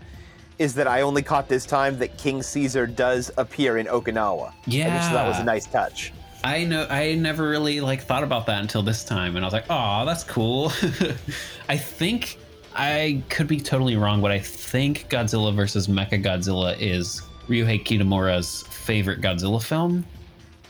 is 0.59 0.75
that 0.75 0.87
I 0.87 1.01
only 1.01 1.23
caught 1.23 1.47
this 1.47 1.65
time 1.65 1.97
that 1.99 2.17
King 2.17 2.43
Caesar 2.43 2.85
does 2.85 3.31
appear 3.37 3.77
in 3.77 3.87
Okinawa. 3.87 4.53
Yeah, 4.67 5.07
so 5.07 5.15
that 5.15 5.27
was 5.27 5.39
a 5.39 5.43
nice 5.43 5.65
touch. 5.65 6.11
I 6.43 6.65
know. 6.65 6.85
I 6.89 7.15
never 7.15 7.49
really 7.49 7.81
like 7.81 8.01
thought 8.01 8.23
about 8.23 8.45
that 8.47 8.61
until 8.61 8.83
this 8.83 9.03
time, 9.03 9.35
and 9.35 9.43
I 9.43 9.47
was 9.47 9.53
like, 9.53 9.65
"Oh, 9.69 10.05
that's 10.05 10.23
cool." 10.23 10.71
I 11.69 11.77
think 11.77 12.37
I 12.75 13.23
could 13.29 13.47
be 13.47 13.59
totally 13.59 13.97
wrong, 13.97 14.21
but 14.21 14.31
I 14.31 14.39
think 14.39 15.09
Godzilla 15.09 15.53
versus 15.53 15.87
Mecha 15.87 16.23
Godzilla 16.23 16.77
is 16.79 17.21
Ryuhei 17.49 17.83
Kitamura's 17.83 18.63
favorite 18.69 19.21
Godzilla 19.21 19.61
film, 19.61 20.05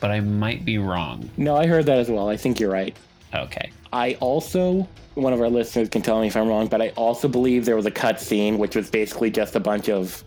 but 0.00 0.10
I 0.10 0.20
might 0.20 0.64
be 0.64 0.78
wrong. 0.78 1.30
No, 1.36 1.56
I 1.56 1.66
heard 1.66 1.86
that 1.86 1.98
as 1.98 2.10
well. 2.10 2.28
I 2.28 2.36
think 2.36 2.58
you're 2.58 2.70
right. 2.70 2.96
Okay. 3.34 3.70
I 3.92 4.14
also 4.20 4.88
one 5.14 5.32
of 5.32 5.40
our 5.40 5.50
listeners 5.50 5.88
can 5.88 6.02
tell 6.02 6.20
me 6.20 6.28
if 6.28 6.36
I'm 6.36 6.48
wrong, 6.48 6.68
but 6.68 6.80
I 6.80 6.90
also 6.90 7.28
believe 7.28 7.64
there 7.64 7.76
was 7.76 7.86
a 7.86 7.90
cut 7.90 8.20
scene 8.20 8.58
which 8.58 8.76
was 8.76 8.90
basically 8.90 9.30
just 9.30 9.54
a 9.56 9.60
bunch 9.60 9.88
of 9.88 10.24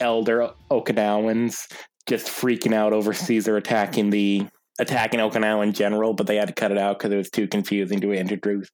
elder 0.00 0.50
Okinawans 0.70 1.72
just 2.06 2.26
freaking 2.26 2.74
out 2.74 2.92
over 2.92 3.12
Caesar 3.12 3.56
attacking 3.56 4.10
the 4.10 4.46
attacking 4.78 5.20
Okinawa 5.20 5.62
in 5.62 5.72
general, 5.72 6.14
but 6.14 6.26
they 6.26 6.36
had 6.36 6.48
to 6.48 6.54
cut 6.54 6.72
it 6.72 6.78
out 6.78 6.98
because 6.98 7.12
it 7.12 7.16
was 7.16 7.30
too 7.30 7.46
confusing 7.46 8.00
to 8.00 8.12
introduce 8.12 8.68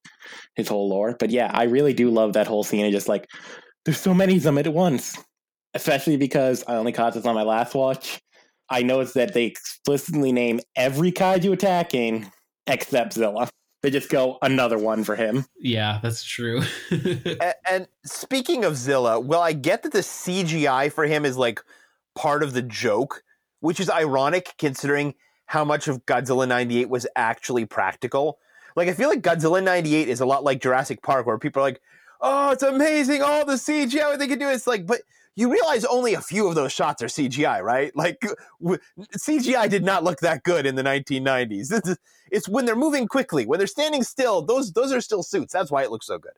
his 0.55 0.69
whole 0.69 0.89
lore. 0.89 1.17
But 1.19 1.31
yeah, 1.31 1.51
I 1.53 1.65
really 1.65 1.93
do 1.93 2.11
love 2.11 2.33
that 2.33 2.47
whole 2.47 2.65
scene. 2.65 2.87
It's 2.87 2.95
just 2.95 3.09
like 3.09 3.29
there's 3.85 4.01
so 4.01 4.15
many 4.15 4.37
of 4.37 4.43
them 4.43 4.59
at 4.59 4.73
once, 4.73 5.19
especially 5.75 6.17
because 6.17 6.65
I 6.67 6.77
only 6.77 6.93
caught 6.93 7.15
this 7.15 7.27
on 7.27 7.35
my 7.35 7.43
last 7.43 7.75
watch. 7.75 8.21
I 8.69 8.83
noticed 8.83 9.15
that 9.15 9.35
they 9.35 9.45
explicitly 9.45 10.33
name 10.33 10.61
every 10.77 11.13
kaiju 11.13 11.53
attacking 11.53 12.31
except 12.67 13.15
Zilla 13.15 13.49
they 13.83 13.91
just 13.91 14.11
go 14.11 14.39
another 14.43 14.79
one 14.79 15.05
for 15.05 15.17
him. 15.17 15.47
Yeah, 15.59 16.01
that's 16.03 16.23
true. 16.23 16.63
and, 16.91 17.55
and, 17.69 17.89
speaking 18.05 18.65
of 18.65 18.77
Zilla, 18.77 19.19
well, 19.19 19.41
I 19.41 19.53
get 19.53 19.83
that 19.83 19.93
the 19.93 20.01
CGI 20.01 20.93
for 20.93 21.05
him 21.05 21.25
is 21.25 21.37
like 21.37 21.63
part 22.15 22.43
of 22.43 22.53
the 22.53 22.63
joke, 22.63 23.23
which 23.61 23.81
is 23.81 23.89
ironic 23.89 24.55
considering 24.59 25.15
how 25.47 25.65
much 25.65 25.89
of 25.89 26.05
Godzilla 26.05 26.47
98 26.47 26.91
was 26.91 27.07
actually 27.17 27.65
practical. 27.65 28.39
Like, 28.77 28.89
I 28.89 28.93
feel 28.93 29.09
like 29.09 29.23
Godzilla 29.23 29.63
98 29.63 30.09
is 30.09 30.21
a 30.21 30.27
lot 30.27 30.45
like 30.45 30.61
Jurassic 30.61 31.03
Park, 31.03 31.27
where 31.27 31.39
people 31.39 31.61
are 31.61 31.67
like, 31.67 31.81
oh, 32.21 32.51
it's 32.51 32.63
amazing, 32.63 33.23
all 33.23 33.45
the 33.45 33.55
CGI 33.55 34.19
they 34.19 34.29
can 34.29 34.39
do. 34.39 34.49
It's 34.49 34.67
like, 34.67 34.87
but 34.87 35.01
you 35.37 35.51
realize 35.51 35.85
only 35.85 36.15
a 36.15 36.21
few 36.21 36.49
of 36.49 36.55
those 36.55 36.73
shots 36.73 37.03
are 37.03 37.07
CGI, 37.07 37.63
right? 37.63 37.95
Like 37.95 38.21
w- 38.61 38.81
CGI 39.17 39.69
did 39.69 39.85
not 39.85 40.05
look 40.05 40.21
that 40.21 40.43
good 40.43 40.67
in 40.67 40.75
the 40.75 40.83
1990s. 40.83 41.97
It's 42.33 42.49
when 42.49 42.65
they're 42.65 42.77
moving 42.77 43.09
quickly, 43.09 43.45
when 43.45 43.59
they're 43.59 43.67
standing 43.67 44.05
still, 44.05 44.43
those 44.43 44.73
those 44.73 44.93
are 44.93 45.01
still 45.01 45.23
suits. 45.23 45.53
That's 45.53 45.71
why 45.71 45.83
it 45.83 45.91
looks 45.91 46.07
so 46.07 46.19
good. 46.19 46.35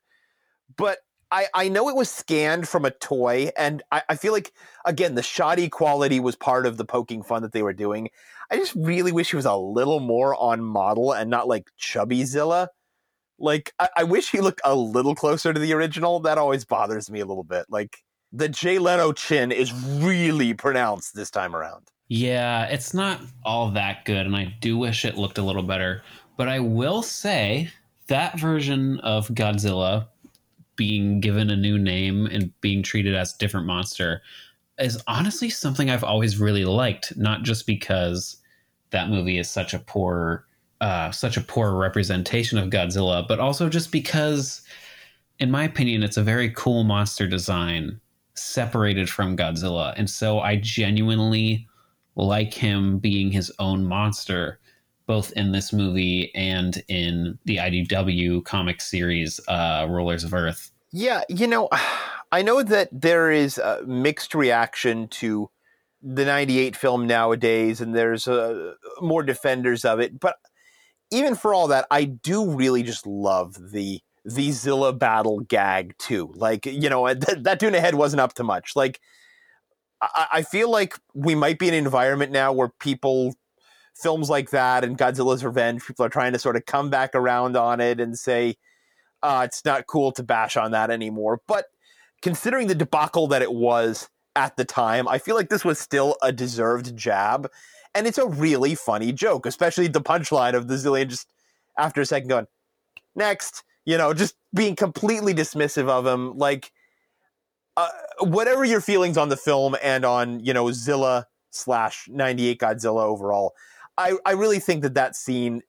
But 0.77 0.99
I, 1.31 1.47
I 1.55 1.69
know 1.69 1.89
it 1.89 1.97
was 1.97 2.11
scanned 2.11 2.69
from 2.69 2.85
a 2.85 2.91
toy, 2.91 3.51
and 3.57 3.83
I, 3.91 4.03
I 4.11 4.17
feel 4.17 4.33
like 4.33 4.53
again 4.85 5.15
the 5.15 5.23
shoddy 5.23 5.69
quality 5.69 6.21
was 6.21 6.37
part 6.37 6.67
of 6.67 6.77
the 6.77 6.85
poking 6.85 7.23
fun 7.23 7.43
that 7.43 7.53
they 7.53 7.63
were 7.63 7.73
doing. 7.73 8.11
I 8.51 8.57
just 8.57 8.75
really 8.75 9.13
wish 9.13 9.31
he 9.31 9.37
was 9.37 9.47
a 9.47 9.57
little 9.57 10.01
more 10.01 10.35
on 10.35 10.63
model 10.63 11.13
and 11.13 11.31
not 11.31 11.49
like 11.49 11.71
chubby 11.77 12.25
Zilla. 12.25 12.69
Like 13.39 13.73
I, 13.79 13.89
I 13.99 14.05
wish 14.05 14.31
he 14.31 14.41
looked 14.41 14.61
a 14.65 14.75
little 14.75 15.15
closer 15.15 15.53
to 15.53 15.61
the 15.61 15.73
original. 15.73 16.21
That 16.21 16.39
always 16.39 16.65
bothers 16.65 17.11
me 17.11 17.21
a 17.21 17.27
little 17.27 17.45
bit. 17.45 17.67
Like 17.71 17.99
the 18.33 18.49
Jay 18.49 18.79
Leno 18.79 19.13
chin 19.13 19.53
is 19.53 19.73
really 19.73 20.55
pronounced 20.55 21.15
this 21.15 21.31
time 21.31 21.55
around. 21.55 21.89
Yeah, 22.09 22.67
it's 22.67 22.95
not 22.95 23.21
all 23.45 23.71
that 23.71 24.05
good, 24.05 24.27
and 24.27 24.37
I 24.37 24.57
do 24.61 24.77
wish 24.79 25.05
it 25.05 25.17
looked 25.17 25.39
a 25.39 25.43
little 25.43 25.63
better. 25.63 26.03
But 26.37 26.49
I 26.49 26.61
will 26.61 27.03
say 27.03 27.71
that 28.09 28.39
version 28.39 29.01
of 29.01 29.29
Godzilla 29.29 30.09
being 30.77 31.21
given 31.21 31.51
a 31.51 31.57
new 31.57 31.79
name 31.79 32.27
and 32.27 32.59
being 32.61 32.83
treated 32.83 33.15
as 33.15 33.35
a 33.35 33.39
different 33.39 33.67
monster 33.67 34.23
is 34.79 35.03
honestly 35.07 35.51
something 35.51 35.91
I've 35.91 36.05
always 36.05 36.41
really 36.41 36.65
liked, 36.65 37.17
not 37.17 37.43
just 37.43 37.67
because 37.67 38.39
that 38.91 39.09
movie 39.09 39.39
is 39.39 39.49
such 39.49 39.75
a 39.75 39.79
poor 39.79 40.47
uh, 40.81 41.13
such 41.13 41.37
a 41.37 41.41
poor 41.41 41.77
representation 41.77 42.59
of 42.59 42.69
Godzilla, 42.69 43.27
but 43.29 43.39
also 43.39 43.69
just 43.69 43.93
because, 43.93 44.63
in 45.39 45.49
my 45.49 45.63
opinion, 45.63 46.03
it's 46.03 46.17
a 46.17 46.25
very 46.25 46.51
cool 46.51 46.83
monster 46.83 47.29
design 47.29 48.01
separated 48.35 49.09
from 49.09 49.37
Godzilla. 49.37 49.95
And 49.97 50.09
so 50.09 50.41
I 50.41 50.57
genuinely 50.57 51.69
like 52.17 52.53
him 52.53 52.99
being 52.99 53.31
his 53.31 53.53
own 53.59 53.85
monster, 53.85 54.59
both 55.07 55.33
in 55.33 55.53
this 55.53 55.73
movie 55.73 56.35
and 56.35 56.83
in 56.89 57.39
the 57.45 57.57
IDW 57.57 58.45
comic 58.45 58.81
series, 58.81 59.41
uh, 59.49 59.87
Rulers 59.89 60.25
of 60.25 60.35
Earth. 60.35 60.71
Yeah, 60.93 61.23
you 61.29 61.47
know, 61.47 61.69
I 62.33 62.43
know 62.43 62.63
that 62.63 62.89
there 62.93 63.31
is 63.31 63.59
a 63.59 63.83
mixed 63.87 64.35
reaction 64.35 65.09
to 65.09 65.51
the 66.03 66.25
98 66.25 66.75
film 66.75 67.07
nowadays, 67.07 67.81
and 67.81 67.95
there's 67.95 68.27
uh, 68.27 68.75
more 69.01 69.23
defenders 69.23 69.85
of 69.85 70.01
it, 70.01 70.19
but 70.19 70.37
even 71.11 71.35
for 71.35 71.53
all 71.53 71.69
that, 71.69 71.87
I 71.91 72.05
do 72.05 72.51
really 72.51 72.83
just 72.83 73.07
love 73.07 73.55
the 73.73 74.01
the 74.25 74.53
Zilla 74.53 74.93
battle 74.93 75.41
gag 75.41 75.97
too. 75.99 76.33
Like, 76.35 76.67
you 76.67 76.89
know, 76.89 77.13
that, 77.15 77.45
that 77.45 77.61
tuna 77.61 77.81
head 77.81 77.95
wasn't 77.95 78.21
up 78.21 78.35
to 78.35 78.45
much. 78.45 78.77
Like, 78.77 79.01
I, 80.01 80.27
I 80.33 80.43
feel 80.43 80.71
like 80.71 80.99
we 81.15 81.35
might 81.35 81.59
be 81.59 81.69
in 81.69 81.75
an 81.75 81.85
environment 81.85 82.33
now 82.33 82.53
where 82.53 82.69
people 82.81 83.35
films 83.95 84.31
like 84.31 84.51
that 84.51 84.85
and 84.85 84.97
Godzilla's 84.97 85.45
Revenge, 85.45 85.87
people 85.87 86.05
are 86.05 86.11
trying 86.11 86.33
to 86.33 86.39
sort 86.39 86.57
of 86.57 86.67
come 86.67 86.91
back 86.91 87.15
around 87.15 87.57
on 87.57 87.81
it 87.81 88.01
and 88.01 88.19
say, 88.19 88.57
uh, 89.23 89.43
it's 89.45 89.65
not 89.65 89.87
cool 89.87 90.13
to 90.13 90.23
bash 90.23 90.57
on 90.57 90.73
that 90.73 90.91
anymore. 90.91 91.41
But 91.47 91.67
considering 92.23 92.67
the 92.67 92.75
debacle 92.75 93.27
that 93.29 93.43
it 93.43 93.53
was 93.53 94.09
at 94.35 94.57
the 94.57 94.65
time, 94.65 95.07
I 95.07 95.19
feel 95.19 95.37
like 95.37 95.51
this 95.51 95.65
was 95.65 95.79
still 95.79 96.17
a 96.23 96.33
deserved 96.33 96.97
jab. 96.97 97.49
And 97.95 98.07
it's 98.07 98.19
a 98.19 98.27
really 98.27 98.75
funny 98.75 99.13
joke, 99.13 99.45
especially 99.45 99.87
the 99.87 100.01
punchline 100.01 100.55
of 100.55 100.67
the 100.67 100.77
Xilien 100.77 101.09
just 101.09 101.29
after 101.79 102.01
a 102.01 102.07
second 102.07 102.29
going, 102.29 102.47
next, 103.15 103.63
you 103.85 103.99
know, 103.99 104.15
just 104.15 104.35
being 104.55 104.77
completely 104.77 105.35
dismissive 105.35 105.89
of 105.89 106.07
him. 106.07 106.37
Like, 106.37 106.73
uh, 107.77 107.89
whatever 108.21 108.65
your 108.65 108.81
feelings 108.81 109.17
on 109.17 109.29
the 109.29 109.37
film 109.37 109.77
and 109.83 110.05
on, 110.05 110.41
you 110.41 110.53
know, 110.53 110.71
Zilla 110.73 111.27
slash 111.51 112.09
98 112.09 112.59
Godzilla 112.59 113.03
overall, 113.03 113.55
I, 113.97 114.15
I 114.25 114.33
really 114.33 114.59
think 114.59 114.83
that 114.83 114.95
that 114.95 115.17
scene 115.17 115.63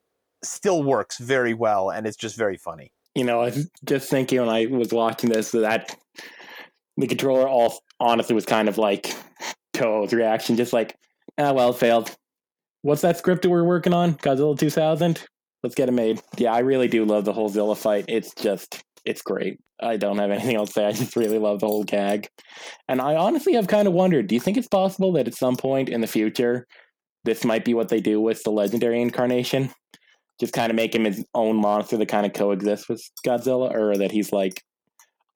still 0.44 0.84
works 0.84 1.18
very 1.18 1.54
well 1.54 1.90
and 1.90 2.06
it's 2.06 2.18
just 2.18 2.36
very 2.38 2.58
funny. 2.58 2.92
You 3.16 3.24
know, 3.24 3.42
I 3.42 3.46
was 3.46 3.70
just 3.86 4.10
thinking 4.10 4.40
when 4.40 4.50
I 4.50 4.66
was 4.66 4.92
watching 4.92 5.30
this 5.30 5.52
that 5.52 5.96
the 6.98 7.08
controller 7.08 7.48
all 7.48 7.80
honestly 8.00 8.36
was 8.36 8.46
kind 8.46 8.68
of 8.68 8.78
like 8.78 9.16
Toho's 9.74 10.14
reaction, 10.14 10.56
just 10.56 10.74
like, 10.74 10.98
ah, 11.38 11.54
well, 11.54 11.74
failed. 11.74 12.16
What's 12.82 13.02
that 13.02 13.18
script 13.18 13.44
that 13.44 13.50
we're 13.50 13.64
working 13.64 13.94
on? 13.94 14.16
Godzilla 14.16 14.58
2000? 14.58 15.26
Let's 15.64 15.76
get 15.76 15.90
it 15.90 15.94
made. 15.94 16.22
Yeah, 16.38 16.54
I 16.54 16.60
really 16.60 16.88
do 16.88 17.06
love 17.06 17.26
the 17.26 17.34
whole 17.34 17.50
Zilla 17.50 17.76
fight. 17.76 18.06
It's 18.08 18.34
just, 18.36 18.84
it's 19.06 19.22
great. 19.22 19.60
I 19.82 19.98
don't 19.98 20.18
have 20.18 20.32
anything 20.32 20.56
else 20.56 20.70
to 20.70 20.74
say. 20.74 20.86
I 20.86 20.92
just 20.92 21.16
really 21.16 21.40
love 21.40 21.60
the 21.60 21.68
whole 21.68 21.84
gag. 21.84 22.28
And 22.88 23.02
I 23.02 23.16
honestly 23.16 23.54
have 23.54 23.68
kind 23.68 23.88
of 23.88 23.94
wondered 23.94 24.28
do 24.28 24.36
you 24.36 24.42
think 24.42 24.58
it's 24.58 24.68
possible 24.68 25.14
that 25.14 25.28
at 25.28 25.36
some 25.36 25.56
point 25.56 25.90
in 25.90 26.02
the 26.02 26.08
future, 26.08 26.68
this 27.24 27.46
might 27.46 27.66
be 27.66 27.74
what 27.74 27.90
they 27.90 28.02
do 28.02 28.20
with 28.20 28.44
the 28.44 28.52
legendary 28.52 29.02
incarnation? 29.02 29.72
Just 30.40 30.54
kind 30.54 30.70
of 30.70 30.76
make 30.76 30.94
him 30.94 31.06
his 31.06 31.24
own 31.34 31.56
monster 31.56 31.96
that 31.98 32.08
kind 32.08 32.26
of 32.26 32.34
coexists 32.34 32.90
with 32.90 33.02
Godzilla, 33.26 33.72
or 33.74 33.98
that 33.98 34.12
he's 34.12 34.34
like 34.34 34.62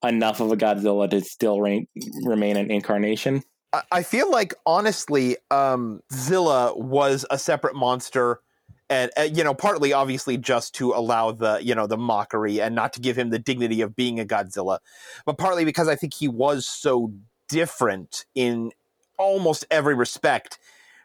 enough 0.04 0.40
of 0.41 0.52
a 0.52 0.58
Godzilla 0.58 1.10
to 1.10 1.22
still 1.22 1.62
re- 1.62 1.88
remain 2.24 2.58
an 2.58 2.72
incarnation? 2.72 3.44
I 3.91 4.04
feel 4.04 4.32
like 4.32 4.54
honestly, 4.66 5.38
um, 5.52 5.99
Zilla 6.14 6.74
was 6.76 7.26
a 7.30 7.38
separate 7.38 7.76
monster, 7.76 8.40
and 8.89 9.11
uh, 9.18 9.23
you 9.23 9.43
know, 9.43 9.53
partly 9.53 9.93
obviously 9.93 10.38
just 10.38 10.76
to 10.76 10.93
allow 10.93 11.31
the 11.31 11.59
you 11.61 11.76
know 11.76 11.88
the 11.88 11.97
mockery 11.97 12.61
and 12.61 12.76
not 12.76 12.93
to 12.93 12.99
give 12.99 13.18
him 13.18 13.30
the 13.30 13.39
dignity 13.39 13.81
of 13.81 13.95
being 13.95 14.19
a 14.19 14.26
Godzilla, 14.26 14.80
but 15.26 15.38
partly 15.38 15.65
because 15.65 15.88
I 15.88 15.95
think 15.95 16.14
he 16.14 16.27
was 16.27 16.65
so 16.65 17.14
different 17.47 18.26
in 18.35 18.72
almost 19.18 19.65
every 19.72 19.95
respect 19.95 20.59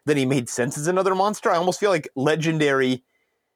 that 0.04 0.16
he 0.16 0.26
made 0.26 0.48
sense 0.48 0.76
as 0.76 0.86
another 0.86 1.14
monster. 1.14 1.50
I 1.50 1.56
almost 1.56 1.80
feel 1.80 1.90
like 1.90 2.08
Legendary 2.16 3.04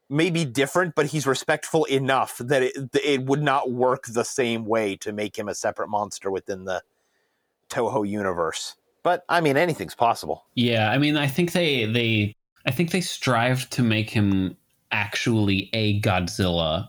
may 0.09 0.31
be 0.31 0.45
different, 0.45 0.95
but 0.95 1.07
he's 1.07 1.27
respectful 1.27 1.85
enough 1.87 2.39
that 2.39 2.63
it, 2.63 2.73
it 2.95 3.25
would 3.25 3.43
not 3.43 3.73
work 3.73 4.05
the 4.07 4.25
same 4.25 4.65
way 4.65 4.97
to 4.97 5.13
make 5.13 5.37
him 5.37 5.49
a 5.49 5.55
separate 5.55 5.89
monster 5.89 6.31
within 6.31 6.65
the 6.65 6.83
Toho 7.69 8.09
universe. 8.09 8.77
But 9.03 9.25
I 9.29 9.41
mean, 9.41 9.57
anything's 9.57 9.95
possible. 9.95 10.47
Yeah, 10.55 10.91
I 10.91 10.99
mean, 10.99 11.17
I 11.17 11.27
think 11.27 11.53
they 11.53 11.85
they 11.85 12.37
I 12.67 12.73
think 12.73 12.91
they 12.91 13.01
strive 13.01 13.71
to 13.71 13.83
make 13.83 14.11
him 14.11 14.57
actually 14.91 15.71
a 15.73 16.01
Godzilla, 16.01 16.89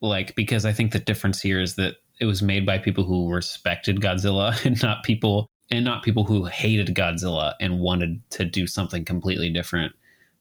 like 0.00 0.34
because 0.34 0.64
I 0.64 0.72
think 0.72 0.92
the 0.92 0.98
difference 0.98 1.40
here 1.40 1.60
is 1.60 1.76
that 1.76 1.96
it 2.20 2.24
was 2.24 2.42
made 2.42 2.64
by 2.64 2.78
people 2.78 3.04
who 3.04 3.32
respected 3.32 4.00
Godzilla 4.00 4.64
and 4.64 4.80
not 4.82 5.04
people 5.04 5.48
and 5.70 5.84
not 5.84 6.02
people 6.02 6.24
who 6.24 6.44
hated 6.44 6.94
Godzilla 6.94 7.54
and 7.60 7.80
wanted 7.80 8.20
to 8.30 8.44
do 8.44 8.66
something 8.66 9.04
completely 9.04 9.50
different. 9.50 9.94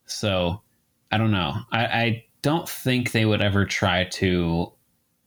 So 0.06 0.62
I 1.12 1.18
don't 1.18 1.32
know. 1.32 1.54
I, 1.72 1.86
I 1.86 2.26
don't 2.42 2.68
think 2.68 3.12
they 3.12 3.26
would 3.26 3.42
ever 3.42 3.66
try 3.66 4.06
to 4.06 4.72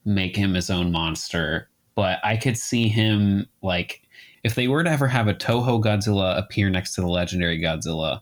make 0.05 0.35
him 0.35 0.53
his 0.53 0.69
own 0.69 0.91
monster, 0.91 1.69
but 1.95 2.19
I 2.23 2.37
could 2.37 2.57
see 2.57 2.87
him 2.87 3.47
like 3.61 4.01
if 4.43 4.53
they 4.53 4.67
were 4.67 4.83
to 4.83 4.89
ever 4.89 5.07
have 5.07 5.27
a 5.27 5.33
Toho 5.33 5.83
Godzilla 5.83 6.37
appear 6.37 6.69
next 6.69 6.93
to 6.95 7.01
the 7.01 7.07
legendary 7.07 7.59
Godzilla, 7.59 8.21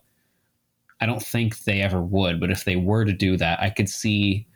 I 1.03 1.05
don't 1.05 1.21
think 1.21 1.65
they 1.65 1.81
ever 1.81 2.01
would, 2.01 2.39
but 2.39 2.49
if 2.49 2.63
they 2.63 2.77
were 2.77 3.03
to 3.03 3.11
do 3.11 3.35
that, 3.35 3.61
I 3.61 3.69
could 3.69 3.89
see 3.89 4.47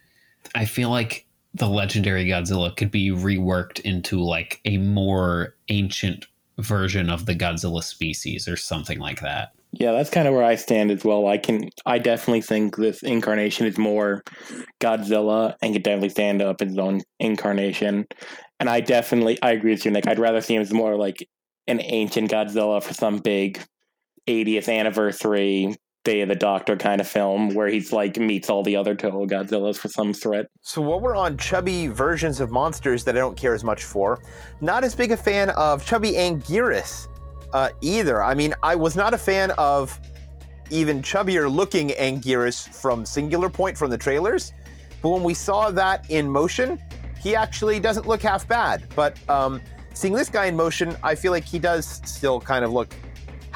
I 0.55 0.63
feel 0.63 0.89
like 0.89 1.25
the 1.53 1.67
legendary 1.67 2.23
Godzilla 2.23 2.73
could 2.73 2.89
be 2.89 3.09
reworked 3.09 3.81
into 3.81 4.21
like 4.21 4.61
a 4.63 4.77
more 4.77 5.57
ancient 5.67 6.25
version 6.57 7.09
of 7.09 7.25
the 7.25 7.35
Godzilla 7.35 7.83
species 7.83 8.47
or 8.47 8.55
something 8.55 8.97
like 8.97 9.19
that. 9.19 9.51
Yeah, 9.73 9.91
that's 9.91 10.09
kind 10.09 10.25
of 10.25 10.33
where 10.33 10.45
I 10.45 10.55
stand 10.55 10.89
as 10.89 11.03
well. 11.03 11.27
I 11.27 11.37
can, 11.37 11.69
I 11.85 11.99
definitely 11.99 12.43
think 12.43 12.77
this 12.77 13.03
incarnation 13.03 13.67
is 13.67 13.77
more 13.77 14.23
Godzilla 14.79 15.55
and 15.61 15.73
can 15.73 15.81
definitely 15.81 16.09
stand 16.09 16.41
up 16.41 16.61
as 16.61 16.69
its 16.69 16.79
own 16.79 17.01
incarnation. 17.19 18.07
And 18.61 18.69
I 18.69 18.79
definitely, 18.79 19.37
I 19.41 19.51
agree 19.51 19.71
with 19.71 19.83
you, 19.83 19.91
Nick. 19.91 20.07
I'd 20.07 20.17
rather 20.17 20.39
see 20.39 20.55
him 20.55 20.61
as 20.61 20.71
more 20.71 20.95
like 20.95 21.27
an 21.67 21.81
ancient 21.81 22.31
Godzilla 22.31 22.81
for 22.81 22.93
some 22.93 23.17
big 23.17 23.61
80th 24.27 24.73
anniversary 24.73 25.75
Day 26.07 26.21
of 26.21 26.29
the 26.29 26.35
Doctor 26.35 26.77
kind 26.77 27.01
of 27.01 27.07
film 27.07 27.53
where 27.53 27.67
he's 27.67 27.91
like 27.91 28.15
meets 28.15 28.49
all 28.49 28.63
the 28.63 28.77
other 28.77 28.95
Toho 28.95 29.29
Godzillas 29.29 29.77
for 29.77 29.89
some 29.89 30.13
threat. 30.13 30.49
So 30.61 30.81
while 30.81 31.01
we're 31.01 31.17
on 31.17 31.37
chubby 31.37 31.87
versions 31.87 32.39
of 32.39 32.49
monsters 32.49 33.03
that 33.03 33.17
I 33.17 33.19
don't 33.19 33.35
care 33.35 33.53
as 33.53 33.61
much 33.61 33.83
for, 33.83 34.21
not 34.61 34.85
as 34.85 34.95
big 34.95 35.11
a 35.11 35.17
fan 35.17 35.49
of 35.49 35.85
chubby 35.85 36.13
Anguirus 36.13 37.09
uh, 37.51 37.71
either. 37.81 38.23
I 38.23 38.35
mean, 38.35 38.53
I 38.63 38.73
was 38.73 38.95
not 38.95 39.13
a 39.13 39.17
fan 39.17 39.51
of 39.57 39.99
even 40.69 41.01
chubbier 41.01 41.53
looking 41.53 41.89
Anguirus 41.89 42.69
from 42.73 43.05
Singular 43.05 43.49
Point 43.49 43.77
from 43.77 43.91
the 43.91 43.97
trailers, 43.97 44.53
but 45.01 45.09
when 45.09 45.23
we 45.23 45.33
saw 45.33 45.71
that 45.71 46.09
in 46.09 46.29
motion, 46.29 46.81
he 47.19 47.35
actually 47.35 47.81
doesn't 47.81 48.07
look 48.07 48.21
half 48.21 48.47
bad. 48.47 48.85
But 48.95 49.17
um, 49.29 49.61
seeing 49.93 50.13
this 50.13 50.29
guy 50.29 50.45
in 50.45 50.55
motion, 50.55 50.95
I 51.03 51.15
feel 51.15 51.33
like 51.33 51.43
he 51.43 51.59
does 51.59 51.99
still 52.05 52.39
kind 52.39 52.63
of 52.63 52.71
look 52.71 52.95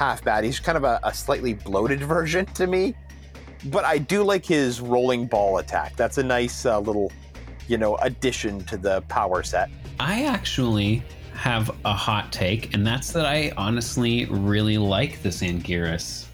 half 0.02 0.24
bad. 0.24 0.44
He's 0.44 0.60
kind 0.60 0.80
of 0.80 0.84
a, 0.84 1.00
a 1.04 1.14
slightly 1.14 1.54
bloated 1.54 2.00
version 2.00 2.48
to 2.48 2.66
me, 2.66 2.96
but 3.66 3.86
I 3.86 4.00
do 4.00 4.24
like 4.24 4.44
his 4.44 4.82
rolling 4.82 5.28
ball 5.28 5.60
attack. 5.60 5.96
That's 5.96 6.18
a 6.18 6.24
nice 6.24 6.66
uh, 6.66 6.80
little, 6.80 7.12
you 7.68 7.78
know, 7.78 7.98
addition 7.98 8.64
to 8.66 8.78
the 8.78 9.02
power 9.02 9.44
set. 9.44 9.70
I 10.00 10.24
actually 10.24 11.04
have 11.36 11.70
a 11.86 11.94
hot 11.94 12.32
take, 12.32 12.74
and 12.74 12.86
that's 12.86 13.12
that 13.12 13.28
I 13.28 13.54
honestly 13.58 14.26
really 14.26 14.80
like 14.80 15.22
this 15.22 15.44
Anguirus. 15.44 16.26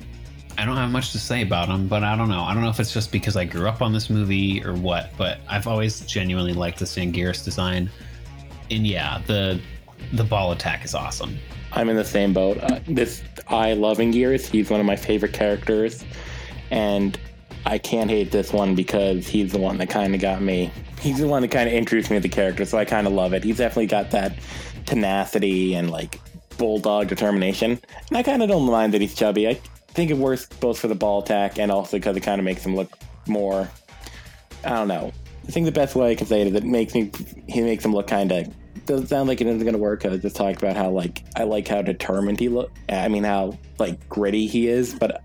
I 0.57 0.63
don't 0.63 0.77
have 0.77 0.89
much 0.89 1.11
to 1.11 1.19
say 1.19 1.41
about 1.41 1.67
him, 1.67 1.89
but 1.89 2.05
I 2.05 2.15
don't 2.15 2.29
know. 2.29 2.43
I 2.43 2.53
don't 2.53 2.63
know 2.63 2.69
if 2.69 2.79
it's 2.79 2.93
just 2.93 3.11
because 3.11 3.35
I 3.35 3.43
grew 3.43 3.67
up 3.67 3.81
on 3.81 3.91
this 3.91 4.09
movie 4.09 4.63
or 4.63 4.75
what, 4.75 5.11
but 5.17 5.39
I've 5.49 5.67
always 5.67 5.99
genuinely 6.05 6.53
liked 6.53 6.79
this 6.79 6.95
Anguirus 6.95 7.43
design. 7.43 7.89
And 8.71 8.87
yeah, 8.87 9.21
the 9.27 9.59
the 10.13 10.23
ball 10.23 10.51
attack 10.51 10.85
is 10.85 10.95
awesome. 10.95 11.37
I'm 11.71 11.89
in 11.89 11.95
the 11.95 12.05
same 12.05 12.33
boat. 12.33 12.57
Uh, 12.61 12.79
this 12.87 13.23
I 13.47 13.73
love 13.73 13.97
Anguirus. 13.97 14.47
He's 14.47 14.69
one 14.69 14.79
of 14.79 14.85
my 14.85 14.95
favorite 14.95 15.33
characters, 15.33 16.03
and 16.71 17.19
I 17.65 17.77
can't 17.77 18.09
hate 18.09 18.31
this 18.31 18.53
one 18.53 18.75
because 18.75 19.27
he's 19.27 19.51
the 19.51 19.59
one 19.59 19.77
that 19.77 19.89
kind 19.89 20.15
of 20.15 20.21
got 20.21 20.41
me. 20.41 20.71
He's 21.01 21.19
the 21.19 21.27
one 21.27 21.41
that 21.41 21.51
kind 21.51 21.67
of 21.67 21.75
introduced 21.75 22.09
me 22.09 22.17
to 22.17 22.21
the 22.21 22.29
character, 22.29 22.65
so 22.65 22.77
I 22.77 22.85
kind 22.85 23.05
of 23.05 23.13
love 23.13 23.33
it. 23.33 23.43
He's 23.43 23.57
definitely 23.57 23.87
got 23.87 24.11
that 24.11 24.33
tenacity 24.85 25.75
and 25.75 25.91
like 25.91 26.19
bulldog 26.57 27.07
determination, 27.07 27.79
and 28.09 28.17
I 28.17 28.23
kind 28.23 28.41
of 28.41 28.49
don't 28.49 28.65
mind 28.65 28.93
that 28.93 29.01
he's 29.01 29.13
chubby. 29.13 29.47
I 29.47 29.59
think 29.89 30.11
it 30.11 30.17
works 30.17 30.45
both 30.45 30.79
for 30.79 30.87
the 30.87 30.95
ball 30.95 31.21
attack 31.21 31.59
and 31.59 31.71
also 31.71 31.97
because 31.97 32.15
it 32.15 32.21
kind 32.21 32.39
of 32.39 32.45
makes 32.45 32.65
him 32.65 32.75
look 32.75 32.97
more. 33.27 33.69
I 34.63 34.69
don't 34.69 34.87
know. 34.87 35.11
I 35.47 35.51
think 35.51 35.65
the 35.65 35.71
best 35.71 35.95
way 35.95 36.11
I 36.11 36.15
can 36.15 36.27
say 36.27 36.41
it 36.41 36.47
is 36.47 36.53
it 36.53 36.63
makes 36.63 36.93
me 36.93 37.11
he 37.47 37.61
makes 37.61 37.83
him 37.83 37.93
look 37.93 38.07
kind 38.07 38.31
of 38.31 38.53
doesn't 38.87 39.07
sound 39.07 39.27
like 39.27 39.41
it 39.41 39.47
isn't 39.47 39.59
going 39.61 39.73
to 39.73 39.79
work. 39.79 40.05
I 40.05 40.17
just 40.17 40.35
talked 40.35 40.61
about 40.61 40.75
how 40.75 40.89
like 40.89 41.23
I 41.35 41.43
like 41.43 41.67
how 41.67 41.81
determined 41.81 42.39
he 42.39 42.49
look. 42.49 42.71
I 42.89 43.07
mean 43.07 43.23
how 43.23 43.57
like 43.77 44.07
gritty 44.09 44.47
he 44.47 44.67
is, 44.67 44.95
but 44.95 45.23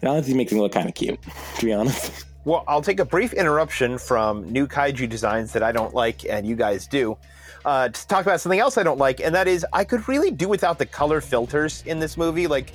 it 0.00 0.06
honestly 0.06 0.34
makes 0.34 0.52
him 0.52 0.58
look 0.58 0.72
kind 0.72 0.88
of 0.88 0.94
cute. 0.94 1.18
To 1.58 1.64
be 1.64 1.72
honest. 1.72 2.24
Well, 2.46 2.62
I'll 2.68 2.82
take 2.82 3.00
a 3.00 3.06
brief 3.06 3.32
interruption 3.32 3.96
from 3.96 4.52
new 4.52 4.66
kaiju 4.66 5.08
designs 5.08 5.54
that 5.54 5.62
I 5.62 5.72
don't 5.72 5.94
like 5.94 6.26
and 6.28 6.46
you 6.46 6.54
guys 6.56 6.86
do. 6.86 7.16
Uh, 7.64 7.88
to 7.88 8.06
talk 8.06 8.20
about 8.26 8.38
something 8.38 8.60
else 8.60 8.76
I 8.76 8.82
don't 8.82 8.98
like, 8.98 9.20
and 9.20 9.34
that 9.34 9.48
is 9.48 9.64
I 9.72 9.82
could 9.82 10.06
really 10.10 10.30
do 10.30 10.46
without 10.46 10.78
the 10.78 10.84
color 10.84 11.22
filters 11.22 11.82
in 11.86 12.00
this 12.00 12.18
movie. 12.18 12.46
Like, 12.46 12.74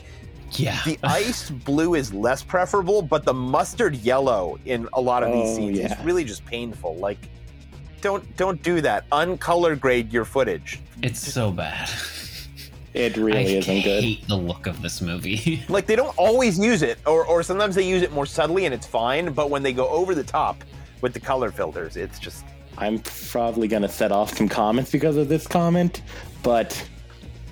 yeah, 0.54 0.82
the 0.86 0.98
ice 1.04 1.52
blue 1.52 1.94
is 1.94 2.12
less 2.12 2.42
preferable, 2.42 3.04
but 3.04 3.26
the 3.26 3.34
mustard 3.36 3.94
yellow 3.98 4.58
in 4.66 4.90
a 4.94 5.00
lot 5.02 5.22
of 5.22 5.32
these 5.32 5.52
Oh, 5.52 5.56
scenes 5.58 5.78
yeah. 5.78 6.00
is 6.00 6.04
really 6.04 6.24
just 6.24 6.44
painful. 6.48 6.96
Like, 6.96 7.30
don't 8.02 8.38
don't 8.38 8.62
do 8.64 8.82
that. 8.82 9.10
Uncolor 9.10 9.80
grade 9.80 10.12
your 10.12 10.26
footage. 10.26 10.80
It's 11.02 11.20
so 11.20 11.52
bad. 11.52 11.90
It 12.92 13.18
really 13.18 13.38
I 13.38 13.60
isn't 13.60 13.84
good. 13.84 14.04
hate 14.04 14.28
the 14.28 14.36
look 14.36 14.66
of 14.66 14.82
this 14.82 15.00
movie. 15.00 15.64
Like 15.70 15.86
they 15.86 15.96
don't 15.96 16.18
always 16.18 16.58
use 16.58 16.82
it, 16.82 16.98
or 17.06 17.24
or 17.24 17.44
sometimes 17.44 17.76
they 17.76 17.88
use 17.88 18.02
it 18.02 18.12
more 18.12 18.26
subtly 18.26 18.66
and 18.66 18.74
it's 18.74 18.88
fine. 18.88 19.32
But 19.32 19.52
when 19.52 19.62
they 19.62 19.74
go 19.74 19.88
over 19.90 20.16
the 20.16 20.24
top 20.24 20.64
with 21.02 21.14
the 21.14 21.20
color 21.20 21.52
filters, 21.52 21.98
it's 21.98 22.18
just 22.18 22.46
I'm 22.80 23.00
probably 23.32 23.68
gonna 23.68 23.88
set 23.88 24.12
off 24.12 24.36
some 24.36 24.50
comments 24.50 24.92
because 24.92 25.18
of 25.18 25.30
this 25.30 25.46
comment, 25.46 26.02
but 26.42 26.84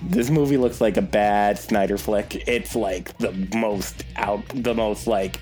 this 0.02 0.28
movie 0.28 0.56
looks 0.56 0.80
like 0.80 0.96
a 0.96 1.02
bad 1.02 1.56
Snyder 1.58 1.98
flick. 1.98 2.48
It's 2.48 2.74
like 2.74 3.16
the 3.18 3.32
most 3.54 4.04
out, 4.16 4.42
the 4.54 4.74
most 4.74 5.06
like, 5.06 5.38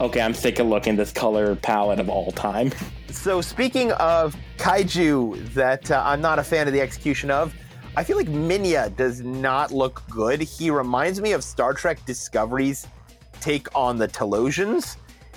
okay, 0.00 0.20
I'm 0.20 0.34
sick 0.34 0.58
of 0.58 0.66
looking 0.66 0.96
this 0.96 1.12
color 1.12 1.54
palette 1.56 2.00
of 2.00 2.08
all 2.08 2.32
time. 2.32 2.72
So 3.10 3.40
speaking 3.40 3.92
of 3.92 4.34
kaiju 4.56 5.52
that 5.52 5.90
uh, 5.90 6.02
I'm 6.04 6.20
not 6.20 6.38
a 6.38 6.42
fan 6.42 6.66
of 6.66 6.72
the 6.72 6.80
execution 6.80 7.30
of, 7.30 7.54
I 7.96 8.04
feel 8.04 8.16
like 8.16 8.28
Minya 8.28 8.94
does 8.96 9.20
not 9.20 9.72
look 9.72 10.02
good. 10.08 10.40
He 10.40 10.70
reminds 10.70 11.20
me 11.20 11.32
of 11.32 11.44
Star 11.44 11.74
Trek 11.74 12.04
Discovery's 12.06 12.86
take 13.40 13.66
on 13.74 13.98
the 13.98 14.08
Talosians. 14.08 14.96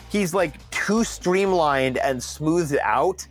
He's 0.09 0.33
like 0.33 0.69
too 0.69 1.03
streamlined 1.03 1.97
and 1.97 2.21
smoothed 2.21 2.77
out 2.83 3.25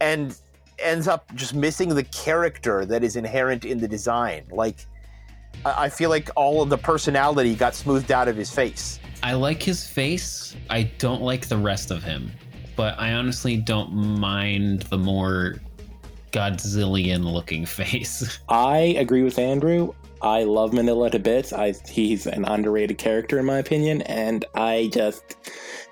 and 0.00 0.38
ends 0.78 1.08
up 1.08 1.34
just 1.34 1.54
missing 1.54 1.88
the 1.88 2.04
character 2.04 2.84
that 2.86 3.02
is 3.02 3.16
inherent 3.16 3.64
in 3.64 3.78
the 3.78 3.88
design. 3.88 4.44
Like 4.50 4.86
I 5.64 5.84
I 5.84 5.88
feel 5.88 6.10
like 6.10 6.30
all 6.36 6.62
of 6.62 6.68
the 6.68 6.78
personality 6.78 7.54
got 7.54 7.74
smoothed 7.74 8.12
out 8.12 8.28
of 8.28 8.36
his 8.36 8.50
face. 8.50 9.00
I 9.22 9.34
like 9.34 9.62
his 9.62 9.86
face. 9.86 10.56
I 10.70 10.84
don't 10.98 11.22
like 11.22 11.46
the 11.48 11.56
rest 11.56 11.90
of 11.90 12.02
him, 12.02 12.30
but 12.76 12.98
I 12.98 13.12
honestly 13.12 13.56
don't 13.56 13.92
mind 13.92 14.82
the 14.82 14.98
more 14.98 15.56
Godzillian 16.32 17.24
looking 17.24 17.66
face. 17.80 18.38
I 18.48 18.78
agree 18.98 19.22
with 19.22 19.38
Andrew. 19.38 19.92
I 20.22 20.44
love 20.44 20.72
Minilla 20.72 21.10
to 21.12 21.18
bits. 21.18 21.52
I 21.52 21.72
he's 21.88 22.26
an 22.26 22.44
underrated 22.44 22.98
character 22.98 23.38
in 23.38 23.46
my 23.46 23.58
opinion, 23.58 24.02
and 24.02 24.44
I 24.54 24.90
just 24.92 25.36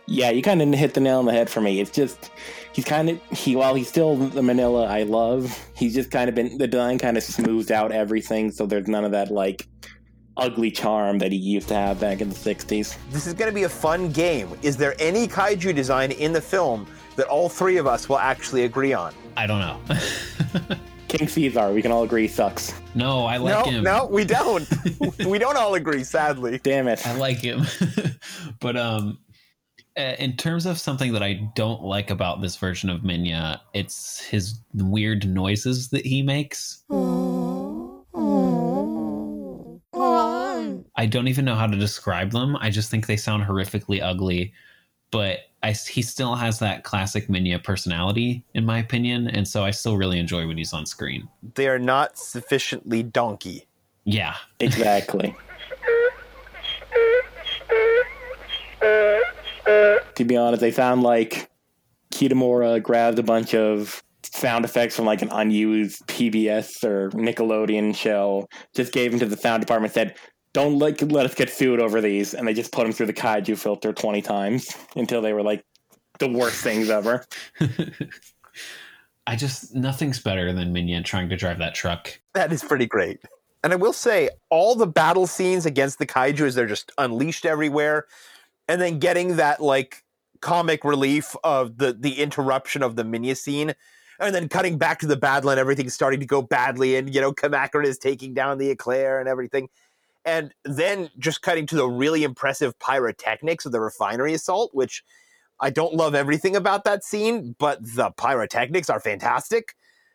yeah, 0.06 0.30
you 0.30 0.42
kind 0.42 0.62
of 0.62 0.72
hit 0.72 0.94
the 0.94 1.00
nail 1.00 1.18
on 1.18 1.26
the 1.26 1.32
head 1.32 1.50
for 1.50 1.60
me. 1.60 1.80
It's 1.80 1.90
just 1.90 2.30
he's 2.72 2.84
kind 2.84 3.10
of 3.10 3.20
he 3.30 3.56
while 3.56 3.74
he's 3.74 3.88
still 3.88 4.16
the 4.16 4.40
Minilla 4.40 4.86
I 4.86 5.02
love, 5.04 5.58
he's 5.74 5.94
just 5.94 6.10
kind 6.10 6.28
of 6.28 6.34
been 6.34 6.58
the 6.58 6.66
design 6.66 6.98
kind 6.98 7.16
of 7.16 7.22
smoothed 7.22 7.72
out 7.72 7.92
everything, 7.92 8.50
so 8.50 8.66
there's 8.66 8.88
none 8.88 9.04
of 9.04 9.12
that 9.12 9.30
like 9.30 9.66
ugly 10.38 10.70
charm 10.70 11.18
that 11.18 11.32
he 11.32 11.38
used 11.38 11.68
to 11.68 11.74
have 11.74 12.00
back 12.00 12.20
in 12.20 12.28
the 12.28 12.34
'60s. 12.34 12.96
This 13.10 13.26
is 13.26 13.34
going 13.34 13.50
to 13.50 13.54
be 13.54 13.64
a 13.64 13.68
fun 13.68 14.10
game. 14.10 14.48
Is 14.62 14.76
there 14.76 14.94
any 14.98 15.26
kaiju 15.28 15.74
design 15.74 16.12
in 16.12 16.32
the 16.32 16.40
film 16.40 16.86
that 17.16 17.26
all 17.26 17.48
three 17.48 17.76
of 17.76 17.86
us 17.86 18.08
will 18.08 18.18
actually 18.18 18.64
agree 18.64 18.92
on? 18.92 19.14
I 19.36 19.46
don't 19.46 19.60
know. 19.60 20.76
King 21.08 21.26
Caesar, 21.26 21.72
we 21.72 21.80
can 21.80 21.90
all 21.90 22.02
agree 22.02 22.28
sucks. 22.28 22.74
no, 22.94 23.24
I 23.24 23.38
like 23.38 23.64
no, 23.64 23.70
him. 23.70 23.82
no, 23.82 24.06
we 24.06 24.24
don't. 24.24 24.68
we 25.26 25.38
don't 25.38 25.56
all 25.56 25.74
agree, 25.74 26.04
sadly. 26.04 26.60
Damn 26.62 26.86
it. 26.86 27.06
I 27.06 27.16
like 27.16 27.38
him. 27.38 27.66
but 28.60 28.76
um 28.76 29.18
uh, 29.98 30.14
in 30.18 30.36
terms 30.36 30.64
of 30.64 30.78
something 30.78 31.12
that 31.12 31.22
I 31.24 31.50
don't 31.56 31.82
like 31.82 32.10
about 32.10 32.40
this 32.40 32.56
version 32.56 32.88
of 32.88 33.00
Minya, 33.00 33.58
it's 33.74 34.20
his 34.20 34.60
weird 34.74 35.26
noises 35.26 35.88
that 35.88 36.06
he 36.06 36.22
makes. 36.22 36.84
I 40.98 41.06
don't 41.06 41.28
even 41.28 41.44
know 41.44 41.54
how 41.54 41.68
to 41.68 41.76
describe 41.76 42.32
them. 42.32 42.56
I 42.56 42.70
just 42.70 42.90
think 42.90 43.06
they 43.06 43.16
sound 43.16 43.44
horrifically 43.44 44.02
ugly. 44.02 44.52
But 45.12 45.38
I, 45.62 45.70
he 45.70 46.02
still 46.02 46.34
has 46.34 46.58
that 46.58 46.82
classic 46.82 47.28
Minya 47.28 47.62
personality, 47.62 48.44
in 48.54 48.66
my 48.66 48.80
opinion, 48.80 49.28
and 49.28 49.46
so 49.46 49.64
I 49.64 49.70
still 49.70 49.96
really 49.96 50.18
enjoy 50.18 50.46
when 50.46 50.58
he's 50.58 50.72
on 50.72 50.84
screen. 50.86 51.28
They 51.54 51.68
are 51.68 51.78
not 51.78 52.18
sufficiently 52.18 53.04
donkey. 53.04 53.68
Yeah, 54.04 54.34
Exactly. 54.58 55.34
to 58.80 60.24
be 60.26 60.36
honest, 60.36 60.60
they 60.60 60.72
sound 60.72 61.04
like 61.04 61.48
Kitamura 62.10 62.82
grabbed 62.82 63.20
a 63.20 63.22
bunch 63.22 63.54
of 63.54 64.02
sound 64.24 64.64
effects 64.64 64.96
from 64.96 65.04
like 65.04 65.22
an 65.22 65.30
unused 65.30 66.06
PBS 66.08 66.82
or 66.82 67.10
Nickelodeon 67.10 67.94
show, 67.94 68.48
just 68.74 68.92
gave 68.92 69.12
them 69.12 69.20
to 69.20 69.26
the 69.26 69.36
sound 69.36 69.60
department, 69.60 69.94
said, 69.94 70.16
"Don't 70.52 70.78
let 70.78 71.00
let 71.10 71.26
us 71.26 71.34
get 71.34 71.50
sued 71.50 71.80
over 71.80 72.00
these," 72.00 72.34
and 72.34 72.46
they 72.46 72.54
just 72.54 72.72
put 72.72 72.84
them 72.84 72.92
through 72.92 73.06
the 73.06 73.12
kaiju 73.12 73.58
filter 73.58 73.92
twenty 73.92 74.22
times 74.22 74.74
until 74.96 75.20
they 75.22 75.32
were 75.32 75.42
like 75.42 75.64
the 76.18 76.28
worst 76.28 76.62
things 76.62 76.90
ever. 76.90 77.24
I 79.26 79.36
just 79.36 79.74
nothing's 79.74 80.20
better 80.20 80.52
than 80.52 80.72
Minya 80.72 81.04
trying 81.04 81.28
to 81.28 81.36
drive 81.36 81.58
that 81.58 81.74
truck. 81.74 82.18
That 82.34 82.52
is 82.52 82.64
pretty 82.64 82.86
great. 82.86 83.20
And 83.62 83.72
I 83.72 83.76
will 83.76 83.92
say, 83.92 84.30
all 84.50 84.74
the 84.74 84.86
battle 84.86 85.26
scenes 85.26 85.66
against 85.66 85.98
the 85.98 86.06
kaiju 86.06 86.40
as 86.40 86.54
they're 86.54 86.66
just 86.66 86.92
unleashed 86.96 87.44
everywhere, 87.44 88.06
and 88.68 88.80
then 88.80 88.98
getting 88.98 89.36
that 89.36 89.60
like 89.60 90.04
comic 90.40 90.84
relief 90.84 91.34
of 91.44 91.78
the 91.78 91.92
the 91.92 92.14
interruption 92.20 92.82
of 92.82 92.96
the 92.96 93.02
Minya 93.02 93.36
scene, 93.36 93.74
and 94.18 94.34
then 94.34 94.48
cutting 94.48 94.78
back 94.78 94.98
to 95.00 95.06
the 95.06 95.16
battle 95.16 95.50
and 95.50 95.60
everything's 95.60 95.94
starting 95.94 96.20
to 96.20 96.26
go 96.26 96.40
badly, 96.40 96.96
and 96.96 97.14
you 97.14 97.20
know 97.20 97.32
Kamacuras 97.32 97.86
is 97.86 97.98
taking 97.98 98.32
down 98.32 98.58
the 98.58 98.70
Eclair 98.70 99.20
and 99.20 99.28
everything, 99.28 99.68
and 100.24 100.52
then 100.64 101.10
just 101.18 101.42
cutting 101.42 101.66
to 101.66 101.76
the 101.76 101.88
really 101.88 102.24
impressive 102.24 102.78
pyrotechnics 102.78 103.66
of 103.66 103.72
the 103.72 103.80
refinery 103.80 104.34
assault, 104.34 104.70
which 104.74 105.02
I 105.60 105.70
don't 105.70 105.94
love 105.94 106.14
everything 106.14 106.54
about 106.54 106.84
that 106.84 107.04
scene, 107.04 107.54
but 107.58 107.78
the 107.82 108.10
pyrotechnics 108.10 108.90
are 108.90 109.00
fantastic. 109.00 109.74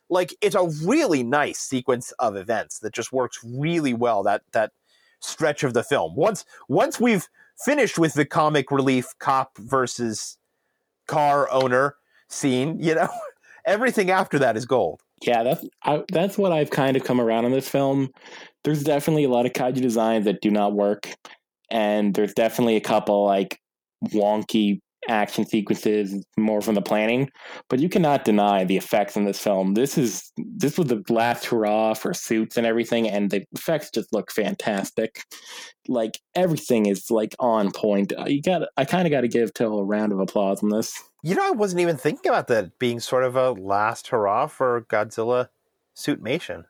Like 0.09 0.35
it's 0.41 0.55
a 0.55 0.69
really 0.85 1.23
nice 1.23 1.59
sequence 1.59 2.11
of 2.13 2.35
events 2.35 2.80
that 2.80 2.93
just 2.93 3.11
works 3.11 3.39
really 3.43 3.93
well. 3.93 4.23
That 4.23 4.43
that 4.51 4.71
stretch 5.19 5.63
of 5.63 5.73
the 5.73 5.84
film. 5.84 6.15
Once 6.15 6.45
once 6.67 6.99
we've 6.99 7.27
finished 7.57 7.97
with 7.97 8.13
the 8.13 8.25
comic 8.25 8.71
relief 8.71 9.13
cop 9.19 9.57
versus 9.57 10.38
car 11.07 11.49
owner 11.51 11.95
scene, 12.27 12.80
you 12.80 12.95
know, 12.95 13.09
everything 13.65 14.11
after 14.11 14.38
that 14.39 14.57
is 14.57 14.65
gold. 14.65 15.01
Yeah, 15.26 15.44
that's 15.44 15.66
I, 15.84 16.04
that's 16.12 16.38
what 16.38 16.52
I've 16.52 16.70
kind 16.70 16.98
of 16.98 17.04
come 17.04 17.22
around 17.22 17.45
on 17.45 17.52
this 17.52 17.70
film. 17.70 18.10
There's 18.64 18.84
definitely 18.84 19.24
a 19.24 19.30
lot 19.30 19.45
of 19.45 19.54
kaiju 19.54 19.82
designs 19.82 20.26
that 20.26 20.41
do 20.41 20.52
not 20.52 20.74
work, 20.74 21.14
and 21.72 22.14
there's 22.14 22.34
definitely 22.34 22.76
a 22.76 22.82
couple 22.82 23.26
like 23.26 23.60
wonky 24.10 24.80
action 25.07 25.45
sequences 25.45 26.25
more 26.38 26.61
from 26.61 26.75
the 26.75 26.81
planning. 26.81 27.30
But 27.69 27.80
you 27.80 27.89
cannot 27.89 28.25
deny 28.25 28.63
the 28.63 28.77
effects 28.77 29.15
in 29.15 29.25
this 29.25 29.39
film. 29.39 29.73
This 29.73 29.97
is 29.97 30.31
this 30.38 30.77
was 30.77 30.88
the 30.88 31.03
last 31.09 31.45
hurrah 31.45 31.93
for 31.93 32.13
suits 32.13 32.57
and 32.57 32.65
everything, 32.65 33.09
and 33.09 33.30
the 33.30 33.45
effects 33.53 33.91
just 33.91 34.13
look 34.13 34.31
fantastic. 34.31 35.23
Like 35.88 36.19
everything 36.35 36.85
is 36.85 37.09
like 37.11 37.35
on 37.39 37.71
point. 37.71 38.13
Uh, 38.17 38.25
You 38.25 38.41
got 38.41 38.67
I 38.77 38.85
kind 38.85 39.07
of 39.07 39.11
got 39.11 39.21
to 39.21 39.27
give 39.27 39.53
Till 39.53 39.80
a 39.80 39.84
round 39.84 40.11
of 40.11 40.19
applause 40.19 40.63
on 40.63 40.69
this. 40.69 41.01
You 41.21 41.35
know, 41.35 41.47
I 41.47 41.51
wasn't 41.51 41.81
even 41.81 41.97
thinking 41.97 42.30
about 42.30 42.47
that 42.47 42.80
being 42.80 42.99
sort 42.99 43.23
of 43.23 43.35
a 43.35 43.51
last 43.51 44.07
hurrah 44.07 44.47
for 44.47 44.85
Godzilla 44.89 45.47
Suitmation. 45.95 46.65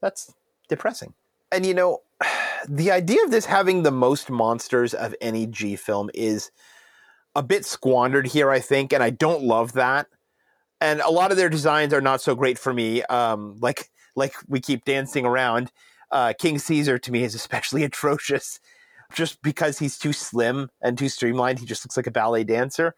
That's 0.00 0.34
depressing. 0.68 1.14
And 1.52 1.64
you 1.66 1.74
know, 1.74 2.00
the 2.68 2.90
idea 2.90 3.22
of 3.24 3.30
this 3.30 3.46
having 3.46 3.82
the 3.82 3.90
most 3.90 4.30
monsters 4.30 4.94
of 4.94 5.14
any 5.20 5.46
G 5.46 5.76
film 5.76 6.10
is 6.14 6.50
a 7.34 7.42
bit 7.42 7.64
squandered 7.64 8.26
here, 8.26 8.50
I 8.50 8.60
think, 8.60 8.92
and 8.92 9.02
I 9.02 9.10
don't 9.10 9.42
love 9.42 9.72
that. 9.74 10.06
And 10.80 11.00
a 11.00 11.10
lot 11.10 11.30
of 11.30 11.36
their 11.36 11.48
designs 11.48 11.92
are 11.92 12.00
not 12.00 12.20
so 12.20 12.34
great 12.34 12.58
for 12.58 12.72
me. 12.72 13.02
Um, 13.04 13.56
like 13.60 13.90
like 14.16 14.34
we 14.48 14.60
keep 14.60 14.84
dancing 14.84 15.24
around. 15.24 15.70
Uh, 16.10 16.32
King 16.36 16.58
Caesar 16.58 16.98
to 16.98 17.12
me 17.12 17.22
is 17.22 17.34
especially 17.34 17.84
atrocious, 17.84 18.60
just 19.12 19.40
because 19.42 19.78
he's 19.78 19.98
too 19.98 20.12
slim 20.12 20.70
and 20.80 20.98
too 20.98 21.08
streamlined. 21.08 21.58
He 21.58 21.66
just 21.66 21.84
looks 21.84 21.96
like 21.96 22.06
a 22.06 22.12
ballet 22.12 22.44
dancer. 22.44 22.94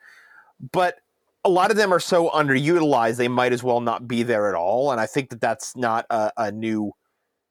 But 0.73 0.97
a 1.45 1.51
lot 1.51 1.71
of 1.71 1.77
them 1.77 1.93
are 1.93 2.01
so 2.01 2.31
underutilized; 2.31 3.17
they 3.17 3.29
might 3.29 3.53
as 3.53 3.63
well 3.63 3.81
not 3.81 4.07
be 4.07 4.23
there 4.23 4.49
at 4.49 4.55
all. 4.55 4.93
And 4.93 5.01
I 5.01 5.07
think 5.07 5.31
that 5.31 5.41
that's 5.41 5.77
not 5.77 6.07
a, 6.09 6.33
a 6.37 6.53
new 6.53 6.93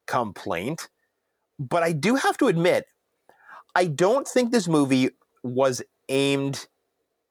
complaint. 0.08 0.90
But 1.60 1.84
I 1.84 1.92
do 1.92 2.16
have 2.16 2.38
to 2.38 2.48
admit, 2.48 2.86
I 3.76 3.86
don't 3.86 4.28
think 4.28 4.52
this 4.52 4.68
movie 4.68 5.12
was 5.44 5.82
aimed 6.12 6.68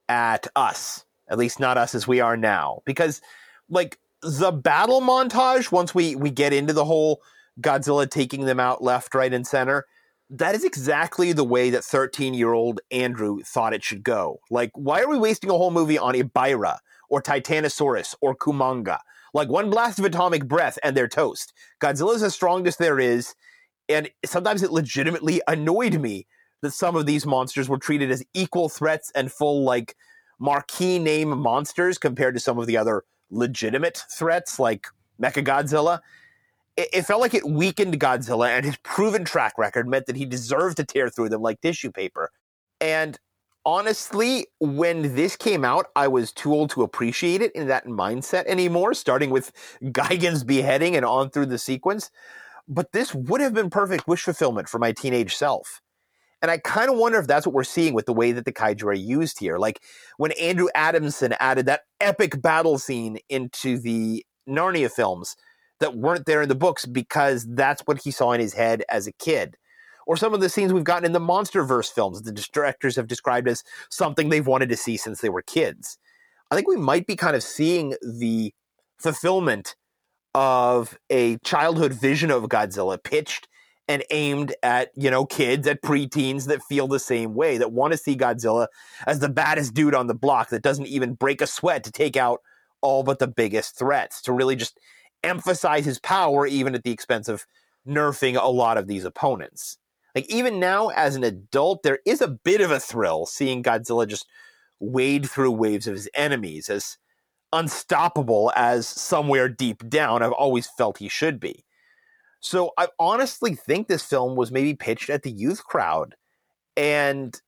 at 0.09 0.49
us, 0.57 1.05
at 1.29 1.39
least 1.39 1.61
not 1.61 1.79
us 1.79 1.95
as 1.95 2.09
we 2.09 2.21
are 2.21 2.37
now, 2.37 2.83
because 2.85 3.21
like 3.69 3.99
the 4.23 4.51
battle 4.51 5.01
montage, 5.01 5.71
once 5.71 5.95
we 5.95 6.17
we 6.17 6.31
get 6.31 6.53
into 6.53 6.73
the 6.73 6.85
whole 6.85 7.23
Godzilla 7.61 8.11
taking 8.11 8.45
them 8.47 8.59
out 8.59 8.83
left, 8.83 9.15
right, 9.15 9.33
and 9.33 9.47
center, 9.47 9.87
that 10.31 10.55
is 10.55 10.65
exactly 10.65 11.33
the 11.33 11.45
way 11.45 11.71
that 11.71 11.85
13 11.85 12.35
year 12.35 12.53
old 12.53 12.81
Andrew 12.91 13.41
thought 13.43 13.75
it 13.75 13.85
should 13.85 14.03
go. 14.03 14.41
Like, 14.51 14.71
why 14.75 15.01
are 15.03 15.09
we 15.09 15.19
wasting 15.19 15.51
a 15.51 15.55
whole 15.55 15.71
movie 15.71 15.99
on 15.99 16.15
Ebirah 16.15 16.79
or 17.09 17.21
Titanosaurus 17.21 18.15
or 18.21 18.37
Kumonga? 18.37 18.99
Like, 19.35 19.49
one 19.49 19.71
blast 19.71 19.99
of 19.99 20.05
atomic 20.05 20.47
breath 20.47 20.79
and 20.83 20.97
they're 20.97 21.09
toast. 21.09 21.53
Godzilla's 21.81 22.21
the 22.21 22.31
strongest 22.31 22.79
there 22.79 22.99
is. 22.99 23.35
And 23.89 24.09
sometimes 24.25 24.63
it 24.63 24.71
legitimately 24.71 25.43
annoyed 25.49 26.01
me 26.01 26.27
that 26.63 26.73
some 26.73 26.97
of 26.97 27.07
these 27.07 27.27
monsters 27.27 27.69
were 27.69 27.79
treated 27.79 28.11
as 28.11 28.23
equal 28.35 28.69
threats 28.69 29.11
and 29.15 29.33
full, 29.33 29.65
like, 29.65 29.97
marquee 30.39 30.99
name 30.99 31.39
monsters 31.39 31.99
compared 31.99 32.35
to 32.35 32.41
some 32.41 32.59
of 32.59 32.67
the 32.67 32.77
other 32.77 33.05
legitimate 33.31 34.03
threats, 34.11 34.59
like 34.59 34.87
Mechagodzilla. 35.21 36.01
it, 36.77 36.89
it 36.93 37.03
felt 37.03 37.21
like 37.21 37.35
it 37.35 37.47
weakened 37.49 38.01
Godzilla, 38.01 38.49
and 38.49 38.65
his 38.65 38.77
proven 38.79 39.25
track 39.25 39.59
record 39.59 39.89
meant 39.89 40.07
that 40.07 40.17
he 40.17 40.25
deserved 40.25 40.79
to 40.79 40.85
tear 40.85 41.09
through 41.09 41.29
them 41.29 41.43
like 41.43 41.61
tissue 41.61 41.93
paper. 41.93 42.31
And 42.81 43.19
honestly, 43.65 44.47
when 44.61 45.15
this 45.15 45.37
came 45.37 45.65
out, 45.65 45.87
I 45.95 46.09
was 46.09 46.33
too 46.33 46.53
old 46.53 46.71
to 46.71 46.83
appreciate 46.83 47.43
it 47.43 47.53
in 47.53 47.69
that 47.69 47.87
mindset 47.87 48.47
anymore, 48.47 48.95
starting 48.95 49.31
with 49.31 49.53
Gigan's 49.93 50.45
beheading 50.45 50.97
and 50.97 51.05
on 51.05 51.31
through 51.31 51.47
the 51.47 51.59
sequence. 51.59 52.11
But 52.69 52.93
this 52.93 53.15
would 53.15 53.41
have 53.41 53.53
been 53.53 53.69
perfect 53.71 54.07
wish 54.09 54.23
fulfillment 54.23 54.69
for 54.69 54.79
my 54.79 54.93
teenage 54.93 55.37
self. 55.37 55.83
And 56.43 56.51
I 56.51 56.59
kind 56.59 56.91
of 56.91 56.97
wonder 56.97 57.19
if 57.19 57.27
that's 57.27 57.47
what 57.47 57.55
we're 57.55 57.65
seeing 57.65 57.93
with 57.93 58.07
the 58.07 58.13
way 58.13 58.33
that 58.33 58.45
the 58.45 58.53
kaiju 58.53 58.85
are 58.85 58.93
used 58.95 59.39
here. 59.39 59.59
Like 59.59 59.83
when 60.17 60.33
Andrew 60.33 60.69
Adamson 60.75 61.35
added 61.39 61.67
that 61.67 61.83
epic 62.01 62.41
battle 62.41 62.79
scene 62.79 63.19
into 63.29 63.79
the 63.79 64.25
Narnia 64.49 64.91
films 64.91 65.37
that 65.81 65.97
weren't 65.97 66.27
there 66.27 66.43
in 66.43 66.49
the 66.49 66.55
books 66.55 66.87
because 66.87 67.47
that's 67.49 67.83
what 67.83 68.03
he 68.03 68.11
saw 68.11 68.33
in 68.33 68.41
his 68.41 68.55
head 68.55 68.85
as 68.89 69.07
a 69.07 69.13
kid. 69.13 69.57
Or 70.07 70.17
some 70.17 70.35
of 70.35 70.41
the 70.41 70.49
scenes 70.49 70.73
we've 70.73 70.83
gotten 70.83 71.05
in 71.05 71.13
the 71.13 71.21
MonsterVerse 71.21 71.93
films 71.93 72.23
that 72.23 72.35
the 72.35 72.47
directors 72.53 72.97
have 72.97 73.07
described 73.07 73.49
as 73.49 73.63
something 73.91 74.29
they've 74.29 74.47
wanted 74.47 74.69
to 74.71 74.77
see 74.77 74.97
since 74.97 75.21
they 75.21 75.29
were 75.29 75.43
kids. 75.43 75.99
I 76.51 76.57
think 76.57 76.67
we 76.67 76.77
might 76.77 77.07
be 77.07 77.17
kind 77.17 77.37
of 77.37 77.43
seeing 77.43 77.95
the 78.03 78.53
fulfillment 78.99 79.77
of 80.35 80.99
a 81.11 81.37
childhood 81.39 81.93
vision 81.93 82.31
of 82.31 82.45
Godzilla 82.45 83.03
pitched 83.03 83.47
and 83.89 84.05
aimed 84.11 84.55
at, 84.63 84.91
you 84.97 85.11
know, 85.11 85.27
kids, 85.27 85.67
at 85.67 85.83
preteens 85.83 86.47
that 86.47 86.63
feel 86.63 86.87
the 86.87 87.01
same 87.01 87.35
way, 87.35 87.59
that 87.59 87.73
want 87.73 87.93
to 87.93 87.99
see 87.99 88.17
Godzilla 88.17 88.69
as 89.07 89.19
the 89.19 89.29
baddest 89.29 89.75
dude 89.75 89.95
on 89.95 90.07
the 90.07 90.15
block 90.15 90.51
that 90.51 90.63
doesn't 90.63 90.87
even 90.87 91.15
break 91.15 91.41
a 91.41 91.47
sweat 91.47 91.83
to 91.85 91.93
take 91.93 92.17
out 92.17 92.41
all 92.83 93.03
but 93.03 93.19
the 93.19 93.27
biggest 93.27 93.77
threats, 93.77 94.23
to 94.23 94.33
really 94.33 94.57
just 94.57 94.79
emphasize 95.23 95.85
his 95.85 95.99
power 95.99 96.47
even 96.47 96.75
at 96.75 96.85
the 96.85 96.93
expense 96.93 97.29
of 97.29 97.47
nerfing 97.87 98.41
a 98.41 98.49
lot 98.49 98.79
of 98.79 98.87
these 98.87 99.05
opponents. 99.05 99.77
Like 100.15 100.29
even 100.31 100.59
now 100.59 100.89
as 100.89 101.17
an 101.17 101.25
adult, 101.25 101.83
there 101.83 101.99
is 102.07 102.21
a 102.21 102.29
bit 102.29 102.61
of 102.61 102.71
a 102.71 102.81
thrill 102.81 103.27
seeing 103.27 103.63
Godzilla 103.63 104.07
just 104.07 104.27
wade 104.79 105.29
through 105.29 105.53
waves 105.53 105.87
of 105.87 105.95
his 105.95 106.09
enemies 106.15 106.69
as 106.69 106.97
unstoppable 107.53 108.53
as 108.57 108.87
somewhere 108.87 109.49
deep 109.49 109.89
down 109.89 110.23
I've 110.23 110.33
always 110.33 110.69
felt 110.79 110.99
he 110.99 111.09
should 111.09 111.41
be. 111.41 111.65
So 112.41 112.73
I 112.79 112.89
honestly 112.99 113.55
think 113.55 113.87
this 113.87 114.03
film 114.03 114.35
was 114.35 114.51
maybe 114.51 114.75
pitched 114.75 115.11
at 115.11 115.23
the 115.23 115.31
youth 115.31 115.65
crowd 115.65 116.15
and 116.77 117.39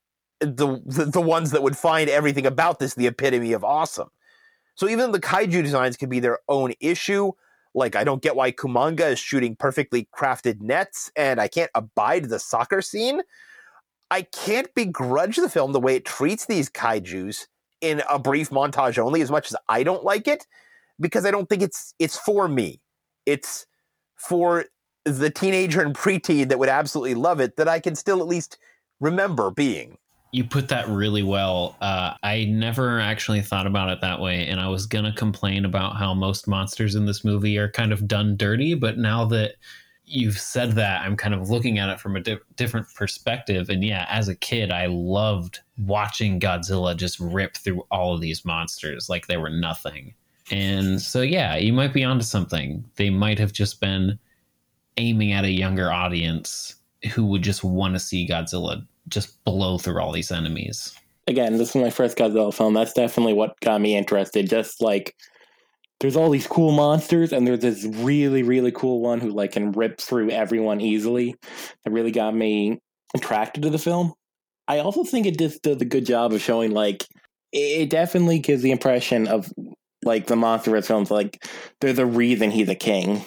the, 0.40 0.82
the, 0.84 1.06
the 1.06 1.20
ones 1.20 1.50
that 1.52 1.62
would 1.62 1.76
find 1.76 2.10
everything 2.10 2.46
about 2.46 2.78
this 2.78 2.94
the 2.94 3.06
epitome 3.06 3.52
of 3.52 3.64
awesome. 3.64 4.10
So 4.74 4.88
even 4.88 5.12
the 5.12 5.20
kaiju 5.20 5.62
designs 5.62 5.96
could 5.96 6.10
be 6.10 6.20
their 6.20 6.38
own 6.48 6.74
issue. 6.80 7.32
Like 7.74 7.96
I 7.96 8.04
don't 8.04 8.22
get 8.22 8.36
why 8.36 8.52
Kumonga 8.52 9.12
is 9.12 9.18
shooting 9.18 9.56
perfectly 9.56 10.08
crafted 10.14 10.60
nets, 10.60 11.10
and 11.16 11.40
I 11.40 11.48
can't 11.48 11.70
abide 11.74 12.26
the 12.26 12.38
soccer 12.38 12.82
scene. 12.82 13.22
I 14.10 14.22
can't 14.22 14.72
begrudge 14.74 15.36
the 15.36 15.48
film 15.48 15.72
the 15.72 15.80
way 15.80 15.96
it 15.96 16.04
treats 16.04 16.44
these 16.44 16.68
kaiju's 16.68 17.48
in 17.80 18.02
a 18.10 18.18
brief 18.18 18.50
montage 18.50 18.98
only, 18.98 19.22
as 19.22 19.30
much 19.30 19.50
as 19.50 19.56
I 19.70 19.82
don't 19.82 20.04
like 20.04 20.28
it, 20.28 20.46
because 21.00 21.24
I 21.24 21.30
don't 21.30 21.48
think 21.48 21.62
it's 21.62 21.94
it's 21.98 22.18
for 22.18 22.46
me. 22.46 22.82
It's 23.24 23.66
for 24.16 24.66
the 25.04 25.30
teenager 25.30 25.80
and 25.82 25.94
preteen 25.94 26.48
that 26.48 26.58
would 26.58 26.68
absolutely 26.68 27.14
love 27.14 27.40
it 27.40 27.56
that 27.56 27.68
I 27.68 27.80
can 27.80 27.94
still 27.94 28.20
at 28.20 28.26
least 28.26 28.58
remember 29.00 29.50
being. 29.50 29.98
You 30.30 30.44
put 30.44 30.68
that 30.68 30.88
really 30.88 31.22
well. 31.22 31.76
Uh, 31.80 32.14
I 32.22 32.44
never 32.44 33.00
actually 33.00 33.42
thought 33.42 33.66
about 33.66 33.90
it 33.90 34.00
that 34.00 34.20
way, 34.20 34.46
and 34.46 34.60
I 34.60 34.68
was 34.68 34.86
gonna 34.86 35.12
complain 35.12 35.64
about 35.66 35.96
how 35.96 36.14
most 36.14 36.48
monsters 36.48 36.94
in 36.94 37.04
this 37.04 37.22
movie 37.22 37.58
are 37.58 37.70
kind 37.70 37.92
of 37.92 38.08
done 38.08 38.36
dirty. 38.36 38.74
But 38.74 38.96
now 38.96 39.26
that 39.26 39.56
you've 40.04 40.38
said 40.38 40.72
that, 40.72 41.02
I'm 41.02 41.16
kind 41.16 41.34
of 41.34 41.50
looking 41.50 41.78
at 41.78 41.90
it 41.90 42.00
from 42.00 42.16
a 42.16 42.20
di- 42.20 42.38
different 42.56 42.86
perspective. 42.94 43.68
And 43.68 43.84
yeah, 43.84 44.06
as 44.08 44.28
a 44.28 44.34
kid, 44.34 44.70
I 44.70 44.86
loved 44.86 45.60
watching 45.78 46.40
Godzilla 46.40 46.96
just 46.96 47.20
rip 47.20 47.56
through 47.56 47.84
all 47.90 48.14
of 48.14 48.20
these 48.20 48.44
monsters 48.44 49.08
like 49.08 49.26
they 49.26 49.36
were 49.36 49.50
nothing. 49.50 50.14
And 50.50 51.00
so, 51.00 51.22
yeah, 51.22 51.56
you 51.56 51.72
might 51.72 51.94
be 51.94 52.04
onto 52.04 52.24
something. 52.24 52.84
They 52.96 53.10
might 53.10 53.38
have 53.38 53.52
just 53.52 53.80
been 53.80 54.18
aiming 54.96 55.32
at 55.32 55.44
a 55.44 55.50
younger 55.50 55.90
audience 55.90 56.76
who 57.12 57.24
would 57.26 57.42
just 57.42 57.64
want 57.64 57.94
to 57.94 58.00
see 58.00 58.28
Godzilla 58.28 58.86
just 59.08 59.42
blow 59.44 59.78
through 59.78 60.00
all 60.00 60.12
these 60.12 60.30
enemies. 60.30 60.96
Again, 61.26 61.56
this 61.56 61.74
was 61.74 61.82
my 61.82 61.90
first 61.90 62.16
Godzilla 62.16 62.52
film. 62.52 62.74
That's 62.74 62.92
definitely 62.92 63.34
what 63.34 63.58
got 63.60 63.80
me 63.80 63.96
interested. 63.96 64.48
Just 64.48 64.82
like 64.82 65.14
there's 66.00 66.16
all 66.16 66.30
these 66.30 66.46
cool 66.46 66.72
monsters, 66.72 67.32
and 67.32 67.46
there's 67.46 67.60
this 67.60 67.84
really, 67.84 68.42
really 68.42 68.72
cool 68.72 69.00
one 69.00 69.20
who 69.20 69.30
like 69.30 69.52
can 69.52 69.72
rip 69.72 70.00
through 70.00 70.30
everyone 70.30 70.80
easily. 70.80 71.36
That 71.84 71.92
really 71.92 72.10
got 72.10 72.34
me 72.34 72.80
attracted 73.14 73.62
to 73.62 73.70
the 73.70 73.78
film. 73.78 74.14
I 74.68 74.78
also 74.78 75.04
think 75.04 75.26
it 75.26 75.38
just 75.38 75.62
does 75.62 75.80
a 75.80 75.84
good 75.84 76.06
job 76.06 76.32
of 76.32 76.40
showing 76.40 76.72
like 76.72 77.06
it 77.52 77.90
definitely 77.90 78.38
gives 78.38 78.62
the 78.62 78.70
impression 78.70 79.28
of 79.28 79.52
like 80.04 80.26
the 80.26 80.34
MonsterVerse 80.34 80.86
films, 80.86 81.10
like 81.10 81.44
there's 81.80 81.98
a 81.98 82.06
reason 82.06 82.50
he's 82.50 82.68
a 82.68 82.74
king, 82.74 83.22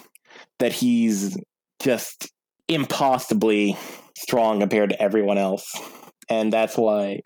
that 0.58 0.72
he's 0.72 1.36
just 1.80 2.30
impossibly 2.68 3.76
strong 4.16 4.60
compared 4.60 4.90
to 4.90 5.00
everyone 5.00 5.38
else, 5.38 5.70
and 6.28 6.52
that's 6.52 6.76
why 6.76 7.20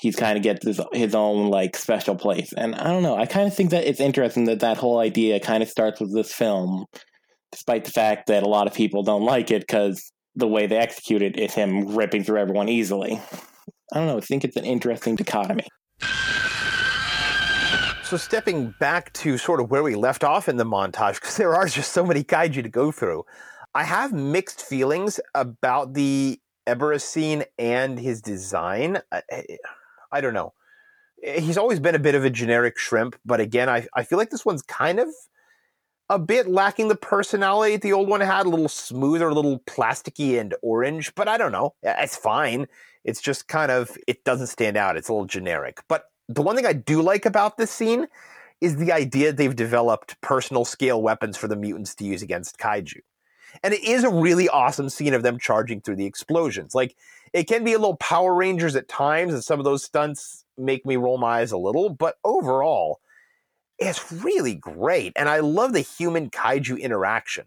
he's 0.00 0.16
kind 0.16 0.36
of 0.36 0.44
gets 0.44 0.64
his, 0.64 0.80
his 0.92 1.14
own 1.14 1.48
like 1.48 1.76
special 1.76 2.14
place. 2.14 2.52
And 2.56 2.74
I 2.74 2.84
don't 2.84 3.02
know, 3.02 3.16
I 3.16 3.26
kind 3.26 3.48
of 3.48 3.54
think 3.54 3.70
that 3.70 3.86
it's 3.86 4.00
interesting 4.00 4.44
that 4.44 4.60
that 4.60 4.76
whole 4.76 4.98
idea 4.98 5.40
kind 5.40 5.62
of 5.62 5.68
starts 5.68 6.00
with 6.00 6.14
this 6.14 6.32
film, 6.32 6.84
despite 7.50 7.84
the 7.84 7.90
fact 7.90 8.28
that 8.28 8.42
a 8.42 8.48
lot 8.48 8.66
of 8.66 8.74
people 8.74 9.02
don't 9.02 9.24
like 9.24 9.50
it 9.50 9.62
because 9.62 10.12
the 10.36 10.46
way 10.46 10.66
they 10.66 10.76
execute 10.76 11.22
it 11.22 11.38
is 11.38 11.54
him 11.54 11.96
ripping 11.96 12.22
through 12.22 12.38
everyone 12.38 12.68
easily. 12.68 13.20
I 13.92 13.98
don't 13.98 14.06
know. 14.06 14.18
I 14.18 14.20
think 14.20 14.44
it's 14.44 14.56
an 14.56 14.64
interesting 14.64 15.16
dichotomy. 15.16 15.66
So 18.04 18.16
stepping 18.16 18.74
back 18.80 19.12
to 19.14 19.36
sort 19.36 19.60
of 19.60 19.70
where 19.70 19.82
we 19.82 19.94
left 19.94 20.24
off 20.24 20.48
in 20.48 20.56
the 20.56 20.64
montage, 20.64 21.14
because 21.14 21.36
there 21.36 21.54
are 21.54 21.66
just 21.66 21.92
so 21.92 22.06
many 22.06 22.22
kaiju 22.22 22.62
to 22.62 22.68
go 22.68 22.92
through, 22.92 23.24
I 23.78 23.84
have 23.84 24.12
mixed 24.12 24.60
feelings 24.60 25.20
about 25.36 25.94
the 25.94 26.40
Ebirah 26.66 27.00
scene 27.00 27.44
and 27.60 27.96
his 27.96 28.20
design. 28.20 28.98
I, 29.12 29.22
I 30.10 30.20
don't 30.20 30.34
know. 30.34 30.52
He's 31.22 31.56
always 31.56 31.78
been 31.78 31.94
a 31.94 32.00
bit 32.00 32.16
of 32.16 32.24
a 32.24 32.30
generic 32.30 32.76
shrimp, 32.76 33.14
but 33.24 33.38
again, 33.38 33.68
I, 33.68 33.86
I 33.94 34.02
feel 34.02 34.18
like 34.18 34.30
this 34.30 34.44
one's 34.44 34.62
kind 34.62 34.98
of 34.98 35.06
a 36.08 36.18
bit 36.18 36.48
lacking 36.48 36.88
the 36.88 36.96
personality 36.96 37.76
the 37.76 37.92
old 37.92 38.08
one 38.08 38.20
had, 38.20 38.46
a 38.46 38.48
little 38.48 38.66
smoother, 38.66 39.28
a 39.28 39.34
little 39.34 39.60
plasticky 39.60 40.40
and 40.40 40.56
orange, 40.60 41.14
but 41.14 41.28
I 41.28 41.38
don't 41.38 41.52
know. 41.52 41.76
It's 41.84 42.16
fine. 42.16 42.66
It's 43.04 43.20
just 43.20 43.46
kind 43.46 43.70
of, 43.70 43.96
it 44.08 44.24
doesn't 44.24 44.48
stand 44.48 44.76
out. 44.76 44.96
It's 44.96 45.08
a 45.08 45.12
little 45.12 45.26
generic. 45.26 45.78
But 45.88 46.06
the 46.28 46.42
one 46.42 46.56
thing 46.56 46.66
I 46.66 46.72
do 46.72 47.00
like 47.00 47.26
about 47.26 47.58
this 47.58 47.70
scene 47.70 48.08
is 48.60 48.74
the 48.74 48.90
idea 48.90 49.32
they've 49.32 49.54
developed 49.54 50.20
personal 50.20 50.64
scale 50.64 51.00
weapons 51.00 51.36
for 51.36 51.46
the 51.46 51.54
mutants 51.54 51.94
to 51.94 52.04
use 52.04 52.22
against 52.22 52.58
kaiju. 52.58 53.02
And 53.62 53.74
it 53.74 53.82
is 53.84 54.04
a 54.04 54.10
really 54.10 54.48
awesome 54.48 54.88
scene 54.88 55.14
of 55.14 55.22
them 55.22 55.38
charging 55.38 55.80
through 55.80 55.96
the 55.96 56.06
explosions. 56.06 56.74
Like, 56.74 56.96
it 57.32 57.44
can 57.44 57.64
be 57.64 57.72
a 57.72 57.78
little 57.78 57.96
Power 57.96 58.34
Rangers 58.34 58.76
at 58.76 58.88
times, 58.88 59.34
and 59.34 59.44
some 59.44 59.58
of 59.58 59.64
those 59.64 59.84
stunts 59.84 60.44
make 60.56 60.84
me 60.86 60.96
roll 60.96 61.18
my 61.18 61.40
eyes 61.40 61.52
a 61.52 61.58
little, 61.58 61.90
but 61.90 62.16
overall, 62.24 63.00
it's 63.78 64.12
really 64.12 64.54
great. 64.54 65.12
And 65.14 65.28
I 65.28 65.40
love 65.40 65.72
the 65.72 65.80
human 65.80 66.30
kaiju 66.30 66.80
interaction. 66.80 67.44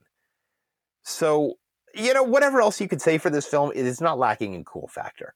So, 1.04 1.58
you 1.94 2.14
know, 2.14 2.24
whatever 2.24 2.62
else 2.62 2.80
you 2.80 2.88
could 2.88 3.02
say 3.02 3.18
for 3.18 3.30
this 3.30 3.46
film, 3.46 3.72
it 3.76 3.86
is 3.86 4.00
not 4.00 4.18
lacking 4.18 4.54
in 4.54 4.64
cool 4.64 4.88
factor. 4.88 5.34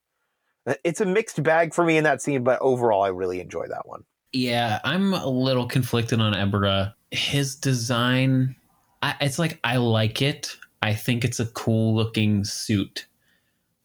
Uh, 0.67 0.75
it's 0.83 1.01
a 1.01 1.05
mixed 1.05 1.41
bag 1.43 1.73
for 1.73 1.83
me 1.83 1.97
in 1.97 2.03
that 2.05 2.21
scene, 2.21 2.43
but 2.43 2.59
overall, 2.61 3.03
I 3.03 3.09
really 3.09 3.41
enjoy 3.41 3.67
that 3.67 3.87
one. 3.87 4.03
Yeah, 4.31 4.79
I'm 4.83 5.13
a 5.13 5.27
little 5.27 5.65
conflicted 5.65 6.19
on 6.19 6.33
Ebirah. 6.33 6.93
His 7.11 7.55
design, 7.55 8.55
I, 9.01 9.15
it's 9.21 9.39
like 9.39 9.59
I 9.63 9.77
like 9.77 10.21
it. 10.21 10.57
I 10.85 10.93
think 10.93 11.25
it's 11.25 11.39
a 11.39 11.47
cool 11.47 11.95
looking 11.95 12.43
suit. 12.43 13.07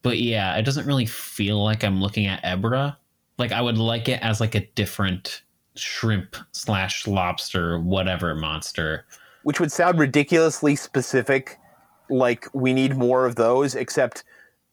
But 0.03 0.19
yeah, 0.19 0.55
it 0.57 0.67
doesn't 0.67 0.87
really 0.87 1.07
feel 1.07 1.65
like 1.65 1.83
I'm 1.83 2.03
looking 2.03 2.27
at 2.27 2.43
Ebirah. 2.45 2.95
Like 3.39 3.53
I 3.53 3.63
would 3.63 3.79
like 3.79 4.07
it 4.07 4.23
as 4.23 4.39
like 4.39 4.55
a 4.55 4.67
different 4.75 5.41
shrimp 5.77 6.37
slash 6.53 7.07
lobster, 7.07 7.81
whatever 7.81 8.35
monster. 8.35 9.07
Which 9.45 9.61
would 9.61 9.73
sound 9.73 9.99
ridiculously 9.99 10.77
specific, 10.77 11.59
like 12.11 12.47
we 12.53 12.75
need 12.75 12.99
more 12.99 13.25
of 13.25 13.37
those, 13.37 13.75
except 13.75 14.23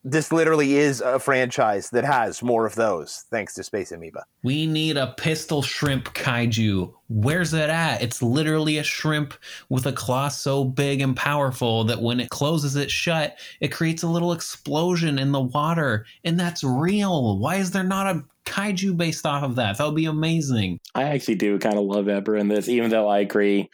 this 0.09 0.31
literally 0.31 0.77
is 0.77 1.01
a 1.01 1.19
franchise 1.19 1.89
that 1.89 2.05
has 2.05 2.41
more 2.41 2.65
of 2.65 2.75
those, 2.75 3.25
thanks 3.29 3.53
to 3.55 3.63
Space 3.63 3.91
Amoeba. 3.91 4.23
We 4.41 4.65
need 4.65 4.95
a 4.95 5.13
pistol 5.17 5.61
shrimp 5.61 6.13
kaiju. 6.13 6.93
Where's 7.09 7.53
it 7.53 7.69
at? 7.69 8.01
It's 8.01 8.21
literally 8.21 8.77
a 8.77 8.83
shrimp 8.83 9.33
with 9.69 9.85
a 9.85 9.91
claw 9.91 10.29
so 10.29 10.63
big 10.63 11.01
and 11.01 11.15
powerful 11.15 11.83
that 11.85 12.01
when 12.01 12.21
it 12.21 12.29
closes 12.29 12.77
it 12.77 12.89
shut, 12.89 13.37
it 13.59 13.67
creates 13.67 14.03
a 14.03 14.07
little 14.07 14.31
explosion 14.31 15.19
in 15.19 15.33
the 15.33 15.41
water. 15.41 16.05
And 16.23 16.39
that's 16.39 16.63
real. 16.63 17.37
Why 17.37 17.55
is 17.55 17.71
there 17.71 17.83
not 17.83 18.15
a 18.15 18.23
kaiju 18.45 18.95
based 18.95 19.25
off 19.25 19.43
of 19.43 19.55
that? 19.55 19.77
That 19.77 19.85
would 19.85 19.95
be 19.95 20.05
amazing. 20.05 20.79
I 20.95 21.03
actually 21.03 21.35
do 21.35 21.59
kind 21.59 21.77
of 21.77 21.83
love 21.83 22.05
Ebirah 22.05 22.39
in 22.39 22.47
this, 22.47 22.69
even 22.69 22.91
though 22.91 23.09
I 23.09 23.19
agree 23.19 23.69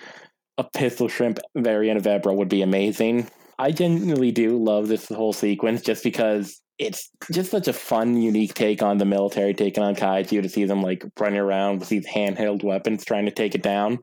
a 0.58 0.64
pistol 0.64 1.08
shrimp 1.08 1.40
variant 1.56 1.98
of 1.98 2.06
Ebirah 2.06 2.36
would 2.36 2.50
be 2.50 2.64
amazing. 2.64 3.28
I 3.64 3.72
genuinely 3.72 4.34
do 4.34 4.62
love 4.62 4.90
this 4.90 5.08
whole 5.08 5.32
sequence 5.32 5.82
just 5.82 6.04
because 6.04 6.62
it's 6.80 7.10
just 7.32 7.50
such 7.50 7.70
a 7.70 7.74
fun, 7.74 8.22
unique 8.22 8.56
take 8.56 8.84
on 8.84 8.98
the 8.98 9.06
military 9.06 9.54
taking 9.54 9.82
on 9.82 9.96
kaiju 9.96 10.42
to 10.42 10.50
see 10.50 10.66
them 10.66 10.82
like 10.82 11.06
running 11.18 11.40
around 11.40 11.80
with 11.80 11.88
these 11.88 12.06
handheld 12.06 12.62
weapons 12.62 13.06
trying 13.06 13.24
to 13.24 13.32
take 13.32 13.56
it 13.56 13.64
down. 13.64 14.00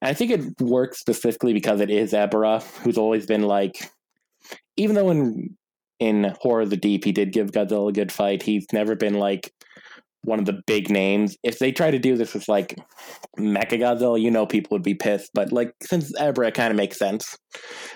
And 0.00 0.08
I 0.08 0.14
think 0.14 0.30
it 0.30 0.58
works 0.58 1.00
specifically 1.00 1.52
because 1.52 1.82
it 1.82 1.90
is 1.90 2.14
Ebirah, 2.14 2.62
who's 2.78 2.96
always 2.96 3.26
been 3.26 3.42
like, 3.42 3.90
even 4.78 4.94
though 4.94 5.10
in 5.10 5.54
in 6.00 6.34
Horror 6.40 6.62
of 6.62 6.70
the 6.70 6.78
Deep 6.78 7.04
he 7.04 7.12
did 7.12 7.32
give 7.32 7.50
Godzilla 7.50 7.90
a 7.90 7.92
good 7.92 8.10
fight, 8.10 8.42
he's 8.42 8.64
never 8.72 8.96
been 8.96 9.14
like 9.14 9.52
one 10.24 10.38
of 10.38 10.46
the 10.46 10.60
big 10.66 10.90
names. 10.90 11.36
If 11.42 11.58
they 11.58 11.72
try 11.72 11.90
to 11.90 11.98
do 11.98 12.16
this 12.16 12.34
with 12.34 12.48
like 12.48 12.76
Mecha 13.38 13.78
Godzilla, 13.78 14.20
you 14.20 14.30
know 14.30 14.46
people 14.46 14.74
would 14.74 14.82
be 14.82 14.94
pissed. 14.94 15.30
But 15.34 15.52
like 15.52 15.74
since 15.82 16.12
Ebirah, 16.18 16.48
it 16.48 16.54
kind 16.54 16.70
of 16.70 16.76
makes 16.76 16.98
sense. 16.98 17.38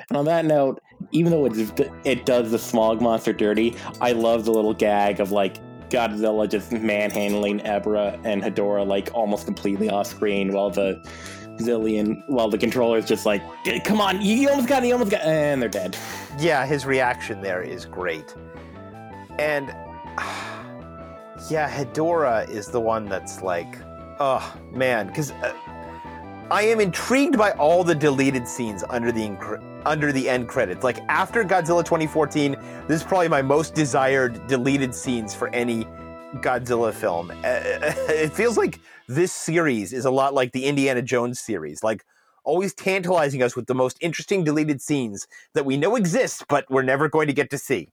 And 0.08 0.16
on 0.16 0.24
that 0.26 0.44
note, 0.44 0.80
even 1.12 1.32
though 1.32 1.46
it 1.46 1.90
it 2.04 2.26
does 2.26 2.50
the 2.50 2.58
smog 2.58 3.00
monster 3.00 3.32
dirty, 3.32 3.76
I 4.00 4.12
love 4.12 4.44
the 4.44 4.52
little 4.52 4.74
gag 4.74 5.20
of 5.20 5.32
like 5.32 5.58
Godzilla 5.90 6.48
just 6.48 6.72
manhandling 6.72 7.60
Ebirah 7.60 8.20
and 8.24 8.42
Hedorah 8.42 8.86
like 8.86 9.10
almost 9.14 9.46
completely 9.46 9.88
off 9.88 10.06
screen 10.06 10.52
while 10.52 10.70
the 10.70 11.02
Xilien, 11.58 12.22
while 12.28 12.48
the 12.48 12.58
controller's 12.58 13.06
just 13.06 13.26
like, 13.26 13.42
"Come 13.84 14.00
on, 14.00 14.22
you 14.22 14.48
almost 14.48 14.68
got 14.68 14.84
you 14.84 14.92
almost 14.92 15.10
got," 15.10 15.22
and 15.22 15.60
they're 15.60 15.68
dead. 15.68 15.96
Yeah, 16.38 16.64
his 16.66 16.86
reaction 16.86 17.40
there 17.40 17.62
is 17.62 17.84
great, 17.84 18.34
and. 19.38 19.74
Yeah, 21.48 21.70
Hedorah 21.70 22.48
is 22.50 22.66
the 22.66 22.80
one 22.80 23.08
that's 23.08 23.42
like, 23.42 23.78
oh 24.20 24.56
man, 24.72 25.06
because 25.06 25.30
uh, 25.30 25.54
I 26.50 26.62
am 26.62 26.80
intrigued 26.80 27.38
by 27.38 27.52
all 27.52 27.84
the 27.84 27.94
deleted 27.94 28.46
scenes 28.46 28.84
under 28.90 29.12
the 29.12 29.20
inc- 29.20 29.82
under 29.86 30.12
the 30.12 30.28
end 30.28 30.48
credits. 30.48 30.82
Like 30.84 30.98
after 31.08 31.44
Godzilla 31.44 31.84
2014, 31.84 32.52
this 32.86 33.00
is 33.00 33.04
probably 33.04 33.28
my 33.28 33.40
most 33.40 33.74
desired 33.74 34.46
deleted 34.46 34.94
scenes 34.94 35.34
for 35.34 35.48
any 35.54 35.84
Godzilla 36.36 36.92
film. 36.92 37.30
Uh, 37.30 37.34
it 37.44 38.32
feels 38.32 38.58
like 38.58 38.80
this 39.06 39.32
series 39.32 39.92
is 39.92 40.04
a 40.04 40.10
lot 40.10 40.34
like 40.34 40.52
the 40.52 40.66
Indiana 40.66 41.00
Jones 41.00 41.40
series, 41.40 41.82
like 41.82 42.04
always 42.44 42.74
tantalizing 42.74 43.42
us 43.42 43.54
with 43.54 43.66
the 43.66 43.74
most 43.74 43.96
interesting 44.00 44.44
deleted 44.44 44.82
scenes 44.82 45.26
that 45.54 45.64
we 45.64 45.76
know 45.76 45.96
exist, 45.96 46.44
but 46.48 46.64
we're 46.70 46.82
never 46.82 47.08
going 47.08 47.26
to 47.28 47.32
get 47.32 47.50
to 47.50 47.58
see. 47.58 47.90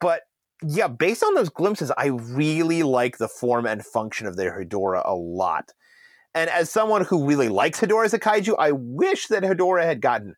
But 0.00 0.22
yeah, 0.66 0.88
based 0.88 1.22
on 1.22 1.34
those 1.34 1.48
glimpses, 1.48 1.92
I 1.96 2.06
really 2.06 2.82
like 2.82 3.18
the 3.18 3.28
form 3.28 3.66
and 3.66 3.84
function 3.84 4.26
of 4.26 4.36
their 4.36 4.58
Hedorah 4.58 5.02
a 5.04 5.14
lot. 5.14 5.70
And 6.34 6.48
as 6.48 6.70
someone 6.70 7.04
who 7.04 7.26
really 7.26 7.48
likes 7.48 7.80
Hedorah 7.80 8.06
as 8.06 8.14
a 8.14 8.18
kaiju, 8.18 8.54
I 8.58 8.72
wish 8.72 9.26
that 9.28 9.42
Hedorah 9.42 9.84
had 9.84 10.00
gotten 10.00 10.34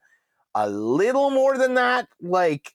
a 0.54 0.68
little 0.68 1.30
more 1.30 1.56
than 1.56 1.74
that. 1.74 2.08
Like, 2.20 2.72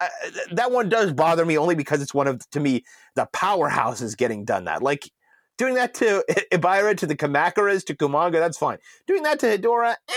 uh, 0.00 0.08
that 0.52 0.70
one 0.70 0.88
does 0.88 1.12
bother 1.12 1.44
me 1.44 1.56
only 1.56 1.74
because 1.74 2.02
it's 2.02 2.14
one 2.14 2.26
of, 2.26 2.48
to 2.50 2.60
me, 2.60 2.84
the 3.14 3.28
powerhouses 3.34 4.16
getting 4.16 4.44
done 4.44 4.64
that. 4.64 4.82
Like, 4.82 5.10
doing 5.58 5.74
that 5.74 5.94
to 5.94 6.24
Ebirah, 6.52 6.96
to 6.98 7.06
the 7.06 7.16
Kamacuras, 7.16 7.84
to 7.86 7.94
Kumonga, 7.94 8.32
that's 8.32 8.58
fine. 8.58 8.78
Doing 9.06 9.22
that 9.22 9.40
to 9.40 9.46
Hedorah, 9.46 9.92
eh, 10.08 10.12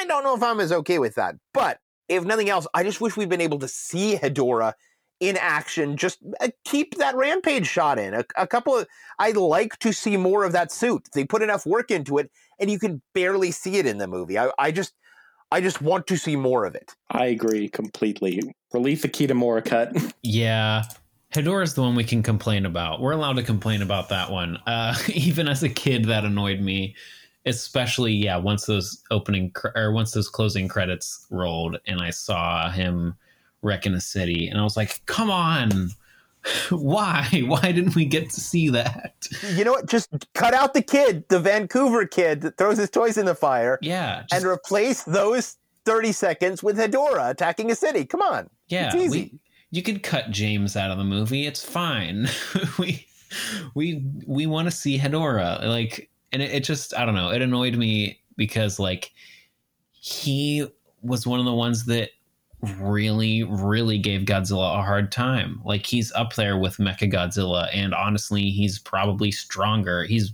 I 0.00 0.04
don't 0.08 0.24
know 0.24 0.34
if 0.34 0.42
I'm 0.42 0.60
as 0.60 0.72
okay 0.72 0.98
with 0.98 1.14
that. 1.14 1.36
But 1.54 1.78
if 2.08 2.24
nothing 2.24 2.50
else, 2.50 2.66
I 2.74 2.82
just 2.82 3.00
wish 3.00 3.16
we'd 3.16 3.28
been 3.28 3.40
able 3.40 3.60
to 3.60 3.68
see 3.68 4.16
Hedorah 4.16 4.74
in 5.22 5.36
action. 5.36 5.96
Just 5.96 6.18
uh, 6.40 6.48
keep 6.64 6.96
that 6.96 7.14
rampage 7.14 7.68
shot 7.68 7.96
in. 7.96 8.12
A, 8.12 8.24
a, 8.36 8.46
couple 8.46 8.76
of, 8.76 8.88
I'd 9.20 9.36
like 9.36 9.78
to 9.78 9.92
see 9.92 10.16
more 10.16 10.44
of 10.44 10.50
that 10.52 10.72
suit. 10.72 11.08
They 11.14 11.24
put 11.24 11.42
enough 11.42 11.64
work 11.64 11.92
into 11.92 12.18
it, 12.18 12.30
and 12.58 12.68
you 12.68 12.78
can 12.78 13.00
barely 13.14 13.52
see 13.52 13.76
it 13.76 13.86
in 13.86 13.98
the 13.98 14.08
movie. 14.08 14.36
I, 14.36 14.50
I 14.58 14.72
just, 14.72 14.94
I 15.52 15.60
just 15.60 15.80
want 15.80 16.08
to 16.08 16.16
see 16.16 16.34
more 16.34 16.64
of 16.64 16.74
it. 16.74 16.96
I 17.12 17.26
agree 17.26 17.68
completely. 17.68 18.42
Release 18.72 19.02
the 19.02 19.08
Kitamura 19.08 19.64
cut. 19.64 19.96
Yeah. 20.22 20.84
Hedorah 21.32 21.62
is 21.62 21.74
the 21.74 21.82
one 21.82 21.94
we 21.94 22.04
can 22.04 22.22
complain 22.22 22.66
about. 22.66 23.00
We're 23.00 23.12
allowed 23.12 23.36
to 23.36 23.42
complain 23.42 23.80
about 23.80 24.10
that 24.10 24.30
one. 24.30 24.58
Uh, 24.66 24.94
even 25.08 25.48
as 25.48 25.62
a 25.62 25.68
kid, 25.68 26.06
that 26.06 26.24
annoyed 26.24 26.60
me 26.60 26.94
especially 27.44 28.12
yeah 28.12 28.36
once 28.36 28.66
those 28.66 29.02
opening 29.10 29.50
cr- 29.50 29.70
or 29.74 29.90
once 29.90 30.12
those 30.12 30.28
closing 30.28 30.68
credits 30.68 31.26
rolled 31.28 31.76
and 31.88 32.00
i 32.00 32.08
saw 32.08 32.70
him 32.70 33.16
wrecking 33.62 33.94
a 33.94 34.00
city. 34.00 34.48
And 34.48 34.60
I 34.60 34.64
was 34.64 34.76
like, 34.76 35.04
come 35.06 35.30
on. 35.30 35.90
Why? 36.70 37.26
Why 37.46 37.72
didn't 37.72 37.94
we 37.94 38.04
get 38.04 38.30
to 38.30 38.40
see 38.40 38.68
that? 38.70 39.14
You 39.54 39.64
know 39.64 39.72
what? 39.72 39.88
Just 39.88 40.10
cut 40.34 40.54
out 40.54 40.74
the 40.74 40.82
kid, 40.82 41.28
the 41.28 41.38
Vancouver 41.38 42.06
kid 42.06 42.40
that 42.42 42.58
throws 42.58 42.78
his 42.78 42.90
toys 42.90 43.16
in 43.16 43.26
the 43.26 43.34
fire. 43.34 43.78
Yeah. 43.80 44.22
Just... 44.28 44.34
And 44.34 44.44
replace 44.44 45.04
those 45.04 45.56
30 45.84 46.12
seconds 46.12 46.62
with 46.62 46.76
Hedorah 46.76 47.30
attacking 47.30 47.70
a 47.70 47.74
city. 47.74 48.04
Come 48.04 48.22
on. 48.22 48.50
Yeah. 48.68 48.86
It's 48.86 48.96
easy. 48.96 49.30
We, 49.32 49.38
you 49.70 49.82
could 49.82 50.02
cut 50.02 50.30
James 50.30 50.76
out 50.76 50.90
of 50.90 50.98
the 50.98 51.04
movie. 51.04 51.46
It's 51.46 51.64
fine. 51.64 52.28
we 52.78 53.06
we 53.74 54.04
we 54.26 54.46
want 54.46 54.66
to 54.66 54.70
see 54.70 54.98
Hedorah. 54.98 55.64
Like 55.64 56.10
and 56.32 56.42
it, 56.42 56.52
it 56.52 56.64
just 56.64 56.96
I 56.96 57.04
don't 57.04 57.14
know. 57.14 57.30
It 57.30 57.42
annoyed 57.42 57.76
me 57.76 58.20
because 58.36 58.78
like 58.78 59.12
he 59.92 60.66
was 61.02 61.26
one 61.26 61.38
of 61.38 61.46
the 61.46 61.54
ones 61.54 61.84
that 61.86 62.10
really, 62.62 63.42
really 63.42 63.98
gave 63.98 64.22
Godzilla 64.22 64.78
a 64.78 64.82
hard 64.82 65.10
time. 65.10 65.60
Like 65.64 65.86
he's 65.86 66.12
up 66.12 66.34
there 66.34 66.56
with 66.56 66.76
Mecha 66.76 67.12
Godzilla, 67.12 67.68
and 67.74 67.94
honestly, 67.94 68.50
he's 68.50 68.78
probably 68.78 69.30
stronger. 69.30 70.04
He's 70.04 70.32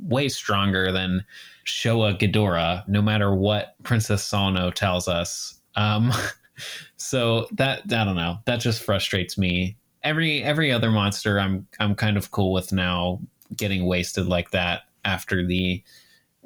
way 0.00 0.28
stronger 0.28 0.92
than 0.92 1.24
Showa 1.66 2.18
Ghidorah, 2.18 2.86
no 2.88 3.02
matter 3.02 3.34
what 3.34 3.74
Princess 3.82 4.28
Salno 4.28 4.72
tells 4.72 5.08
us. 5.08 5.60
Um, 5.76 6.12
so 6.96 7.46
that 7.52 7.82
I 7.84 8.04
don't 8.04 8.16
know. 8.16 8.38
That 8.46 8.60
just 8.60 8.82
frustrates 8.82 9.38
me. 9.38 9.76
Every 10.02 10.42
every 10.42 10.72
other 10.72 10.90
monster, 10.90 11.38
I'm 11.38 11.66
I'm 11.78 11.94
kind 11.94 12.16
of 12.16 12.30
cool 12.30 12.52
with 12.52 12.72
now 12.72 13.20
getting 13.56 13.86
wasted 13.86 14.26
like 14.26 14.50
that 14.50 14.82
after 15.04 15.46
the 15.46 15.82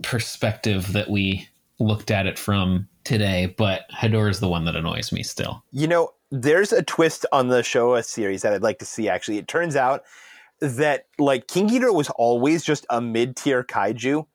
perspective 0.03 0.93
that 0.93 1.11
we 1.11 1.49
looked 1.83 2.11
at 2.11 2.27
it 2.27 2.39
from 2.39 2.89
today, 3.05 3.55
but 3.59 3.83
Hedorah 3.91 4.31
is 4.31 4.41
the 4.41 4.49
one 4.49 4.65
that 4.65 4.77
annoys 4.77 5.13
me 5.13 5.23
still. 5.23 5.63
You 5.73 5.87
know, 5.87 6.11
there's 6.31 6.73
a 6.73 6.83
twist 6.83 7.27
on 7.33 7.49
the 7.49 7.61
Showa 7.61 8.05
series 8.05 8.43
that 8.43 8.53
I'd 8.53 8.63
like 8.63 8.79
to 8.79 8.85
see 8.85 9.09
actually. 9.09 9.39
It 9.39 9.49
turns 9.49 9.77
out 9.77 10.03
that 10.61 11.07
like 11.19 11.49
King 11.49 11.69
Ghidorah 11.69 11.95
was 11.95 12.11
always 12.11 12.65
just 12.65 12.87
a 12.89 13.01
mid-tier 13.01 13.65
kaiju, 13.65 14.27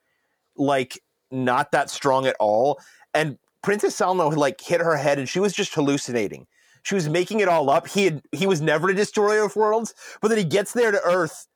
like 0.57 0.99
not 1.31 1.71
that 1.71 1.89
strong 1.89 2.25
at 2.25 2.35
all. 2.39 2.79
And 3.13 3.37
Princess 3.63 3.97
Salno 3.97 4.35
like 4.35 4.61
hit 4.61 4.81
her 4.81 4.97
head 4.97 5.17
and 5.19 5.27
she 5.27 5.39
was 5.39 5.53
just 5.53 5.73
hallucinating. 5.73 6.47
She 6.83 6.95
was 6.95 7.09
making 7.09 7.39
it 7.39 7.47
all 7.47 7.69
up. 7.69 7.87
He 7.87 8.05
had 8.05 8.21
he 8.31 8.47
was 8.47 8.61
never 8.61 8.89
a 8.89 8.95
destroyer 8.95 9.43
of 9.43 9.55
worlds, 9.55 9.93
but 10.21 10.27
then 10.29 10.37
he 10.37 10.43
gets 10.43 10.73
there 10.73 10.91
to 10.91 11.01
Earth 11.01 11.47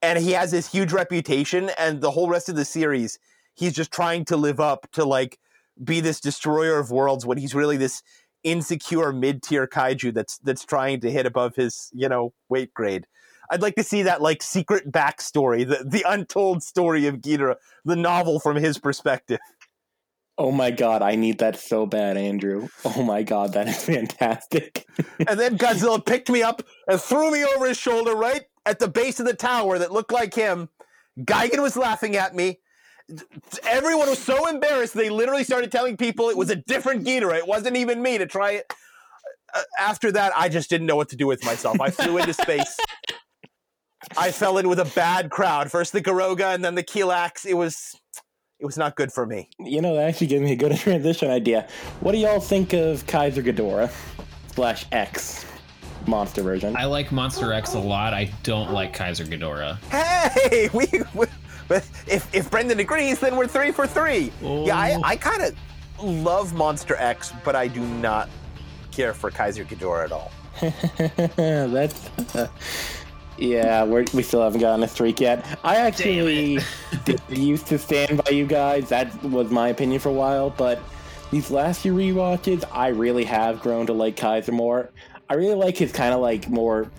and 0.00 0.18
he 0.18 0.32
has 0.32 0.50
this 0.50 0.70
huge 0.70 0.92
reputation 0.92 1.70
and 1.78 2.00
the 2.00 2.10
whole 2.10 2.28
rest 2.28 2.48
of 2.48 2.56
the 2.56 2.64
series 2.64 3.18
he's 3.58 3.72
just 3.72 3.90
trying 3.90 4.24
to 4.26 4.36
live 4.36 4.60
up 4.60 4.90
to 4.92 5.04
like 5.04 5.38
be 5.82 6.00
this 6.00 6.20
destroyer 6.20 6.78
of 6.78 6.90
worlds 6.90 7.26
when 7.26 7.38
he's 7.38 7.54
really 7.54 7.76
this 7.76 8.02
insecure 8.44 9.12
mid-tier 9.12 9.66
kaiju 9.66 10.14
that's 10.14 10.38
that's 10.38 10.64
trying 10.64 11.00
to 11.00 11.10
hit 11.10 11.26
above 11.26 11.56
his 11.56 11.90
you 11.92 12.08
know 12.08 12.32
weight 12.48 12.72
grade. 12.72 13.06
I'd 13.50 13.62
like 13.62 13.76
to 13.76 13.82
see 13.82 14.02
that 14.02 14.22
like 14.22 14.42
secret 14.42 14.92
backstory, 14.92 15.66
the 15.68 15.84
the 15.84 16.04
untold 16.06 16.62
story 16.62 17.06
of 17.06 17.16
Ghidorah, 17.16 17.56
the 17.84 17.96
novel 17.96 18.40
from 18.40 18.56
his 18.56 18.78
perspective. 18.78 19.40
Oh 20.36 20.52
my 20.52 20.70
god, 20.70 21.02
I 21.02 21.16
need 21.16 21.38
that 21.38 21.56
so 21.58 21.84
bad, 21.84 22.16
Andrew. 22.16 22.68
Oh 22.84 23.02
my 23.02 23.24
god, 23.24 23.54
that 23.54 23.66
is 23.66 23.82
fantastic. 23.84 24.86
and 25.26 25.38
then 25.38 25.58
Godzilla 25.58 26.04
picked 26.04 26.30
me 26.30 26.42
up 26.42 26.62
and 26.86 27.00
threw 27.00 27.32
me 27.32 27.44
over 27.44 27.66
his 27.66 27.76
shoulder 27.76 28.14
right 28.14 28.44
at 28.64 28.78
the 28.78 28.86
base 28.86 29.18
of 29.18 29.26
the 29.26 29.34
tower 29.34 29.78
that 29.78 29.90
looked 29.90 30.12
like 30.12 30.34
him. 30.34 30.68
Gigan 31.18 31.60
was 31.60 31.76
laughing 31.76 32.14
at 32.14 32.36
me 32.36 32.60
everyone 33.64 34.08
was 34.08 34.18
so 34.18 34.48
embarrassed 34.48 34.94
they 34.94 35.10
literally 35.10 35.44
started 35.44 35.72
telling 35.72 35.96
people 35.96 36.28
it 36.28 36.36
was 36.36 36.50
a 36.50 36.56
different 36.56 37.04
Ghidorah. 37.04 37.38
It 37.38 37.46
wasn't 37.46 37.76
even 37.76 38.02
me 38.02 38.18
to 38.18 38.26
try 38.26 38.52
it. 38.52 38.72
Uh, 39.54 39.62
after 39.78 40.12
that, 40.12 40.32
I 40.36 40.48
just 40.48 40.68
didn't 40.68 40.86
know 40.86 40.96
what 40.96 41.08
to 41.10 41.16
do 41.16 41.26
with 41.26 41.44
myself. 41.44 41.80
I 41.80 41.90
flew 41.90 42.18
into 42.18 42.34
space. 42.34 42.76
I 44.16 44.30
fell 44.30 44.58
in 44.58 44.68
with 44.68 44.78
a 44.78 44.90
bad 44.94 45.30
crowd. 45.30 45.70
First 45.70 45.92
the 45.92 46.02
Garoga 46.02 46.54
and 46.54 46.64
then 46.64 46.74
the 46.74 46.82
Kilaaks. 46.82 47.46
It 47.46 47.54
was 47.54 47.98
it 48.60 48.66
was 48.66 48.76
not 48.76 48.96
good 48.96 49.12
for 49.12 49.24
me. 49.24 49.48
You 49.58 49.80
know, 49.80 49.94
that 49.94 50.08
actually 50.08 50.26
gave 50.26 50.42
me 50.42 50.52
a 50.52 50.56
good 50.56 50.76
transition 50.76 51.30
idea. 51.30 51.68
What 52.00 52.12
do 52.12 52.18
y'all 52.18 52.40
think 52.40 52.72
of 52.72 53.06
Kaiser 53.06 53.42
Ghidorah 53.42 53.90
slash 54.54 54.84
X 54.92 55.46
monster 56.06 56.42
version? 56.42 56.76
I 56.76 56.84
like 56.84 57.12
Monster 57.12 57.52
X 57.52 57.74
a 57.74 57.78
lot. 57.78 58.14
I 58.14 58.30
don't 58.42 58.72
like 58.72 58.92
Kaiser 58.92 59.24
Ghidorah. 59.24 59.78
Hey, 59.90 60.68
we, 60.74 60.86
we 61.14 61.26
but 61.68 61.88
if, 62.06 62.34
if 62.34 62.50
Brendan 62.50 62.80
agrees, 62.80 63.20
then 63.20 63.36
we're 63.36 63.46
three 63.46 63.70
for 63.70 63.86
three. 63.86 64.32
Oh. 64.42 64.66
Yeah, 64.66 64.76
I, 64.76 65.00
I 65.04 65.16
kind 65.16 65.42
of 65.42 65.54
love 66.02 66.54
Monster 66.54 66.96
X, 66.96 67.32
but 67.44 67.54
I 67.54 67.68
do 67.68 67.80
not 67.80 68.28
care 68.90 69.14
for 69.14 69.30
Kaiser 69.30 69.64
Ghidorah 69.64 70.04
at 70.04 70.12
all. 70.12 70.32
That's 71.36 72.34
uh, 72.34 72.48
Yeah, 73.38 73.84
we're, 73.84 74.04
we 74.12 74.24
still 74.24 74.42
haven't 74.42 74.60
gotten 74.60 74.82
a 74.82 74.88
streak 74.88 75.20
yet. 75.20 75.46
I 75.62 75.76
actually 75.76 76.58
used 77.28 77.66
to 77.68 77.78
stand 77.78 78.22
by 78.24 78.30
you 78.30 78.46
guys. 78.46 78.88
That 78.88 79.22
was 79.22 79.50
my 79.50 79.68
opinion 79.68 80.00
for 80.00 80.08
a 80.08 80.12
while, 80.12 80.50
but 80.50 80.80
these 81.30 81.50
last 81.50 81.82
few 81.82 81.94
rewatches, 81.94 82.64
I 82.72 82.88
really 82.88 83.24
have 83.24 83.60
grown 83.60 83.86
to 83.86 83.92
like 83.92 84.16
Kaiser 84.16 84.50
more. 84.50 84.90
I 85.28 85.34
really 85.34 85.54
like 85.54 85.76
his 85.76 85.92
kind 85.92 86.12
of 86.12 86.20
like 86.20 86.48
more 86.48 86.90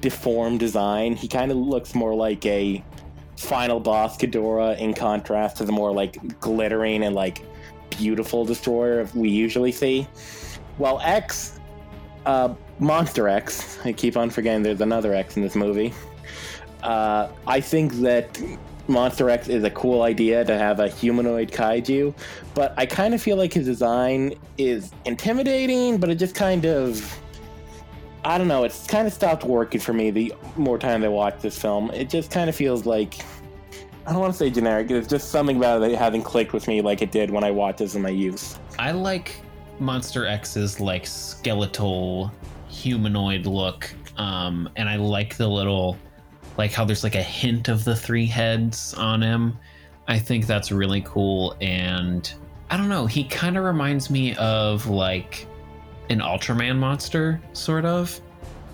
deformed 0.00 0.60
design. 0.60 1.16
He 1.16 1.26
kind 1.26 1.50
of 1.50 1.56
looks 1.56 1.94
more 1.96 2.14
like 2.14 2.46
a 2.46 2.84
final 3.38 3.80
boss 3.80 4.18
Ghidorah 4.18 4.78
in 4.78 4.94
contrast 4.94 5.56
to 5.58 5.64
the 5.64 5.72
more 5.72 5.92
like 5.92 6.40
glittering 6.40 7.04
and 7.04 7.14
like 7.14 7.44
beautiful 7.90 8.44
destroyer 8.44 9.08
we 9.14 9.28
usually 9.28 9.72
see. 9.72 10.06
While 10.76 11.00
X, 11.02 11.58
uh, 12.26 12.54
Monster 12.78 13.28
X, 13.28 13.78
I 13.84 13.92
keep 13.92 14.16
on 14.16 14.30
forgetting 14.30 14.62
there's 14.62 14.80
another 14.80 15.14
X 15.14 15.36
in 15.36 15.42
this 15.42 15.56
movie. 15.56 15.92
Uh, 16.82 17.28
I 17.46 17.60
think 17.60 17.94
that 17.94 18.40
Monster 18.86 19.28
X 19.30 19.48
is 19.48 19.64
a 19.64 19.70
cool 19.70 20.02
idea 20.02 20.44
to 20.44 20.56
have 20.56 20.80
a 20.80 20.88
humanoid 20.88 21.50
kaiju, 21.50 22.14
but 22.54 22.72
I 22.76 22.86
kind 22.86 23.14
of 23.14 23.20
feel 23.20 23.36
like 23.36 23.52
his 23.52 23.66
design 23.66 24.34
is 24.56 24.92
intimidating, 25.04 25.98
but 25.98 26.10
it 26.10 26.16
just 26.16 26.34
kind 26.34 26.64
of. 26.64 27.20
I 28.28 28.36
don't 28.36 28.46
know, 28.46 28.64
it's 28.64 28.86
kind 28.86 29.06
of 29.06 29.14
stopped 29.14 29.44
working 29.44 29.80
for 29.80 29.94
me 29.94 30.10
the 30.10 30.34
more 30.58 30.78
time 30.78 31.02
I 31.02 31.08
watch 31.08 31.40
this 31.40 31.58
film. 31.58 31.90
It 31.92 32.10
just 32.10 32.30
kind 32.30 32.50
of 32.50 32.54
feels 32.54 32.84
like. 32.84 33.14
I 34.06 34.12
don't 34.12 34.20
want 34.20 34.34
to 34.34 34.38
say 34.38 34.50
generic, 34.50 34.90
it's 34.90 35.08
just 35.08 35.30
something 35.30 35.56
about 35.56 35.82
it 35.82 35.96
having 35.96 36.22
clicked 36.22 36.52
with 36.52 36.68
me 36.68 36.82
like 36.82 37.00
it 37.00 37.10
did 37.10 37.30
when 37.30 37.42
I 37.42 37.50
watched 37.50 37.78
this 37.78 37.94
in 37.94 38.02
my 38.02 38.10
youth. 38.10 38.60
I 38.78 38.92
like 38.92 39.40
Monster 39.80 40.26
X's 40.26 40.78
like 40.78 41.06
skeletal 41.06 42.30
humanoid 42.68 43.46
look, 43.46 43.90
um, 44.18 44.68
and 44.76 44.90
I 44.90 44.96
like 44.96 45.38
the 45.38 45.48
little 45.48 45.96
like 46.58 46.72
how 46.72 46.84
there's 46.84 47.04
like 47.04 47.14
a 47.14 47.22
hint 47.22 47.68
of 47.68 47.82
the 47.82 47.96
three 47.96 48.26
heads 48.26 48.92
on 48.92 49.22
him. 49.22 49.56
I 50.06 50.18
think 50.18 50.46
that's 50.46 50.70
really 50.70 51.00
cool, 51.00 51.56
and 51.62 52.30
I 52.68 52.76
don't 52.76 52.90
know. 52.90 53.06
He 53.06 53.24
kind 53.24 53.56
of 53.56 53.64
reminds 53.64 54.10
me 54.10 54.34
of 54.34 54.86
like 54.86 55.47
an 56.10 56.20
Ultraman 56.20 56.78
monster, 56.78 57.40
sort 57.52 57.84
of. 57.84 58.20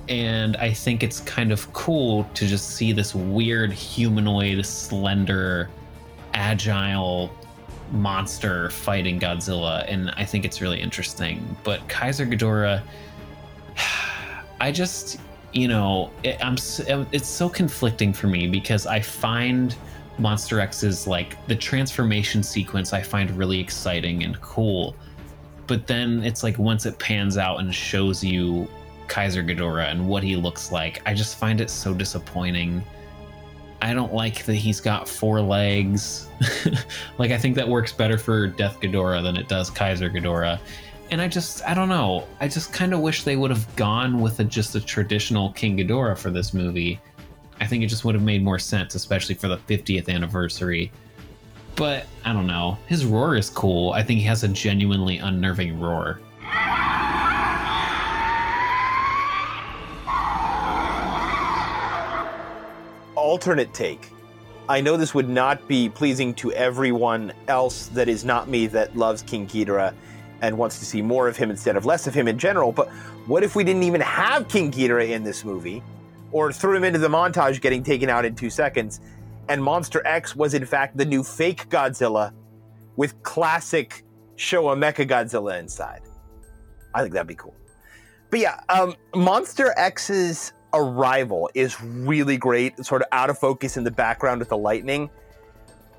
And 0.08 0.56
I 0.56 0.72
think 0.72 1.02
it's 1.02 1.20
kind 1.20 1.50
of 1.50 1.72
cool 1.72 2.24
to 2.34 2.46
just 2.46 2.72
see 2.72 2.92
this 2.92 3.14
weird 3.14 3.72
humanoid, 3.72 4.64
slender, 4.66 5.70
agile 6.34 7.30
monster 7.92 8.70
fighting 8.70 9.18
Godzilla, 9.18 9.84
and 9.88 10.10
I 10.16 10.24
think 10.24 10.44
it's 10.44 10.60
really 10.60 10.80
interesting. 10.80 11.56
But 11.64 11.86
Kaiser 11.88 12.26
Ghidorah, 12.26 12.82
I 14.60 14.72
just, 14.72 15.20
you 15.52 15.68
know, 15.68 16.10
it, 16.22 16.36
I'm 16.44 16.56
it's 17.12 17.28
so 17.28 17.48
conflicting 17.48 18.12
for 18.12 18.26
me 18.26 18.46
because 18.46 18.86
I 18.86 19.00
find 19.00 19.74
Monster 20.18 20.60
X's 20.60 21.06
like 21.06 21.44
the 21.46 21.56
transformation 21.56 22.42
sequence 22.42 22.92
I 22.92 23.02
find 23.02 23.30
really 23.32 23.58
exciting 23.58 24.22
and 24.24 24.40
cool, 24.40 24.94
but 25.66 25.86
then 25.86 26.22
it's 26.22 26.42
like 26.42 26.58
once 26.58 26.86
it 26.86 26.98
pans 26.98 27.36
out 27.36 27.60
and 27.60 27.74
shows 27.74 28.22
you 28.22 28.68
Kaiser 29.08 29.42
Ghidorah 29.42 29.90
and 29.90 30.06
what 30.08 30.22
he 30.22 30.36
looks 30.36 30.72
like, 30.72 31.02
I 31.06 31.14
just 31.14 31.36
find 31.36 31.60
it 31.60 31.70
so 31.70 31.94
disappointing. 31.94 32.82
I 33.82 33.92
don't 33.92 34.14
like 34.14 34.44
that 34.46 34.54
he's 34.54 34.80
got 34.80 35.08
four 35.08 35.40
legs. 35.40 36.28
like 37.18 37.30
I 37.30 37.38
think 37.38 37.54
that 37.56 37.68
works 37.68 37.92
better 37.92 38.16
for 38.16 38.46
Death 38.46 38.80
Ghidorah 38.80 39.22
than 39.22 39.36
it 39.36 39.48
does 39.48 39.70
Kaiser 39.70 40.08
Ghidorah. 40.08 40.58
And 41.10 41.20
I 41.20 41.28
just 41.28 41.62
I 41.64 41.74
don't 41.74 41.88
know. 41.90 42.26
I 42.40 42.48
just 42.48 42.72
kind 42.72 42.94
of 42.94 43.00
wish 43.00 43.24
they 43.24 43.36
would 43.36 43.50
have 43.50 43.76
gone 43.76 44.20
with 44.20 44.40
a, 44.40 44.44
just 44.44 44.74
a 44.74 44.80
traditional 44.80 45.52
King 45.52 45.76
Ghidorah 45.76 46.16
for 46.16 46.30
this 46.30 46.54
movie. 46.54 46.98
I 47.60 47.66
think 47.66 47.84
it 47.84 47.88
just 47.88 48.04
would 48.04 48.14
have 48.14 48.24
made 48.24 48.42
more 48.42 48.58
sense, 48.58 48.94
especially 48.94 49.34
for 49.34 49.48
the 49.48 49.58
50th 49.58 50.08
anniversary. 50.08 50.90
But 51.76 52.06
I 52.24 52.32
don't 52.32 52.46
know. 52.46 52.78
His 52.86 53.04
roar 53.04 53.36
is 53.36 53.50
cool. 53.50 53.92
I 53.92 54.02
think 54.02 54.20
he 54.20 54.26
has 54.26 54.44
a 54.44 54.48
genuinely 54.48 55.18
unnerving 55.18 55.80
roar. 55.80 56.20
alternate 63.34 63.72
take. 63.72 64.10
I 64.68 64.80
know 64.80 64.96
this 64.96 65.12
would 65.12 65.28
not 65.28 65.66
be 65.66 65.88
pleasing 65.88 66.34
to 66.34 66.52
everyone 66.52 67.32
else 67.48 67.86
that 67.88 68.08
is 68.08 68.24
not 68.24 68.48
me 68.48 68.66
that 68.68 68.96
loves 68.96 69.22
King 69.22 69.46
Ghidorah 69.46 69.92
and 70.40 70.56
wants 70.56 70.78
to 70.78 70.84
see 70.84 71.02
more 71.02 71.26
of 71.26 71.36
him 71.36 71.50
instead 71.50 71.76
of 71.76 71.84
less 71.84 72.06
of 72.06 72.14
him 72.14 72.28
in 72.28 72.38
general, 72.38 72.70
but 72.70 72.88
what 73.26 73.42
if 73.42 73.56
we 73.56 73.64
didn't 73.64 73.82
even 73.82 74.00
have 74.02 74.46
King 74.48 74.70
Ghidorah 74.70 75.10
in 75.10 75.24
this 75.24 75.44
movie? 75.44 75.82
Or 76.32 76.52
threw 76.52 76.76
him 76.76 76.84
into 76.84 76.98
the 76.98 77.08
montage 77.08 77.60
getting 77.60 77.82
taken 77.82 78.08
out 78.08 78.24
in 78.24 78.34
two 78.36 78.50
seconds, 78.50 79.00
and 79.48 79.62
Monster 79.62 80.06
X 80.06 80.34
was 80.34 80.54
in 80.54 80.64
fact 80.64 80.96
the 80.96 81.04
new 81.04 81.22
fake 81.22 81.68
Godzilla 81.68 82.32
with 82.96 83.20
classic 83.22 84.04
Showa 84.36 84.76
Mecha 84.76 85.08
Godzilla 85.08 85.58
inside. 85.58 86.02
I 86.94 87.02
think 87.02 87.12
that'd 87.12 87.26
be 87.26 87.34
cool. 87.34 87.54
But 88.30 88.40
yeah, 88.40 88.60
um, 88.68 88.94
Monster 89.14 89.74
X's 89.76 90.52
arrival 90.72 91.50
is 91.54 91.80
really 91.80 92.36
great, 92.36 92.84
sort 92.84 93.02
of 93.02 93.08
out 93.12 93.30
of 93.30 93.38
focus 93.38 93.76
in 93.76 93.84
the 93.84 93.90
background 93.90 94.40
with 94.40 94.48
the 94.48 94.56
lightning. 94.56 95.08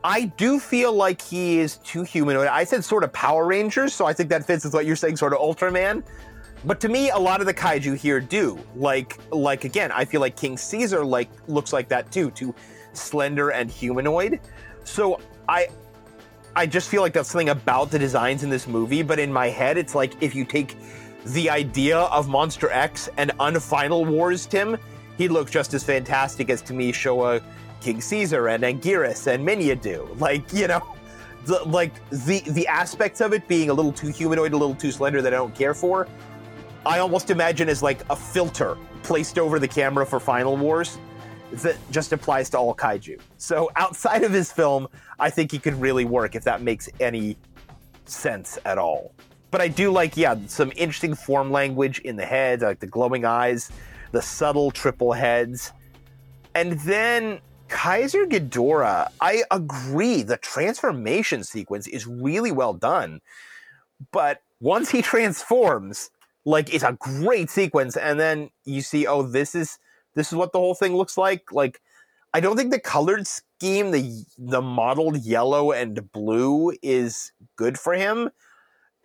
I 0.03 0.25
do 0.37 0.59
feel 0.59 0.93
like 0.93 1.21
he 1.21 1.59
is 1.59 1.77
too 1.77 2.03
humanoid. 2.03 2.47
I 2.47 2.63
said 2.63 2.83
sort 2.83 3.03
of 3.03 3.11
Power 3.11 3.45
Rangers, 3.45 3.93
so 3.93 4.05
I 4.05 4.13
think 4.13 4.29
that 4.29 4.45
fits 4.45 4.63
with 4.63 4.73
what 4.73 4.85
you're 4.85 4.95
saying, 4.95 5.17
sort 5.17 5.33
of 5.33 5.39
Ultraman. 5.39 6.03
But 6.63 6.79
to 6.81 6.89
me, 6.89 7.09
a 7.09 7.17
lot 7.17 7.39
of 7.39 7.47
the 7.47 7.53
kaiju 7.53 7.95
here 7.97 8.19
do. 8.19 8.59
Like, 8.75 9.17
like 9.31 9.63
again, 9.63 9.91
I 9.91 10.05
feel 10.05 10.21
like 10.21 10.35
King 10.35 10.57
Caesar 10.57 11.03
like 11.03 11.29
looks 11.47 11.73
like 11.73 11.89
that 11.89 12.11
too, 12.11 12.31
too 12.31 12.53
slender 12.97 13.49
and 13.49 13.69
humanoid. 13.69 14.39
So 14.83 15.19
I, 15.47 15.67
I 16.55 16.65
just 16.65 16.89
feel 16.89 17.01
like 17.01 17.13
that's 17.13 17.29
something 17.29 17.49
about 17.49 17.91
the 17.91 17.99
designs 17.99 18.43
in 18.43 18.49
this 18.49 18.67
movie. 18.67 19.01
But 19.01 19.19
in 19.19 19.31
my 19.31 19.49
head, 19.49 19.77
it's 19.77 19.95
like 19.95 20.13
if 20.21 20.35
you 20.35 20.45
take 20.45 20.77
the 21.25 21.49
idea 21.49 21.97
of 21.97 22.29
Monster 22.29 22.69
X 22.71 23.09
and 23.17 23.31
unfinal 23.39 24.05
wars 24.05 24.45
Tim, 24.45 24.77
he 25.17 25.27
looked 25.27 25.51
just 25.51 25.73
as 25.73 25.83
fantastic 25.83 26.49
as 26.49 26.61
to 26.63 26.73
me 26.73 26.91
Showa 26.91 27.41
King 27.81 28.01
Caesar 28.01 28.47
and 28.47 28.63
Anguirus 28.63 29.27
and 29.27 29.47
Minya 29.47 29.79
do. 29.79 30.09
Like, 30.17 30.51
you 30.53 30.67
know, 30.67 30.95
the, 31.45 31.63
like 31.65 31.93
the 32.09 32.39
the 32.47 32.67
aspects 32.67 33.21
of 33.21 33.33
it 33.33 33.47
being 33.47 33.69
a 33.69 33.73
little 33.73 33.91
too 33.91 34.07
humanoid, 34.07 34.53
a 34.53 34.57
little 34.57 34.75
too 34.75 34.91
slender 34.91 35.21
that 35.21 35.33
I 35.33 35.37
don't 35.37 35.53
care 35.53 35.73
for, 35.73 36.07
I 36.85 36.99
almost 36.99 37.29
imagine 37.29 37.69
as 37.69 37.81
like 37.81 38.07
a 38.09 38.15
filter 38.15 38.77
placed 39.03 39.37
over 39.37 39.59
the 39.59 39.67
camera 39.67 40.05
for 40.05 40.19
Final 40.19 40.57
Wars 40.57 40.97
that 41.63 41.77
just 41.91 42.13
applies 42.13 42.49
to 42.51 42.57
all 42.57 42.75
kaiju. 42.75 43.19
So 43.37 43.71
outside 43.75 44.23
of 44.23 44.31
his 44.31 44.51
film, 44.51 44.87
I 45.19 45.29
think 45.29 45.51
he 45.51 45.59
could 45.59 45.79
really 45.79 46.05
work 46.05 46.35
if 46.35 46.43
that 46.43 46.61
makes 46.61 46.89
any 46.99 47.37
sense 48.05 48.57
at 48.65 48.77
all. 48.77 49.13
But 49.51 49.61
I 49.61 49.67
do 49.67 49.91
like, 49.91 50.17
yeah, 50.17 50.35
some 50.47 50.71
interesting 50.75 51.15
form 51.15 51.51
language 51.51 51.99
in 51.99 52.15
the 52.15 52.25
head, 52.25 52.61
like 52.61 52.79
the 52.79 52.87
glowing 52.87 53.25
eyes, 53.25 53.71
the 54.11 54.21
subtle 54.21 54.71
triple 54.71 55.13
heads. 55.13 55.71
And 56.53 56.73
then 56.81 57.39
Kaiser 57.67 58.25
Ghidorah, 58.25 59.09
I 59.21 59.43
agree, 59.51 60.23
the 60.23 60.37
transformation 60.37 61.43
sequence 61.43 61.87
is 61.87 62.05
really 62.05 62.51
well 62.51 62.73
done. 62.73 63.21
But 64.11 64.41
once 64.59 64.89
he 64.89 65.01
transforms, 65.01 66.11
like 66.43 66.73
it's 66.73 66.83
a 66.83 66.97
great 66.99 67.49
sequence, 67.49 67.97
and 67.97 68.19
then 68.19 68.49
you 68.65 68.81
see, 68.81 69.07
oh, 69.07 69.23
this 69.23 69.55
is 69.55 69.79
this 70.15 70.31
is 70.31 70.35
what 70.35 70.51
the 70.51 70.59
whole 70.59 70.75
thing 70.75 70.95
looks 70.95 71.17
like. 71.17 71.51
Like, 71.51 71.81
I 72.35 72.41
don't 72.41 72.57
think 72.57 72.71
the 72.71 72.79
colored 72.79 73.27
scheme, 73.27 73.91
the 73.91 74.25
the 74.37 74.61
mottled 74.61 75.23
yellow 75.23 75.71
and 75.71 76.11
blue, 76.11 76.73
is 76.81 77.31
good 77.55 77.79
for 77.79 77.93
him. 77.93 78.29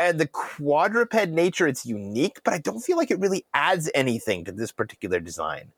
And 0.01 0.19
the 0.19 0.27
quadruped 0.27 1.15
nature 1.29 1.69
it's 1.69 1.85
unique 1.85 2.41
but 2.43 2.55
i 2.55 2.59
don't 2.59 2.81
feel 2.81 2.97
like 2.97 3.11
it 3.11 3.21
really 3.21 3.45
adds 3.53 3.91
anything 3.95 4.45
to 4.47 4.53
this 4.53 4.73
particular 4.73 5.21
design. 5.21 5.73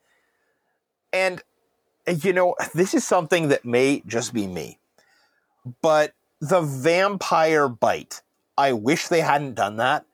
And 1.12 1.42
you 2.06 2.32
know 2.32 2.54
this 2.74 2.94
is 2.94 3.04
something 3.04 3.48
that 3.48 3.66
may 3.66 4.02
just 4.06 4.32
be 4.32 4.46
me 4.46 4.78
but 5.82 6.14
the 6.40 6.62
vampire 6.62 7.68
bite 7.68 8.22
i 8.56 8.72
wish 8.72 9.08
they 9.08 9.20
hadn't 9.20 9.54
done 9.54 9.76
that. 9.76 10.06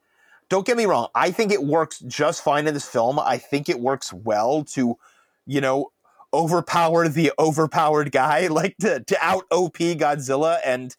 Don't 0.49 0.67
get 0.67 0.77
me 0.77 0.87
wrong 0.87 1.07
i 1.15 1.31
think 1.31 1.53
it 1.53 1.63
works 1.63 2.01
just 2.01 2.43
fine 2.43 2.67
in 2.67 2.75
this 2.75 2.89
film. 2.89 3.21
I 3.21 3.39
think 3.39 3.69
it 3.69 3.79
works 3.79 4.13
well 4.13 4.65
to 4.75 4.99
you 5.49 5.61
know 5.61 5.91
overpower 6.33 7.09
the 7.09 7.33
overpowered 7.39 8.13
guy 8.13 8.47
like 8.49 8.77
to, 8.79 9.01
to 9.01 9.17
out 9.21 9.45
op 9.51 9.79
godzilla 9.79 10.59
and 10.65 10.95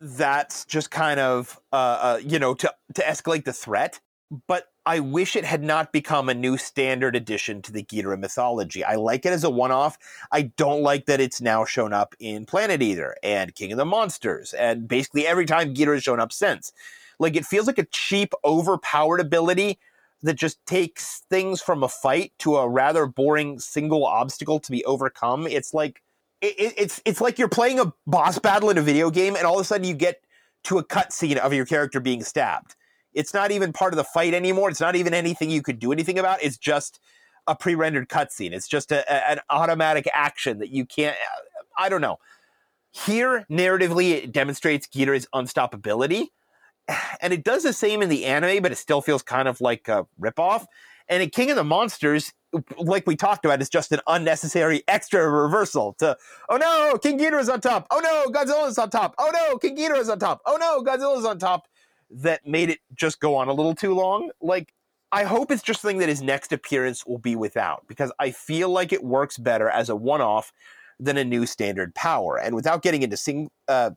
that's 0.00 0.64
just 0.64 0.90
kind 0.90 1.20
of 1.20 1.60
uh, 1.72 1.76
uh, 1.76 2.20
you 2.24 2.38
know 2.38 2.54
to 2.54 2.72
to 2.94 3.02
escalate 3.02 3.44
the 3.44 3.52
threat. 3.52 4.00
But 4.46 4.68
I 4.86 5.00
wish 5.00 5.34
it 5.34 5.44
had 5.44 5.62
not 5.62 5.92
become 5.92 6.28
a 6.28 6.34
new 6.34 6.56
standard 6.56 7.16
addition 7.16 7.62
to 7.62 7.72
the 7.72 7.82
Ghidorah 7.82 8.18
mythology. 8.18 8.84
I 8.84 8.94
like 8.94 9.26
it 9.26 9.32
as 9.32 9.42
a 9.42 9.50
one-off. 9.50 9.98
I 10.30 10.42
don't 10.42 10.82
like 10.82 11.06
that 11.06 11.20
it's 11.20 11.40
now 11.40 11.64
shown 11.64 11.92
up 11.92 12.14
in 12.20 12.46
Planet 12.46 12.80
Eater 12.80 13.16
and 13.24 13.54
King 13.54 13.72
of 13.72 13.78
the 13.78 13.84
Monsters, 13.84 14.54
and 14.54 14.88
basically 14.88 15.26
every 15.26 15.46
time 15.46 15.74
Ghidorah 15.74 15.94
has 15.94 16.04
shown 16.04 16.20
up 16.20 16.32
since. 16.32 16.72
Like 17.18 17.36
it 17.36 17.44
feels 17.44 17.66
like 17.66 17.78
a 17.78 17.86
cheap, 17.86 18.32
overpowered 18.44 19.20
ability 19.20 19.78
that 20.22 20.34
just 20.34 20.64
takes 20.66 21.22
things 21.30 21.60
from 21.60 21.82
a 21.82 21.88
fight 21.88 22.32
to 22.40 22.56
a 22.56 22.68
rather 22.68 23.06
boring 23.06 23.58
single 23.58 24.04
obstacle 24.04 24.60
to 24.60 24.70
be 24.70 24.84
overcome. 24.84 25.46
It's 25.46 25.72
like 25.72 26.02
it, 26.40 26.74
it's 26.76 27.00
it's 27.04 27.20
like 27.20 27.38
you're 27.38 27.48
playing 27.48 27.80
a 27.80 27.92
boss 28.06 28.38
battle 28.38 28.70
in 28.70 28.78
a 28.78 28.82
video 28.82 29.10
game, 29.10 29.36
and 29.36 29.44
all 29.46 29.54
of 29.58 29.60
a 29.62 29.64
sudden 29.64 29.86
you 29.86 29.94
get 29.94 30.22
to 30.64 30.78
a 30.78 30.84
cutscene 30.84 31.36
of 31.36 31.52
your 31.52 31.66
character 31.66 32.00
being 32.00 32.22
stabbed. 32.22 32.76
It's 33.12 33.34
not 33.34 33.50
even 33.50 33.72
part 33.72 33.92
of 33.92 33.96
the 33.96 34.04
fight 34.04 34.34
anymore. 34.34 34.68
It's 34.68 34.80
not 34.80 34.94
even 34.94 35.14
anything 35.14 35.50
you 35.50 35.62
could 35.62 35.78
do 35.78 35.92
anything 35.92 36.18
about. 36.18 36.42
It's 36.42 36.58
just 36.58 37.00
a 37.46 37.56
pre-rendered 37.56 38.08
cutscene. 38.08 38.52
It's 38.52 38.68
just 38.68 38.92
a, 38.92 39.00
a, 39.12 39.30
an 39.30 39.40
automatic 39.48 40.08
action 40.12 40.58
that 40.58 40.68
you 40.68 40.84
can't. 40.86 41.16
I 41.76 41.88
don't 41.88 42.00
know. 42.00 42.18
Here, 42.92 43.46
narratively, 43.50 44.12
it 44.12 44.32
demonstrates 44.32 44.86
Ghidorah's 44.86 45.26
unstoppability, 45.34 46.28
and 47.20 47.32
it 47.32 47.44
does 47.44 47.62
the 47.62 47.72
same 47.72 48.02
in 48.02 48.08
the 48.08 48.24
anime, 48.26 48.62
but 48.62 48.72
it 48.72 48.78
still 48.78 49.00
feels 49.00 49.22
kind 49.22 49.48
of 49.48 49.60
like 49.60 49.88
a 49.88 50.06
ripoff. 50.20 50.66
And 51.08 51.22
in 51.22 51.30
King 51.30 51.50
of 51.50 51.56
the 51.56 51.64
Monsters, 51.64 52.32
like 52.78 53.06
we 53.06 53.16
talked 53.16 53.44
about, 53.44 53.60
is 53.60 53.68
just 53.68 53.90
an 53.90 54.00
unnecessary 54.06 54.84
extra 54.86 55.28
reversal 55.28 55.94
to, 55.98 56.16
oh 56.48 56.56
no, 56.56 56.98
King 56.98 57.18
Ghidorah's 57.18 57.48
on 57.48 57.60
top. 57.60 57.86
Oh 57.90 57.98
no, 57.98 58.30
Godzilla's 58.32 58.78
on 58.78 58.90
top. 58.90 59.14
Oh 59.18 59.30
no, 59.32 59.58
King 59.58 59.76
Ghidorah's 59.76 60.08
on 60.08 60.20
top. 60.20 60.40
Oh 60.46 60.56
no, 60.56 60.82
Godzilla's 60.82 61.24
on 61.24 61.38
top. 61.38 61.66
That 62.10 62.46
made 62.46 62.70
it 62.70 62.78
just 62.94 63.20
go 63.20 63.36
on 63.36 63.48
a 63.48 63.52
little 63.52 63.74
too 63.74 63.94
long. 63.94 64.30
Like, 64.40 64.72
I 65.12 65.24
hope 65.24 65.50
it's 65.50 65.62
just 65.62 65.80
something 65.80 65.98
that 65.98 66.08
his 66.08 66.22
next 66.22 66.52
appearance 66.52 67.04
will 67.04 67.18
be 67.18 67.34
without, 67.34 67.84
because 67.88 68.12
I 68.20 68.30
feel 68.30 68.68
like 68.68 68.92
it 68.92 69.02
works 69.02 69.36
better 69.36 69.68
as 69.68 69.88
a 69.88 69.96
one-off 69.96 70.52
than 71.00 71.16
a 71.16 71.24
new 71.24 71.46
standard 71.46 71.94
power. 71.94 72.38
And 72.38 72.54
without 72.54 72.82
getting 72.82 73.02
into 73.02 73.16
sing, 73.16 73.50
uh, 73.66 73.90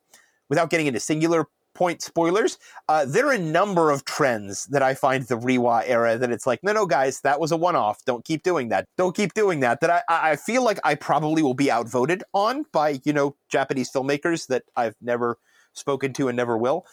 without 0.50 0.72
getting 0.72 0.88
into 0.88 1.00
singular 1.00 1.48
point 1.74 2.02
spoilers, 2.02 2.58
uh, 2.88 3.06
there 3.06 3.28
are 3.28 3.34
a 3.34 3.40
number 3.40 3.92
of 3.92 4.06
trends 4.06 4.66
that 4.66 4.82
I 4.82 4.94
find 4.94 5.26
the 5.26 5.38
Reiwa 5.38 5.84
era 5.86 6.18
that 6.18 6.32
it's 6.32 6.48
like, 6.48 6.64
no, 6.64 6.74
no, 6.74 6.86
guys, 6.86 7.22
that 7.22 7.40
was 7.40 7.52
a 7.52 7.58
one 7.58 7.76
off. 7.76 8.04
Don't 8.06 8.26
keep 8.26 8.44
doing 8.44 8.70
that. 8.70 8.88
Don't 8.98 9.16
keep 9.16 9.34
doing 9.34 9.60
that. 9.62 9.82
That 9.82 10.04
I, 10.08 10.32
I 10.32 10.36
feel 10.36 10.64
like 10.64 10.80
I 10.84 10.96
probably 10.96 11.42
will 11.42 11.54
be 11.54 11.72
outvoted 11.72 12.24
on 12.34 12.66
by, 12.72 13.00
you 13.04 13.14
know, 13.14 13.36
Japanese 13.50 13.92
filmmakers 13.92 14.48
that 14.48 14.64
I've 14.76 14.96
never 15.02 15.38
spoken 15.74 16.14
to 16.14 16.28
and 16.28 16.38
never 16.38 16.58
will. 16.58 16.86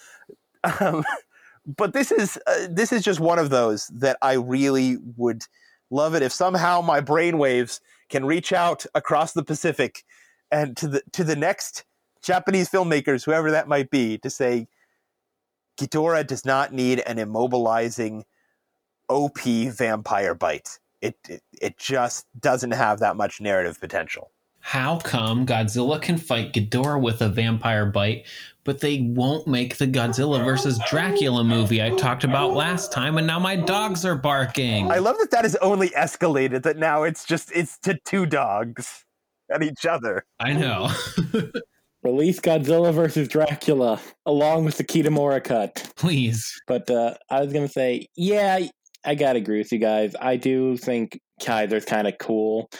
Um, 0.80 1.04
but 1.76 1.92
this 1.92 2.10
is 2.10 2.38
uh, 2.46 2.66
this 2.70 2.92
is 2.92 3.02
just 3.02 3.20
one 3.20 3.38
of 3.38 3.50
those 3.50 3.86
that 3.88 4.16
I 4.22 4.34
really 4.34 4.98
would 5.16 5.44
love 5.90 6.14
it 6.14 6.22
if 6.22 6.32
somehow 6.32 6.80
my 6.80 7.00
brainwaves 7.00 7.80
can 8.08 8.24
reach 8.24 8.52
out 8.52 8.86
across 8.94 9.32
the 9.32 9.44
Pacific 9.44 10.04
and 10.50 10.76
to 10.76 10.88
the 10.88 11.02
to 11.12 11.24
the 11.24 11.36
next 11.36 11.84
Japanese 12.22 12.68
filmmakers, 12.68 13.24
whoever 13.24 13.50
that 13.50 13.68
might 13.68 13.90
be, 13.90 14.18
to 14.18 14.30
say 14.30 14.68
Ghidorah 15.78 16.26
does 16.26 16.44
not 16.44 16.72
need 16.72 17.00
an 17.00 17.16
immobilizing 17.16 18.24
OP 19.08 19.40
vampire 19.40 20.34
bite. 20.34 20.78
It, 21.00 21.16
it 21.28 21.42
it 21.60 21.78
just 21.78 22.26
doesn't 22.38 22.72
have 22.72 23.00
that 23.00 23.16
much 23.16 23.40
narrative 23.40 23.80
potential. 23.80 24.30
How 24.60 24.98
come 24.98 25.46
Godzilla 25.46 26.00
can 26.00 26.18
fight 26.18 26.52
Ghidorah 26.52 27.00
with 27.00 27.22
a 27.22 27.30
vampire 27.30 27.86
bite, 27.86 28.26
but 28.64 28.80
they 28.80 29.00
won't 29.00 29.46
make 29.46 29.78
the 29.78 29.86
Godzilla 29.86 30.44
versus 30.44 30.78
Dracula 30.86 31.42
movie 31.42 31.82
I 31.82 31.90
talked 31.90 32.24
about 32.24 32.52
last 32.52 32.92
time, 32.92 33.16
and 33.16 33.26
now 33.26 33.38
my 33.38 33.56
dogs 33.56 34.04
are 34.04 34.14
barking? 34.14 34.90
I 34.90 34.98
love 34.98 35.16
that 35.18 35.30
that 35.30 35.44
has 35.44 35.56
only 35.56 35.88
escalated. 35.90 36.62
That 36.62 36.76
now 36.76 37.04
it's 37.04 37.24
just 37.24 37.50
it's 37.52 37.78
to 37.78 37.98
two 38.04 38.26
dogs 38.26 39.06
at 39.50 39.62
each 39.62 39.86
other. 39.86 40.26
I 40.38 40.52
know. 40.52 40.90
Release 42.02 42.40
Godzilla 42.40 42.94
versus 42.94 43.28
Dracula 43.28 44.00
along 44.24 44.64
with 44.64 44.78
the 44.78 44.84
Kitamura 44.84 45.42
cut. 45.42 45.92
Please. 45.96 46.50
But 46.66 46.90
uh, 46.90 47.14
I 47.30 47.40
was 47.40 47.52
going 47.52 47.66
to 47.66 47.72
say, 47.72 48.06
yeah, 48.16 48.60
I 49.04 49.14
got 49.14 49.34
to 49.34 49.38
agree 49.38 49.58
with 49.58 49.72
you 49.72 49.78
guys. 49.78 50.14
I 50.20 50.36
do 50.36 50.76
think 50.76 51.18
Kaiser's 51.42 51.84
kind 51.84 52.06
of 52.08 52.14
cool, 52.18 52.70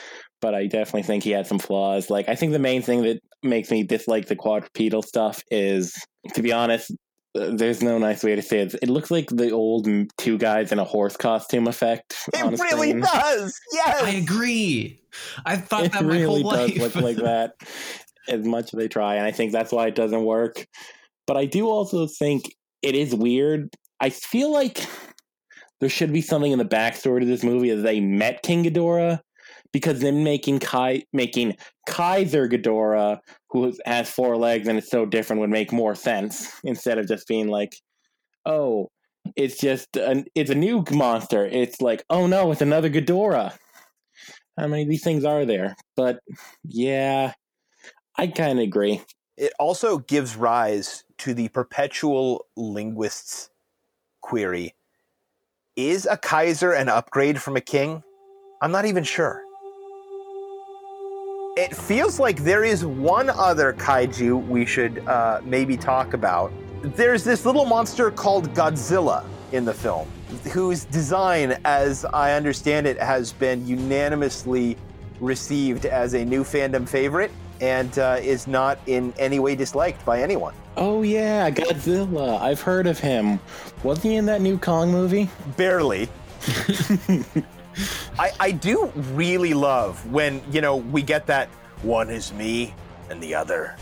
but 0.40 0.54
I 0.54 0.66
definitely 0.66 1.02
think 1.02 1.24
he 1.24 1.30
had 1.30 1.46
some 1.46 1.58
flaws. 1.58 2.08
Like, 2.08 2.28
I 2.28 2.34
think 2.34 2.52
the 2.52 2.58
main 2.58 2.82
thing 2.82 3.02
that 3.02 3.20
makes 3.42 3.70
me 3.70 3.82
dislike 3.82 4.26
the 4.26 4.36
quadrupedal 4.36 5.02
stuff 5.02 5.42
is, 5.50 5.94
to 6.34 6.42
be 6.42 6.52
honest, 6.52 6.90
uh, 7.38 7.50
there's 7.52 7.82
no 7.82 7.98
nice 7.98 8.24
way 8.24 8.34
to 8.34 8.42
say 8.42 8.60
it. 8.60 8.74
It 8.82 8.88
looks 8.88 9.10
like 9.10 9.28
the 9.28 9.50
old 9.50 9.86
two 10.18 10.38
guys 10.38 10.72
in 10.72 10.78
a 10.78 10.84
horse 10.84 11.16
costume 11.16 11.68
effect. 11.68 12.16
It 12.32 12.42
really 12.42 12.90
screen. 12.90 13.00
does. 13.00 13.58
Yes, 13.72 14.02
I 14.02 14.10
agree. 14.10 15.00
I 15.44 15.56
thought 15.56 15.84
it 15.84 15.92
that 15.92 16.04
my 16.04 16.08
really 16.08 16.42
whole 16.42 16.52
does 16.52 16.70
life. 16.70 16.94
look 16.94 16.94
like 16.96 17.16
that 17.18 17.52
as 18.30 18.44
much 18.44 18.72
as 18.72 18.78
they 18.78 18.88
try, 18.88 19.16
and 19.16 19.26
I 19.26 19.30
think 19.30 19.52
that's 19.52 19.72
why 19.72 19.86
it 19.86 19.94
doesn't 19.94 20.24
work. 20.24 20.66
But 21.26 21.36
I 21.36 21.44
do 21.44 21.68
also 21.68 22.06
think 22.06 22.44
it 22.82 22.94
is 22.94 23.14
weird. 23.14 23.68
I 24.00 24.10
feel 24.10 24.52
like 24.52 24.86
there 25.80 25.88
should 25.88 26.12
be 26.12 26.22
something 26.22 26.52
in 26.52 26.58
the 26.58 26.64
backstory 26.64 27.20
to 27.20 27.26
this 27.26 27.44
movie 27.44 27.70
as 27.70 27.82
they 27.82 28.00
met 28.00 28.42
King 28.42 28.64
Ghidorah, 28.64 29.20
because 29.72 30.00
then 30.00 30.24
making 30.24 30.58
Kai 30.58 31.04
making 31.12 31.56
Kaiser 31.88 32.48
Ghidorah, 32.48 33.18
who 33.50 33.72
has 33.84 34.10
four 34.10 34.36
legs 34.36 34.68
and 34.68 34.78
is 34.78 34.90
so 34.90 35.06
different, 35.06 35.40
would 35.40 35.50
make 35.50 35.72
more 35.72 35.94
sense 35.94 36.52
instead 36.64 36.98
of 36.98 37.06
just 37.06 37.28
being 37.28 37.48
like, 37.48 37.76
oh, 38.46 38.88
it's 39.36 39.58
just 39.58 39.96
an, 39.96 40.24
it's 40.34 40.50
a 40.50 40.54
new 40.54 40.84
monster. 40.90 41.46
It's 41.46 41.80
like, 41.80 42.02
oh 42.10 42.26
no, 42.26 42.50
it's 42.50 42.62
another 42.62 42.90
Ghidorah. 42.90 43.56
How 44.58 44.66
many 44.66 44.82
of 44.82 44.88
these 44.88 45.04
things 45.04 45.24
are 45.24 45.44
there? 45.44 45.76
But 45.96 46.18
yeah, 46.64 47.32
I 48.20 48.26
kind 48.26 48.58
of 48.58 48.64
agree. 48.64 49.00
It 49.38 49.54
also 49.58 49.96
gives 49.96 50.36
rise 50.36 51.04
to 51.20 51.32
the 51.32 51.48
perpetual 51.48 52.44
linguist's 52.54 53.48
query 54.20 54.74
Is 55.74 56.04
a 56.04 56.18
Kaiser 56.18 56.72
an 56.72 56.90
upgrade 56.90 57.40
from 57.40 57.56
a 57.56 57.62
king? 57.62 58.02
I'm 58.60 58.72
not 58.72 58.84
even 58.84 59.04
sure. 59.04 59.40
It 61.56 61.74
feels 61.74 62.20
like 62.20 62.44
there 62.44 62.62
is 62.62 62.84
one 62.84 63.30
other 63.30 63.72
kaiju 63.72 64.46
we 64.48 64.66
should 64.66 64.98
uh, 65.08 65.40
maybe 65.42 65.78
talk 65.78 66.12
about. 66.12 66.52
There's 66.82 67.24
this 67.24 67.46
little 67.46 67.64
monster 67.64 68.10
called 68.10 68.52
Godzilla 68.52 69.24
in 69.52 69.64
the 69.64 69.72
film, 69.72 70.06
whose 70.52 70.84
design, 70.84 71.58
as 71.64 72.04
I 72.04 72.34
understand 72.34 72.86
it, 72.86 72.98
has 72.98 73.32
been 73.32 73.66
unanimously 73.66 74.76
received 75.20 75.86
as 75.86 76.12
a 76.12 76.22
new 76.22 76.44
fandom 76.44 76.86
favorite 76.86 77.30
and 77.60 77.98
uh, 77.98 78.18
is 78.20 78.46
not 78.46 78.78
in 78.86 79.12
any 79.18 79.38
way 79.38 79.54
disliked 79.54 80.04
by 80.04 80.22
anyone. 80.22 80.54
Oh 80.76 81.02
yeah, 81.02 81.50
Godzilla. 81.50 82.40
I've 82.40 82.60
heard 82.60 82.86
of 82.86 82.98
him. 82.98 83.38
Wasn't 83.82 84.04
he 84.04 84.16
in 84.16 84.26
that 84.26 84.40
new 84.40 84.58
Kong 84.58 84.90
movie? 84.90 85.28
Barely. 85.56 86.08
I, 88.18 88.30
I 88.40 88.50
do 88.50 88.92
really 89.12 89.54
love 89.54 90.10
when, 90.10 90.42
you 90.50 90.60
know, 90.60 90.76
we 90.76 91.02
get 91.02 91.26
that 91.26 91.48
one 91.82 92.10
is 92.10 92.32
me 92.32 92.74
and 93.08 93.22
the 93.22 93.34
other 93.34 93.76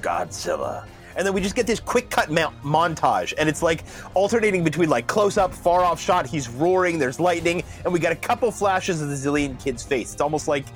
Godzilla. 0.00 0.86
And 1.16 1.26
then 1.26 1.34
we 1.34 1.40
just 1.40 1.56
get 1.56 1.66
this 1.66 1.80
quick 1.80 2.08
cut 2.08 2.30
ma- 2.30 2.52
montage, 2.62 3.34
and 3.36 3.48
it's 3.48 3.62
like 3.62 3.84
alternating 4.14 4.62
between 4.62 4.88
like 4.88 5.06
close 5.06 5.36
up, 5.36 5.52
far 5.52 5.84
off 5.84 6.00
shot. 6.00 6.26
He's 6.26 6.48
roaring, 6.48 6.98
there's 6.98 7.18
lightning, 7.18 7.62
and 7.84 7.92
we 7.92 7.98
got 7.98 8.12
a 8.12 8.16
couple 8.16 8.50
flashes 8.52 9.02
of 9.02 9.08
the 9.08 9.16
Xilien 9.16 9.62
kid's 9.62 9.82
face. 9.82 10.12
It's 10.12 10.22
almost 10.22 10.46
like, 10.46 10.66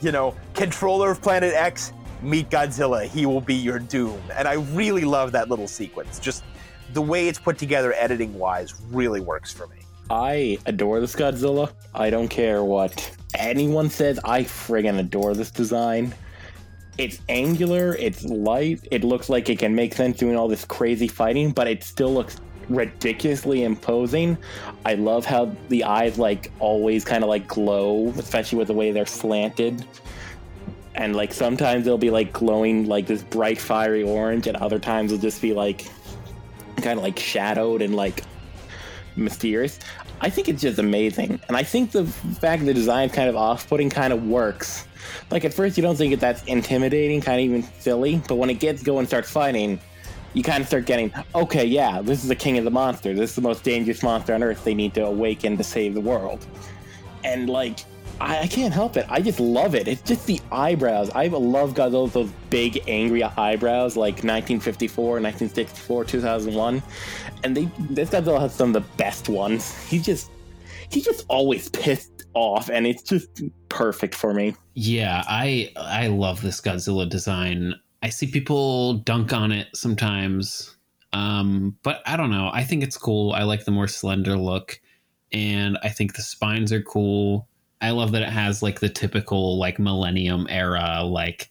you 0.00 0.12
know, 0.12 0.34
controller 0.54 1.10
of 1.10 1.20
Planet 1.20 1.54
X, 1.54 1.92
meet 2.22 2.50
Godzilla. 2.50 3.06
He 3.06 3.26
will 3.26 3.40
be 3.40 3.54
your 3.54 3.78
doom. 3.78 4.20
And 4.32 4.46
I 4.48 4.54
really 4.54 5.04
love 5.04 5.32
that 5.32 5.48
little 5.48 5.68
sequence. 5.68 6.18
Just 6.18 6.44
the 6.92 7.02
way 7.02 7.28
it's 7.28 7.38
put 7.38 7.58
together, 7.58 7.92
editing 7.94 8.38
wise, 8.38 8.74
really 8.90 9.20
works 9.20 9.52
for 9.52 9.66
me. 9.68 9.76
I 10.10 10.58
adore 10.66 11.00
this 11.00 11.14
Godzilla. 11.14 11.70
I 11.94 12.10
don't 12.10 12.28
care 12.28 12.64
what 12.64 13.14
anyone 13.34 13.90
says. 13.90 14.18
I 14.24 14.42
friggin' 14.42 14.98
adore 14.98 15.34
this 15.34 15.50
design. 15.50 16.14
It's 16.96 17.20
angular, 17.28 17.94
it's 17.94 18.24
light, 18.24 18.88
it 18.90 19.04
looks 19.04 19.28
like 19.28 19.48
it 19.48 19.60
can 19.60 19.72
make 19.72 19.94
sense 19.94 20.16
doing 20.16 20.34
all 20.34 20.48
this 20.48 20.64
crazy 20.64 21.06
fighting, 21.06 21.52
but 21.52 21.68
it 21.68 21.84
still 21.84 22.12
looks 22.12 22.40
ridiculously 22.68 23.64
imposing. 23.64 24.36
I 24.84 24.94
love 24.94 25.24
how 25.24 25.54
the 25.68 25.84
eyes 25.84 26.18
like 26.18 26.52
always 26.58 27.04
kind 27.04 27.24
of 27.24 27.30
like 27.30 27.46
glow, 27.46 28.08
especially 28.16 28.58
with 28.58 28.68
the 28.68 28.74
way 28.74 28.90
they're 28.90 29.06
slanted. 29.06 29.84
And 30.94 31.14
like 31.14 31.32
sometimes 31.32 31.84
they'll 31.84 31.98
be 31.98 32.10
like 32.10 32.32
glowing 32.32 32.86
like 32.86 33.06
this 33.06 33.22
bright 33.22 33.58
fiery 33.58 34.02
orange, 34.02 34.46
and 34.46 34.56
other 34.56 34.78
times 34.78 35.10
they'll 35.10 35.20
just 35.20 35.40
be 35.40 35.52
like 35.52 35.86
kind 36.76 36.98
of 36.98 37.04
like 37.04 37.18
shadowed 37.18 37.82
and 37.82 37.94
like 37.94 38.24
mysterious. 39.16 39.78
I 40.20 40.30
think 40.30 40.48
it's 40.48 40.60
just 40.60 40.78
amazing. 40.78 41.40
And 41.48 41.56
I 41.56 41.62
think 41.62 41.92
the 41.92 42.04
fact 42.06 42.64
the 42.64 42.74
design's 42.74 43.12
kind 43.12 43.28
of 43.28 43.36
off 43.36 43.68
putting 43.68 43.88
kind 43.90 44.12
of 44.12 44.26
works. 44.26 44.86
Like 45.30 45.44
at 45.44 45.54
first 45.54 45.76
you 45.76 45.82
don't 45.82 45.96
think 45.96 46.10
that 46.10 46.20
that's 46.20 46.42
intimidating, 46.44 47.20
kind 47.20 47.40
of 47.40 47.44
even 47.44 47.62
silly, 47.80 48.20
but 48.26 48.34
when 48.34 48.50
it 48.50 48.58
gets 48.58 48.82
going 48.82 49.00
and 49.00 49.08
starts 49.08 49.30
fighting, 49.30 49.78
you 50.38 50.44
kind 50.44 50.60
of 50.60 50.68
start 50.68 50.86
getting, 50.86 51.12
okay, 51.34 51.64
yeah, 51.64 52.00
this 52.00 52.22
is 52.22 52.28
the 52.28 52.36
king 52.36 52.58
of 52.58 52.64
the 52.64 52.70
monsters. 52.70 53.18
This 53.18 53.30
is 53.30 53.36
the 53.36 53.42
most 53.42 53.64
dangerous 53.64 54.04
monster 54.04 54.34
on 54.34 54.42
earth. 54.44 54.62
They 54.62 54.72
need 54.72 54.94
to 54.94 55.04
awaken 55.04 55.56
to 55.56 55.64
save 55.64 55.94
the 55.94 56.00
world. 56.00 56.46
And 57.24 57.50
like, 57.50 57.80
I, 58.20 58.42
I 58.42 58.46
can't 58.46 58.72
help 58.72 58.96
it. 58.96 59.04
I 59.08 59.20
just 59.20 59.40
love 59.40 59.74
it. 59.74 59.88
It's 59.88 60.02
just 60.02 60.26
the 60.26 60.40
eyebrows. 60.52 61.10
I 61.10 61.26
love 61.26 61.74
Godzilla's 61.74 62.12
those 62.12 62.30
big, 62.50 62.80
angry 62.86 63.24
eyebrows, 63.24 63.96
like 63.96 64.22
1954, 64.22 65.04
1964, 65.20 66.04
2001. 66.04 66.82
And 67.42 67.56
they 67.56 67.68
this 67.90 68.10
Godzilla 68.10 68.38
has 68.38 68.54
some 68.54 68.74
of 68.74 68.74
the 68.74 68.88
best 68.96 69.28
ones. 69.28 69.76
He 69.88 69.98
just 69.98 70.30
he 70.88 71.00
just 71.00 71.26
always 71.28 71.68
pissed 71.70 72.26
off, 72.34 72.70
and 72.70 72.86
it's 72.86 73.02
just 73.02 73.42
perfect 73.68 74.14
for 74.14 74.32
me. 74.32 74.54
Yeah, 74.74 75.24
I 75.28 75.72
I 75.76 76.06
love 76.06 76.42
this 76.42 76.60
Godzilla 76.60 77.08
design. 77.08 77.74
I 78.02 78.10
see 78.10 78.26
people 78.28 78.94
dunk 78.94 79.32
on 79.32 79.52
it 79.52 79.68
sometimes, 79.74 80.76
um, 81.12 81.76
but 81.82 82.00
I 82.06 82.16
don't 82.16 82.30
know. 82.30 82.50
I 82.52 82.64
think 82.64 82.82
it's 82.82 82.96
cool. 82.96 83.32
I 83.32 83.42
like 83.42 83.64
the 83.64 83.70
more 83.70 83.88
slender 83.88 84.36
look, 84.36 84.80
and 85.32 85.78
I 85.82 85.88
think 85.88 86.14
the 86.14 86.22
spines 86.22 86.72
are 86.72 86.82
cool. 86.82 87.48
I 87.80 87.90
love 87.90 88.12
that 88.12 88.22
it 88.22 88.28
has 88.28 88.62
like 88.62 88.80
the 88.80 88.88
typical 88.88 89.58
like 89.58 89.78
Millennium 89.78 90.46
era 90.50 91.02
like 91.02 91.50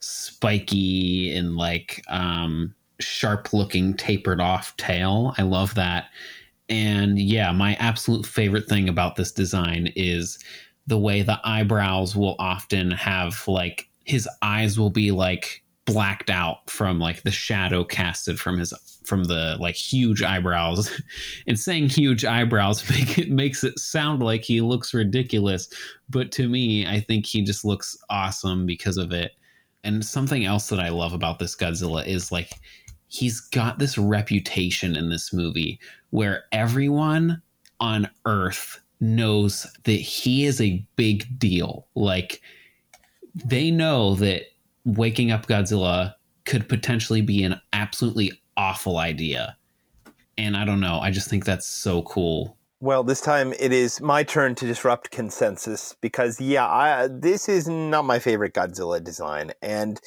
spiky 0.00 1.34
and 1.34 1.56
like 1.56 2.02
um, 2.08 2.74
sharp 3.00 3.52
looking 3.52 3.94
tapered 3.94 4.40
off 4.40 4.76
tail. 4.76 5.34
I 5.38 5.42
love 5.42 5.74
that. 5.74 6.06
And 6.68 7.18
yeah, 7.18 7.52
my 7.52 7.74
absolute 7.74 8.26
favorite 8.26 8.66
thing 8.66 8.88
about 8.88 9.16
this 9.16 9.32
design 9.32 9.92
is 9.96 10.38
the 10.86 10.98
way 10.98 11.22
the 11.22 11.40
eyebrows 11.44 12.16
will 12.16 12.36
often 12.38 12.90
have 12.90 13.46
like 13.46 13.88
his 14.04 14.28
eyes 14.42 14.78
will 14.78 14.90
be 14.90 15.10
like 15.10 15.61
blacked 15.84 16.30
out 16.30 16.70
from 16.70 16.98
like 16.98 17.22
the 17.22 17.30
shadow 17.30 17.82
casted 17.84 18.38
from 18.38 18.58
his 18.58 18.72
from 19.04 19.24
the 19.24 19.56
like 19.58 19.74
huge 19.74 20.22
eyebrows. 20.22 20.90
And 21.46 21.58
saying 21.58 21.88
huge 21.88 22.24
eyebrows 22.24 22.88
make 22.90 23.18
it 23.18 23.30
makes 23.30 23.64
it 23.64 23.78
sound 23.78 24.22
like 24.22 24.42
he 24.42 24.60
looks 24.60 24.94
ridiculous 24.94 25.68
but 26.08 26.30
to 26.32 26.48
me 26.48 26.86
i 26.86 27.00
think 27.00 27.26
he 27.26 27.42
just 27.42 27.64
looks 27.64 27.96
awesome 28.10 28.66
because 28.66 28.96
of 28.96 29.12
it. 29.12 29.32
And 29.84 30.04
something 30.04 30.44
else 30.44 30.68
that 30.68 30.78
i 30.78 30.88
love 30.88 31.12
about 31.12 31.38
this 31.38 31.56
godzilla 31.56 32.06
is 32.06 32.30
like 32.30 32.50
he's 33.08 33.40
got 33.40 33.78
this 33.78 33.98
reputation 33.98 34.96
in 34.96 35.10
this 35.10 35.32
movie 35.32 35.78
where 36.10 36.44
everyone 36.52 37.42
on 37.78 38.08
earth 38.24 38.80
knows 39.00 39.66
that 39.84 39.92
he 39.92 40.46
is 40.46 40.60
a 40.60 40.82
big 40.96 41.38
deal. 41.38 41.86
Like 41.94 42.40
they 43.34 43.70
know 43.70 44.14
that 44.14 44.44
waking 44.84 45.30
up 45.30 45.46
Godzilla 45.46 46.14
could 46.44 46.68
potentially 46.68 47.20
be 47.20 47.44
an 47.44 47.60
absolutely 47.72 48.32
awful 48.56 48.98
idea. 48.98 49.56
And 50.38 50.56
I 50.56 50.64
don't 50.64 50.80
know. 50.80 50.98
I 51.00 51.10
just 51.10 51.28
think 51.28 51.44
that's 51.44 51.66
so 51.66 52.02
cool. 52.02 52.56
Well, 52.80 53.04
this 53.04 53.20
time 53.20 53.52
it 53.60 53.72
is 53.72 54.00
my 54.00 54.24
turn 54.24 54.56
to 54.56 54.66
disrupt 54.66 55.12
consensus 55.12 55.94
because, 56.00 56.40
yeah, 56.40 56.66
I, 56.66 57.08
this 57.08 57.48
is 57.48 57.68
not 57.68 58.04
my 58.04 58.18
favorite 58.18 58.54
Godzilla 58.54 59.02
design. 59.02 59.52
And 59.62 60.00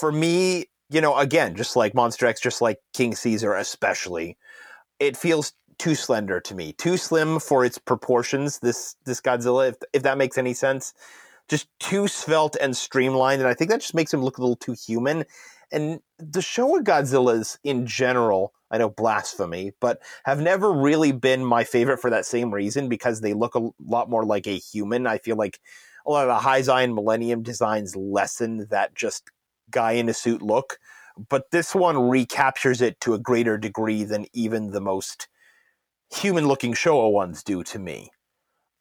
for 0.00 0.10
me, 0.10 0.66
you 0.88 1.00
know, 1.02 1.14
again, 1.16 1.54
just 1.54 1.76
like 1.76 1.94
Monster 1.94 2.26
X, 2.26 2.40
just 2.40 2.62
like 2.62 2.78
King 2.94 3.14
Caesar, 3.14 3.54
especially, 3.54 4.38
it 4.98 5.16
feels 5.16 5.52
too 5.78 5.94
slender 5.94 6.40
to 6.40 6.54
me, 6.54 6.72
too 6.72 6.96
slim 6.96 7.38
for 7.38 7.64
its 7.64 7.76
proportions. 7.76 8.60
This 8.60 8.96
this 9.04 9.20
Godzilla, 9.20 9.68
if 9.68 9.76
if 9.92 10.02
that 10.04 10.16
makes 10.16 10.38
any 10.38 10.54
sense, 10.54 10.94
just 11.48 11.68
too 11.78 12.08
svelte 12.08 12.56
and 12.60 12.76
streamlined, 12.76 13.40
and 13.40 13.48
I 13.48 13.54
think 13.54 13.70
that 13.70 13.80
just 13.80 13.94
makes 13.94 14.12
him 14.12 14.22
look 14.22 14.38
a 14.38 14.40
little 14.40 14.56
too 14.56 14.74
human. 14.74 15.24
And 15.72 16.00
the 16.18 16.40
Showa 16.40 16.82
Godzillas 16.82 17.58
in 17.64 17.86
general, 17.86 18.52
I 18.70 18.78
know 18.78 18.88
blasphemy, 18.88 19.72
but 19.80 20.00
have 20.24 20.40
never 20.40 20.72
really 20.72 21.12
been 21.12 21.44
my 21.44 21.64
favorite 21.64 21.98
for 21.98 22.10
that 22.10 22.26
same 22.26 22.52
reason 22.52 22.88
because 22.88 23.20
they 23.20 23.32
look 23.32 23.54
a 23.54 23.68
lot 23.84 24.08
more 24.08 24.24
like 24.24 24.46
a 24.46 24.58
human. 24.58 25.06
I 25.06 25.18
feel 25.18 25.36
like 25.36 25.60
a 26.06 26.10
lot 26.10 26.28
of 26.28 26.42
the 26.42 26.48
Heisei 26.48 26.84
and 26.84 26.94
Millennium 26.94 27.42
designs 27.42 27.96
lessen 27.96 28.68
that 28.70 28.94
just 28.94 29.30
guy 29.70 29.92
in 29.92 30.08
a 30.08 30.14
suit 30.14 30.42
look, 30.42 30.78
but 31.28 31.50
this 31.50 31.74
one 31.74 32.08
recaptures 32.08 32.80
it 32.80 33.00
to 33.00 33.14
a 33.14 33.18
greater 33.18 33.58
degree 33.58 34.04
than 34.04 34.26
even 34.32 34.70
the 34.70 34.80
most 34.80 35.28
human 36.14 36.46
looking 36.46 36.74
Showa 36.74 37.10
ones 37.10 37.42
do 37.42 37.64
to 37.64 37.78
me. 37.78 38.10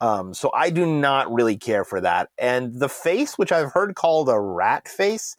Um, 0.01 0.33
so 0.33 0.51
I 0.53 0.69
do 0.69 0.85
not 0.85 1.33
really 1.33 1.57
care 1.57 1.85
for 1.85 2.01
that. 2.01 2.29
And 2.37 2.79
the 2.79 2.89
face, 2.89 3.37
which 3.37 3.51
I've 3.51 3.71
heard 3.71 3.95
called 3.95 4.29
a 4.29 4.39
rat 4.39 4.87
face, 4.87 5.37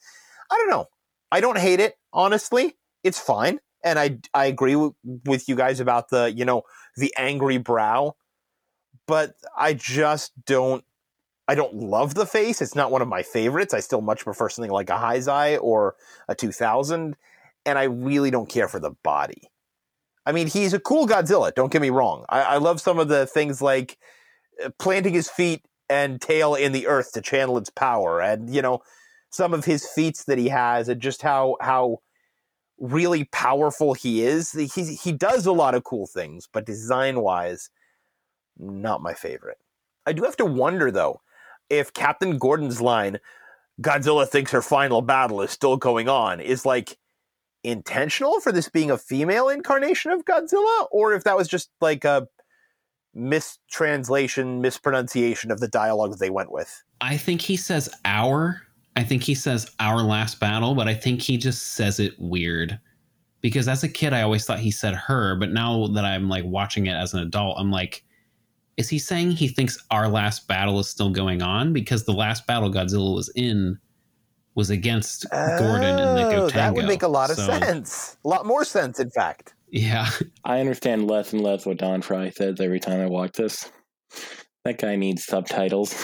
I 0.50 0.56
don't 0.56 0.70
know. 0.70 0.86
I 1.30 1.40
don't 1.40 1.58
hate 1.58 1.80
it, 1.80 1.96
honestly. 2.12 2.76
It's 3.04 3.20
fine. 3.20 3.60
And 3.84 3.98
I, 3.98 4.18
I 4.32 4.46
agree 4.46 4.72
w- 4.72 4.94
with 5.24 5.48
you 5.48 5.56
guys 5.56 5.80
about 5.80 6.08
the, 6.08 6.32
you 6.34 6.44
know, 6.44 6.62
the 6.96 7.12
angry 7.16 7.58
brow. 7.58 8.16
But 9.06 9.34
I 9.56 9.74
just 9.74 10.32
don't, 10.46 10.84
I 11.46 11.54
don't 11.54 11.74
love 11.74 12.14
the 12.14 12.26
face. 12.26 12.60
It's 12.60 12.74
not 12.74 12.90
one 12.90 13.02
of 13.02 13.08
my 13.08 13.22
favorites. 13.22 13.74
I 13.74 13.80
still 13.80 14.00
much 14.00 14.24
prefer 14.24 14.48
something 14.48 14.72
like 14.72 14.90
a 14.90 14.94
Heisei 14.94 15.58
or 15.60 15.94
a 16.28 16.34
2000. 16.34 17.16
And 17.64 17.78
I 17.78 17.84
really 17.84 18.30
don't 18.30 18.48
care 18.48 18.68
for 18.68 18.80
the 18.80 18.90
body. 19.02 19.50
I 20.24 20.32
mean, 20.32 20.48
he's 20.48 20.72
a 20.72 20.80
cool 20.80 21.06
Godzilla. 21.06 21.54
Don't 21.54 21.70
get 21.70 21.80
me 21.80 21.90
wrong. 21.90 22.24
I, 22.28 22.42
I 22.42 22.56
love 22.56 22.80
some 22.80 22.98
of 22.98 23.06
the 23.06 23.26
things 23.26 23.62
like 23.62 23.96
planting 24.78 25.14
his 25.14 25.28
feet 25.28 25.64
and 25.88 26.20
tail 26.20 26.54
in 26.54 26.72
the 26.72 26.86
earth 26.86 27.12
to 27.12 27.20
channel 27.20 27.58
its 27.58 27.70
power, 27.70 28.20
and 28.20 28.54
you 28.54 28.62
know 28.62 28.82
some 29.30 29.54
of 29.54 29.64
his 29.64 29.86
feats 29.86 30.24
that 30.24 30.38
he 30.38 30.48
has, 30.48 30.88
and 30.88 31.00
just 31.00 31.22
how 31.22 31.56
how 31.60 31.98
really 32.78 33.24
powerful 33.24 33.94
he 33.94 34.22
is. 34.22 34.52
He 34.52 34.94
he 34.94 35.12
does 35.12 35.46
a 35.46 35.52
lot 35.52 35.74
of 35.74 35.84
cool 35.84 36.06
things, 36.06 36.48
but 36.52 36.66
design 36.66 37.20
wise, 37.20 37.70
not 38.58 39.02
my 39.02 39.14
favorite. 39.14 39.58
I 40.06 40.12
do 40.12 40.22
have 40.24 40.36
to 40.38 40.44
wonder 40.44 40.90
though 40.90 41.20
if 41.70 41.92
Captain 41.92 42.38
Gordon's 42.38 42.80
line, 42.80 43.18
"Godzilla 43.80 44.28
thinks 44.28 44.52
her 44.52 44.62
final 44.62 45.02
battle 45.02 45.42
is 45.42 45.50
still 45.50 45.76
going 45.76 46.08
on," 46.08 46.40
is 46.40 46.66
like 46.66 46.98
intentional 47.64 48.40
for 48.40 48.52
this 48.52 48.68
being 48.68 48.90
a 48.90 48.98
female 48.98 49.48
incarnation 49.48 50.12
of 50.12 50.24
Godzilla, 50.24 50.86
or 50.92 51.12
if 51.14 51.24
that 51.24 51.36
was 51.36 51.48
just 51.48 51.70
like 51.80 52.04
a 52.04 52.28
mistranslation, 53.16 54.60
mispronunciation 54.60 55.50
of 55.50 55.60
the 55.60 55.68
dialogue 55.68 56.12
that 56.12 56.20
they 56.20 56.30
went 56.30 56.52
with. 56.52 56.82
I 57.00 57.16
think 57.16 57.40
he 57.40 57.56
says 57.56 57.88
our. 58.04 58.62
I 58.94 59.04
think 59.04 59.22
he 59.22 59.34
says 59.34 59.70
our 59.80 60.02
last 60.02 60.38
battle, 60.40 60.74
but 60.74 60.88
I 60.88 60.94
think 60.94 61.20
he 61.20 61.36
just 61.36 61.74
says 61.74 61.98
it 61.98 62.14
weird. 62.18 62.78
Because 63.40 63.68
as 63.68 63.82
a 63.82 63.88
kid, 63.88 64.12
I 64.12 64.22
always 64.22 64.44
thought 64.44 64.58
he 64.58 64.70
said 64.70 64.94
her, 64.94 65.36
but 65.36 65.52
now 65.52 65.86
that 65.88 66.04
I'm 66.04 66.28
like 66.28 66.44
watching 66.44 66.86
it 66.86 66.94
as 66.94 67.14
an 67.14 67.20
adult, 67.20 67.58
I'm 67.58 67.70
like, 67.70 68.04
is 68.76 68.88
he 68.88 68.98
saying 68.98 69.32
he 69.32 69.48
thinks 69.48 69.78
our 69.90 70.08
last 70.08 70.48
battle 70.48 70.78
is 70.78 70.88
still 70.88 71.10
going 71.10 71.42
on? 71.42 71.72
Because 71.72 72.04
the 72.04 72.12
last 72.12 72.46
battle 72.46 72.70
Godzilla 72.70 73.14
was 73.14 73.30
in 73.34 73.78
was 74.54 74.70
against 74.70 75.26
oh, 75.32 75.58
Gordon 75.58 75.98
and 75.98 76.18
the 76.18 76.22
Gotengo. 76.22 76.52
That 76.52 76.74
would 76.74 76.86
make 76.86 77.02
a 77.02 77.08
lot 77.08 77.30
of 77.30 77.36
so, 77.36 77.46
sense. 77.46 78.16
A 78.24 78.28
lot 78.28 78.46
more 78.46 78.64
sense, 78.64 78.98
in 78.98 79.10
fact. 79.10 79.54
Yeah. 79.68 80.08
I 80.44 80.60
understand 80.60 81.08
less 81.08 81.32
and 81.32 81.42
less 81.42 81.66
what 81.66 81.78
Don 81.78 82.02
Frye 82.02 82.30
says 82.30 82.60
every 82.60 82.80
time 82.80 83.00
I 83.00 83.06
watch 83.06 83.32
this. 83.32 83.70
That 84.64 84.78
guy 84.78 84.96
needs 84.96 85.24
subtitles, 85.24 85.94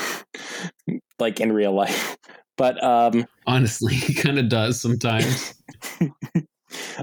like 1.18 1.40
in 1.40 1.52
real 1.52 1.74
life. 1.74 2.16
But 2.58 2.84
um 2.84 3.24
honestly, 3.46 3.94
he 3.94 4.12
kind 4.12 4.38
of 4.38 4.50
does 4.50 4.78
sometimes. 4.78 5.54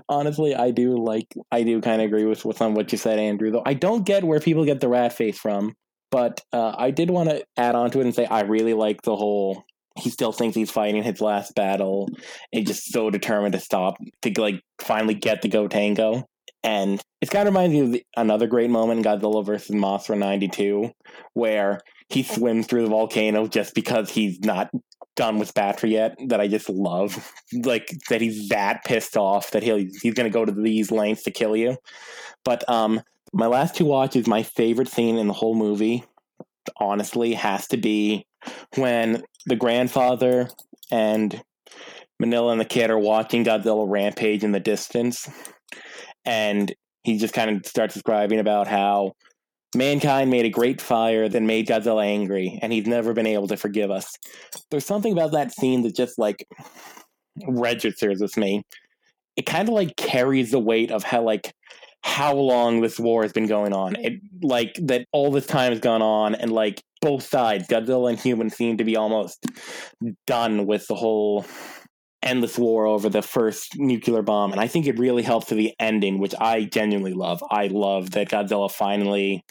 honestly, 0.08 0.56
I 0.56 0.70
do 0.70 1.04
like 1.04 1.26
I 1.52 1.64
do 1.64 1.82
kind 1.82 2.02
of 2.02 2.06
agree 2.06 2.26
with 2.26 2.46
with 2.46 2.62
on 2.62 2.76
what 2.76 2.92
you 2.92 3.00
said, 3.00 3.18
Andrew. 3.20 3.50
Though 3.50 3.64
I 3.66 3.74
don't 3.74 4.06
get 4.06 4.24
where 4.24 4.40
people 4.40 4.64
get 4.64 4.80
the 4.80 4.88
rat 4.88 5.12
face 5.12 5.40
from, 5.40 5.74
but 6.12 6.42
uh, 6.54 6.76
I 6.78 6.92
did 6.92 7.10
want 7.10 7.30
to 7.30 7.44
add 7.58 7.76
on 7.76 7.90
to 7.92 8.00
it 8.00 8.06
and 8.06 8.16
say 8.16 8.26
I 8.26 8.42
really 8.42 8.76
like 8.76 9.02
the 9.02 9.16
whole. 9.16 9.64
He 9.98 10.12
still 10.12 10.32
thinks 10.32 10.56
he's 10.56 10.72
fighting 10.72 11.04
his 11.04 11.20
last 11.20 11.56
battle, 11.56 12.10
and 12.54 12.66
just 12.66 12.94
so 12.94 13.10
determined 13.10 13.54
to 13.54 13.60
stop 13.60 13.98
to 14.22 14.42
like 14.42 14.62
finally 14.80 15.16
get 15.16 15.42
the 15.42 15.50
Gotengo. 15.50 16.24
And 16.64 17.02
it 17.22 17.30
kind 17.30 17.48
of 17.48 17.54
reminds 17.54 17.74
me 17.74 17.80
of 17.80 17.92
the, 17.94 18.04
another 18.18 18.48
great 18.48 18.70
moment 18.70 18.98
in 18.98 19.04
Godzilla 19.06 19.46
versus 19.46 19.76
Mothra 19.76 20.18
92, 20.18 20.92
where 21.34 21.80
he 22.10 22.24
swims 22.24 22.68
through 22.68 22.84
the 22.84 22.90
volcano 22.90 23.48
just 23.48 23.74
because 23.74 24.10
he's 24.10 24.40
not 24.42 24.70
done 25.16 25.38
with 25.38 25.54
Battra 25.54 25.90
yet 25.90 26.18
that 26.28 26.40
I 26.40 26.48
just 26.48 26.70
love. 26.70 27.32
Like 27.54 27.90
that 28.10 28.22
he's 28.22 28.50
that 28.50 28.84
pissed 28.86 29.18
off 29.18 29.52
that 29.52 29.64
he'll 29.64 29.86
he's 30.02 30.14
gonna 30.14 30.30
go 30.30 30.46
to 30.46 30.52
these 30.52 30.92
lengths 30.92 31.24
to 31.24 31.32
kill 31.32 31.56
you. 31.56 31.78
But 32.46 32.68
um 32.70 33.02
my 33.34 33.48
last 33.48 33.76
two 33.76 33.86
watches, 33.86 34.28
my 34.28 34.44
favorite 34.44 34.88
scene 34.88 35.18
in 35.18 35.28
the 35.28 35.34
whole 35.34 35.56
movie, 35.56 36.04
honestly, 36.78 37.34
has 37.34 37.68
to 37.68 37.78
be 37.78 38.26
when 38.76 39.24
the 39.46 39.56
grandfather 39.56 40.50
and 40.90 41.42
Minilla 42.22 42.52
and 42.52 42.62
the 42.62 42.66
kid 42.66 42.90
are 42.90 42.98
watching 42.98 43.46
Godzilla 43.46 43.86
rampage 43.88 44.44
in 44.44 44.52
the 44.52 44.60
distance 44.60 45.30
and 46.26 46.74
he 47.04 47.18
just 47.18 47.34
kind 47.34 47.56
of 47.56 47.66
starts 47.66 47.94
describing 47.94 48.40
about 48.40 48.68
how 48.68 49.14
mankind 49.76 50.30
made 50.32 50.46
a 50.46 50.50
great 50.50 50.82
fire 50.82 51.30
that 51.30 51.42
made 51.42 51.68
Godzilla 51.68 52.06
angry, 52.06 52.60
and 52.62 52.74
he's 52.74 52.88
never 52.88 53.14
been 53.14 53.28
able 53.28 53.48
to 53.48 53.58
forgive 53.58 53.92
us. 53.92 54.16
There's 54.72 54.86
something 54.86 55.14
about 55.14 55.32
that 55.32 55.54
scene 55.54 55.84
that 55.84 55.96
just 55.96 56.18
like 56.18 56.48
registers 57.48 58.20
with 58.22 58.38
me. 58.38 58.64
It 59.36 59.46
kind 59.46 59.70
of 59.70 59.74
like 59.74 59.96
carries 59.96 60.52
the 60.52 60.60
weight 60.60 60.92
of 60.92 61.04
how 61.04 61.24
like 61.24 61.54
how 62.02 62.34
long 62.34 62.82
this 62.82 63.00
war 63.00 63.24
has 63.24 63.34
been 63.34 63.48
going 63.48 63.74
on. 63.74 63.96
It 63.98 64.20
like 64.42 64.76
that 64.82 65.06
all 65.12 65.32
this 65.32 65.46
time 65.46 65.72
has 65.72 65.80
gone 65.80 66.02
on, 66.02 66.36
and 66.36 66.52
like 66.52 66.82
both 67.02 67.24
sides, 67.24 67.68
Godzilla 67.68 68.10
and 68.10 68.20
humans, 68.20 68.56
seem 68.56 68.78
to 68.78 68.84
be 68.84 68.98
almost 68.98 69.46
done 70.28 70.66
with 70.66 70.88
the 70.88 70.96
whole 70.96 71.46
endless 72.22 72.58
war 72.58 72.86
over 72.86 73.10
the 73.10 73.22
first 73.22 73.78
nuclear 73.78 74.22
bomb. 74.22 74.52
And 74.52 74.60
I 74.60 74.68
think 74.68 74.88
it 74.88 75.00
really 75.00 75.24
helps 75.24 75.50
for 75.50 75.56
the 75.56 75.74
ending, 75.80 76.20
which 76.20 76.36
I 76.40 76.66
genuinely 76.66 77.14
love. 77.14 77.44
I 77.50 77.68
love 77.68 78.12
that 78.12 78.30
Godzilla 78.30 78.72
finally, 78.72 79.44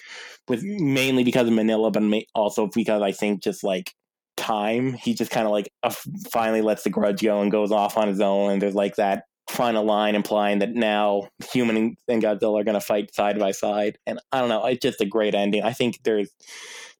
with 0.48 0.62
mainly 0.62 1.24
because 1.24 1.48
of 1.48 1.54
Minilla, 1.54 1.92
but 1.92 2.02
also 2.34 2.68
because 2.74 3.02
I 3.02 3.12
think 3.12 3.42
just 3.42 3.64
like 3.64 3.94
time, 4.36 4.92
he 4.94 5.14
just 5.14 5.30
kind 5.30 5.46
of 5.46 5.52
like 5.52 5.70
uh, 5.82 5.94
finally 6.30 6.62
lets 6.62 6.82
the 6.82 6.90
grudge 6.90 7.22
go 7.22 7.40
and 7.40 7.50
goes 7.50 7.72
off 7.72 7.96
on 7.96 8.08
his 8.08 8.20
own. 8.20 8.52
And 8.52 8.62
there's 8.62 8.74
like 8.74 8.96
that 8.96 9.24
final 9.48 9.84
line 9.84 10.14
implying 10.14 10.58
that 10.58 10.74
now 10.74 11.28
human 11.52 11.96
and 12.06 12.22
Godzilla 12.22 12.60
are 12.60 12.64
going 12.64 12.74
to 12.74 12.80
fight 12.80 13.14
side 13.14 13.38
by 13.38 13.52
side. 13.52 13.98
And 14.06 14.20
I 14.30 14.40
don't 14.40 14.48
know, 14.48 14.64
it's 14.66 14.82
just 14.82 15.00
a 15.00 15.06
great 15.06 15.34
ending. 15.34 15.62
I 15.62 15.72
think 15.72 16.00
there's 16.04 16.30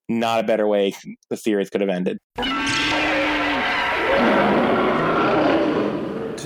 not 0.08 0.40
a 0.40 0.46
better 0.46 0.66
way 0.66 0.94
the 1.28 1.36
series 1.36 1.68
could 1.70 1.82
have 1.82 1.90
ended. 1.90 2.18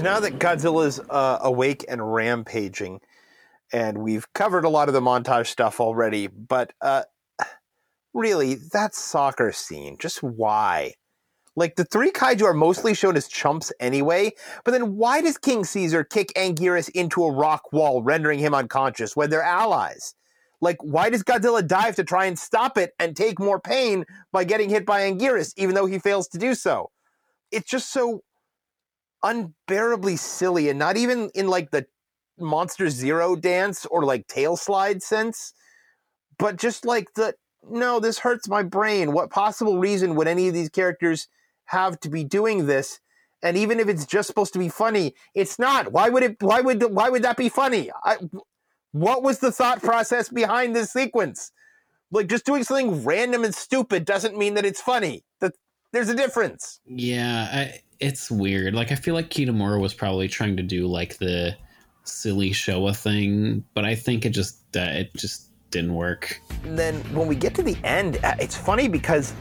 Now 0.02 0.18
that 0.18 0.40
Godzilla's 0.40 0.98
uh, 0.98 1.38
awake 1.42 1.84
and 1.88 2.12
rampaging, 2.12 3.00
and 3.72 3.98
we've 3.98 4.26
covered 4.32 4.64
a 4.64 4.68
lot 4.68 4.88
of 4.88 4.94
the 4.94 5.00
montage 5.00 5.46
stuff 5.46 5.78
already, 5.78 6.26
but 6.26 6.72
uh, 6.80 7.04
really, 8.12 8.56
that 8.72 8.96
soccer 8.96 9.52
scene, 9.52 9.96
just 10.00 10.20
why? 10.20 10.94
Like 11.54 11.76
the 11.76 11.84
three 11.84 12.10
kaiju 12.10 12.42
are 12.42 12.52
mostly 12.52 12.94
shown 12.94 13.16
as 13.16 13.28
chumps 13.28 13.72
anyway, 13.78 14.32
but 14.64 14.72
then 14.72 14.96
why 14.96 15.20
does 15.20 15.38
King 15.38 15.62
Caesar 15.62 16.02
kick 16.02 16.32
Anguirus 16.34 16.88
into 16.88 17.22
a 17.22 17.32
rock 17.32 17.72
wall, 17.72 18.02
rendering 18.02 18.40
him 18.40 18.54
unconscious 18.54 19.14
when 19.14 19.30
they're 19.30 19.40
allies? 19.40 20.16
Like, 20.60 20.78
why 20.82 21.10
does 21.10 21.22
Godzilla 21.22 21.64
dive 21.64 21.94
to 21.94 22.02
try 22.02 22.24
and 22.24 22.36
stop 22.36 22.76
it 22.76 22.90
and 22.98 23.16
take 23.16 23.38
more 23.38 23.60
pain 23.60 24.04
by 24.32 24.42
getting 24.42 24.68
hit 24.68 24.84
by 24.84 25.02
Anguirus, 25.02 25.52
even 25.56 25.76
though 25.76 25.86
he 25.86 26.00
fails 26.00 26.26
to 26.28 26.38
do 26.38 26.56
so? 26.56 26.90
It's 27.52 27.70
just 27.70 27.92
so 27.92 28.22
unbearably 29.22 30.16
silly, 30.16 30.68
and 30.68 30.78
not 30.78 30.96
even 30.96 31.30
in 31.34 31.48
like 31.48 31.70
the 31.70 31.86
Monster 32.38 32.90
Zero 32.90 33.36
dance 33.36 33.86
or 33.86 34.04
like 34.04 34.26
tail 34.26 34.56
slide 34.56 35.02
sense, 35.02 35.52
but 36.38 36.56
just 36.56 36.84
like 36.84 37.14
the 37.14 37.34
no, 37.68 38.00
this 38.00 38.18
hurts 38.18 38.48
my 38.48 38.62
brain. 38.62 39.12
What 39.12 39.30
possible 39.30 39.78
reason 39.78 40.16
would 40.16 40.26
any 40.26 40.48
of 40.48 40.54
these 40.54 40.68
characters 40.68 41.28
have 41.66 42.00
to 42.00 42.10
be 42.10 42.24
doing 42.24 42.66
this? 42.66 43.00
And 43.42 43.56
even 43.56 43.80
if 43.80 43.88
it's 43.88 44.06
just 44.06 44.28
supposed 44.28 44.52
to 44.52 44.58
be 44.58 44.68
funny, 44.68 45.14
it's 45.34 45.58
not. 45.58 45.92
Why 45.92 46.08
would 46.08 46.22
it? 46.22 46.36
Why 46.40 46.60
would? 46.60 46.82
Why 46.92 47.08
would 47.08 47.22
that 47.22 47.36
be 47.36 47.48
funny? 47.48 47.90
I, 48.04 48.16
what 48.92 49.22
was 49.22 49.38
the 49.38 49.52
thought 49.52 49.82
process 49.82 50.28
behind 50.28 50.76
this 50.76 50.92
sequence? 50.92 51.50
Like 52.10 52.28
just 52.28 52.44
doing 52.44 52.62
something 52.62 53.04
random 53.04 53.42
and 53.42 53.54
stupid 53.54 54.04
doesn't 54.04 54.36
mean 54.36 54.54
that 54.54 54.64
it's 54.64 54.80
funny. 54.80 55.24
That 55.40 55.54
there's 55.92 56.08
a 56.08 56.14
difference. 56.14 56.80
Yeah, 56.84 57.48
I, 57.50 57.80
it's 58.02 58.30
weird. 58.30 58.74
Like 58.74 58.92
I 58.92 58.96
feel 58.96 59.14
like 59.14 59.30
Kitamura 59.30 59.80
was 59.80 59.94
probably 59.94 60.28
trying 60.28 60.56
to 60.56 60.62
do 60.62 60.86
like 60.86 61.18
the 61.18 61.56
silly 62.04 62.50
Showa 62.50 62.94
thing, 62.96 63.64
but 63.74 63.84
I 63.84 63.94
think 63.94 64.26
it 64.26 64.30
just 64.30 64.58
uh, 64.76 64.80
it 64.80 65.14
just 65.14 65.48
didn't 65.70 65.94
work. 65.94 66.40
And 66.64 66.78
then 66.78 66.96
when 67.14 67.28
we 67.28 67.36
get 67.36 67.54
to 67.54 67.62
the 67.62 67.76
end, 67.84 68.18
uh, 68.24 68.34
it's 68.38 68.56
funny 68.56 68.88
because 68.88 69.32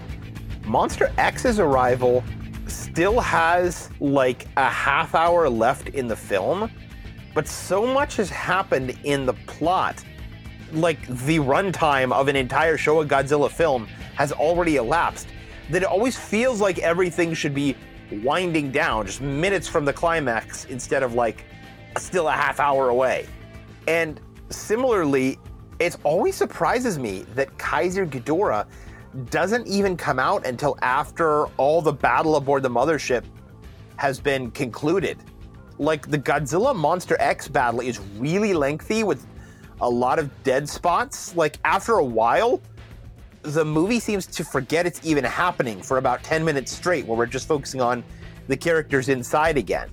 Monster 0.66 1.12
X's 1.18 1.60
arrival 1.60 2.24
still 2.68 3.20
has 3.20 3.90
like 4.00 4.46
a 4.58 4.70
half 4.70 5.16
hour 5.16 5.50
left 5.50 5.90
in 5.90 6.08
the 6.08 6.16
film, 6.16 6.72
but 7.34 7.48
so 7.48 7.86
much 7.86 8.16
has 8.18 8.30
happened 8.30 8.98
in 9.04 9.26
the 9.26 9.34
plot. 9.34 10.04
Like 10.72 11.06
the 11.08 11.40
runtime 11.40 12.14
of 12.14 12.28
an 12.28 12.36
entire 12.36 12.78
Showa 12.78 13.06
Godzilla 13.06 13.50
film 13.50 13.88
has 14.16 14.32
already 14.32 14.76
elapsed, 14.76 15.28
that 15.72 15.82
it 15.82 15.88
always 15.88 16.16
feels 16.16 16.62
like 16.62 16.80
everything 16.80 17.34
should 17.34 17.54
be 17.54 17.76
winding 18.24 18.72
down 18.72 19.06
just 19.06 19.22
minutes 19.22 19.68
from 19.68 19.86
the 19.86 19.94
climax 19.94 20.66
instead 20.66 21.04
of 21.04 21.14
like 21.14 21.46
still 21.98 22.28
a 22.28 22.32
half 22.32 22.60
hour 22.60 22.90
away. 22.90 23.28
And 23.88 24.20
similarly, 24.50 25.40
it 25.80 25.98
always 26.04 26.36
surprises 26.36 27.00
me 27.00 27.26
that 27.36 27.58
Kaiser 27.58 28.06
Ghidorah 28.06 28.68
doesn't 29.30 29.68
even 29.68 29.98
come 29.98 30.20
out 30.20 30.46
until 30.46 30.78
after 30.82 31.46
all 31.58 31.82
the 31.82 31.92
battle 31.92 32.36
aboard 32.36 32.64
the 32.64 32.70
mothership 32.70 33.26
has 33.98 34.20
been 34.20 34.52
concluded. 34.52 35.18
Like 35.78 36.08
the 36.08 36.20
Godzilla 36.20 36.76
Monster 36.76 37.18
X 37.20 37.48
battle 37.48 37.82
is 37.82 38.00
really 38.18 38.54
lengthy 38.54 39.04
with 39.04 39.26
a 39.82 39.90
lot 39.90 40.20
of 40.20 40.30
dead 40.44 40.70
spots. 40.70 41.36
Like 41.36 41.58
after 41.66 41.94
a 41.94 42.06
while, 42.06 42.62
the 43.44 43.66
movie 43.66 44.00
seems 44.00 44.26
to 44.28 44.44
forget 44.44 44.86
it's 44.86 45.00
even 45.04 45.24
happening 45.24 45.82
for 45.82 45.98
about 45.98 46.24
10 46.24 46.44
minutes 46.44 46.72
straight, 46.72 47.06
where 47.06 47.18
we're 47.18 47.26
just 47.26 47.48
focusing 47.48 47.82
on 47.82 48.04
the 48.48 48.58
characters 48.58 49.10
inside 49.10 49.58
again. 49.58 49.90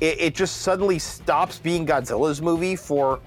It, 0.00 0.20
it 0.20 0.34
just 0.34 0.62
suddenly 0.62 0.98
stops 0.98 1.58
being 1.58 1.86
Godzilla's 1.86 2.40
movie 2.40 2.76
for 2.76 3.20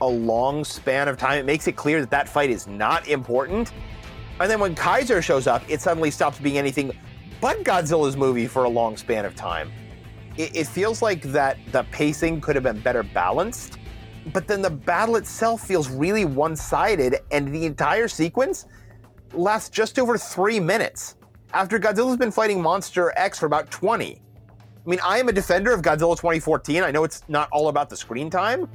a 0.00 0.06
long 0.06 0.64
span 0.64 1.08
of 1.08 1.16
time. 1.16 1.38
It 1.38 1.46
makes 1.46 1.68
it 1.68 1.76
clear 1.76 2.00
that 2.00 2.10
that 2.10 2.28
fight 2.28 2.50
is 2.50 2.66
not 2.66 3.08
important. 3.08 3.72
And 4.40 4.50
then 4.50 4.58
when 4.58 4.74
Kaiser 4.74 5.22
shows 5.22 5.46
up, 5.46 5.62
it 5.68 5.80
suddenly 5.80 6.10
stops 6.10 6.38
being 6.38 6.58
anything 6.58 6.96
but 7.40 7.64
Godzilla's 7.64 8.16
movie 8.16 8.46
for 8.46 8.64
a 8.64 8.68
long 8.68 8.96
span 8.96 9.24
of 9.24 9.34
time. 9.34 9.70
It, 10.36 10.56
it 10.56 10.66
feels 10.66 11.02
like 11.02 11.22
that 11.22 11.58
the 11.72 11.84
pacing 11.90 12.40
could 12.40 12.56
have 12.56 12.62
been 12.62 12.80
better 12.80 13.02
balanced, 13.02 13.78
but 14.26 14.46
then 14.46 14.62
the 14.62 14.70
battle 14.70 15.16
itself 15.16 15.66
feels 15.66 15.90
really 15.90 16.24
one 16.24 16.56
sided, 16.56 17.16
and 17.30 17.52
the 17.52 17.66
entire 17.66 18.08
sequence 18.08 18.66
lasts 19.32 19.70
just 19.70 19.98
over 19.98 20.18
three 20.18 20.60
minutes 20.60 21.16
after 21.54 21.78
Godzilla's 21.78 22.16
been 22.16 22.30
fighting 22.30 22.60
Monster 22.60 23.12
X 23.16 23.38
for 23.38 23.46
about 23.46 23.70
20. 23.70 24.14
I 24.14 24.88
mean, 24.88 25.00
I 25.04 25.18
am 25.18 25.28
a 25.28 25.32
defender 25.32 25.72
of 25.72 25.82
Godzilla 25.82 26.16
2014. 26.16 26.82
I 26.82 26.90
know 26.90 27.04
it's 27.04 27.22
not 27.28 27.48
all 27.52 27.68
about 27.68 27.88
the 27.88 27.96
screen 27.96 28.30
time, 28.30 28.68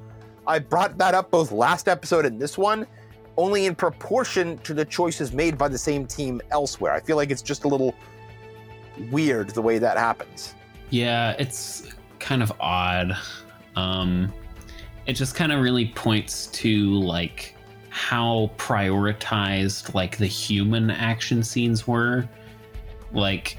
I 0.48 0.60
brought 0.60 0.98
that 0.98 1.14
up 1.14 1.30
both 1.30 1.52
last 1.52 1.90
episode 1.90 2.26
and 2.26 2.42
this 2.42 2.58
one, 2.58 2.88
only 3.36 3.66
in 3.66 3.76
proportion 3.76 4.58
to 4.60 4.74
the 4.74 4.86
choices 4.86 5.34
made 5.34 5.58
by 5.58 5.68
the 5.68 5.78
same 5.78 6.08
team 6.08 6.42
elsewhere. 6.52 6.94
I 6.94 7.02
feel 7.02 7.18
like 7.18 7.30
it's 7.30 7.42
just 7.42 7.66
a 7.66 7.68
little 7.68 7.94
weird 9.12 9.50
the 9.50 9.62
way 9.62 9.78
that 9.78 9.98
happens. 9.98 10.56
Yeah, 10.90 11.36
it's 11.38 11.94
kind 12.20 12.42
of 12.42 12.54
odd. 12.62 13.16
Um, 13.76 14.34
it 15.08 15.14
just 15.14 15.36
kind 15.36 15.52
of 15.52 15.62
really 15.62 15.88
points 15.88 16.48
to 16.48 16.94
like 17.02 17.56
how 17.90 18.52
prioritized 18.58 19.94
like 19.96 20.18
the 20.18 20.28
human 20.28 20.92
action 20.92 21.42
scenes 21.42 21.88
were. 21.88 22.28
Like, 23.14 23.58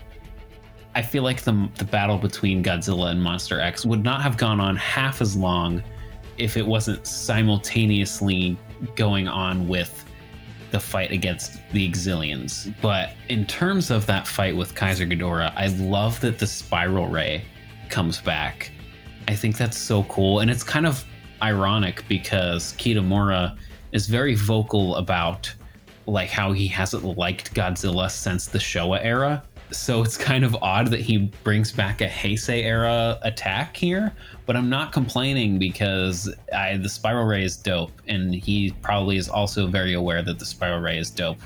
I 0.95 1.03
feel 1.03 1.23
like 1.23 1.43
the 1.43 1.69
the 1.77 1.85
battle 1.85 2.19
between 2.19 2.63
Godzilla 2.63 3.11
and 3.11 3.23
Monster 3.23 3.61
X 3.61 3.85
would 3.87 4.05
not 4.05 4.23
have 4.23 4.37
gone 4.37 4.61
on 4.61 4.77
half 4.77 5.21
as 5.21 5.37
long 5.37 5.83
if 6.37 6.57
it 6.57 6.67
wasn't 6.67 7.07
simultaneously 7.07 8.57
going 8.95 9.27
on 9.27 9.67
with 9.67 10.05
the 10.71 10.79
fight 10.79 11.11
against 11.13 11.59
the 11.73 11.91
Xiliens. 11.91 12.73
But 12.83 13.15
in 13.29 13.47
terms 13.47 13.91
of 13.91 14.05
that 14.07 14.29
fight 14.29 14.55
with 14.55 14.75
Kaiser 14.75 15.07
Ghidorah, 15.07 15.53
I 15.57 15.69
love 15.69 16.21
that 16.21 16.39
the 16.39 16.47
spiral 16.47 17.09
ray 17.09 17.45
comes 17.89 18.21
back. 18.21 18.71
I 19.27 19.35
think 19.35 19.57
that's 19.57 19.79
so 19.79 20.05
cool. 20.05 20.41
And 20.41 20.51
it's 20.51 20.63
kind 20.63 20.87
of 20.87 21.05
ironic 21.43 22.07
because 22.09 22.73
Kitamura 22.75 23.57
is 23.93 24.07
very 24.07 24.35
vocal 24.35 24.97
about 24.97 25.53
like 26.07 26.31
how 26.31 26.53
he 26.53 26.67
hasn't 26.67 27.05
liked 27.19 27.55
Godzilla 27.55 28.11
since 28.11 28.47
the 28.47 28.59
Showa 28.59 28.99
era. 29.03 29.43
So 29.71 30.03
it's 30.03 30.17
kind 30.17 30.45
of 30.45 30.57
odd 30.63 30.87
that 30.89 31.01
he 31.01 31.31
brings 31.45 31.71
back 31.73 32.01
a 32.01 32.09
Heisei 32.09 32.65
era 32.65 33.19
attack 33.23 33.77
here, 33.77 34.15
but 34.47 34.57
I'm 34.57 34.71
not 34.71 34.93
complaining 34.93 35.59
because 35.59 36.35
I, 36.55 36.79
the 36.79 36.89
spiral 36.89 37.27
ray 37.27 37.45
is 37.45 37.57
dope, 37.57 37.93
and 38.09 38.35
he 38.35 38.73
probably 38.81 39.19
is 39.19 39.29
also 39.29 39.67
very 39.67 39.93
aware 39.93 40.23
that 40.23 40.39
the 40.39 40.47
spiral 40.47 40.81
ray 40.81 40.99
is 40.99 41.11
dope. 41.11 41.39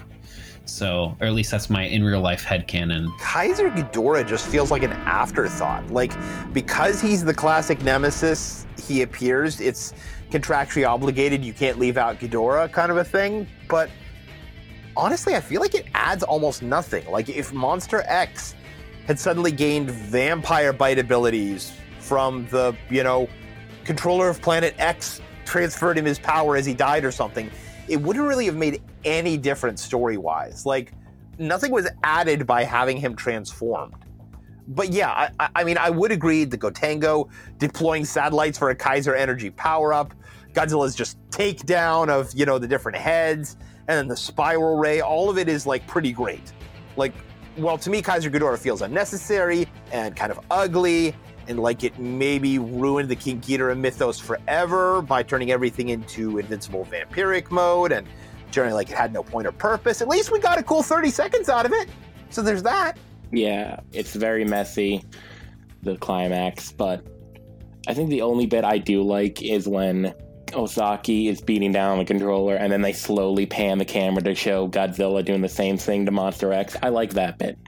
So, 0.65 1.17
or 1.21 1.27
at 1.27 1.33
least 1.33 1.51
that's 1.51 1.69
my 1.69 1.85
in 1.85 2.05
real 2.05 2.21
life 2.21 2.45
head 2.45 2.67
headcanon. 2.67 3.09
Kaiser 3.19 3.71
Ghidorah 3.71 4.27
just 4.27 4.47
feels 4.47 4.71
like 4.71 4.83
an 4.83 4.93
afterthought. 4.93 5.91
Like, 5.91 6.13
because 6.53 7.01
he's 7.01 7.25
the 7.25 7.35
classic 7.35 7.83
nemesis, 7.83 8.67
he 8.81 9.03
appears, 9.03 9.61
it's 9.61 9.93
contractually 10.31 10.89
obligated, 10.89 11.45
you 11.45 11.53
can't 11.53 11.79
leave 11.79 11.97
out 11.97 12.19
Ghidorah 12.19 12.73
kind 12.73 12.91
of 12.91 12.99
a 12.99 13.05
thing. 13.05 13.47
But 13.69 13.91
honestly, 14.97 15.35
I 15.35 15.41
feel 15.41 15.61
like 15.61 15.75
it 15.75 15.87
adds 15.95 16.23
almost 16.23 16.63
nothing. 16.63 17.11
Like, 17.11 17.29
if 17.29 17.53
Monster 17.53 18.03
X 18.07 18.55
had 19.07 19.19
suddenly 19.19 19.51
gained 19.51 19.91
vampire 19.91 20.73
bite 20.73 20.99
abilities, 20.99 21.73
from 22.03 22.47
the, 22.51 22.77
you 22.91 23.03
know, 23.03 23.29
controller 23.85 24.29
of 24.29 24.43
Planet 24.43 24.75
X 24.79 25.21
transferred 25.45 25.97
him 25.97 26.05
his 26.05 26.19
power 26.19 26.57
as 26.57 26.67
he 26.67 26.75
died 26.75 27.05
or 27.05 27.13
something, 27.13 27.51
it 27.89 27.97
wouldn't 28.01 28.27
really 28.27 28.47
have 28.47 28.57
made 28.57 28.83
any 29.05 29.37
difference 29.37 29.83
story 29.83 30.17
wise. 30.17 30.65
Like, 30.67 30.93
nothing 31.39 31.73
was 31.73 31.89
added 32.05 32.47
by 32.47 32.65
having 32.65 32.97
him 32.97 33.17
transformed. 33.17 33.95
But 34.69 34.93
yeah, 34.93 35.31
I, 35.41 35.49
I 35.57 35.65
mean, 35.65 35.77
I 35.77 35.91
would 35.91 36.13
agree 36.13 36.45
the 36.45 36.57
Gotengo 36.57 37.29
deploying 37.59 38.05
satellites 38.05 38.59
for 38.59 38.71
a 38.71 38.75
Kaiser 38.75 39.15
energy 39.15 39.51
power 39.51 39.93
up, 39.93 40.15
Godzilla's 40.53 40.95
just 40.95 41.19
takedown 41.31 42.09
of, 42.09 42.33
you 42.35 42.47
know, 42.47 42.59
the 42.59 42.69
different 42.69 42.99
heads, 42.99 43.57
and 43.89 43.99
then 43.99 44.09
the 44.09 44.17
spiral 44.17 44.77
ray, 44.77 45.01
all 45.01 45.31
of 45.31 45.39
it 45.39 45.49
is 45.49 45.67
like 45.67 45.87
pretty 45.87 46.13
great. 46.13 46.53
Like, 46.97 47.15
well, 47.57 47.77
to 47.79 47.91
me, 47.91 48.03
Kaiser 48.03 48.31
Ghidorah 48.31 48.59
feels 48.59 48.83
unnecessary 48.83 49.67
and 49.91 50.15
kind 50.15 50.31
of 50.31 50.41
ugly, 50.51 51.15
and 51.49 51.59
like 51.59 51.85
it 51.85 51.99
maybe 51.99 52.59
ruined 52.59 53.09
the 53.09 53.17
King 53.17 53.41
Ghidorah 53.41 53.79
mythos 53.79 54.19
forever 54.19 55.03
by 55.03 55.23
turning 55.23 55.51
everything 55.51 55.89
into 55.89 56.39
invincible 56.39 56.87
vampiric 56.87 57.51
mode 57.51 57.93
and 57.93 58.07
generally 58.51 58.75
like 58.75 58.91
it 58.91 58.97
had 58.97 59.13
no 59.13 59.23
point 59.23 59.47
or 59.47 59.53
purpose. 59.53 60.01
At 60.01 60.09
least 60.09 60.31
we 60.31 60.39
got 60.39 60.59
a 60.59 60.63
cool 60.63 60.83
30 60.83 61.11
seconds 61.11 61.49
out 61.49 61.67
of 61.67 61.73
it. 61.73 61.89
So 62.31 62.43
there's 62.43 62.63
that. 62.63 62.99
Yeah, 63.33 63.81
it's 63.93 64.15
very 64.15 64.45
messy, 64.45 65.05
the 65.83 65.97
climax, 65.97 66.71
but 66.71 67.05
I 67.89 67.95
think 67.95 68.11
the 68.11 68.23
only 68.23 68.47
bit 68.47 68.65
I 68.65 68.79
do 68.79 69.03
like 69.03 69.43
is 69.43 69.67
when 69.67 70.15
Ozaki 70.55 71.29
is 71.29 71.41
beating 71.41 71.73
down 71.73 71.99
the 71.99 72.05
controller 72.05 72.57
and 72.57 72.73
then 72.73 72.83
they 72.83 72.93
slowly 72.93 73.47
pan 73.47 73.79
the 73.79 73.85
camera 73.85 74.23
to 74.23 74.35
show 74.35 74.69
Godzilla 74.69 75.25
doing 75.25 75.41
the 75.41 75.49
same 75.49 75.77
thing 75.77 76.05
to 76.07 76.11
Monster 76.11 76.53
X. 76.53 76.77
I 76.83 76.89
like 76.89 77.11
that 77.15 77.39
bit. 77.39 77.59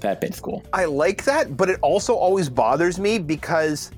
That 0.00 0.20
bit's 0.20 0.40
cool. 0.40 0.64
I 0.72 0.84
like 0.84 1.24
that, 1.24 1.56
but 1.56 1.68
it 1.68 1.78
also 1.82 2.14
always 2.14 2.48
bothers 2.48 2.98
me 2.98 3.18
because 3.18 3.90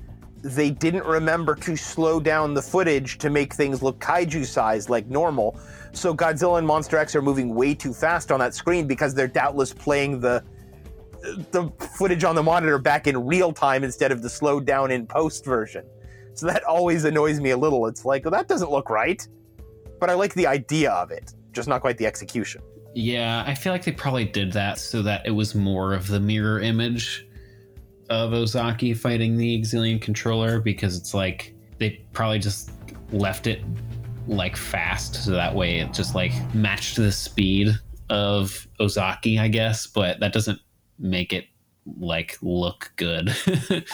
they 0.43 0.71
didn't 0.71 1.05
remember 1.05 1.55
to 1.55 1.75
slow 1.75 2.19
down 2.19 2.53
the 2.53 2.61
footage 2.61 3.17
to 3.19 3.29
make 3.29 3.53
things 3.53 3.83
look 3.83 3.99
kaiju 3.99 4.45
sized 4.45 4.89
like 4.89 5.07
normal. 5.07 5.59
So 5.93 6.13
Godzilla 6.15 6.57
and 6.57 6.65
Monster 6.65 6.97
X 6.97 7.15
are 7.15 7.21
moving 7.21 7.53
way 7.53 7.75
too 7.75 7.93
fast 7.93 8.31
on 8.31 8.39
that 8.39 8.55
screen 8.55 8.87
because 8.87 9.13
they're 9.13 9.27
doubtless 9.27 9.73
playing 9.73 10.19
the 10.19 10.43
the 11.51 11.69
footage 11.97 12.23
on 12.23 12.33
the 12.33 12.41
monitor 12.41 12.79
back 12.79 13.05
in 13.05 13.27
real 13.27 13.53
time 13.53 13.83
instead 13.83 14.11
of 14.11 14.23
the 14.23 14.29
slowed 14.29 14.65
down 14.65 14.89
in 14.89 15.05
post 15.05 15.45
version. 15.45 15.85
So 16.33 16.47
that 16.47 16.63
always 16.63 17.03
annoys 17.03 17.39
me 17.39 17.51
a 17.51 17.57
little. 17.57 17.87
It's 17.87 18.05
like, 18.05 18.25
well, 18.25 18.31
that 18.31 18.47
doesn't 18.47 18.71
look 18.71 18.89
right. 18.89 19.25
But 19.99 20.09
I 20.09 20.13
like 20.13 20.33
the 20.33 20.47
idea 20.47 20.91
of 20.91 21.11
it, 21.11 21.33
just 21.51 21.67
not 21.67 21.81
quite 21.81 21.97
the 21.97 22.05
execution. 22.05 22.61
Yeah, 22.93 23.43
I 23.45 23.53
feel 23.53 23.71
like 23.71 23.85
they 23.85 23.91
probably 23.91 24.25
did 24.25 24.51
that 24.53 24.77
so 24.77 25.01
that 25.03 25.25
it 25.25 25.31
was 25.31 25.55
more 25.55 25.93
of 25.93 26.07
the 26.07 26.19
mirror 26.19 26.59
image 26.59 27.27
of 28.09 28.33
Ozaki 28.33 28.93
fighting 28.93 29.37
the 29.37 29.61
Xilien 29.61 30.01
controller 30.01 30.59
because 30.59 30.97
it's 30.97 31.13
like 31.13 31.55
they 31.77 32.03
probably 32.11 32.39
just 32.39 32.71
left 33.11 33.47
it 33.47 33.61
like 34.27 34.55
fast 34.55 35.15
so 35.25 35.31
that 35.31 35.53
way 35.55 35.79
it 35.79 35.93
just 35.93 36.13
like 36.13 36.31
matched 36.53 36.97
the 36.97 37.11
speed 37.11 37.69
of 38.09 38.67
Ozaki, 38.79 39.39
I 39.39 39.47
guess, 39.47 39.87
but 39.87 40.19
that 40.19 40.33
doesn't 40.33 40.59
make 40.99 41.31
it 41.31 41.45
like 41.99 42.37
look 42.41 42.91
good. 42.97 43.33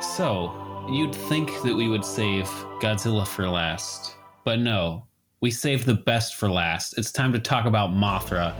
so, 0.00 0.86
you'd 0.88 1.14
think 1.14 1.50
that 1.62 1.74
we 1.74 1.88
would 1.88 2.04
save 2.04 2.46
Godzilla 2.80 3.26
for 3.26 3.48
last, 3.48 4.16
but 4.44 4.58
no. 4.58 5.06
We 5.40 5.50
saved 5.50 5.86
the 5.86 5.94
best 5.94 6.36
for 6.36 6.50
last. 6.50 6.96
It's 6.96 7.12
time 7.12 7.32
to 7.32 7.38
talk 7.38 7.66
about 7.66 7.90
Mothra. 7.90 8.54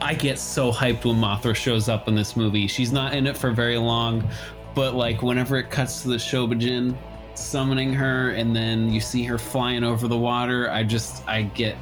I 0.00 0.14
get 0.14 0.38
so 0.38 0.72
hyped 0.72 1.04
when 1.04 1.16
Mothra 1.16 1.54
shows 1.54 1.88
up 1.88 2.08
in 2.08 2.14
this 2.14 2.36
movie. 2.36 2.66
She's 2.66 2.92
not 2.92 3.14
in 3.14 3.26
it 3.26 3.36
for 3.36 3.52
very 3.52 3.78
long, 3.78 4.28
but 4.74 4.94
like 4.94 5.22
whenever 5.22 5.56
it 5.56 5.70
cuts 5.70 6.02
to 6.02 6.08
the 6.08 6.16
Shobijin 6.16 6.96
summoning 7.34 7.92
her 7.92 8.30
and 8.30 8.54
then 8.54 8.90
you 8.90 9.00
see 9.00 9.22
her 9.24 9.38
flying 9.38 9.84
over 9.84 10.08
the 10.08 10.18
water, 10.18 10.70
I 10.70 10.82
just 10.82 11.26
I 11.28 11.42
get 11.42 11.76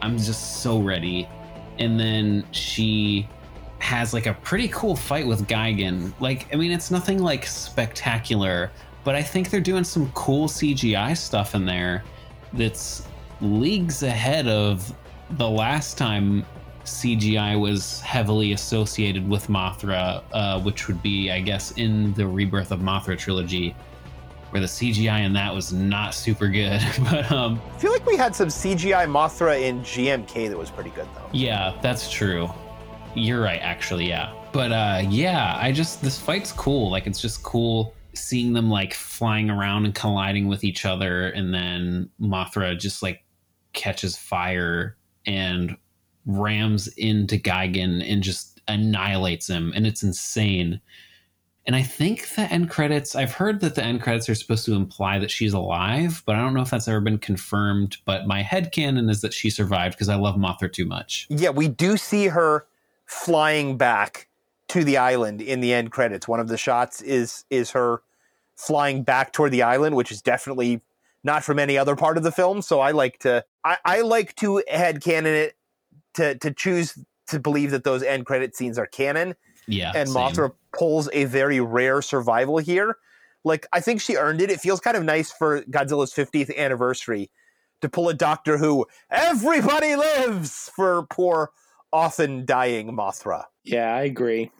I'm 0.00 0.18
just 0.18 0.62
so 0.62 0.80
ready. 0.80 1.28
And 1.78 1.98
then 1.98 2.44
she 2.50 3.28
has 3.82 4.14
like 4.14 4.26
a 4.26 4.34
pretty 4.34 4.68
cool 4.68 4.94
fight 4.94 5.26
with 5.26 5.46
Gigan. 5.48 6.12
Like, 6.20 6.52
I 6.52 6.56
mean, 6.56 6.70
it's 6.70 6.90
nothing 6.90 7.18
like 7.18 7.44
spectacular, 7.44 8.70
but 9.02 9.14
I 9.16 9.22
think 9.22 9.50
they're 9.50 9.60
doing 9.60 9.84
some 9.84 10.10
cool 10.12 10.48
CGI 10.48 11.16
stuff 11.16 11.54
in 11.54 11.66
there 11.66 12.04
that's 12.52 13.06
leagues 13.40 14.04
ahead 14.04 14.46
of 14.46 14.94
the 15.30 15.48
last 15.48 15.98
time 15.98 16.46
CGI 16.84 17.60
was 17.60 18.00
heavily 18.00 18.52
associated 18.52 19.28
with 19.28 19.48
Mothra, 19.48 20.22
uh, 20.32 20.60
which 20.60 20.86
would 20.86 21.02
be, 21.02 21.30
I 21.30 21.40
guess, 21.40 21.72
in 21.72 22.12
the 22.14 22.26
Rebirth 22.26 22.70
of 22.70 22.80
Mothra 22.80 23.18
trilogy 23.18 23.74
where 24.50 24.60
the 24.60 24.66
CGI 24.66 25.24
in 25.24 25.32
that 25.32 25.52
was 25.52 25.72
not 25.72 26.14
super 26.14 26.46
good. 26.46 26.80
but 27.10 27.32
um, 27.32 27.60
I 27.74 27.78
feel 27.78 27.90
like 27.90 28.04
we 28.04 28.16
had 28.16 28.36
some 28.36 28.48
CGI 28.48 29.06
Mothra 29.06 29.60
in 29.60 29.80
GMK 29.80 30.50
that 30.50 30.58
was 30.58 30.70
pretty 30.70 30.90
good 30.90 31.08
though. 31.16 31.28
Yeah, 31.32 31.76
that's 31.82 32.10
true. 32.10 32.50
You're 33.14 33.42
right, 33.42 33.60
actually. 33.60 34.08
Yeah, 34.08 34.32
but 34.52 34.72
uh, 34.72 35.02
yeah, 35.08 35.58
I 35.60 35.72
just 35.72 36.02
this 36.02 36.18
fight's 36.18 36.52
cool. 36.52 36.90
Like 36.90 37.06
it's 37.06 37.20
just 37.20 37.42
cool 37.42 37.94
seeing 38.14 38.52
them 38.52 38.70
like 38.70 38.94
flying 38.94 39.50
around 39.50 39.84
and 39.84 39.94
colliding 39.94 40.48
with 40.48 40.64
each 40.64 40.84
other, 40.84 41.28
and 41.28 41.52
then 41.52 42.08
Mothra 42.20 42.78
just 42.78 43.02
like 43.02 43.24
catches 43.72 44.16
fire 44.16 44.96
and 45.26 45.76
rams 46.26 46.88
into 46.88 47.36
Gigan 47.36 48.02
and 48.10 48.22
just 48.22 48.60
annihilates 48.68 49.48
him, 49.48 49.72
and 49.74 49.86
it's 49.86 50.02
insane. 50.02 50.80
And 51.64 51.76
I 51.76 51.82
think 51.82 52.28
the 52.34 52.42
end 52.42 52.70
credits, 52.70 53.14
I've 53.14 53.34
heard 53.34 53.60
that 53.60 53.76
the 53.76 53.84
end 53.84 54.02
credits 54.02 54.28
are 54.28 54.34
supposed 54.34 54.64
to 54.64 54.74
imply 54.74 55.20
that 55.20 55.30
she's 55.30 55.52
alive, 55.52 56.22
but 56.26 56.34
I 56.34 56.40
don't 56.40 56.54
know 56.54 56.62
if 56.62 56.70
that's 56.70 56.88
ever 56.88 57.00
been 57.00 57.18
confirmed. 57.18 57.98
But 58.04 58.26
my 58.26 58.42
head 58.42 58.72
canon 58.72 59.08
is 59.08 59.20
that 59.20 59.32
she 59.32 59.48
survived 59.48 59.94
because 59.94 60.08
I 60.08 60.16
love 60.16 60.34
Mothra 60.34 60.72
too 60.72 60.86
much. 60.86 61.28
Yeah, 61.30 61.50
we 61.50 61.68
do 61.68 61.96
see 61.96 62.26
her 62.26 62.66
flying 63.12 63.76
back 63.76 64.28
to 64.68 64.82
the 64.82 64.96
island 64.96 65.42
in 65.42 65.60
the 65.60 65.72
end 65.72 65.92
credits. 65.92 66.26
One 66.26 66.40
of 66.40 66.48
the 66.48 66.56
shots 66.56 67.02
is 67.02 67.44
is 67.50 67.70
her 67.72 68.02
flying 68.56 69.02
back 69.02 69.32
toward 69.32 69.52
the 69.52 69.62
island, 69.62 69.96
which 69.96 70.10
is 70.10 70.22
definitely 70.22 70.80
not 71.22 71.44
from 71.44 71.58
any 71.58 71.76
other 71.76 71.94
part 71.94 72.16
of 72.16 72.22
the 72.22 72.32
film. 72.32 72.62
So 72.62 72.80
I 72.80 72.92
like 72.92 73.18
to 73.20 73.44
I, 73.64 73.76
I 73.84 74.00
like 74.00 74.34
to 74.36 74.62
head 74.68 75.02
canon 75.02 75.34
it 75.34 75.56
to 76.14 76.36
to 76.38 76.50
choose 76.50 76.98
to 77.28 77.38
believe 77.38 77.70
that 77.70 77.84
those 77.84 78.02
end 78.02 78.24
credit 78.24 78.56
scenes 78.56 78.78
are 78.78 78.86
canon. 78.86 79.34
Yeah. 79.68 79.92
And 79.94 80.08
same. 80.08 80.22
Mothra 80.22 80.52
pulls 80.76 81.08
a 81.12 81.24
very 81.26 81.60
rare 81.60 82.00
survival 82.00 82.58
here. 82.58 82.96
Like 83.44 83.66
I 83.72 83.80
think 83.80 84.00
she 84.00 84.16
earned 84.16 84.40
it. 84.40 84.50
It 84.50 84.60
feels 84.60 84.80
kind 84.80 84.96
of 84.96 85.04
nice 85.04 85.30
for 85.30 85.62
Godzilla's 85.64 86.14
50th 86.14 86.56
anniversary 86.56 87.30
to 87.82 87.88
pull 87.90 88.08
a 88.08 88.14
Doctor 88.14 88.56
Who 88.56 88.86
everybody 89.10 89.96
lives 89.96 90.70
for 90.74 91.06
poor 91.10 91.50
often 91.92 92.44
dying 92.44 92.96
Mothra. 92.96 93.44
Yeah, 93.64 93.94
I 93.94 94.02
agree. 94.02 94.50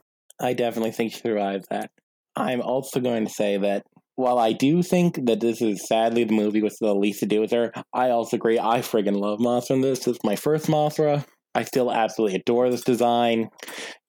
I 0.40 0.52
definitely 0.52 0.92
think 0.92 1.12
she 1.12 1.20
survived 1.20 1.66
that. 1.70 1.90
I'm 2.36 2.60
also 2.60 3.00
going 3.00 3.26
to 3.26 3.30
say 3.30 3.59
that 3.59 3.84
while 4.16 4.38
I 4.38 4.52
do 4.52 4.82
think 4.82 5.26
that 5.26 5.40
this 5.40 5.62
is 5.62 5.86
sadly 5.86 6.24
the 6.24 6.34
movie 6.34 6.62
with 6.62 6.76
the 6.80 6.94
least 6.94 7.20
to 7.20 7.26
do 7.26 7.40
with 7.40 7.50
her, 7.52 7.72
I 7.92 8.10
also 8.10 8.36
agree. 8.36 8.59
I 8.59 8.80
friggin' 8.80 9.18
love 9.18 9.38
Mothra 9.38 9.70
in 9.70 9.80
this. 9.80 10.00
This 10.00 10.16
is 10.16 10.24
my 10.24 10.36
first 10.36 10.66
Mothra. 10.66 11.24
I 11.54 11.64
still 11.64 11.92
absolutely 11.92 12.36
adore 12.36 12.70
this 12.70 12.82
design, 12.82 13.50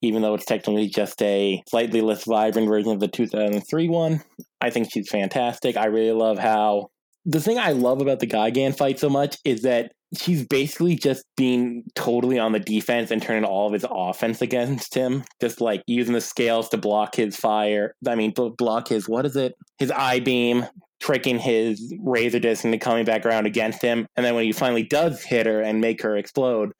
even 0.00 0.22
though 0.22 0.34
it's 0.34 0.46
technically 0.46 0.88
just 0.88 1.20
a 1.20 1.62
slightly 1.68 2.00
less 2.00 2.24
vibrant 2.24 2.68
version 2.68 2.92
of 2.92 3.00
the 3.00 3.08
2003 3.08 3.88
one. 3.88 4.22
I 4.60 4.70
think 4.70 4.88
she's 4.90 5.10
fantastic. 5.10 5.76
I 5.76 5.86
really 5.86 6.12
love 6.12 6.38
how. 6.38 6.88
The 7.26 7.40
thing 7.40 7.58
I 7.58 7.72
love 7.72 8.00
about 8.00 8.20
the 8.20 8.26
Gigan 8.26 8.76
fight 8.76 8.98
so 8.98 9.08
much 9.08 9.38
is 9.44 9.62
that 9.62 9.92
she's 10.16 10.46
basically 10.46 10.96
just 10.96 11.24
being 11.36 11.84
totally 11.94 12.38
on 12.38 12.52
the 12.52 12.60
defense 12.60 13.10
and 13.10 13.22
turning 13.22 13.44
all 13.44 13.66
of 13.66 13.72
his 13.72 13.86
offense 13.88 14.42
against 14.42 14.94
him. 14.94 15.24
Just 15.40 15.60
like 15.60 15.82
using 15.86 16.14
the 16.14 16.20
scales 16.20 16.68
to 16.70 16.76
block 16.76 17.16
his 17.16 17.36
fire. 17.36 17.94
I 18.06 18.14
mean, 18.14 18.32
block 18.32 18.88
his, 18.88 19.08
what 19.08 19.26
is 19.26 19.36
it? 19.36 19.54
His 19.78 19.90
eye 19.90 20.20
beam, 20.20 20.66
tricking 21.00 21.38
his 21.38 21.94
razor 22.00 22.38
disc 22.38 22.64
into 22.64 22.78
coming 22.78 23.04
back 23.04 23.26
around 23.26 23.46
against 23.46 23.82
him. 23.82 24.06
And 24.16 24.24
then 24.24 24.34
when 24.34 24.44
he 24.44 24.52
finally 24.52 24.84
does 24.84 25.22
hit 25.22 25.46
her 25.46 25.60
and 25.60 25.80
make 25.80 26.02
her 26.02 26.16
explode, 26.16 26.72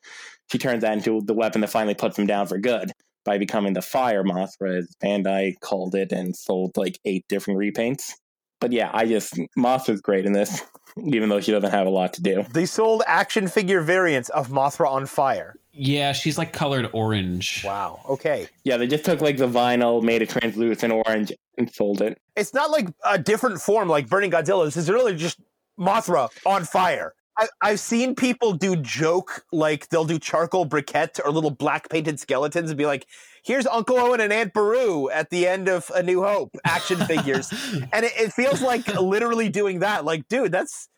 she 0.51 0.59
turns 0.59 0.82
that 0.82 0.97
into 0.97 1.20
the 1.24 1.35
weapon 1.35 1.61
that 1.62 1.70
finally 1.70 1.94
puts 1.94 2.19
him 2.19 2.27
down 2.27 2.47
for 2.47 2.59
good 2.59 2.93
by 3.24 3.39
becoming 3.39 3.73
the 3.73 3.82
Fire 3.82 4.23
Mothra, 4.23 4.78
as 4.78 4.94
Bandai 5.02 5.55
called 5.61 5.94
it 5.94 6.12
and 6.12 6.36
sold 6.36 6.77
like 6.77 6.98
eight 7.05 7.24
different 7.28 7.59
repaints. 7.59 8.12
But 8.60 8.72
yeah, 8.72 8.90
I 8.93 9.06
just 9.06 9.35
Mothra's 9.59 10.01
great 10.01 10.26
in 10.26 10.32
this, 10.32 10.62
even 11.05 11.28
though 11.28 11.40
she 11.40 11.52
doesn't 11.52 11.70
have 11.70 11.86
a 11.86 11.90
lot 11.90 12.12
to 12.14 12.22
do. 12.22 12.44
They 12.52 12.66
sold 12.66 13.02
action 13.06 13.48
figure 13.48 13.81
variants 13.81 14.28
of 14.31 14.48
Mothra 14.48 14.89
on 14.89 15.06
fire. 15.06 15.56
Yeah, 15.72 16.12
she's 16.12 16.39
like 16.39 16.52
colored 16.52 16.89
orange. 16.93 17.62
Wow. 17.64 18.01
Okay. 18.09 18.47
Yeah, 18.62 18.76
they 18.76 18.86
just 18.86 19.05
took 19.05 19.20
like 19.20 19.36
the 19.36 19.48
vinyl, 19.48 20.02
made 20.02 20.22
it 20.22 20.31
translucent 20.31 20.93
orange, 20.93 21.32
and 21.59 21.72
sold 21.72 22.01
it. 22.01 22.20
It's 22.36 22.55
not 22.55 22.70
like 22.70 22.89
a 23.05 23.18
different 23.18 23.60
form 23.60 23.89
like 23.89 24.09
Burning 24.09 24.31
Godzilla. 24.31 24.64
This 24.64 24.76
is 24.76 24.89
really 24.89 25.16
just 25.16 25.40
Mothra 25.78 26.31
on 26.47 26.64
fire. 26.64 27.14
I, 27.36 27.48
I've 27.61 27.81
seen 27.81 28.15
people 28.15 28.52
do 28.52 28.77
joke 28.77 29.44
like 29.52 29.89
they'll 29.89 30.05
do 30.05 30.19
charcoal 30.19 30.66
briquettes 30.66 31.20
or 31.24 31.31
little 31.32 31.51
black 31.51 31.89
painted 31.89 32.20
skeletons 32.20 32.70
and 32.70 32.78
be 32.78 32.86
like, 32.86 33.06
"Here's 33.43 33.66
Uncle 33.66 33.98
Owen 33.98 34.20
and 34.20 34.32
Aunt 34.32 34.52
Beru 34.52 35.11
at 35.11 35.31
the 35.31 35.47
end 35.47 35.69
of 35.69 35.90
A 35.94 36.02
New 36.02 36.23
Hope 36.23 36.56
action 36.65 36.98
figures," 37.06 37.52
and 37.93 38.05
it, 38.05 38.12
it 38.16 38.32
feels 38.32 38.62
like 38.62 38.86
literally 39.01 39.48
doing 39.48 39.81
that. 39.81 40.05
Like, 40.05 40.28
dude, 40.28 40.52
that's 40.52 40.89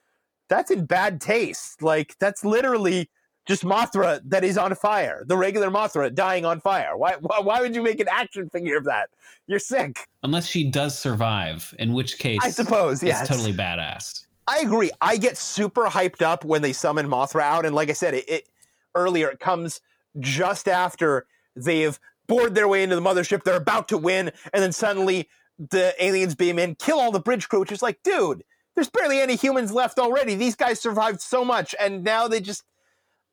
that's 0.48 0.70
in 0.70 0.86
bad 0.86 1.20
taste. 1.20 1.82
Like, 1.82 2.16
that's 2.18 2.44
literally 2.44 3.08
just 3.46 3.62
Mothra 3.62 4.20
that 4.24 4.44
is 4.44 4.58
on 4.58 4.74
fire, 4.74 5.24
the 5.26 5.36
regular 5.36 5.70
Mothra 5.70 6.12
dying 6.12 6.44
on 6.44 6.60
fire. 6.60 6.96
Why, 6.96 7.14
why, 7.20 7.40
why 7.40 7.60
would 7.60 7.74
you 7.74 7.82
make 7.82 8.00
an 8.00 8.08
action 8.10 8.50
figure 8.50 8.76
of 8.76 8.84
that? 8.84 9.08
You're 9.46 9.60
sick. 9.60 10.00
Unless 10.22 10.46
she 10.48 10.68
does 10.68 10.98
survive, 10.98 11.72
in 11.78 11.92
which 11.92 12.18
case 12.18 12.40
I 12.42 12.50
suppose, 12.50 13.02
it's 13.02 13.28
totally 13.28 13.52
badass. 13.52 14.25
I 14.48 14.58
agree. 14.60 14.90
I 15.00 15.16
get 15.16 15.36
super 15.36 15.86
hyped 15.86 16.22
up 16.22 16.44
when 16.44 16.62
they 16.62 16.72
summon 16.72 17.08
Mothra 17.08 17.42
out, 17.42 17.66
and 17.66 17.74
like 17.74 17.90
I 17.90 17.94
said, 17.94 18.14
it, 18.14 18.28
it 18.28 18.48
earlier 18.94 19.28
it 19.28 19.40
comes 19.40 19.80
just 20.20 20.68
after 20.68 21.26
they've 21.56 21.98
bored 22.26 22.54
their 22.54 22.68
way 22.68 22.82
into 22.82 22.96
the 22.96 23.02
mothership. 23.02 23.42
They're 23.42 23.56
about 23.56 23.88
to 23.88 23.98
win, 23.98 24.30
and 24.52 24.62
then 24.62 24.72
suddenly 24.72 25.28
the 25.58 25.94
aliens 25.98 26.34
beam 26.34 26.58
in, 26.58 26.74
kill 26.76 27.00
all 27.00 27.10
the 27.10 27.20
bridge 27.20 27.48
crew, 27.48 27.60
which 27.60 27.72
is 27.72 27.82
like, 27.82 28.02
dude, 28.02 28.44
there's 28.74 28.90
barely 28.90 29.20
any 29.20 29.36
humans 29.36 29.72
left 29.72 29.98
already. 29.98 30.34
These 30.34 30.54
guys 30.54 30.80
survived 30.80 31.20
so 31.20 31.44
much, 31.44 31.74
and 31.80 32.04
now 32.04 32.28
they 32.28 32.40
just 32.40 32.62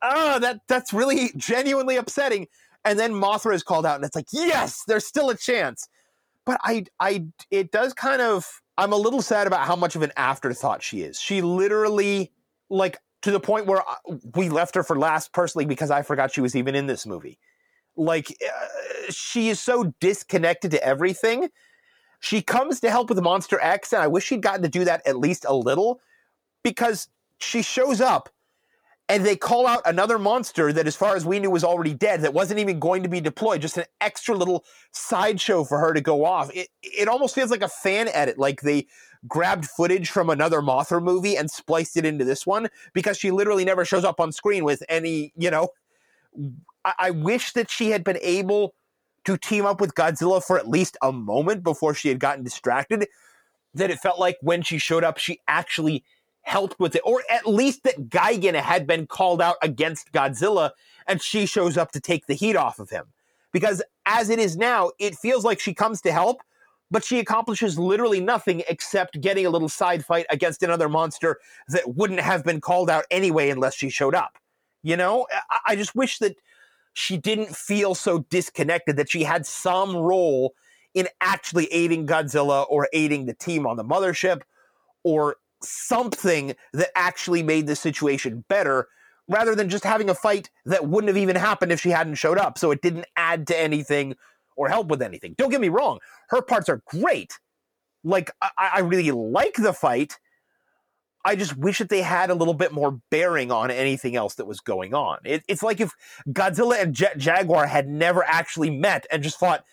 ah, 0.02 0.38
that 0.40 0.60
that's 0.68 0.92
really 0.92 1.30
genuinely 1.36 1.96
upsetting. 1.96 2.48
And 2.84 2.98
then 2.98 3.12
Mothra 3.12 3.54
is 3.54 3.62
called 3.62 3.86
out, 3.86 3.96
and 3.96 4.04
it's 4.04 4.16
like, 4.16 4.26
yes, 4.32 4.82
there's 4.86 5.06
still 5.06 5.30
a 5.30 5.36
chance. 5.36 5.88
But 6.44 6.60
I, 6.62 6.84
I, 7.00 7.26
it 7.50 7.70
does 7.70 7.94
kind 7.94 8.20
of. 8.20 8.60
I'm 8.76 8.92
a 8.92 8.96
little 8.96 9.22
sad 9.22 9.46
about 9.46 9.66
how 9.66 9.76
much 9.76 9.94
of 9.96 10.02
an 10.02 10.12
afterthought 10.16 10.82
she 10.82 11.02
is. 11.02 11.20
She 11.20 11.42
literally, 11.42 12.32
like, 12.70 12.98
to 13.22 13.30
the 13.30 13.40
point 13.40 13.66
where 13.66 13.82
I- 13.88 14.18
we 14.34 14.48
left 14.48 14.74
her 14.74 14.82
for 14.82 14.98
last 14.98 15.32
personally 15.32 15.64
because 15.64 15.90
I 15.90 16.02
forgot 16.02 16.32
she 16.32 16.40
was 16.40 16.56
even 16.56 16.74
in 16.74 16.86
this 16.86 17.06
movie. 17.06 17.38
Like, 17.96 18.30
uh, 18.30 19.10
she 19.10 19.48
is 19.48 19.60
so 19.60 19.94
disconnected 20.00 20.72
to 20.72 20.84
everything. 20.84 21.50
She 22.20 22.42
comes 22.42 22.80
to 22.80 22.90
help 22.90 23.08
with 23.10 23.20
Monster 23.20 23.60
X, 23.60 23.92
and 23.92 24.02
I 24.02 24.08
wish 24.08 24.24
she'd 24.24 24.42
gotten 24.42 24.62
to 24.62 24.68
do 24.68 24.84
that 24.84 25.06
at 25.06 25.16
least 25.18 25.44
a 25.46 25.54
little 25.54 26.00
because 26.62 27.08
she 27.38 27.62
shows 27.62 28.00
up 28.00 28.30
and 29.08 29.24
they 29.24 29.36
call 29.36 29.66
out 29.66 29.82
another 29.84 30.18
monster 30.18 30.72
that, 30.72 30.86
as 30.86 30.96
far 30.96 31.14
as 31.14 31.26
we 31.26 31.38
knew, 31.38 31.50
was 31.50 31.64
already 31.64 31.92
dead, 31.92 32.22
that 32.22 32.32
wasn't 32.32 32.60
even 32.60 32.78
going 32.78 33.02
to 33.02 33.08
be 33.08 33.20
deployed, 33.20 33.60
just 33.60 33.76
an 33.76 33.84
extra 34.00 34.34
little 34.34 34.64
sideshow 34.92 35.64
for 35.64 35.78
her 35.78 35.92
to 35.92 36.00
go 36.00 36.24
off. 36.24 36.50
It, 36.54 36.68
it 36.82 37.06
almost 37.06 37.34
feels 37.34 37.50
like 37.50 37.62
a 37.62 37.68
fan 37.68 38.08
edit, 38.08 38.38
like 38.38 38.62
they 38.62 38.86
grabbed 39.28 39.66
footage 39.66 40.08
from 40.08 40.30
another 40.30 40.60
Mothra 40.60 41.02
movie 41.02 41.36
and 41.36 41.50
spliced 41.50 41.96
it 41.96 42.06
into 42.06 42.24
this 42.24 42.46
one 42.46 42.68
because 42.94 43.18
she 43.18 43.30
literally 43.30 43.64
never 43.64 43.84
shows 43.84 44.04
up 44.04 44.20
on 44.20 44.32
screen 44.32 44.64
with 44.64 44.82
any, 44.88 45.32
you 45.36 45.50
know. 45.50 45.68
I, 46.84 46.94
I 46.98 47.10
wish 47.10 47.52
that 47.52 47.70
she 47.70 47.90
had 47.90 48.04
been 48.04 48.18
able 48.22 48.74
to 49.24 49.36
team 49.36 49.66
up 49.66 49.80
with 49.80 49.94
Godzilla 49.94 50.42
for 50.42 50.58
at 50.58 50.68
least 50.68 50.96
a 51.02 51.12
moment 51.12 51.62
before 51.62 51.94
she 51.94 52.08
had 52.08 52.20
gotten 52.20 52.44
distracted. 52.44 53.06
That 53.74 53.90
it 53.90 53.98
felt 53.98 54.20
like 54.20 54.36
when 54.40 54.62
she 54.62 54.78
showed 54.78 55.04
up, 55.04 55.18
she 55.18 55.40
actually 55.48 56.04
helped 56.44 56.78
with 56.78 56.94
it, 56.94 57.02
or 57.04 57.22
at 57.30 57.46
least 57.46 57.82
that 57.82 58.08
Gigan 58.08 58.54
had 58.54 58.86
been 58.86 59.06
called 59.06 59.42
out 59.42 59.56
against 59.62 60.12
Godzilla 60.12 60.70
and 61.06 61.20
she 61.20 61.46
shows 61.46 61.76
up 61.76 61.92
to 61.92 62.00
take 62.00 62.26
the 62.26 62.34
heat 62.34 62.56
off 62.56 62.78
of 62.78 62.90
him. 62.90 63.06
Because 63.52 63.82
as 64.06 64.30
it 64.30 64.38
is 64.38 64.56
now, 64.56 64.90
it 64.98 65.16
feels 65.16 65.44
like 65.44 65.60
she 65.60 65.74
comes 65.74 66.00
to 66.02 66.12
help, 66.12 66.42
but 66.90 67.04
she 67.04 67.18
accomplishes 67.18 67.78
literally 67.78 68.20
nothing 68.20 68.62
except 68.68 69.20
getting 69.20 69.46
a 69.46 69.50
little 69.50 69.68
side 69.68 70.04
fight 70.04 70.26
against 70.30 70.62
another 70.62 70.88
monster 70.88 71.38
that 71.68 71.94
wouldn't 71.94 72.20
have 72.20 72.44
been 72.44 72.60
called 72.60 72.90
out 72.90 73.04
anyway 73.10 73.50
unless 73.50 73.74
she 73.74 73.90
showed 73.90 74.14
up. 74.14 74.38
You 74.82 74.96
know, 74.96 75.26
I, 75.50 75.58
I 75.68 75.76
just 75.76 75.94
wish 75.94 76.18
that 76.18 76.36
she 76.92 77.16
didn't 77.16 77.56
feel 77.56 77.94
so 77.94 78.20
disconnected, 78.30 78.96
that 78.96 79.10
she 79.10 79.24
had 79.24 79.46
some 79.46 79.96
role 79.96 80.54
in 80.94 81.08
actually 81.20 81.66
aiding 81.72 82.06
Godzilla 82.06 82.66
or 82.68 82.88
aiding 82.92 83.26
the 83.26 83.34
team 83.34 83.66
on 83.66 83.76
the 83.76 83.84
mothership 83.84 84.42
or 85.02 85.36
something 85.64 86.54
that 86.72 86.90
actually 86.94 87.42
made 87.42 87.66
the 87.66 87.76
situation 87.76 88.44
better 88.48 88.88
rather 89.28 89.54
than 89.54 89.68
just 89.68 89.84
having 89.84 90.10
a 90.10 90.14
fight 90.14 90.50
that 90.66 90.86
wouldn't 90.86 91.08
have 91.08 91.16
even 91.16 91.36
happened 91.36 91.72
if 91.72 91.80
she 91.80 91.90
hadn't 91.90 92.16
showed 92.16 92.38
up. 92.38 92.58
So 92.58 92.70
it 92.70 92.82
didn't 92.82 93.06
add 93.16 93.46
to 93.48 93.58
anything 93.58 94.16
or 94.56 94.68
help 94.68 94.88
with 94.88 95.02
anything. 95.02 95.34
Don't 95.36 95.50
get 95.50 95.60
me 95.60 95.68
wrong, 95.68 95.98
her 96.28 96.42
parts 96.42 96.68
are 96.68 96.82
great. 96.86 97.38
Like, 98.02 98.30
I, 98.42 98.70
I 98.74 98.80
really 98.80 99.10
like 99.10 99.54
the 99.54 99.72
fight. 99.72 100.18
I 101.24 101.36
just 101.36 101.56
wish 101.56 101.78
that 101.78 101.88
they 101.88 102.02
had 102.02 102.28
a 102.28 102.34
little 102.34 102.54
bit 102.54 102.70
more 102.70 103.00
bearing 103.10 103.50
on 103.50 103.70
anything 103.70 104.14
else 104.14 104.34
that 104.34 104.46
was 104.46 104.60
going 104.60 104.92
on. 104.92 105.18
It, 105.24 105.42
it's 105.48 105.62
like 105.62 105.80
if 105.80 105.92
Godzilla 106.28 106.82
and 106.82 106.94
Jet 106.94 107.16
Jaguar 107.16 107.66
had 107.66 107.88
never 107.88 108.22
actually 108.22 108.70
met 108.70 109.06
and 109.10 109.22
just 109.22 109.38
fought 109.38 109.64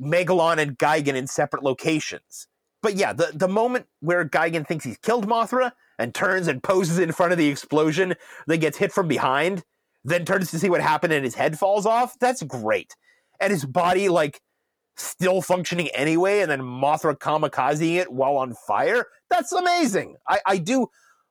Megalon 0.00 0.58
and 0.58 0.78
Gigan 0.78 1.14
in 1.14 1.26
separate 1.26 1.64
locations. 1.64 2.46
But 2.82 2.94
yeah, 2.94 3.12
the, 3.12 3.30
the 3.34 3.48
moment 3.48 3.86
where 4.00 4.24
Gigan 4.24 4.66
thinks 4.66 4.84
he's 4.84 4.98
killed 4.98 5.28
Mothra 5.28 5.72
and 5.98 6.14
turns 6.14 6.48
and 6.48 6.62
poses 6.62 6.98
in 6.98 7.12
front 7.12 7.32
of 7.32 7.38
the 7.38 7.48
explosion, 7.48 8.14
then 8.46 8.60
gets 8.60 8.78
hit 8.78 8.92
from 8.92 9.06
behind, 9.06 9.64
then 10.04 10.24
turns 10.24 10.50
to 10.50 10.58
see 10.58 10.70
what 10.70 10.80
happened 10.80 11.12
and 11.12 11.24
his 11.24 11.34
head 11.34 11.58
falls 11.58 11.84
off, 11.84 12.18
that's 12.18 12.42
great. 12.42 12.96
And 13.38 13.50
his 13.52 13.64
body, 13.64 14.08
like, 14.08 14.40
still 14.96 15.42
functioning 15.42 15.88
anyway, 15.88 16.40
and 16.40 16.50
then 16.50 16.60
Mothra 16.60 17.16
kamikazing 17.16 17.96
it 17.96 18.12
while 18.12 18.36
on 18.36 18.54
fire, 18.66 19.06
that's 19.28 19.52
amazing. 19.52 20.16
I, 20.28 20.40
I 20.46 20.56
do 20.58 20.88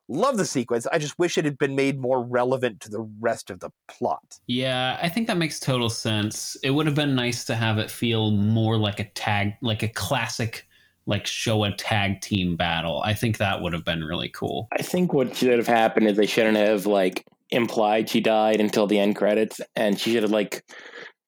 love 0.07 0.37
the 0.37 0.45
sequence. 0.45 0.87
I 0.87 0.97
just 0.97 1.19
wish 1.19 1.37
it 1.37 1.45
had 1.45 1.57
been 1.57 1.75
made 1.75 1.99
more 1.99 2.23
relevant 2.23 2.79
to 2.81 2.89
the 2.89 3.07
rest 3.19 3.49
of 3.49 3.59
the 3.59 3.69
plot. 3.87 4.39
Yeah, 4.47 4.97
I 5.01 5.09
think 5.09 5.27
that 5.27 5.37
makes 5.37 5.59
total 5.59 5.89
sense. 5.89 6.57
It 6.63 6.71
would 6.71 6.87
have 6.87 6.95
been 6.95 7.15
nice 7.15 7.45
to 7.45 7.55
have 7.55 7.77
it 7.77 7.91
feel 7.91 8.31
more 8.31 8.77
like 8.77 8.99
a 8.99 9.09
tag, 9.09 9.53
like 9.61 9.83
a 9.83 9.87
classic, 9.89 10.67
like 11.09 11.25
Showa 11.25 11.73
tag 11.75 12.21
team 12.21 12.55
battle. 12.55 13.01
I 13.03 13.13
think 13.13 13.37
that 13.37 13.61
would 13.61 13.73
have 13.73 13.83
been 13.83 14.03
really 14.03 14.29
cool. 14.29 14.67
I 14.71 14.83
think 14.83 15.11
what 15.11 15.35
should 15.35 15.57
have 15.57 15.67
happened 15.67 16.07
is 16.07 16.15
they 16.15 16.27
shouldn't 16.27 16.57
have 16.57 16.85
like 16.85 17.25
implied 17.49 18.07
she 18.09 18.21
died 18.21 18.61
until 18.61 18.87
the 18.87 18.99
end 18.99 19.15
credits, 19.15 19.59
and 19.75 19.99
she 19.99 20.13
should 20.13 20.23
have 20.23 20.31
like 20.31 20.63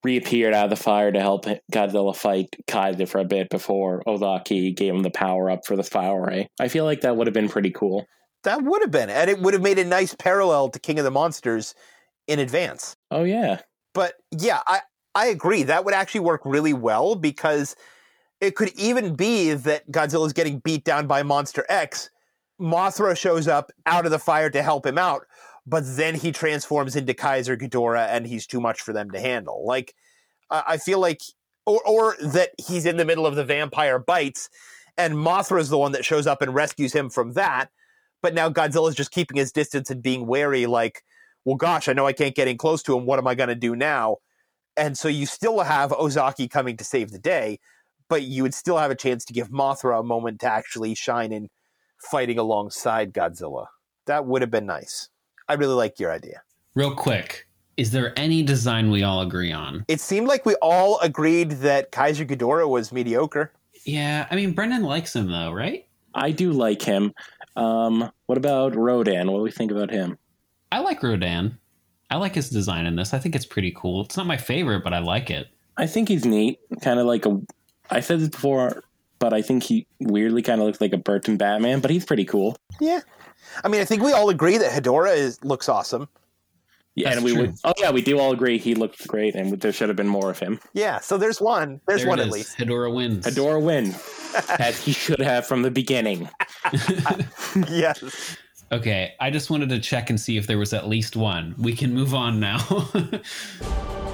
reappeared 0.03 0.53
out 0.53 0.66
of 0.66 0.70
the 0.70 0.76
fire 0.76 1.12
to 1.12 1.20
help 1.20 1.45
Godzilla 1.72 2.16
fight 2.16 2.56
Kaiser 2.68 3.06
for 3.06 3.20
a 3.20 3.26
bit 3.26 3.49
before 3.49 4.02
Ozaki 4.08 4.72
gave 4.72 4.94
him 4.94 5.03
the 5.03 5.12
power 5.12 5.49
up 5.49 5.66
for 5.66 5.76
the 5.76 5.84
fire 5.84 6.22
ray. 6.22 6.48
I 6.60 6.68
feel 6.68 6.86
like 6.86 7.02
that 7.02 7.18
would 7.18 7.28
have 7.28 7.34
been 7.34 7.49
pretty 7.49 7.72
cool. 7.72 8.06
That 8.44 8.64
would 8.64 8.82
have 8.82 8.91
been, 8.91 9.10
and 9.10 9.30
it 9.30 9.40
would 9.40 9.53
have 9.53 9.64
made 9.64 9.80
a 9.80 9.86
nice 9.86 10.16
parallel 10.16 10.70
to 10.70 10.80
King 10.80 10.99
of 10.99 11.06
the 11.06 11.12
Monsters 11.12 11.76
in 12.28 12.40
advance. 12.40 12.95
Oh 13.10 13.24
yeah, 13.24 13.62
But 13.94 14.14
yeah, 14.32 14.62
I 14.68 14.82
I 15.16 15.28
agree. 15.28 15.64
That 15.64 15.86
would 15.86 15.94
actually 15.94 16.22
work 16.22 16.41
really 16.45 16.74
well 16.74 17.16
because 17.16 17.76
it 18.41 18.55
could 18.55 18.72
even 18.77 19.15
be 19.15 19.53
that 19.53 19.89
Godzilla 19.91 20.26
is 20.26 20.34
getting 20.34 20.59
beat 20.59 20.84
down 20.84 21.07
by 21.07 21.23
Monster 21.23 21.65
X. 21.69 22.09
Mothra 22.59 23.15
shows 23.15 23.47
up 23.47 23.72
out 23.85 24.05
of 24.05 24.11
the 24.11 24.19
fire 24.19 24.49
to 24.49 24.61
help 24.61 24.85
him 24.85 24.97
out, 24.97 25.26
but 25.65 25.84
then 25.85 26.15
he 26.15 26.31
transforms 26.31 26.95
into 26.95 27.13
Kaiser 27.13 27.55
Ghidorah 27.55 28.07
and 28.09 28.26
he's 28.27 28.45
too 28.45 28.59
much 28.59 28.81
for 28.81 28.93
them 28.93 29.11
to 29.11 29.19
handle. 29.19 29.65
Like, 29.65 29.95
I 30.49 30.77
feel 30.77 30.99
like, 30.99 31.22
or, 31.65 31.81
or 31.88 32.18
that 32.19 32.49
he's 32.68 32.85
in 32.85 32.97
the 32.97 33.05
middle 33.05 33.26
of 33.26 33.35
the 33.35 33.45
vampire 33.45 33.99
bites 33.99 34.49
and 34.97 35.15
Mothra 35.15 35.59
is 35.59 35.69
the 35.69 35.77
one 35.77 35.93
that 35.93 36.05
shows 36.05 36.27
up 36.27 36.41
and 36.41 36.53
rescues 36.53 36.93
him 36.93 37.09
from 37.09 37.34
that. 37.34 37.69
But 38.22 38.34
now 38.34 38.49
Godzilla's 38.49 38.95
just 38.95 39.11
keeping 39.11 39.38
his 39.38 39.51
distance 39.51 39.89
and 39.89 40.03
being 40.03 40.27
wary, 40.27 40.65
like, 40.65 41.03
well, 41.45 41.55
gosh, 41.55 41.88
I 41.88 41.93
know 41.93 42.05
I 42.05 42.13
can't 42.13 42.35
get 42.35 42.47
in 42.47 42.57
close 42.57 42.84
to 42.84 42.95
him. 42.95 43.05
What 43.05 43.18
am 43.18 43.27
I 43.27 43.34
going 43.34 43.49
to 43.49 43.55
do 43.55 43.76
now? 43.76 44.18
And 44.77 44.97
so 44.97 45.07
you 45.07 45.26
still 45.26 45.61
have 45.61 45.91
Ozaki 45.91 46.47
coming 46.47 46.77
to 46.77 46.84
save 46.84 47.11
the 47.11 47.19
day, 47.19 47.59
but 48.12 48.24
you 48.24 48.44
would 48.44 48.54
still 48.54 48.78
have 48.78 48.92
a 48.92 48.96
chance 48.96 49.24
to 49.24 49.32
give 49.32 49.52
Mothra 49.52 50.02
a 50.02 50.04
moment 50.04 50.42
to 50.42 50.46
actually 50.46 50.94
shine 50.96 51.32
in 51.32 51.50
fighting 52.12 52.38
alongside 52.38 53.14
Godzilla. 53.14 53.68
That 54.06 54.26
would 54.26 54.42
have 54.42 54.52
been 54.52 54.66
nice. 54.66 55.08
I 55.48 55.54
really 55.54 55.76
like 55.76 55.98
your 55.98 56.12
idea. 56.12 56.42
Real 56.76 56.94
quick, 56.94 57.48
is 57.78 57.92
there 57.92 58.12
any 58.20 58.44
design 58.44 58.92
we 58.92 59.02
all 59.02 59.22
agree 59.22 59.54
on? 59.54 59.86
It 59.88 60.02
seemed 60.02 60.28
like 60.28 60.46
we 60.46 60.56
all 60.56 61.00
agreed 61.00 61.52
that 61.62 61.94
Kaiser 61.94 62.26
Ghidorah 62.26 62.68
was 62.68 62.92
mediocre. 62.92 63.54
Yeah, 63.86 64.28
I 64.30 64.36
mean, 64.36 64.52
Brendan 64.52 64.84
likes 64.84 65.16
him 65.16 65.32
though, 65.32 65.54
right? 65.54 65.88
I 66.14 66.32
do 66.32 66.52
like 66.52 66.82
him. 66.82 67.14
Um, 67.56 68.12
what 68.26 68.38
about 68.38 68.76
Rodan? 68.76 69.32
What 69.32 69.38
do 69.38 69.44
we 69.44 69.52
think 69.52 69.72
about 69.72 69.90
him? 69.90 70.18
I 70.70 70.80
like 70.80 71.02
Rodan. 71.02 71.58
I 72.10 72.18
like 72.18 72.36
his 72.36 72.50
design 72.50 72.88
in 72.88 72.98
this. 72.98 73.14
I 73.14 73.20
think 73.20 73.36
it's 73.36 73.46
pretty 73.46 73.72
cool. 73.74 74.04
It's 74.04 74.18
not 74.18 74.28
my 74.28 74.36
favorite, 74.36 74.84
but 74.84 74.94
I 74.94 75.00
like 75.00 75.30
it. 75.30 75.48
I 75.78 75.88
think 75.88 76.10
he's 76.10 76.26
neat. 76.26 76.60
Kind 76.82 77.00
of 77.00 77.06
like 77.06 77.26
a. 77.26 77.40
I 77.91 77.99
said 77.99 78.19
this 78.19 78.30
before, 78.30 78.84
but 79.19 79.34
I 79.34 79.41
think 79.41 79.63
he 79.63 79.85
weirdly 79.99 80.41
kind 80.41 80.61
of 80.61 80.68
looks 80.68 80.81
like 80.81 80.93
a 80.93 80.97
Burton 80.97 81.38
Batman. 81.38 81.80
But 81.81 81.91
he's 81.91 82.05
pretty 82.05 82.26
cool. 82.26 82.57
Yeah. 82.80 83.01
I 83.63 83.68
mean, 83.68 83.81
I 83.81 83.85
think 83.85 84.01
we 84.01 84.13
all 84.13 84.30
agree 84.30 84.57
that 84.57 84.72
Hedorah 84.72 85.15
is 85.15 85.43
looks 85.43 85.68
awesome. 85.69 86.07
Yeah, 86.95 87.05
That's 87.09 87.18
and 87.18 87.26
we 87.26 87.31
true. 87.34 87.41
would. 87.41 87.55
Oh 87.63 87.73
yeah, 87.77 87.89
we 87.91 88.01
do 88.01 88.19
all 88.19 88.34
agree 88.34 88.57
he 88.57 88.76
looked 88.76 89.07
great, 89.07 89.34
and 89.34 89.59
there 89.61 89.72
should 89.72 89.88
have 89.88 89.95
been 89.95 90.09
more 90.09 90.30
of 90.30 90.39
him. 90.39 90.59
Yeah, 90.73 90.99
so 90.99 91.18
there's 91.18 91.39
one. 91.39 91.80
There's 91.88 92.01
There 92.01 92.09
one 92.09 92.19
it 92.19 92.23
at 92.23 92.27
is. 92.27 92.34
least. 92.34 92.57
Hedorah 92.57 92.93
wins. 92.93 93.26
Hedorah 93.26 93.61
win, 93.63 93.95
as 94.59 94.77
he 94.84 94.91
should 94.91 95.22
have 95.22 95.47
from 95.47 95.61
the 95.61 95.72
beginning. 95.72 96.30
yes. 97.69 98.38
Okay, 98.73 99.13
I 99.22 99.30
just 99.30 99.49
wanted 99.49 99.69
to 99.69 99.80
check 99.80 100.09
and 100.09 100.19
see 100.19 100.35
if 100.38 100.47
there 100.47 100.57
was 100.57 100.73
at 100.73 100.88
least 100.88 101.15
one. 101.15 101.55
We 101.57 101.76
can 101.76 101.93
move 101.93 102.13
on 102.13 102.39
now. 102.41 102.57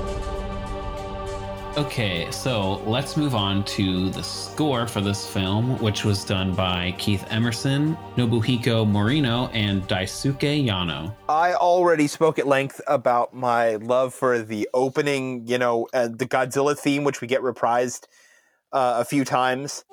Okay, 1.78 2.28
so 2.32 2.78
let's 2.88 3.16
move 3.16 3.36
on 3.36 3.64
to 3.66 4.10
the 4.10 4.24
score 4.24 4.88
for 4.88 5.00
this 5.00 5.28
film, 5.28 5.78
which 5.78 6.04
was 6.04 6.26
done 6.26 6.56
by 6.56 6.96
Keith 6.98 7.24
Emerson, 7.30 7.96
Nobuhiko 8.16 8.84
Morino, 8.84 9.48
and 9.54 9.88
Daisuke 9.88 10.66
Yano. 10.66 11.16
I 11.30 11.54
already 11.54 12.08
spoke 12.08 12.40
at 12.40 12.48
length 12.48 12.82
about 12.88 13.36
my 13.36 13.76
love 13.76 14.16
for 14.16 14.42
the 14.42 14.68
opening, 14.74 15.46
you 15.46 15.60
know, 15.60 15.88
uh, 15.94 16.08
the 16.08 16.26
Godzilla 16.26 16.76
theme, 16.76 17.04
which 17.04 17.22
we 17.22 17.28
get 17.28 17.42
reprised 17.42 18.08
uh, 18.74 18.96
a 18.98 19.06
few 19.06 19.24
times. 19.24 19.86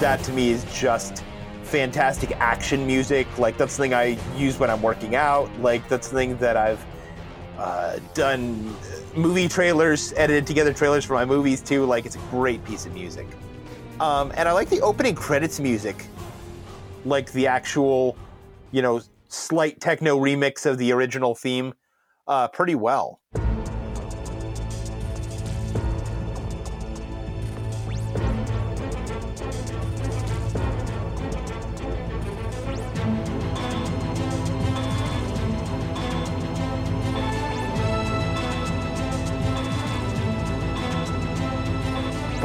That 0.00 0.20
to 0.24 0.32
me 0.32 0.50
is 0.50 0.64
just 0.76 1.22
fantastic 1.74 2.30
action 2.38 2.86
music. 2.86 3.26
Like 3.36 3.56
that's 3.56 3.72
something 3.72 3.94
I 3.94 4.16
use 4.36 4.60
when 4.60 4.70
I'm 4.70 4.80
working 4.80 5.16
out. 5.16 5.50
Like 5.58 5.88
that's 5.88 6.06
something 6.06 6.36
that 6.36 6.56
I've 6.56 6.86
uh, 7.58 7.98
done 8.14 8.76
movie 9.16 9.48
trailers, 9.48 10.12
edited 10.12 10.46
together 10.46 10.72
trailers 10.72 11.04
for 11.04 11.14
my 11.14 11.24
movies 11.24 11.60
too. 11.60 11.84
Like 11.84 12.06
it's 12.06 12.14
a 12.14 12.20
great 12.30 12.64
piece 12.64 12.86
of 12.86 12.94
music. 12.94 13.26
Um, 13.98 14.30
and 14.36 14.48
I 14.48 14.52
like 14.52 14.70
the 14.70 14.82
opening 14.82 15.16
credits 15.16 15.58
music, 15.58 16.06
like 17.04 17.32
the 17.32 17.48
actual, 17.48 18.16
you 18.70 18.80
know, 18.80 19.00
slight 19.28 19.80
techno 19.80 20.16
remix 20.16 20.66
of 20.66 20.78
the 20.78 20.92
original 20.92 21.34
theme, 21.34 21.74
uh, 22.28 22.46
pretty 22.46 22.76
well. 22.76 23.18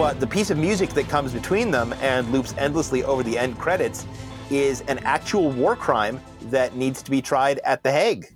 But 0.09 0.19
the 0.19 0.25
piece 0.25 0.49
of 0.49 0.57
music 0.57 0.89
that 0.93 1.07
comes 1.07 1.33
between 1.33 1.69
them 1.69 1.93
and 2.01 2.27
loops 2.31 2.55
endlessly 2.57 3.03
over 3.03 3.21
the 3.21 3.37
end 3.37 3.59
credits 3.59 4.07
is 4.49 4.81
an 4.87 4.97
actual 5.03 5.51
war 5.51 5.75
crime 5.75 6.19
that 6.45 6.75
needs 6.75 7.03
to 7.03 7.11
be 7.11 7.21
tried 7.21 7.59
at 7.59 7.83
The 7.83 7.91
Hague. 7.91 8.27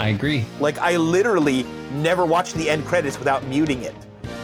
I 0.00 0.08
agree. 0.08 0.44
Like, 0.58 0.78
I 0.78 0.96
literally 0.96 1.62
never 1.92 2.26
watched 2.26 2.56
the 2.56 2.68
end 2.68 2.86
credits 2.86 3.20
without 3.20 3.44
muting 3.44 3.82
it. 3.82 3.94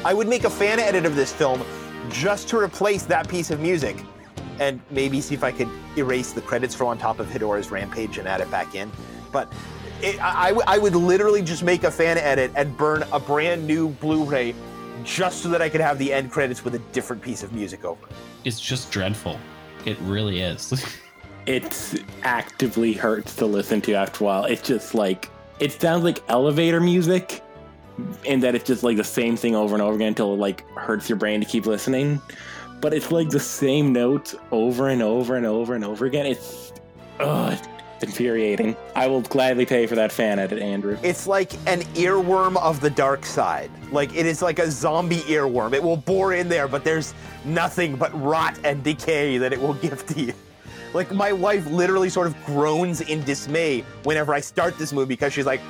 I 0.04 0.14
would 0.14 0.28
make 0.28 0.44
a 0.44 0.50
fan 0.50 0.78
edit 0.78 1.04
of 1.04 1.16
this 1.16 1.32
film 1.32 1.64
just 2.10 2.48
to 2.50 2.58
replace 2.58 3.02
that 3.06 3.26
piece 3.26 3.50
of 3.50 3.58
music 3.58 3.96
and 4.62 4.80
maybe 4.90 5.20
see 5.20 5.34
if 5.34 5.42
I 5.42 5.50
could 5.50 5.68
erase 5.96 6.32
the 6.32 6.40
credits 6.40 6.74
from 6.74 6.86
on 6.86 6.98
top 6.98 7.18
of 7.18 7.26
Hedorah's 7.26 7.70
Rampage 7.70 8.18
and 8.18 8.28
add 8.28 8.40
it 8.40 8.50
back 8.50 8.74
in. 8.74 8.90
But 9.32 9.52
it, 10.00 10.18
I, 10.22 10.50
I 10.66 10.78
would 10.78 10.94
literally 10.94 11.42
just 11.42 11.62
make 11.62 11.84
a 11.84 11.90
fan 11.90 12.16
edit 12.16 12.52
and 12.54 12.76
burn 12.76 13.04
a 13.12 13.18
brand 13.18 13.66
new 13.66 13.88
Blu 13.88 14.24
ray 14.24 14.54
just 15.04 15.42
so 15.42 15.48
that 15.48 15.60
I 15.60 15.68
could 15.68 15.80
have 15.80 15.98
the 15.98 16.12
end 16.12 16.30
credits 16.30 16.64
with 16.64 16.76
a 16.76 16.78
different 16.92 17.22
piece 17.22 17.42
of 17.42 17.52
music 17.52 17.84
over 17.84 18.06
it. 18.06 18.12
It's 18.44 18.60
just 18.60 18.90
dreadful. 18.90 19.38
It 19.84 19.98
really 20.02 20.40
is. 20.40 20.72
it 21.46 22.04
actively 22.22 22.92
hurts 22.92 23.34
to 23.36 23.46
listen 23.46 23.80
to 23.82 23.94
after 23.94 24.22
a 24.22 24.26
while. 24.26 24.44
It's 24.44 24.62
just 24.62 24.94
like, 24.94 25.28
it 25.58 25.72
sounds 25.72 26.04
like 26.04 26.22
elevator 26.28 26.80
music, 26.80 27.42
and 28.26 28.42
that 28.42 28.54
it's 28.54 28.64
just 28.64 28.82
like 28.82 28.96
the 28.96 29.04
same 29.04 29.36
thing 29.36 29.54
over 29.54 29.74
and 29.74 29.82
over 29.82 29.94
again 29.94 30.08
until 30.08 30.34
it 30.34 30.38
like 30.38 30.66
hurts 30.70 31.08
your 31.08 31.18
brain 31.18 31.40
to 31.40 31.46
keep 31.46 31.66
listening. 31.66 32.20
But 32.82 32.92
it's 32.92 33.12
like 33.12 33.30
the 33.30 33.40
same 33.40 33.92
notes 33.92 34.34
over 34.50 34.88
and 34.88 35.00
over 35.00 35.36
and 35.36 35.46
over 35.46 35.74
and 35.74 35.84
over 35.84 36.04
again. 36.04 36.26
It's, 36.26 36.72
ugh, 37.20 37.56
it's 37.94 38.02
infuriating. 38.02 38.76
I 38.96 39.06
will 39.06 39.22
gladly 39.22 39.64
pay 39.64 39.86
for 39.86 39.94
that 39.94 40.10
fan 40.10 40.40
edit, 40.40 40.60
Andrew. 40.60 40.98
It's 41.00 41.28
like 41.28 41.54
an 41.68 41.82
earworm 41.94 42.56
of 42.56 42.80
the 42.80 42.90
dark 42.90 43.24
side. 43.24 43.70
Like 43.92 44.14
it 44.16 44.26
is 44.26 44.42
like 44.42 44.58
a 44.58 44.68
zombie 44.68 45.20
earworm. 45.20 45.74
It 45.74 45.82
will 45.82 45.96
bore 45.96 46.34
in 46.34 46.48
there, 46.48 46.66
but 46.66 46.82
there's 46.82 47.14
nothing 47.44 47.94
but 47.94 48.12
rot 48.20 48.58
and 48.64 48.82
decay 48.82 49.38
that 49.38 49.52
it 49.52 49.60
will 49.60 49.74
give 49.86 50.04
to 50.06 50.20
you. 50.20 50.34
Like 50.92 51.12
my 51.12 51.32
wife 51.32 51.64
literally 51.68 52.10
sort 52.10 52.26
of 52.26 52.44
groans 52.44 53.00
in 53.00 53.22
dismay 53.22 53.84
whenever 54.02 54.34
I 54.34 54.40
start 54.40 54.76
this 54.76 54.92
movie 54.92 55.14
because 55.14 55.32
she's 55.32 55.46
like, 55.46 55.60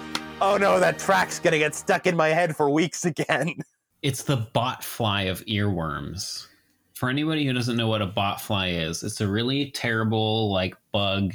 "Oh 0.40 0.56
no, 0.56 0.80
that 0.80 0.98
track's 0.98 1.38
gonna 1.38 1.58
get 1.58 1.74
stuck 1.74 2.06
in 2.06 2.16
my 2.16 2.28
head 2.28 2.56
for 2.56 2.70
weeks 2.70 3.04
again." 3.04 3.54
It's 4.02 4.24
the 4.24 4.48
botfly 4.52 5.30
of 5.30 5.44
earworms. 5.46 6.48
For 7.02 7.10
anybody 7.10 7.44
who 7.44 7.52
doesn't 7.52 7.76
know 7.76 7.88
what 7.88 8.00
a 8.00 8.06
botfly 8.06 8.80
is, 8.80 9.02
it's 9.02 9.20
a 9.20 9.26
really 9.26 9.72
terrible 9.72 10.52
like 10.52 10.76
bug 10.92 11.34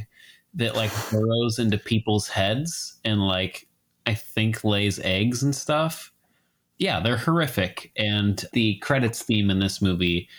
that 0.53 0.77
like 0.77 0.91
burrows 1.11 1.59
into 1.59 1.77
people's 1.77 2.29
heads 2.29 2.95
and 3.03 3.27
like 3.27 3.67
I 4.05 4.13
think 4.13 4.63
lays 4.63 4.97
eggs 4.99 5.43
and 5.43 5.53
stuff. 5.53 6.13
Yeah, 6.77 7.01
they're 7.01 7.17
horrific. 7.17 7.91
And 7.97 8.45
the 8.53 8.77
credits 8.77 9.23
theme 9.23 9.49
in 9.49 9.59
this 9.59 9.81
movie 9.81 10.29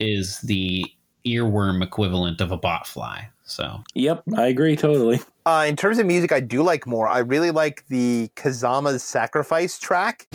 is 0.00 0.40
the 0.40 0.86
earworm 1.26 1.82
equivalent 1.82 2.40
of 2.40 2.50
a 2.50 2.58
botfly. 2.58 3.26
So 3.44 3.84
Yep, 3.92 4.22
I 4.38 4.46
agree 4.46 4.74
totally. 4.74 5.20
Uh, 5.44 5.66
in 5.68 5.76
terms 5.76 5.98
of 5.98 6.06
music, 6.06 6.32
I 6.32 6.40
do 6.40 6.62
like 6.62 6.86
more. 6.86 7.08
I 7.08 7.18
really 7.18 7.50
like 7.50 7.84
the 7.88 8.30
Kazama's 8.36 9.02
Sacrifice 9.02 9.78
track. 9.78 10.28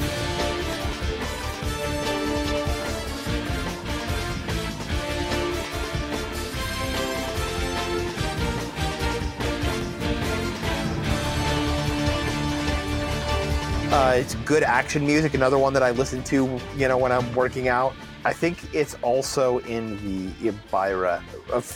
Uh, 13.98 14.12
it's 14.12 14.36
good 14.46 14.62
action 14.62 15.04
music. 15.08 15.34
Another 15.34 15.58
one 15.58 15.74
that 15.74 15.82
I 15.82 15.90
listen 15.90 16.24
to, 16.26 16.60
you 16.76 16.88
know, 16.88 17.00
when 17.00 17.12
I'm 17.12 17.34
working 17.34 17.68
out. 17.68 17.96
I 18.26 18.32
think 18.32 18.72
it's 18.72 18.94
also 19.02 19.58
in 19.62 19.98
the 20.06 20.52
Ebirah 20.52 21.20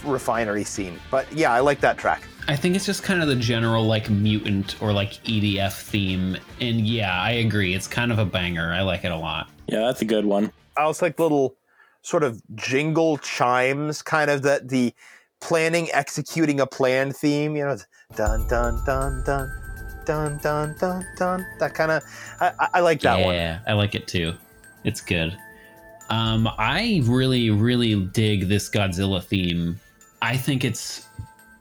refinery 0.06 0.64
scene. 0.64 1.00
But 1.10 1.26
yeah, 1.34 1.52
I 1.52 1.62
like 1.62 1.80
that 1.80 1.98
track. 1.98 2.22
I 2.48 2.56
think 2.56 2.76
it's 2.76 2.86
just 2.86 3.02
kind 3.02 3.24
of 3.24 3.28
the 3.28 3.36
general 3.36 3.88
like 3.88 4.12
mutant 4.12 4.80
or 4.84 4.94
like 4.94 5.14
EDF 5.24 5.82
theme. 5.82 6.38
And 6.60 6.88
yeah, 6.88 7.20
I 7.20 7.32
agree. 7.32 7.74
It's 7.74 7.88
kind 7.88 8.12
of 8.12 8.20
a 8.20 8.26
banger. 8.26 8.72
I 8.72 8.82
like 8.82 9.04
it 9.04 9.12
a 9.12 9.18
lot. 9.18 9.50
Yeah, 9.66 9.80
that's 9.80 10.04
a 10.04 10.06
good 10.06 10.26
one. 10.26 10.52
I 10.78 10.84
also 10.84 11.08
like 11.08 11.18
little 11.18 11.56
sort 12.04 12.22
of 12.22 12.40
jingle 12.54 13.18
chimes, 13.18 14.04
kind 14.04 14.30
of 14.30 14.44
the 14.44 14.62
the 14.64 14.94
planning, 15.40 15.90
executing 15.92 16.60
a 16.60 16.68
plan 16.68 17.14
theme. 17.14 17.56
You 17.56 17.66
know, 17.66 17.78
dun 18.16 18.48
dun 18.48 18.80
dun 18.86 19.24
dun 19.26 19.71
dun 20.06 20.38
dun 20.38 20.76
dun 20.80 21.06
dun. 21.18 21.46
That 21.60 21.74
kind 21.74 21.92
of 21.92 22.04
I, 22.40 22.52
I 22.76 22.80
like 22.82 23.02
that 23.02 23.20
yeah, 23.20 23.26
one. 23.26 23.36
Yeah, 23.36 23.60
I 23.68 23.74
like 23.74 23.96
it 23.96 24.08
too. 24.08 24.34
It's 24.84 25.02
good. 25.02 25.38
Um, 26.10 26.50
I 26.58 27.02
really, 27.06 27.52
really 27.52 27.96
dig 28.08 28.50
this 28.50 28.70
Godzilla 28.70 29.24
theme. 29.24 29.80
I 30.22 30.36
think 30.36 30.66
it's 30.66 31.08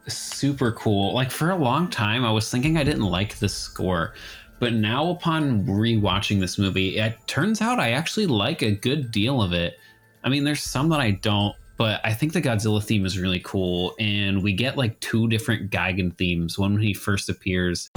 super 0.08 0.72
cool. 0.72 1.14
Like 1.14 1.30
for 1.30 1.50
a 1.50 1.56
long 1.56 1.88
time, 1.88 2.24
I 2.24 2.32
was 2.32 2.50
thinking 2.50 2.76
I 2.76 2.82
didn't 2.82 3.04
like 3.04 3.36
the 3.36 3.48
score, 3.48 4.14
but 4.58 4.72
now 4.72 5.10
upon 5.10 5.64
rewatching 5.66 6.40
this 6.40 6.58
movie, 6.58 6.98
it 6.98 7.16
turns 7.26 7.62
out 7.62 7.78
I 7.78 7.92
actually 7.92 8.26
like 8.26 8.62
a 8.62 8.72
good 8.72 9.12
deal 9.12 9.40
of 9.40 9.52
it. 9.52 9.78
I 10.24 10.28
mean, 10.28 10.42
there's 10.44 10.62
some 10.62 10.88
that 10.88 11.00
I 11.00 11.12
don't, 11.12 11.54
but 11.76 12.00
I 12.04 12.12
think 12.12 12.32
the 12.32 12.42
Godzilla 12.42 12.82
theme 12.82 13.06
is 13.06 13.18
really 13.18 13.40
cool, 13.40 13.94
and 14.00 14.42
we 14.42 14.52
get 14.52 14.76
like 14.76 14.98
two 15.00 15.28
different 15.28 15.70
Gigan 15.70 16.16
themes. 16.18 16.58
One 16.58 16.74
when 16.74 16.82
he 16.82 16.92
first 16.92 17.28
appears. 17.28 17.88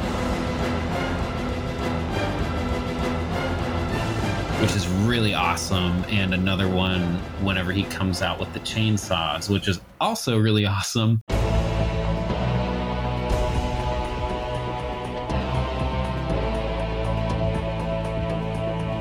Which 4.64 4.78
is 4.78 4.88
really 4.88 5.34
awesome, 5.34 6.06
and 6.08 6.34
another 6.34 6.70
one 6.70 7.02
whenever 7.44 7.74
he 7.74 7.84
comes 7.84 8.22
out 8.22 8.40
with 8.40 8.54
the 8.54 8.62
chainsaws, 8.62 9.50
which 9.50 9.68
is 9.68 9.82
also 10.00 10.38
really 10.38 10.66
awesome. 10.66 11.22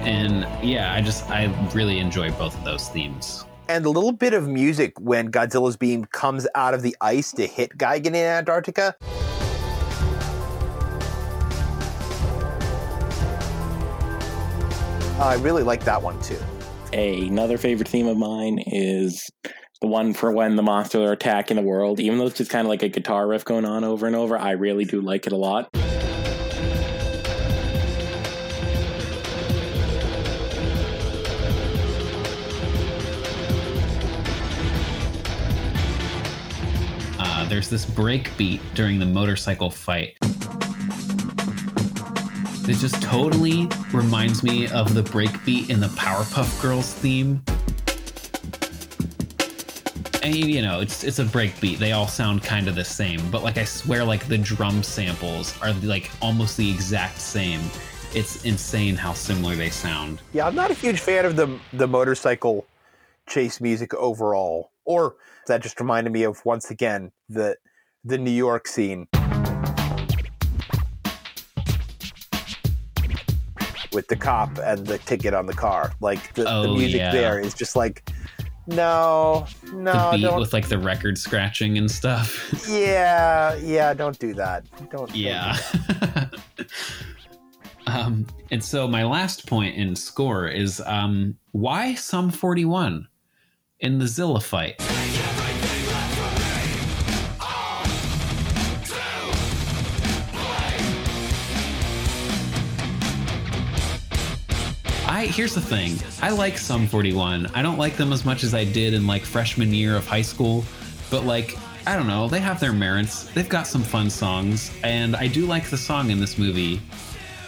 And 0.05 0.49
yeah, 0.65 0.93
I 0.93 1.01
just 1.01 1.31
I 1.31 1.45
really 1.73 2.01
enjoy 2.01 2.33
both 2.33 2.59
of 2.59 2.65
those 2.65 2.89
themes. 2.89 3.45
And 3.69 3.87
a 3.87 3.91
little 3.91 4.11
bit 4.11 4.35
of 4.35 4.49
music 4.49 4.99
when 4.99 5.31
Godzilla's 5.31 5.77
beam 5.77 6.07
comes 6.07 6.45
out 6.57 6.75
of 6.75 6.83
the 6.83 6.97
ice 7.01 7.31
to 7.35 7.47
hit 7.47 7.79
Gigan 7.79 8.07
in 8.07 8.17
Antarctica. 8.17 8.97
I 15.23 15.37
really 15.37 15.63
like 15.63 15.85
that 15.85 16.03
one 16.03 16.21
too. 16.21 16.39
Another 16.93 17.57
favorite 17.57 17.89
theme 17.89 18.09
of 18.09 18.17
mine 18.17 18.59
is 18.67 19.31
the 19.81 19.87
one 19.87 20.15
for 20.15 20.33
when 20.33 20.57
the 20.57 20.63
monsters 20.63 21.09
are 21.09 21.13
attacking 21.13 21.57
the 21.57 21.63
world. 21.63 22.01
Even 22.01 22.19
though 22.19 22.27
it's 22.27 22.39
just 22.39 22.51
kind 22.51 22.67
of 22.67 22.69
like 22.69 22.83
a 22.83 22.89
guitar 22.89 23.29
riff 23.29 23.45
going 23.45 23.65
on 23.65 23.85
over 23.85 24.09
and 24.09 24.17
over, 24.17 24.37
I 24.37 24.51
really 24.51 24.85
do 24.85 25.01
like 25.01 25.29
it 25.29 25.33
a 25.33 25.37
lot. 25.37 25.69
Uh, 37.19 37.49
there's 37.49 37.71
this 37.71 37.87
break 37.87 38.37
beat 38.37 38.61
during 38.75 38.99
the 38.99 39.07
motorcycle 39.07 39.71
fight. 39.71 40.17
It 42.69 42.77
just 42.79 43.03
totally 43.03 43.69
reminds 43.93 44.43
me 44.43 44.69
of 44.69 44.95
the 44.95 45.03
breakbeat 45.03 45.69
in 45.71 45.81
the 45.81 45.89
Powerpuff 45.89 46.61
Girls 46.63 46.93
theme. 46.95 47.43
and 50.23 50.35
you 50.37 50.63
know 50.63 50.81
it's 50.81 51.03
it's 51.05 51.19
a 51.19 51.25
breakbeat. 51.25 51.79
They 51.79 51.93
all 51.93 52.07
sound 52.07 52.43
kind 52.43 52.69
of 52.69 52.75
the 52.75 52.85
same, 52.85 53.29
but 53.31 53.43
like 53.43 53.59
I 53.59 53.65
swear, 53.65 54.05
like 54.05 54.27
the 54.29 54.39
drum 54.39 54.83
samples 54.83 55.61
are 55.61 55.73
like 55.83 56.11
almost 56.21 56.57
the 56.57 56.71
exact 56.71 57.21
same. 57.21 57.61
It's 58.15 58.45
insane 58.45 58.95
how 58.95 59.15
similar 59.15 59.57
they 59.57 59.71
sound. 59.71 60.21
Yeah, 60.33 60.47
I'm 60.47 60.55
not 60.55 60.71
a 60.71 60.75
huge 60.75 61.01
fan 61.01 61.25
of 61.25 61.37
the 61.37 61.59
the 61.73 61.89
motorcycle 61.89 62.67
chase 63.27 63.61
music 63.61 63.93
overall. 63.95 64.71
Or 64.85 65.17
that 65.49 65.63
just 65.63 65.81
reminded 65.81 66.13
me 66.13 66.23
of 66.23 66.45
once 66.45 66.71
again 66.71 67.11
the 67.29 67.57
the 68.05 68.19
New 68.19 68.31
York 68.31 68.69
scene. 68.69 69.09
With 73.93 74.09
the 74.09 74.17
cop 74.17 74.59
and 74.59 74.87
the 74.87 74.99
ticket 74.99 75.35
on 75.35 75.47
the 75.47 75.53
car. 75.53 75.93
Like 76.01 76.33
the, 76.35 76.45
the 76.45 76.51
Oh, 76.51 76.75
music 76.75 76.99
yeah. 77.01 77.13
there 77.13 77.39
is 77.39 77.55
just 77.55 77.77
like 77.77 78.11
no, 78.67 79.47
no, 79.73 80.13
the 80.13 80.17
beat 80.19 80.23
don't 80.23 80.41
with 80.41 80.53
like 80.53 80.69
the 80.69 80.79
record 80.79 81.19
scratching 81.19 81.79
and 81.79 81.91
stuff. 81.91 82.39
Yeah, 82.69 83.57
yeah, 83.57 83.93
don't 83.93 84.19
do 84.19 84.35
that. 84.35 84.65
Don't 84.79 84.91
don't 84.91 85.15
yeah. 85.17 85.57
um, 87.87 88.27
and 88.51 88.63
so 88.63 88.87
my 88.87 89.05
last 89.05 89.47
point 89.49 89.75
in 89.77 89.97
score 89.97 90.47
is 90.47 90.81
um, 90.87 91.37
why 91.51 91.95
Sum 91.95 92.31
41 92.31 93.09
in 93.81 93.99
the 93.99 94.07
Zilla 94.07 94.41
fight? 94.41 94.77
I 105.23 105.27
here's 105.27 105.55
the 105.55 105.61
thing. 105.61 105.99
I 106.21 106.31
like 106.31 106.59
Sum 106.59 106.89
41. 106.89 107.47
I 107.55 107.63
don't 107.63 107.79
like 107.79 107.97
them 107.97 108.13
as 108.13 108.25
much 108.25 108.43
as 108.43 108.55
I 108.55 108.65
did 108.65 108.93
in 108.93 109.07
like 109.07 109.23
freshman 109.23 109.73
year 109.73 109.95
of 109.95 110.05
high 110.05 110.21
school, 110.23 110.65
but 111.13 111.25
like 111.25 111.57
I 111.87 111.95
don't 111.95 112.09
know, 112.09 112.27
they 112.29 112.41
have 112.41 112.59
their 112.59 112.73
merits. 112.73 113.31
They've 113.31 113.49
got 113.49 113.69
some 113.69 113.85
fun 113.85 114.11
songs, 114.11 114.73
and 114.83 115.15
I 115.15 115.29
do 115.29 115.47
like 115.47 115.71
the 115.71 115.79
song 115.79 116.11
in 116.11 116.19
this 116.19 116.39
movie. 116.39 116.81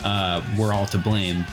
Uh, 0.04 0.40
We're 0.56 0.72
all 0.72 0.86
to 0.86 0.98
blame. 0.98 1.44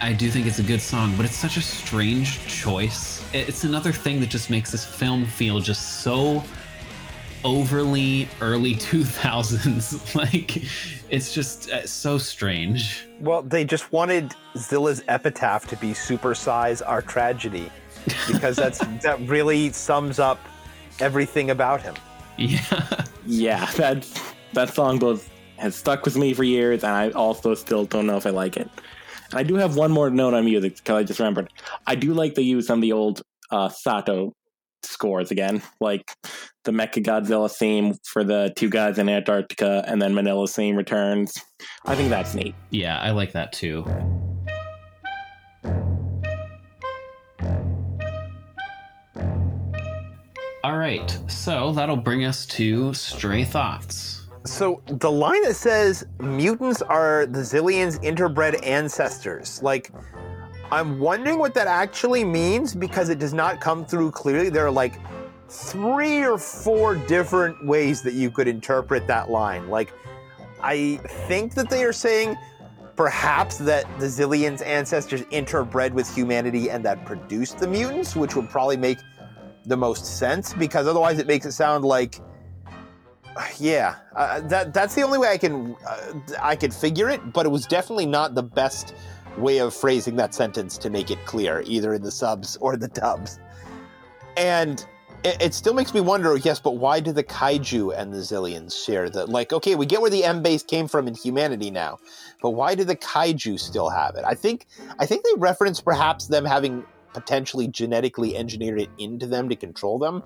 I 0.00 0.14
do 0.14 0.30
think 0.30 0.46
it's 0.46 0.60
a 0.60 0.62
good 0.62 0.80
song, 0.80 1.14
but 1.14 1.26
it's 1.26 1.36
such 1.36 1.58
a 1.58 1.62
strange 1.62 2.40
choice. 2.46 3.22
It's 3.34 3.64
another 3.64 3.92
thing 3.92 4.18
that 4.20 4.30
just 4.30 4.48
makes 4.48 4.72
this 4.72 4.84
film 4.84 5.26
feel 5.26 5.60
just 5.60 6.00
so 6.00 6.42
overly 7.44 8.28
early 8.40 8.74
2000s. 8.76 10.14
like, 10.14 10.64
it's 11.10 11.32
just 11.34 11.70
uh, 11.70 11.86
so 11.86 12.18
strange. 12.18 13.06
Well, 13.20 13.42
they 13.42 13.64
just 13.64 13.92
wanted 13.92 14.34
Zilla's 14.56 15.02
epitaph 15.08 15.66
to 15.68 15.76
be 15.76 15.90
supersize 15.92 16.82
our 16.84 17.02
tragedy 17.02 17.70
because 18.26 18.56
that's 18.56 18.78
that 19.02 19.20
really 19.26 19.72
sums 19.72 20.18
up 20.18 20.38
everything 21.00 21.50
about 21.50 21.82
him. 21.82 21.94
Yeah. 22.36 23.04
Yeah, 23.26 23.66
that 23.72 24.06
that 24.52 24.72
song 24.72 24.98
both 24.98 25.30
has 25.58 25.74
stuck 25.74 26.04
with 26.04 26.16
me 26.16 26.34
for 26.34 26.44
years, 26.44 26.84
and 26.84 26.92
I 26.92 27.10
also 27.10 27.54
still 27.54 27.84
don't 27.86 28.06
know 28.06 28.16
if 28.16 28.26
I 28.26 28.30
like 28.30 28.56
it. 28.56 28.70
And 29.30 29.40
I 29.40 29.42
do 29.42 29.54
have 29.56 29.76
one 29.76 29.90
more 29.90 30.10
note 30.10 30.34
on 30.34 30.44
music 30.44 30.76
because 30.76 30.96
I 30.96 31.02
just 31.02 31.18
remembered. 31.18 31.52
I 31.86 31.94
do 31.94 32.14
like 32.14 32.34
the 32.34 32.42
use 32.42 32.70
of 32.70 32.80
the 32.80 32.92
old 32.92 33.22
uh, 33.50 33.68
Sato 33.68 34.34
scores 34.82 35.30
again, 35.30 35.62
like 35.80 36.10
the 36.64 36.72
Mecha 36.72 37.02
Godzilla 37.02 37.50
theme 37.50 37.94
for 38.04 38.24
the 38.24 38.52
two 38.56 38.68
guys 38.68 38.98
in 38.98 39.08
Antarctica, 39.08 39.84
and 39.86 40.00
then 40.00 40.14
Minilla's 40.14 40.54
theme 40.54 40.76
returns. 40.76 41.40
I 41.84 41.94
think 41.94 42.10
that's 42.10 42.34
neat. 42.34 42.54
Yeah, 42.70 42.98
I 42.98 43.10
like 43.10 43.32
that 43.32 43.52
too. 43.52 43.84
All 50.64 50.78
right, 50.78 51.16
so 51.28 51.70
that'll 51.72 51.96
bring 51.96 52.24
us 52.24 52.44
to 52.46 52.92
Stray 52.92 53.44
Thoughts. 53.44 54.26
So 54.44 54.82
the 54.86 55.10
line 55.10 55.42
that 55.42 55.54
says 55.54 56.04
mutants 56.18 56.82
are 56.82 57.26
the 57.26 57.40
Xiliens' 57.40 58.02
interbred 58.02 58.66
ancestors, 58.66 59.62
like 59.62 59.92
I'm 60.70 60.98
wondering 60.98 61.38
what 61.38 61.54
that 61.54 61.66
actually 61.66 62.24
means 62.24 62.74
because 62.74 63.08
it 63.08 63.18
does 63.18 63.32
not 63.32 63.60
come 63.60 63.84
through 63.84 64.10
clearly. 64.10 64.48
There 64.50 64.66
are 64.66 64.70
like 64.70 65.00
three 65.48 66.24
or 66.24 66.38
four 66.38 66.96
different 66.96 67.64
ways 67.64 68.02
that 68.02 68.14
you 68.14 68.30
could 68.30 68.48
interpret 68.48 69.06
that 69.06 69.30
line. 69.30 69.68
Like 69.68 69.92
I 70.60 70.96
think 71.28 71.54
that 71.54 71.70
they 71.70 71.84
are 71.84 71.92
saying 71.92 72.36
perhaps 72.96 73.58
that 73.58 73.84
the 74.00 74.06
Xiliens' 74.06 74.64
ancestors 74.64 75.22
interbred 75.22 75.92
with 75.92 76.12
humanity 76.12 76.70
and 76.70 76.84
that 76.84 77.04
produced 77.04 77.58
the 77.58 77.68
mutants, 77.68 78.16
which 78.16 78.34
would 78.34 78.48
probably 78.48 78.76
make 78.76 78.98
the 79.66 79.76
most 79.76 80.18
sense 80.18 80.54
because 80.54 80.86
otherwise 80.86 81.18
it 81.18 81.26
makes 81.26 81.46
it 81.46 81.52
sound 81.52 81.84
like 81.84 82.20
yeah, 83.58 83.96
uh, 84.14 84.40
that 84.42 84.72
that's 84.72 84.94
the 84.94 85.02
only 85.02 85.18
way 85.18 85.28
I 85.28 85.36
can 85.36 85.76
uh, 85.86 86.12
I 86.40 86.56
could 86.56 86.72
figure 86.72 87.10
it, 87.10 87.32
but 87.32 87.44
it 87.44 87.50
was 87.50 87.66
definitely 87.66 88.06
not 88.06 88.34
the 88.34 88.42
best 88.42 88.94
way 89.38 89.58
of 89.58 89.74
phrasing 89.74 90.16
that 90.16 90.34
sentence 90.34 90.78
to 90.78 90.90
make 90.90 91.10
it 91.10 91.24
clear, 91.26 91.62
either 91.66 91.94
in 91.94 92.02
the 92.02 92.10
subs 92.10 92.56
or 92.58 92.76
the 92.76 92.88
dubs. 92.88 93.38
And 94.36 94.84
it, 95.24 95.36
it 95.40 95.54
still 95.54 95.74
makes 95.74 95.94
me 95.94 96.00
wonder. 96.00 96.36
Yes, 96.36 96.60
but 96.60 96.76
why 96.76 97.00
do 97.00 97.12
the 97.12 97.24
kaiju 97.24 97.96
and 97.96 98.12
the 98.12 98.18
Xiliens 98.18 98.84
share 98.84 99.10
the 99.10 99.26
like? 99.26 99.52
Okay, 99.52 99.74
we 99.74 99.86
get 99.86 100.00
where 100.00 100.10
the 100.10 100.24
M 100.24 100.42
base 100.42 100.62
came 100.62 100.88
from 100.88 101.08
in 101.08 101.14
humanity 101.14 101.70
now, 101.70 101.98
but 102.40 102.50
why 102.50 102.74
do 102.74 102.84
the 102.84 102.96
kaiju 102.96 103.58
still 103.58 103.88
have 103.88 104.14
it? 104.14 104.24
I 104.24 104.34
think 104.34 104.66
I 104.98 105.06
think 105.06 105.24
they 105.24 105.32
reference 105.36 105.80
perhaps 105.80 106.26
them 106.26 106.44
having 106.44 106.84
potentially 107.12 107.66
genetically 107.66 108.36
engineered 108.36 108.80
it 108.80 108.90
into 108.98 109.26
them 109.26 109.48
to 109.48 109.56
control 109.56 109.98
them. 109.98 110.22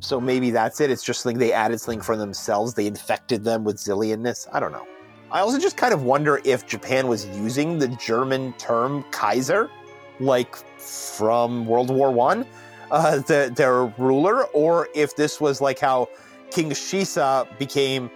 So 0.00 0.20
maybe 0.20 0.50
that's 0.50 0.80
it. 0.80 0.90
It's 0.90 1.02
just 1.02 1.22
something 1.22 1.38
they 1.38 1.52
added 1.52 1.80
something 1.80 2.02
for 2.02 2.16
themselves. 2.16 2.74
They 2.74 2.86
infected 2.86 3.44
them 3.44 3.64
with 3.64 3.76
zillionness. 3.76 4.46
I 4.52 4.60
don't 4.60 4.72
know. 4.72 4.86
I 5.30 5.40
also 5.40 5.58
just 5.58 5.76
kind 5.76 5.92
of 5.92 6.04
wonder 6.04 6.40
if 6.44 6.66
Japan 6.66 7.06
was 7.06 7.26
using 7.26 7.78
the 7.78 7.88
German 7.88 8.54
term 8.54 9.04
Kaiser, 9.10 9.70
like 10.20 10.56
from 10.56 11.66
World 11.66 11.90
War 11.90 12.10
One, 12.10 12.46
uh, 12.90 13.18
the, 13.18 13.52
their 13.54 13.84
ruler, 13.98 14.44
or 14.46 14.88
if 14.94 15.16
this 15.16 15.38
was 15.38 15.60
like 15.60 15.78
how 15.78 16.08
King 16.50 16.70
Shisa 16.70 17.46
became 17.58 18.10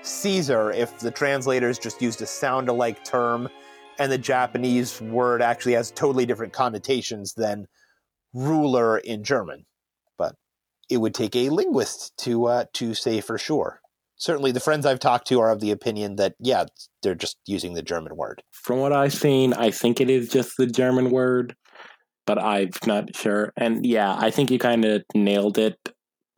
Caesar, 0.00 0.72
if 0.72 0.98
the 1.00 1.10
translators 1.10 1.78
just 1.78 2.00
used 2.00 2.22
a 2.22 2.26
sound-alike 2.26 3.04
term, 3.04 3.48
and 3.98 4.10
the 4.10 4.18
Japanese 4.18 5.02
word 5.02 5.42
actually 5.42 5.74
has 5.74 5.90
totally 5.90 6.24
different 6.24 6.54
connotations 6.54 7.34
than 7.34 7.66
ruler 8.32 8.98
in 8.98 9.22
German. 9.22 9.66
But 10.16 10.34
it 10.88 10.96
would 10.96 11.14
take 11.14 11.36
a 11.36 11.50
linguist 11.50 12.16
to 12.20 12.46
uh, 12.46 12.64
to 12.72 12.94
say 12.94 13.20
for 13.20 13.36
sure. 13.36 13.82
Certainly, 14.16 14.52
the 14.52 14.60
friends 14.60 14.86
I've 14.86 15.00
talked 15.00 15.26
to 15.28 15.40
are 15.40 15.50
of 15.50 15.60
the 15.60 15.70
opinion 15.70 16.16
that 16.16 16.34
yeah, 16.38 16.64
they're 17.02 17.14
just 17.14 17.38
using 17.46 17.74
the 17.74 17.82
German 17.82 18.16
word. 18.16 18.42
From 18.52 18.78
what 18.78 18.92
I've 18.92 19.14
seen, 19.14 19.52
I 19.52 19.70
think 19.70 20.00
it 20.00 20.08
is 20.08 20.28
just 20.28 20.56
the 20.56 20.66
German 20.66 21.10
word, 21.10 21.54
but 22.26 22.42
I'm 22.42 22.70
not 22.86 23.14
sure. 23.16 23.52
And 23.56 23.84
yeah, 23.84 24.14
I 24.16 24.30
think 24.30 24.50
you 24.50 24.58
kind 24.58 24.84
of 24.84 25.02
nailed 25.14 25.58
it. 25.58 25.76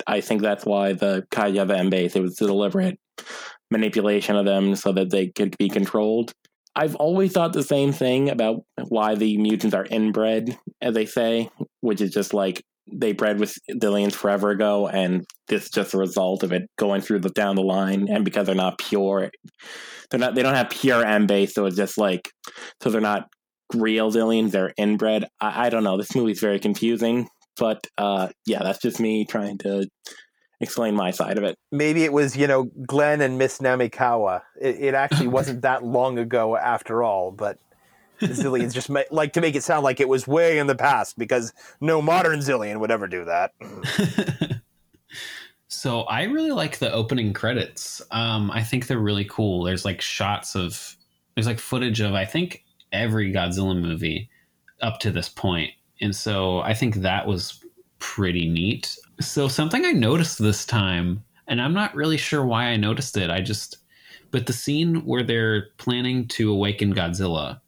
I 0.06 0.20
think 0.20 0.42
that's 0.42 0.64
why 0.64 0.92
the 0.92 1.26
kaiju 1.30 1.58
have 1.58 1.70
M 1.70 1.90
base. 1.90 2.16
It 2.16 2.22
was 2.22 2.36
deliberate 2.36 2.98
manipulation 3.70 4.36
of 4.36 4.44
them 4.44 4.76
so 4.76 4.92
that 4.92 5.10
they 5.10 5.28
could 5.28 5.56
be 5.58 5.68
controlled. 5.68 6.32
I've 6.74 6.94
always 6.96 7.32
thought 7.32 7.54
the 7.54 7.62
same 7.62 7.90
thing 7.92 8.28
about 8.28 8.62
why 8.88 9.14
the 9.14 9.38
mutants 9.38 9.74
are 9.74 9.86
inbred, 9.86 10.58
as 10.82 10.94
they 10.94 11.06
say, 11.06 11.50
which 11.80 12.02
is 12.02 12.10
just 12.10 12.34
like 12.34 12.62
they 12.90 13.12
bred 13.12 13.40
with 13.40 13.58
Xiliens 13.70 14.12
forever 14.12 14.50
ago, 14.50 14.88
and 14.88 15.24
this 15.48 15.64
is 15.64 15.70
just 15.70 15.94
a 15.94 15.98
result 15.98 16.42
of 16.42 16.52
it 16.52 16.68
going 16.78 17.00
through 17.00 17.20
the 17.20 17.30
down 17.30 17.56
the 17.56 17.62
line. 17.62 18.08
And 18.08 18.24
because 18.24 18.46
they're 18.46 18.54
not 18.54 18.78
pure, 18.78 19.30
they're 20.10 20.20
not 20.20 20.34
they 20.34 20.42
don't 20.42 20.54
have 20.54 20.70
pure 20.70 21.04
M 21.04 21.26
base, 21.26 21.54
so 21.54 21.66
it's 21.66 21.76
just 21.76 21.98
like 21.98 22.30
so 22.82 22.90
they're 22.90 23.00
not 23.00 23.28
real 23.74 24.10
Xiliens, 24.10 24.52
they're 24.52 24.72
inbred. 24.76 25.26
I, 25.40 25.66
I 25.66 25.70
don't 25.70 25.84
know. 25.84 25.96
This 25.96 26.14
movie's 26.14 26.40
very 26.40 26.58
confusing, 26.58 27.28
but 27.56 27.86
uh, 27.98 28.28
yeah, 28.46 28.62
that's 28.62 28.80
just 28.80 29.00
me 29.00 29.24
trying 29.24 29.58
to 29.58 29.88
explain 30.60 30.94
my 30.94 31.10
side 31.10 31.38
of 31.38 31.44
it. 31.44 31.56
Maybe 31.72 32.04
it 32.04 32.12
was 32.12 32.36
you 32.36 32.46
know 32.46 32.70
Glenn 32.86 33.20
and 33.20 33.38
Miss 33.38 33.58
Namikawa. 33.58 34.42
It, 34.60 34.76
it 34.80 34.94
actually 34.94 35.28
wasn't 35.28 35.62
that 35.62 35.84
long 35.84 36.18
ago 36.18 36.56
after 36.56 37.02
all, 37.02 37.30
but. 37.30 37.58
Xiliens 38.20 38.72
just 38.74 38.90
ma- 38.90 39.02
like 39.10 39.32
to 39.34 39.40
make 39.40 39.54
it 39.54 39.62
sound 39.62 39.84
like 39.84 40.00
it 40.00 40.08
was 40.08 40.26
way 40.26 40.58
in 40.58 40.66
the 40.66 40.74
past 40.74 41.18
because 41.18 41.52
no 41.80 42.00
modern 42.00 42.40
Xilien 42.40 42.80
would 42.80 42.90
ever 42.90 43.06
do 43.06 43.24
that. 43.24 43.52
So 45.76 46.02
I 46.02 46.24
really 46.24 46.52
like 46.52 46.78
the 46.78 46.92
opening 46.92 47.32
credits. 47.32 48.00
Um, 48.10 48.50
I 48.50 48.62
think 48.62 48.86
they're 48.86 48.98
really 48.98 49.26
cool. 49.26 49.62
There's 49.62 49.84
like 49.84 50.00
shots 50.00 50.56
of 50.56 50.96
there's 51.34 51.46
like 51.46 51.58
footage 51.58 52.00
of 52.00 52.14
I 52.14 52.24
think 52.24 52.64
every 52.92 53.32
Godzilla 53.32 53.78
movie 53.78 54.30
up 54.80 55.00
to 55.00 55.10
this. 55.10 55.32
And 56.00 56.16
so 56.16 56.60
I 56.60 56.72
think 56.72 56.96
that 56.96 57.26
was 57.26 57.62
pretty 57.98 58.48
neat. 58.48 58.96
So 59.20 59.48
something 59.48 59.84
I 59.84 59.92
noticed 59.92 60.38
this 60.38 60.64
time, 60.64 61.22
and 61.46 61.60
I'm 61.60 61.74
not 61.74 61.94
really 61.94 62.16
sure 62.16 62.44
why 62.44 62.64
I 62.64 62.76
noticed 62.76 63.16
it. 63.16 63.30
I 63.30 63.40
just 63.40 63.76
but 64.30 64.46
the 64.46 64.52
scene 64.52 65.04
where 65.04 65.22
they're 65.22 65.68
planning 65.76 66.26
to 66.28 66.50
awaken 66.50 66.94
Godzilla, 66.94 67.60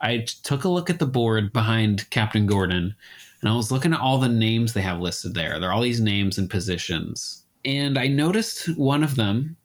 I 0.00 0.24
took 0.42 0.64
a 0.64 0.68
look 0.68 0.90
at 0.90 0.98
the 0.98 1.06
board 1.06 1.52
behind 1.52 2.08
Captain 2.10 2.46
Gordon, 2.46 2.94
and 3.40 3.50
I 3.50 3.54
was 3.54 3.72
looking 3.72 3.92
at 3.92 4.00
all 4.00 4.18
the 4.18 4.28
names 4.28 4.72
they 4.72 4.82
have 4.82 5.00
listed 5.00 5.34
there. 5.34 5.58
There 5.58 5.70
are 5.70 5.72
all 5.72 5.82
these 5.82 6.00
names 6.00 6.38
and 6.38 6.48
positions, 6.48 7.44
and 7.64 7.98
I 7.98 8.06
noticed 8.06 8.76
one 8.76 9.02
of 9.02 9.16
them. 9.16 9.56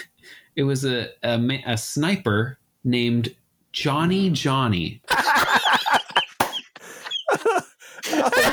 it 0.56 0.64
was 0.64 0.84
a 0.84 1.08
a, 1.22 1.62
a 1.66 1.76
sniper 1.76 2.58
named 2.84 3.34
Johnny 3.72 4.30
Johnny. 4.30 5.02
oh 5.10 5.72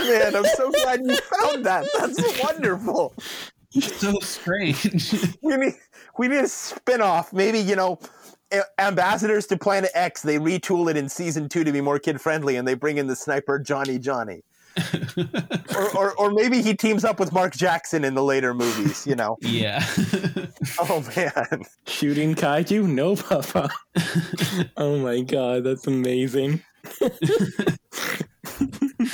man, 0.10 0.36
I'm 0.36 0.46
so 0.46 0.72
glad 0.72 1.02
you 1.06 1.18
found 1.18 1.66
that. 1.66 1.88
That's 1.98 2.44
wonderful. 2.44 3.14
So 3.72 4.18
strange. 4.22 5.14
we 5.44 5.56
need 5.56 5.76
we 6.18 6.28
need 6.28 6.40
a 6.40 6.48
spin-off. 6.48 7.32
Maybe, 7.32 7.60
you 7.60 7.76
know, 7.76 8.00
ambassadors 8.78 9.46
to 9.48 9.58
Planet 9.58 9.92
X, 9.94 10.22
they 10.22 10.38
retool 10.40 10.90
it 10.90 10.98
in 10.98 11.10
season 11.10 11.50
two 11.50 11.64
to 11.64 11.72
be 11.72 11.82
more 11.82 12.00
kid 12.00 12.20
friendly 12.20 12.56
and 12.56 12.68
they 12.68 12.74
bring 12.74 12.98
in 12.98 13.08
the 13.08 13.16
sniper 13.16 13.60
Johnny 13.60 14.00
Johnny. 14.00 14.44
or, 15.76 15.98
or 15.98 16.12
or 16.14 16.32
maybe 16.32 16.62
he 16.62 16.76
teams 16.76 17.04
up 17.04 17.20
with 17.20 17.34
Mark 17.34 17.54
Jackson 17.56 18.06
in 18.06 18.14
the 18.14 18.24
later 18.24 18.54
movies, 18.54 19.06
you 19.06 19.16
know. 19.16 19.36
Yeah. 19.42 19.84
oh 20.80 21.04
man. 21.18 21.64
Shooting 21.88 22.36
kaiju? 22.36 22.86
No, 22.88 23.16
Papa. 23.16 23.70
oh 24.78 25.00
my 25.00 25.22
god, 25.22 25.64
that's 25.64 25.88
amazing. 25.88 26.62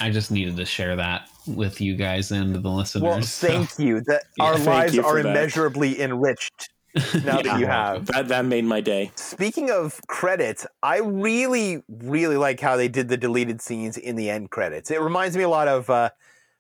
I 0.02 0.10
just 0.12 0.30
needed 0.32 0.58
to 0.58 0.66
share 0.66 0.96
that 0.98 1.30
with 1.48 1.80
you 1.80 1.96
guys 1.96 2.32
and 2.32 2.54
the 2.56 2.70
listeners. 2.70 3.04
Well, 3.04 3.22
so- 3.22 3.48
thank 3.48 3.80
you. 3.80 4.02
That 4.02 4.24
Yeah, 4.38 4.46
our 4.46 4.58
lives 4.58 4.94
you 4.96 5.02
for 5.04 5.20
are 5.20 5.24
that. 5.24 5.30
immeasurably 5.30 6.02
enriched 6.02 6.70
now 7.26 7.42
that 7.42 7.60
you 7.60 7.66
have. 7.66 8.06
That 8.08 8.30
that 8.30 8.46
made 8.46 8.64
my 8.64 8.80
day. 8.80 9.12
Speaking 9.16 9.70
of 9.70 10.00
credits, 10.08 10.66
I 10.82 11.00
really, 11.00 11.84
really 11.90 12.38
like 12.38 12.60
how 12.60 12.78
they 12.78 12.88
did 12.88 13.10
the 13.10 13.18
deleted 13.18 13.62
scenes 13.62 13.98
in 13.98 14.16
the 14.16 14.30
end 14.30 14.50
credits. 14.50 14.92
It 14.92 15.02
reminds 15.02 15.36
me 15.36 15.44
a 15.44 15.50
lot 15.50 15.68
of 15.68 15.90
uh, 15.90 16.12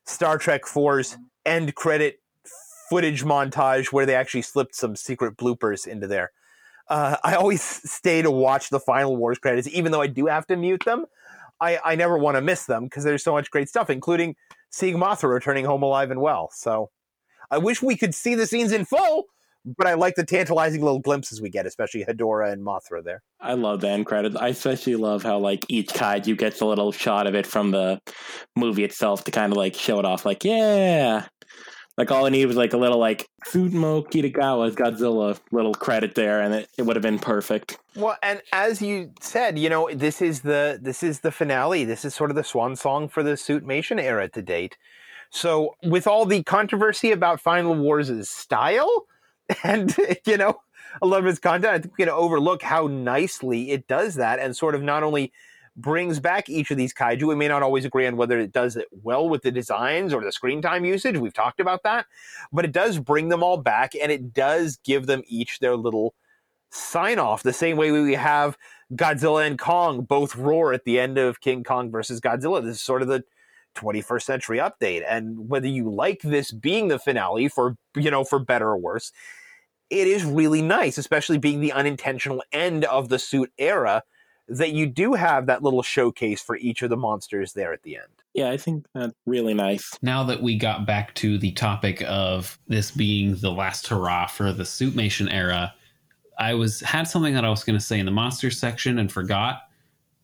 Star 0.03 0.37
Trek 0.37 0.65
4's 0.65 1.17
end 1.45 1.75
credit 1.75 2.19
footage 2.89 3.23
montage 3.23 3.93
where 3.93 4.05
they 4.05 4.15
actually 4.15 4.41
slipped 4.41 4.75
some 4.75 4.95
secret 4.95 5.37
bloopers 5.37 5.87
into 5.87 6.07
there. 6.07 6.31
Uh, 6.87 7.15
I 7.23 7.35
always 7.35 7.61
stay 7.91 8.21
to 8.21 8.29
watch 8.29 8.69
the 8.69 8.79
Final 8.79 9.15
Wars 9.15 9.39
credits, 9.39 9.67
even 9.69 9.91
though 9.91 10.01
I 10.01 10.07
do 10.07 10.25
have 10.27 10.47
to 10.47 10.55
mute 10.55 10.83
them. 10.85 11.05
I, 11.61 11.79
I 11.83 11.95
never 11.95 12.17
want 12.17 12.35
to 12.35 12.41
miss 12.41 12.65
them 12.65 12.83
because 12.83 13.05
there's 13.05 13.23
so 13.23 13.31
much 13.31 13.49
great 13.49 13.69
stuff, 13.69 13.89
including 13.89 14.35
seeing 14.69 14.97
Mothra 14.97 15.29
returning 15.29 15.63
home 15.63 15.83
alive 15.83 16.11
and 16.11 16.19
well. 16.19 16.49
So 16.53 16.89
I 17.49 17.57
wish 17.57 17.81
we 17.81 17.95
could 17.95 18.13
see 18.13 18.35
the 18.35 18.45
scenes 18.45 18.73
in 18.73 18.83
full, 18.83 19.25
but 19.65 19.87
I 19.87 19.95
like 19.95 20.15
the 20.15 20.25
tantalizing 20.25 20.81
little 20.81 20.99
glimpses 20.99 21.41
we 21.41 21.49
get, 21.49 21.65
especially 21.65 22.05
Hedorah 22.05 22.51
and 22.51 22.63
Mothra 22.63 23.03
there. 23.03 23.23
I 23.39 23.53
love 23.53 23.81
the 23.81 23.89
end 23.89 24.05
credits. 24.05 24.35
I 24.35 24.49
especially 24.49 24.95
love 24.95 25.23
how 25.23 25.39
like 25.39 25.65
each 25.67 25.89
kaiju 25.89 26.37
gets 26.37 26.61
a 26.61 26.65
little 26.65 26.91
shot 26.91 27.27
of 27.27 27.35
it 27.35 27.47
from 27.47 27.71
the 27.71 27.99
movie 28.55 28.83
itself 28.83 29.23
to 29.25 29.31
kind 29.31 29.51
of 29.51 29.57
like 29.57 29.75
show 29.75 29.99
it 29.99 30.05
off. 30.05 30.25
Like, 30.25 30.43
yeah, 30.43 31.27
like 31.97 32.11
all 32.11 32.25
I 32.25 32.29
need 32.29 32.45
was 32.45 32.57
like 32.57 32.73
a 32.73 32.77
little 32.77 32.99
like 32.99 33.27
Tsutomu 33.45 34.07
Kitagawa's 34.09 34.75
Godzilla 34.75 35.39
little 35.51 35.73
credit 35.73 36.15
there, 36.15 36.41
and 36.41 36.53
it, 36.53 36.69
it 36.77 36.83
would 36.83 36.95
have 36.95 37.03
been 37.03 37.19
perfect. 37.19 37.77
Well, 37.95 38.17
and 38.21 38.41
as 38.51 38.81
you 38.81 39.11
said, 39.21 39.57
you 39.57 39.69
know, 39.69 39.89
this 39.93 40.21
is 40.21 40.41
the 40.41 40.77
this 40.81 41.03
is 41.03 41.21
the 41.21 41.31
finale. 41.31 41.85
This 41.85 42.05
is 42.05 42.13
sort 42.13 42.29
of 42.29 42.35
the 42.35 42.43
swan 42.43 42.75
song 42.75 43.07
for 43.07 43.23
the 43.23 43.31
Suitmation 43.31 44.01
era 44.01 44.29
to 44.29 44.41
date. 44.41 44.77
So, 45.31 45.75
with 45.83 46.05
all 46.05 46.25
the 46.25 46.43
controversy 46.43 47.11
about 47.11 47.41
Final 47.41 47.75
Wars' 47.75 48.29
style 48.29 49.05
and 49.63 49.95
you 50.25 50.37
know 50.37 50.59
a 51.01 51.05
lot 51.05 51.19
of 51.19 51.25
its 51.27 51.39
content, 51.39 51.73
I 51.73 51.79
think 51.79 51.97
we 51.97 52.05
can 52.05 52.13
overlook 52.13 52.61
how 52.61 52.87
nicely 52.87 53.71
it 53.71 53.87
does 53.87 54.15
that, 54.15 54.39
and 54.39 54.55
sort 54.55 54.75
of 54.75 54.81
not 54.81 55.03
only 55.03 55.31
brings 55.77 56.19
back 56.19 56.49
each 56.49 56.71
of 56.71 56.77
these 56.77 56.93
kaiju. 56.93 57.23
We 57.23 57.35
may 57.35 57.47
not 57.47 57.61
always 57.61 57.83
agree 57.83 58.07
on 58.07 58.15
whether 58.15 58.39
it 58.39 58.53
does 58.53 58.77
it 58.77 58.87
well 59.03 59.27
with 59.27 59.41
the 59.41 59.51
designs 59.51 60.13
or 60.13 60.23
the 60.23 60.31
screen 60.31 60.61
time 60.61 60.85
usage. 60.85 61.17
We've 61.17 61.33
talked 61.33 61.59
about 61.59 61.83
that, 61.83 62.05
but 62.53 62.65
it 62.65 62.71
does 62.71 62.99
bring 62.99 63.29
them 63.29 63.43
all 63.43 63.57
back, 63.57 63.93
and 64.01 64.11
it 64.11 64.33
does 64.33 64.77
give 64.83 65.05
them 65.05 65.23
each 65.27 65.59
their 65.59 65.75
little 65.75 66.13
sign 66.69 67.19
off 67.19 67.43
the 67.43 67.53
same 67.53 67.77
way 67.77 67.91
we 67.91 68.13
have 68.13 68.57
Godzilla 68.93 69.45
and 69.45 69.57
Kong 69.57 70.01
both 70.01 70.35
roar 70.35 70.73
at 70.73 70.83
the 70.85 70.99
end 70.99 71.17
of 71.17 71.41
King 71.41 71.63
Kong 71.63 71.89
versus 71.91 72.21
Godzilla. 72.21 72.63
This 72.63 72.75
is 72.75 72.81
sort 72.81 73.01
of 73.01 73.07
the 73.07 73.23
21st 73.75 74.23
century 74.23 74.57
update. 74.57 75.03
And 75.07 75.49
whether 75.49 75.67
you 75.67 75.89
like 75.89 76.21
this 76.21 76.51
being 76.51 76.87
the 76.87 76.99
finale 76.99 77.47
for, 77.47 77.75
you 77.95 78.09
know, 78.09 78.23
for 78.23 78.39
better 78.39 78.69
or 78.69 78.77
worse, 78.77 79.11
it 79.89 80.07
is 80.07 80.25
really 80.25 80.61
nice, 80.61 80.97
especially 80.97 81.37
being 81.37 81.61
the 81.61 81.71
unintentional 81.71 82.43
end 82.51 82.85
of 82.85 83.09
the 83.09 83.19
suit 83.19 83.51
era, 83.57 84.03
that 84.47 84.71
you 84.71 84.85
do 84.85 85.13
have 85.13 85.47
that 85.47 85.63
little 85.63 85.81
showcase 85.81 86.41
for 86.41 86.55
each 86.57 86.81
of 86.81 86.89
the 86.89 86.97
monsters 86.97 87.53
there 87.53 87.73
at 87.73 87.83
the 87.83 87.97
end. 87.97 88.07
Yeah, 88.33 88.51
I 88.51 88.57
think 88.57 88.85
that's 88.93 89.13
really 89.25 89.53
nice. 89.53 89.97
now 90.01 90.23
that 90.23 90.41
we 90.41 90.57
got 90.57 90.85
back 90.85 91.13
to 91.15 91.37
the 91.37 91.51
topic 91.53 92.03
of 92.05 92.59
this 92.67 92.91
being 92.91 93.35
the 93.35 93.51
last 93.51 93.87
hurrah 93.87 94.27
for 94.27 94.51
the 94.51 94.63
Suitmation 94.63 95.31
era, 95.33 95.73
I 96.37 96.53
was 96.53 96.81
had 96.81 97.03
something 97.03 97.33
that 97.33 97.45
I 97.45 97.49
was 97.49 97.63
going 97.63 97.79
to 97.79 97.83
say 97.83 97.97
in 97.97 98.05
the 98.05 98.11
monsters 98.11 98.59
section 98.59 98.99
and 98.99 99.11
forgot, 99.11 99.64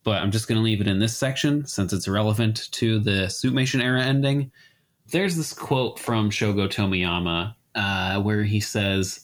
but 0.04 0.22
I'm 0.22 0.30
just 0.30 0.48
going 0.48 0.58
to 0.58 0.64
leave 0.64 0.80
it 0.80 0.88
in 0.88 0.98
this 0.98 1.16
section 1.16 1.66
since 1.66 1.92
it's 1.92 2.08
relevant 2.08 2.70
to 2.72 2.98
the 2.98 3.26
Suitmation 3.26 3.82
era 3.82 4.02
ending. 4.02 4.50
There's 5.10 5.36
this 5.36 5.52
quote 5.52 5.98
from 5.98 6.30
Shogo 6.30 6.68
Tomiyama 6.68 7.54
uh, 7.74 8.20
where 8.22 8.42
he 8.42 8.60
says, 8.60 9.20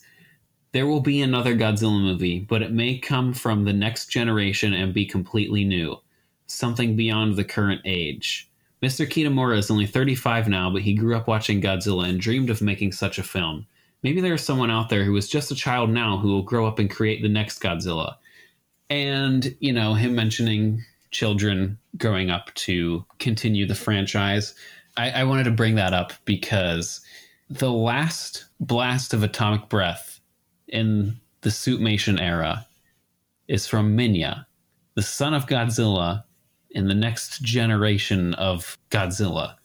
"There 0.71 0.87
will 0.87 1.01
be 1.01 1.21
another 1.21 1.55
Godzilla 1.55 2.01
movie, 2.01 2.39
but 2.39 2.61
it 2.61 2.71
may 2.71 2.97
come 2.97 3.33
from 3.33 3.65
the 3.65 3.73
next 3.73 4.07
generation 4.07 4.73
and 4.73 4.93
be 4.93 5.05
completely 5.05 5.63
new, 5.63 5.97
something 6.47 6.95
beyond 6.95 7.35
the 7.35 7.43
current 7.43 7.81
age." 7.85 8.49
Mr. 8.81 9.05
Kitamura 9.05 9.57
is 9.57 9.69
only 9.69 9.85
35 9.85 10.47
now, 10.47 10.69
but 10.69 10.83
he 10.83 10.93
grew 10.93 11.15
up 11.15 11.27
watching 11.27 11.61
Godzilla 11.61 12.07
and 12.07 12.19
dreamed 12.19 12.49
of 12.49 12.61
making 12.61 12.93
such 12.93 13.19
a 13.19 13.23
film. 13.23 13.65
Maybe 14.03 14.21
there 14.21 14.35
is 14.35 14.43
someone 14.43 14.71
out 14.71 14.87
there 14.87 15.03
who 15.03 15.17
is 15.17 15.27
just 15.27 15.51
a 15.51 15.55
child 15.55 15.89
now 15.89 16.17
who 16.17 16.29
will 16.29 16.43
grow 16.43 16.65
up 16.65 16.79
and 16.79 16.89
create 16.89 17.21
the 17.21 17.27
next 17.27 17.61
Godzilla. 17.61 18.15
And, 18.89 19.55
you 19.59 19.71
know, 19.71 19.93
him 19.93 20.15
mentioning 20.15 20.83
children 21.11 21.77
growing 21.97 22.29
up 22.29 22.53
to 22.55 23.05
continue 23.19 23.65
the 23.65 23.75
franchise. 23.75 24.55
I, 24.97 25.11
I 25.11 25.23
wanted 25.23 25.45
to 25.45 25.51
bring 25.51 25.75
that 25.75 25.93
up 25.93 26.13
because 26.25 27.01
the 27.49 27.71
last 27.71 28.45
blast 28.59 29.13
of 29.13 29.23
atomic 29.23 29.69
breath 29.69 30.19
in 30.67 31.19
the 31.41 31.49
Suitmation 31.49 32.21
era 32.21 32.65
is 33.47 33.65
from 33.65 33.97
Minya, 33.97 34.45
the 34.95 35.01
son 35.01 35.33
of 35.33 35.47
Godzilla 35.47 36.23
in 36.71 36.87
the 36.87 36.95
next 36.95 37.41
generation 37.41 38.33
of 38.35 38.77
Godzilla. 38.91 39.55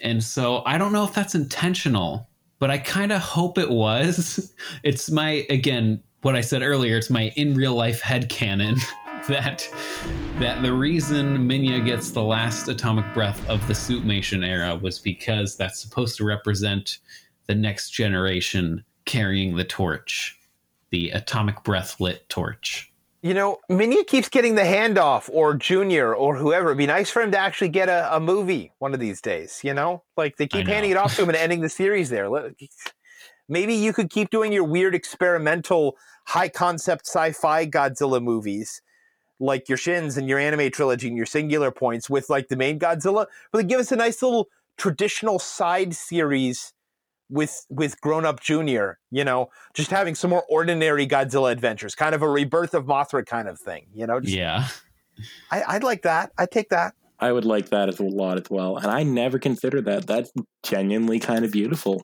And 0.00 0.24
so 0.24 0.62
I 0.64 0.78
don't 0.78 0.92
know 0.92 1.04
if 1.04 1.14
that's 1.14 1.34
intentional, 1.34 2.28
but 2.58 2.70
I 2.70 2.78
kind 2.78 3.12
of 3.12 3.20
hope 3.20 3.58
it 3.58 3.70
was. 3.70 4.52
It's 4.82 5.10
my 5.10 5.46
again 5.50 6.02
what 6.24 6.34
I 6.34 6.40
said 6.40 6.62
earlier, 6.62 6.96
it's 6.96 7.10
my 7.10 7.30
in 7.36 7.54
real 7.54 7.74
life 7.74 8.00
headcanon 8.00 8.80
that 9.28 9.68
that 10.38 10.62
the 10.62 10.72
reason 10.72 11.46
Minya 11.46 11.84
gets 11.84 12.12
the 12.12 12.22
last 12.22 12.66
atomic 12.66 13.04
breath 13.12 13.46
of 13.46 13.64
the 13.68 13.74
Suitmation 13.74 14.46
era 14.46 14.74
was 14.74 14.98
because 14.98 15.54
that's 15.54 15.78
supposed 15.80 16.16
to 16.16 16.24
represent 16.24 16.98
the 17.46 17.54
next 17.54 17.90
generation 17.90 18.82
carrying 19.04 19.54
the 19.54 19.64
torch, 19.64 20.38
the 20.90 21.10
atomic 21.10 21.62
breath 21.62 22.00
lit 22.00 22.26
torch. 22.30 22.90
You 23.20 23.34
know, 23.34 23.58
Minya 23.70 24.06
keeps 24.06 24.30
getting 24.30 24.54
the 24.54 24.62
handoff, 24.62 25.28
or 25.30 25.54
Junior, 25.54 26.14
or 26.14 26.36
whoever. 26.36 26.68
It'd 26.68 26.78
be 26.78 26.86
nice 26.86 27.10
for 27.10 27.20
him 27.20 27.32
to 27.32 27.38
actually 27.38 27.68
get 27.68 27.90
a, 27.90 28.16
a 28.16 28.20
movie 28.20 28.72
one 28.78 28.94
of 28.94 29.00
these 29.00 29.20
days. 29.20 29.60
You 29.62 29.74
know, 29.74 30.02
like 30.16 30.38
they 30.38 30.46
keep 30.46 30.66
handing 30.66 30.90
it 30.90 30.96
off 30.96 31.16
to 31.16 31.22
him 31.22 31.28
and 31.28 31.36
ending 31.36 31.60
the 31.60 31.68
series 31.68 32.08
there. 32.08 32.30
Maybe 33.48 33.74
you 33.74 33.92
could 33.92 34.10
keep 34.10 34.30
doing 34.30 34.52
your 34.52 34.64
weird 34.64 34.94
experimental, 34.94 35.96
high 36.26 36.48
concept 36.48 37.06
sci-fi 37.06 37.66
Godzilla 37.66 38.22
movies, 38.22 38.82
like 39.40 39.68
your 39.68 39.78
Shins 39.78 40.16
and 40.16 40.28
your 40.28 40.38
anime 40.38 40.70
trilogy 40.70 41.08
and 41.08 41.16
your 41.16 41.26
Singular 41.26 41.70
Points, 41.70 42.08
with 42.08 42.30
like 42.30 42.48
the 42.48 42.56
main 42.56 42.78
Godzilla, 42.78 43.26
but 43.52 43.58
then 43.58 43.66
give 43.66 43.80
us 43.80 43.92
a 43.92 43.96
nice 43.96 44.22
little 44.22 44.48
traditional 44.76 45.38
side 45.38 45.94
series 45.94 46.72
with 47.30 47.66
with 47.68 48.00
grown 48.00 48.24
up 48.24 48.40
Junior. 48.40 48.98
You 49.10 49.24
know, 49.24 49.50
just 49.74 49.90
having 49.90 50.14
some 50.14 50.30
more 50.30 50.44
ordinary 50.48 51.06
Godzilla 51.06 51.52
adventures, 51.52 51.94
kind 51.94 52.14
of 52.14 52.22
a 52.22 52.28
rebirth 52.28 52.74
of 52.74 52.84
Mothra 52.84 53.24
kind 53.24 53.48
of 53.48 53.58
thing. 53.58 53.86
You 53.92 54.06
know, 54.06 54.20
just, 54.20 54.34
Yeah. 54.34 54.68
I, 55.50 55.62
I'd 55.68 55.84
like 55.84 56.02
that. 56.02 56.32
I'd 56.38 56.50
take 56.50 56.70
that. 56.70 56.94
I 57.20 57.32
would 57.32 57.44
like 57.44 57.68
that 57.68 57.88
as 57.88 58.00
a 58.00 58.04
lot 58.04 58.38
as 58.38 58.50
well. 58.50 58.76
And 58.76 58.86
I 58.88 59.02
never 59.02 59.38
considered 59.38 59.84
that. 59.84 60.06
That's 60.06 60.32
genuinely 60.62 61.20
kind 61.20 61.44
of 61.44 61.52
beautiful. 61.52 62.02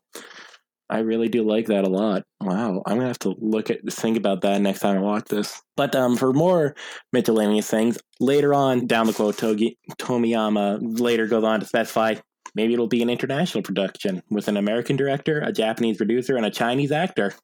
I 0.91 1.01
really 1.01 1.29
do 1.29 1.43
like 1.43 1.67
that 1.67 1.85
a 1.85 1.89
lot. 1.89 2.25
Wow. 2.41 2.83
I'm 2.87 2.97
gonna 2.97 3.07
have 3.07 3.19
to 3.21 3.35
look 3.39 3.71
at 3.71 3.81
think 3.93 4.17
about 4.17 4.41
that 4.43 4.61
next 4.61 4.81
time 4.81 4.97
I 4.97 5.01
watch 5.01 5.27
this. 5.27 5.63
But 5.77 5.95
um 5.95 6.17
for 6.17 6.33
more 6.33 6.75
miscellaneous 7.13 7.69
things, 7.69 7.99
later 8.19 8.53
on 8.53 8.87
down 8.87 9.07
the 9.07 9.13
quote 9.13 9.39
Togi, 9.39 9.79
Tomiyama 10.01 11.01
later 11.01 11.27
goes 11.27 11.45
on 11.45 11.61
to 11.61 11.67
specify 11.67 12.17
maybe 12.55 12.73
it'll 12.73 12.89
be 12.89 13.03
an 13.03 13.11
international 13.11 13.63
production 13.63 14.23
with 14.31 14.49
an 14.49 14.57
American 14.57 14.97
director, 14.97 15.41
a 15.41 15.53
Japanese 15.53 15.97
producer, 15.97 16.37
and 16.37 16.45
a 16.45 16.51
Chinese 16.51 16.93
actor. 16.93 17.35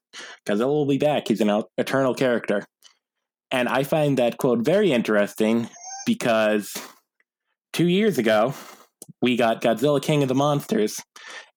Godzilla 0.45 0.67
will 0.67 0.85
be 0.85 0.97
back. 0.97 1.27
He's 1.27 1.41
an 1.41 1.63
eternal 1.77 2.13
character. 2.13 2.65
And 3.51 3.69
I 3.69 3.83
find 3.83 4.17
that 4.17 4.37
quote 4.37 4.59
very 4.59 4.91
interesting 4.91 5.69
because 6.05 6.73
two 7.71 7.87
years 7.87 8.17
ago, 8.17 8.53
we 9.21 9.37
got 9.37 9.61
Godzilla 9.61 10.01
King 10.01 10.21
of 10.23 10.29
the 10.29 10.35
Monsters, 10.35 11.01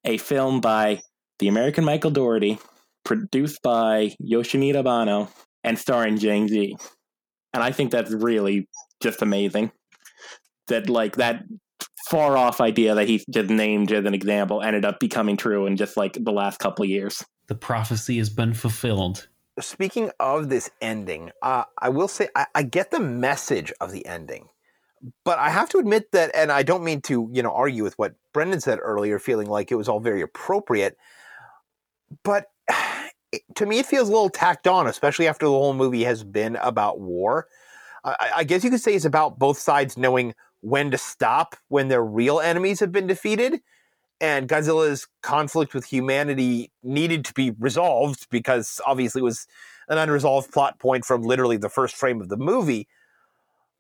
a 0.05 0.19
film 0.19 0.61
by 0.61 1.01
the 1.41 1.49
American 1.49 1.85
Michael 1.85 2.13
Dougherty, 2.13 2.59
produced 3.05 3.61
by 3.63 4.15
Yoshimura 4.23 4.85
Banno, 4.85 5.29
and 5.65 5.79
starring 5.79 6.17
Zhang 6.17 6.49
Ziyi. 6.49 6.75
And 7.53 7.63
I 7.63 7.73
think 7.73 7.91
that's 7.91 8.13
really 8.13 8.69
just 9.03 9.23
amazing. 9.23 9.73
That, 10.69 10.89
like, 10.89 11.17
that 11.17 11.43
far 12.09 12.37
off 12.37 12.61
idea 12.61 12.95
that 12.95 13.09
he 13.09 13.25
just 13.31 13.51
named 13.51 13.91
as 13.93 14.05
an 14.05 14.15
example 14.15 14.63
ended 14.63 14.85
up 14.85 15.01
becoming 15.01 15.37
true 15.37 15.67
in 15.67 15.77
just 15.77 15.97
like 15.97 16.13
the 16.13 16.33
last 16.33 16.59
couple 16.59 16.85
of 16.85 16.89
years. 16.89 17.25
The 17.49 17.55
prophecy 17.55 18.19
has 18.19 18.31
been 18.31 18.55
fulfilled. 18.55 19.29
Speaking 19.61 20.11
of 20.21 20.49
this 20.49 20.71
ending, 20.81 21.33
uh, 21.43 21.65
I 21.79 21.89
will 21.89 22.09
say 22.09 22.29
I, 22.37 22.47
I 22.55 22.63
get 22.63 22.91
the 22.91 23.01
message 23.01 23.73
of 23.81 23.93
the 23.93 24.07
ending, 24.07 24.49
but 25.25 25.39
I 25.39 25.51
have 25.51 25.69
to 25.71 25.79
admit 25.79 26.13
that, 26.13 26.31
and 26.35 26.53
I 26.53 26.63
don't 26.63 26.85
mean 26.85 27.01
to, 27.03 27.29
you 27.33 27.43
know, 27.43 27.53
argue 27.53 27.83
with 27.83 27.99
what 27.99 28.15
Brendan 28.33 28.61
said 28.61 28.79
earlier, 28.81 29.19
feeling 29.19 29.49
like 29.49 29.71
it 29.71 29.77
was 29.77 29.89
all 29.89 30.01
very 30.01 30.23
appropriate, 30.23 30.97
but 32.25 32.47
to 33.55 33.67
me 33.67 33.79
it 33.79 33.87
feels 33.87 34.09
a 34.09 34.13
little 34.13 34.31
tacked 34.31 34.67
on, 34.67 34.87
especially 34.87 35.29
after 35.29 35.47
the 35.47 35.53
whole 35.53 35.75
movie 35.75 36.05
has 36.05 36.25
been 36.25 36.57
about 36.57 37.01
war. 37.01 37.47
I, 38.05 38.31
I 38.37 38.45
guess 38.45 38.65
you 38.65 38.71
could 38.71 38.81
say 38.81 38.95
it's 38.95 39.05
about 39.05 39.39
both 39.39 39.59
sides 39.59 39.97
knowing 39.97 40.35
when 40.61 40.91
to 40.91 40.99
stop 40.99 41.57
when 41.69 41.89
their 41.89 42.05
real 42.05 42.41
enemies 42.41 42.81
have 42.81 42.93
been 42.93 43.07
defeated. 43.07 43.61
And 44.23 44.49
Godzilla's 44.49 45.09
conflict 45.23 45.73
with 45.73 45.87
humanity 45.87 46.71
needed 46.83 47.25
to 47.27 47.33
be 47.33 47.53
resolved 47.59 48.27
because 48.31 48.81
obviously 48.85 49.21
it 49.21 49.25
was 49.25 49.47
an 49.89 49.97
unresolved 49.97 50.53
plot 50.53 50.79
point 50.79 51.07
from 51.07 51.23
literally 51.23 51.57
the 51.57 51.71
first 51.71 51.97
frame 51.97 52.21
of 52.21 52.29
the 52.29 52.37
movie. 52.37 52.87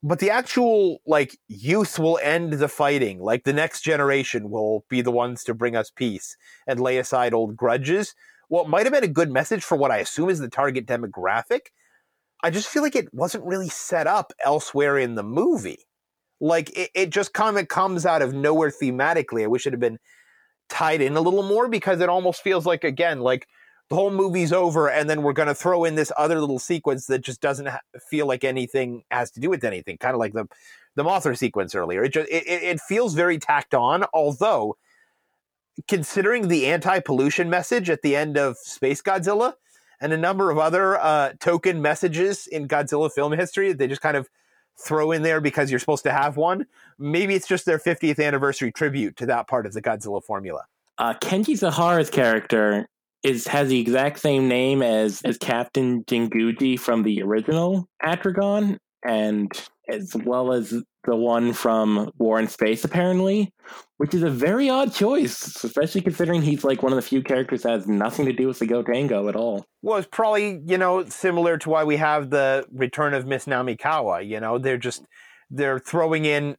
But 0.02 0.18
the 0.18 0.30
actual 0.30 0.98
like 1.06 1.38
youth 1.48 1.98
will 1.98 2.18
end 2.22 2.54
the 2.54 2.68
fighting. 2.68 3.20
Like 3.20 3.44
the 3.44 3.52
next 3.52 3.82
generation 3.82 4.50
will 4.50 4.84
be 4.88 5.02
the 5.02 5.10
ones 5.10 5.44
to 5.44 5.54
bring 5.54 5.76
us 5.76 5.90
peace 5.90 6.36
and 6.66 6.80
lay 6.80 6.96
aside 6.98 7.34
old 7.34 7.56
grudges. 7.56 8.14
Well, 8.48 8.64
it 8.64 8.68
might 8.68 8.86
have 8.86 8.92
been 8.92 9.04
a 9.04 9.08
good 9.08 9.30
message 9.30 9.62
for 9.62 9.76
what 9.76 9.90
I 9.90 9.98
assume 9.98 10.30
is 10.30 10.38
the 10.38 10.48
target 10.48 10.86
demographic. 10.86 11.66
I 12.42 12.50
just 12.50 12.68
feel 12.68 12.82
like 12.82 12.96
it 12.96 13.12
wasn't 13.12 13.44
really 13.44 13.68
set 13.68 14.06
up 14.06 14.32
elsewhere 14.44 14.98
in 14.98 15.14
the 15.14 15.22
movie. 15.22 15.84
Like 16.40 16.70
it, 16.76 16.90
it 16.94 17.10
just 17.10 17.34
kind 17.34 17.58
of 17.58 17.68
comes 17.68 18.06
out 18.06 18.22
of 18.22 18.32
nowhere 18.32 18.70
thematically. 18.70 19.44
I 19.44 19.48
wish 19.48 19.66
it 19.66 19.74
had 19.74 19.80
been 19.80 19.98
tied 20.70 21.02
in 21.02 21.16
a 21.16 21.20
little 21.20 21.42
more 21.42 21.68
because 21.68 22.00
it 22.00 22.08
almost 22.08 22.42
feels 22.42 22.64
like 22.64 22.84
again 22.84 23.20
like 23.20 23.46
the 23.90 23.96
whole 23.96 24.10
movie's 24.10 24.52
over 24.52 24.88
and 24.88 25.10
then 25.10 25.22
we're 25.22 25.32
going 25.32 25.48
to 25.48 25.54
throw 25.54 25.84
in 25.84 25.96
this 25.96 26.12
other 26.16 26.40
little 26.40 26.60
sequence 26.60 27.06
that 27.06 27.20
just 27.20 27.40
doesn't 27.40 27.66
ha- 27.66 27.80
feel 28.08 28.26
like 28.26 28.44
anything 28.44 29.02
has 29.10 29.30
to 29.32 29.40
do 29.40 29.50
with 29.50 29.64
anything 29.64 29.98
kind 29.98 30.14
of 30.14 30.20
like 30.20 30.32
the 30.32 30.46
the 30.96 31.04
Mothra 31.04 31.36
sequence 31.36 31.74
earlier 31.74 32.04
it 32.04 32.12
just 32.14 32.28
it, 32.30 32.46
it 32.46 32.80
feels 32.80 33.14
very 33.14 33.38
tacked 33.38 33.74
on 33.74 34.04
although 34.14 34.76
considering 35.88 36.48
the 36.48 36.66
anti-pollution 36.66 37.50
message 37.50 37.90
at 37.90 38.02
the 38.02 38.16
end 38.16 38.38
of 38.38 38.56
Space 38.56 39.02
Godzilla 39.02 39.54
and 40.00 40.12
a 40.12 40.16
number 40.16 40.50
of 40.50 40.58
other 40.58 40.98
uh, 40.98 41.32
token 41.40 41.82
messages 41.82 42.46
in 42.46 42.68
Godzilla 42.68 43.10
film 43.12 43.32
history 43.32 43.72
they 43.72 43.88
just 43.88 44.02
kind 44.02 44.16
of 44.16 44.28
throw 44.78 45.12
in 45.12 45.22
there 45.22 45.40
because 45.40 45.70
you're 45.70 45.80
supposed 45.80 46.04
to 46.04 46.12
have 46.12 46.36
one. 46.38 46.66
Maybe 46.98 47.34
it's 47.34 47.46
just 47.46 47.66
their 47.66 47.78
50th 47.78 48.24
anniversary 48.24 48.72
tribute 48.72 49.16
to 49.18 49.26
that 49.26 49.46
part 49.46 49.66
of 49.66 49.74
the 49.74 49.82
Godzilla 49.82 50.24
formula. 50.24 50.64
Uh, 50.96 51.14
Kenji 51.14 51.54
Sahara's 51.54 52.08
character 52.10 52.88
is 53.22 53.46
has 53.46 53.68
the 53.68 53.80
exact 53.80 54.18
same 54.18 54.48
name 54.48 54.82
as 54.82 55.22
as 55.22 55.38
Captain 55.38 56.04
Jinguji 56.04 56.78
from 56.78 57.02
the 57.02 57.22
original 57.22 57.88
Atragon, 58.02 58.78
and 59.04 59.50
as 59.88 60.14
well 60.24 60.52
as 60.52 60.82
the 61.04 61.16
one 61.16 61.52
from 61.52 62.10
War 62.18 62.38
in 62.38 62.46
Space, 62.46 62.84
apparently, 62.84 63.52
which 63.96 64.14
is 64.14 64.22
a 64.22 64.30
very 64.30 64.68
odd 64.68 64.92
choice, 64.92 65.64
especially 65.64 66.02
considering 66.02 66.42
he's 66.42 66.62
like 66.62 66.82
one 66.82 66.92
of 66.92 66.96
the 66.96 67.02
few 67.02 67.22
characters 67.22 67.62
that 67.62 67.70
has 67.70 67.86
nothing 67.86 68.26
to 68.26 68.32
do 68.32 68.46
with 68.46 68.58
the 68.58 68.66
Gotengo 68.66 69.28
at 69.28 69.36
all. 69.36 69.64
Well, 69.82 69.98
it's 69.98 70.08
probably, 70.10 70.60
you 70.66 70.76
know, 70.76 71.04
similar 71.06 71.56
to 71.58 71.70
why 71.70 71.84
we 71.84 71.96
have 71.96 72.30
the 72.30 72.66
return 72.72 73.14
of 73.14 73.26
Miss 73.26 73.46
Namikawa. 73.46 74.26
You 74.26 74.40
know, 74.40 74.58
they're 74.58 74.78
just 74.78 75.04
they're 75.50 75.78
throwing 75.78 76.24
in 76.24 76.56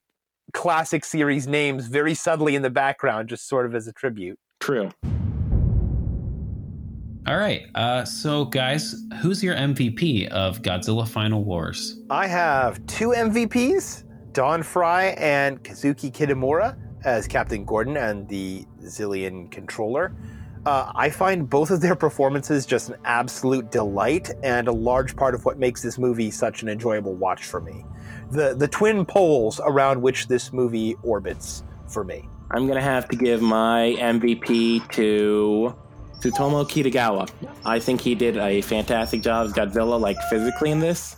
classic 0.53 1.05
series 1.05 1.47
names 1.47 1.87
very 1.87 2.13
subtly 2.13 2.55
in 2.55 2.61
the 2.61 2.69
background, 2.69 3.29
just 3.29 3.47
sort 3.47 3.65
of 3.65 3.75
as 3.75 3.87
a 3.87 3.93
tribute. 3.93 4.37
True. 4.59 4.91
All 7.27 7.37
right. 7.37 7.67
Uh, 7.75 8.03
so, 8.03 8.45
guys, 8.45 8.95
who's 9.21 9.43
your 9.43 9.55
MVP 9.55 10.27
of 10.29 10.61
Godzilla 10.63 11.07
Final 11.07 11.43
Wars? 11.43 11.99
I 12.09 12.27
have 12.27 12.83
two 12.87 13.09
MVPs 13.09 14.05
Don 14.33 14.63
Frye 14.63 15.15
and 15.17 15.63
Kazuki 15.63 16.11
Kitamura 16.11 16.77
as 17.03 17.27
Captain 17.27 17.63
Gordon 17.63 17.97
and 17.97 18.27
the 18.27 18.65
Xilien 18.81 19.51
controller. 19.51 20.15
Uh, 20.65 20.91
I 20.95 21.09
find 21.09 21.49
both 21.49 21.71
of 21.71 21.81
their 21.81 21.95
performances 21.95 22.65
just 22.65 22.89
an 22.89 22.95
absolute 23.05 23.71
delight 23.71 24.29
and 24.43 24.67
a 24.67 24.71
large 24.71 25.15
part 25.15 25.33
of 25.35 25.43
what 25.43 25.57
makes 25.57 25.81
this 25.81 25.97
movie 25.97 26.29
such 26.31 26.61
an 26.61 26.69
enjoyable 26.69 27.15
watch 27.15 27.45
for 27.45 27.59
me. 27.61 27.83
The 28.31 28.55
the 28.55 28.67
twin 28.67 29.05
poles 29.05 29.59
around 29.63 30.01
which 30.01 30.27
this 30.27 30.53
movie 30.53 30.95
orbits 31.03 31.63
for 31.87 32.03
me. 32.03 32.29
I'm 32.51 32.67
gonna 32.67 32.81
have 32.81 33.09
to 33.09 33.15
give 33.15 33.41
my 33.41 33.95
MVP 33.97 34.87
to 34.91 35.75
Tsutomu 36.21 36.63
Kitagawa. 36.69 37.29
I 37.65 37.79
think 37.79 37.99
he 37.99 38.13
did 38.13 38.37
a 38.37 38.61
fantastic 38.61 39.21
job 39.21 39.47
as 39.47 39.53
Godzilla, 39.53 39.99
like 39.99 40.17
physically 40.29 40.69
in 40.69 40.79
this, 40.79 41.15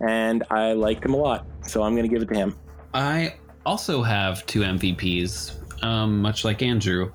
and 0.00 0.42
I 0.50 0.72
liked 0.72 1.04
him 1.04 1.14
a 1.14 1.18
lot. 1.18 1.46
So 1.66 1.82
I'm 1.82 1.94
going 1.94 2.08
to 2.08 2.08
give 2.08 2.22
it 2.22 2.28
to 2.28 2.34
him. 2.34 2.56
I 2.94 3.34
also 3.66 4.02
have 4.02 4.46
two 4.46 4.60
MVPs, 4.60 5.84
um, 5.84 6.22
much 6.22 6.44
like 6.44 6.62
Andrew. 6.62 7.12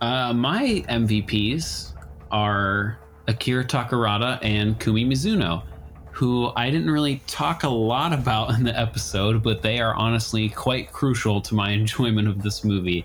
Uh, 0.00 0.32
my 0.32 0.84
MVPs 0.88 1.92
are 2.30 2.98
Akira 3.26 3.64
Takarada 3.64 4.38
and 4.42 4.78
Kumi 4.78 5.04
Mizuno, 5.04 5.64
who 6.12 6.52
I 6.54 6.70
didn't 6.70 6.90
really 6.90 7.20
talk 7.26 7.64
a 7.64 7.68
lot 7.68 8.12
about 8.12 8.54
in 8.54 8.62
the 8.62 8.78
episode, 8.78 9.42
but 9.42 9.60
they 9.60 9.80
are 9.80 9.94
honestly 9.96 10.48
quite 10.48 10.92
crucial 10.92 11.40
to 11.40 11.54
my 11.56 11.70
enjoyment 11.80 12.28
of 12.28 12.42
this 12.42 12.62
movie 12.62 13.04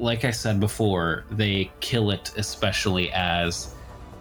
like 0.00 0.24
I 0.24 0.30
said 0.30 0.58
before, 0.60 1.24
they 1.30 1.70
kill 1.80 2.10
it, 2.10 2.32
especially 2.36 3.10
as 3.12 3.74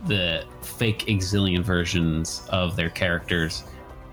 the 0.05 0.43
fake 0.61 1.05
Xilien 1.07 1.61
versions 1.61 2.43
of 2.49 2.75
their 2.75 2.89
characters. 2.89 3.63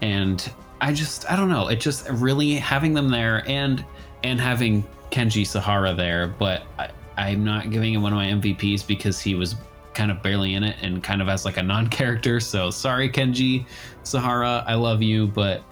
And 0.01 0.51
I 0.81 0.93
just, 0.93 1.31
I 1.31 1.36
don't 1.36 1.49
know, 1.49 1.69
it 1.69 1.81
just 1.81 2.09
really 2.09 2.55
having 2.55 2.95
them 2.95 3.09
there 3.09 3.43
and 3.49 3.85
and 4.25 4.41
having 4.41 4.85
Kenji 5.11 5.47
Sahara 5.47 5.95
there, 5.95 6.27
but 6.27 6.62
I, 6.78 6.91
I'm 7.17 7.45
not 7.45 7.70
giving 7.70 7.95
him 7.95 8.03
one 8.03 8.12
of 8.12 8.17
my 8.17 8.27
MVPs 8.27 8.86
because 8.86 9.20
he 9.20 9.35
was 9.35 9.57
kind 9.95 10.11
of 10.11 10.23
barely 10.23 10.55
in 10.55 10.65
it 10.65 10.77
and 10.83 11.03
kind 11.03 11.23
of 11.23 11.28
as 11.28 11.45
like 11.45 11.57
a 11.57 11.62
non-character. 11.62 12.41
So 12.41 12.70
sorry, 12.70 13.09
Kenji 13.09 13.67
Sahara, 14.03 14.65
I 14.67 14.75
love 14.75 15.03
you, 15.03 15.27
but 15.27 15.62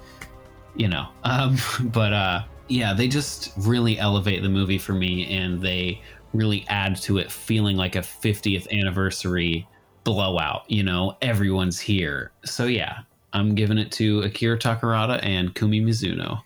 you 0.76 0.88
know, 0.88 1.08
um, 1.24 1.56
but 1.84 2.12
uh, 2.12 2.42
yeah, 2.68 2.94
they 2.94 3.08
just 3.08 3.52
really 3.58 3.98
elevate 3.98 4.42
the 4.42 4.48
movie 4.48 4.78
for 4.78 4.92
me 4.92 5.26
and 5.36 5.60
they 5.60 6.00
really 6.32 6.64
add 6.68 6.96
to 6.96 7.18
it 7.18 7.30
feeling 7.30 7.76
like 7.76 7.96
a 7.96 8.00
50th 8.00 8.70
anniversary 8.70 9.68
blowout. 10.02 10.64
You 10.68 10.82
know, 10.82 11.16
everyone's 11.22 11.78
here. 11.80 12.32
So 12.44 12.66
yeah, 12.66 13.00
I'm 13.32 13.54
giving 13.54 13.78
it 13.78 13.90
to 13.92 14.20
Akira 14.22 14.58
Takarada 14.58 15.20
and 15.22 15.54
Kumi 15.54 15.80
Mizuno. 15.80 16.40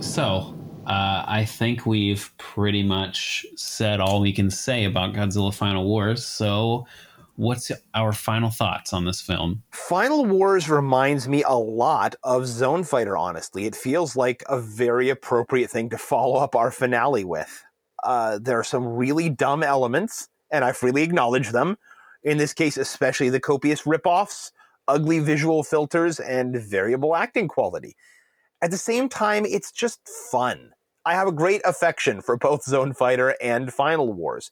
So, 0.00 0.54
uh, 0.86 1.24
I 1.26 1.44
think 1.44 1.84
we've 1.84 2.30
pretty 2.38 2.82
much 2.82 3.44
said 3.56 4.00
all 4.00 4.20
we 4.20 4.32
can 4.32 4.50
say 4.50 4.84
about 4.84 5.12
Godzilla 5.12 5.52
Final 5.52 5.84
Wars. 5.84 6.24
So, 6.24 6.86
what's 7.38 7.70
our 7.94 8.12
final 8.12 8.50
thoughts 8.50 8.92
on 8.92 9.04
this 9.04 9.20
film? 9.20 9.62
Final 9.70 10.26
Wars 10.26 10.68
reminds 10.68 11.28
me 11.28 11.44
a 11.44 11.54
lot 11.54 12.16
of 12.24 12.48
Zone 12.48 12.82
Fighter, 12.82 13.16
honestly. 13.16 13.64
It 13.64 13.76
feels 13.76 14.16
like 14.16 14.42
a 14.48 14.60
very 14.60 15.08
appropriate 15.08 15.70
thing 15.70 15.88
to 15.90 15.98
follow 15.98 16.40
up 16.40 16.56
our 16.56 16.72
finale 16.72 17.24
with. 17.24 17.64
Uh, 18.02 18.40
there 18.42 18.58
are 18.58 18.64
some 18.64 18.86
really 18.88 19.30
dumb 19.30 19.62
elements, 19.62 20.28
and 20.50 20.64
I 20.64 20.72
freely 20.72 21.04
acknowledge 21.04 21.50
them. 21.50 21.78
In 22.24 22.38
this 22.38 22.52
case, 22.52 22.76
especially 22.76 23.30
the 23.30 23.40
copious 23.40 23.82
ripoffs, 23.82 24.50
ugly 24.88 25.20
visual 25.20 25.62
filters, 25.62 26.18
and 26.18 26.56
variable 26.56 27.14
acting 27.14 27.46
quality. 27.46 27.94
At 28.60 28.72
the 28.72 28.78
same 28.78 29.08
time, 29.08 29.46
it's 29.46 29.70
just 29.70 30.00
fun. 30.32 30.72
I 31.04 31.14
have 31.14 31.28
a 31.28 31.32
great 31.32 31.62
affection 31.64 32.20
for 32.20 32.36
both 32.36 32.64
Zone 32.64 32.94
Fighter 32.94 33.36
and 33.40 33.72
Final 33.72 34.12
Wars 34.12 34.50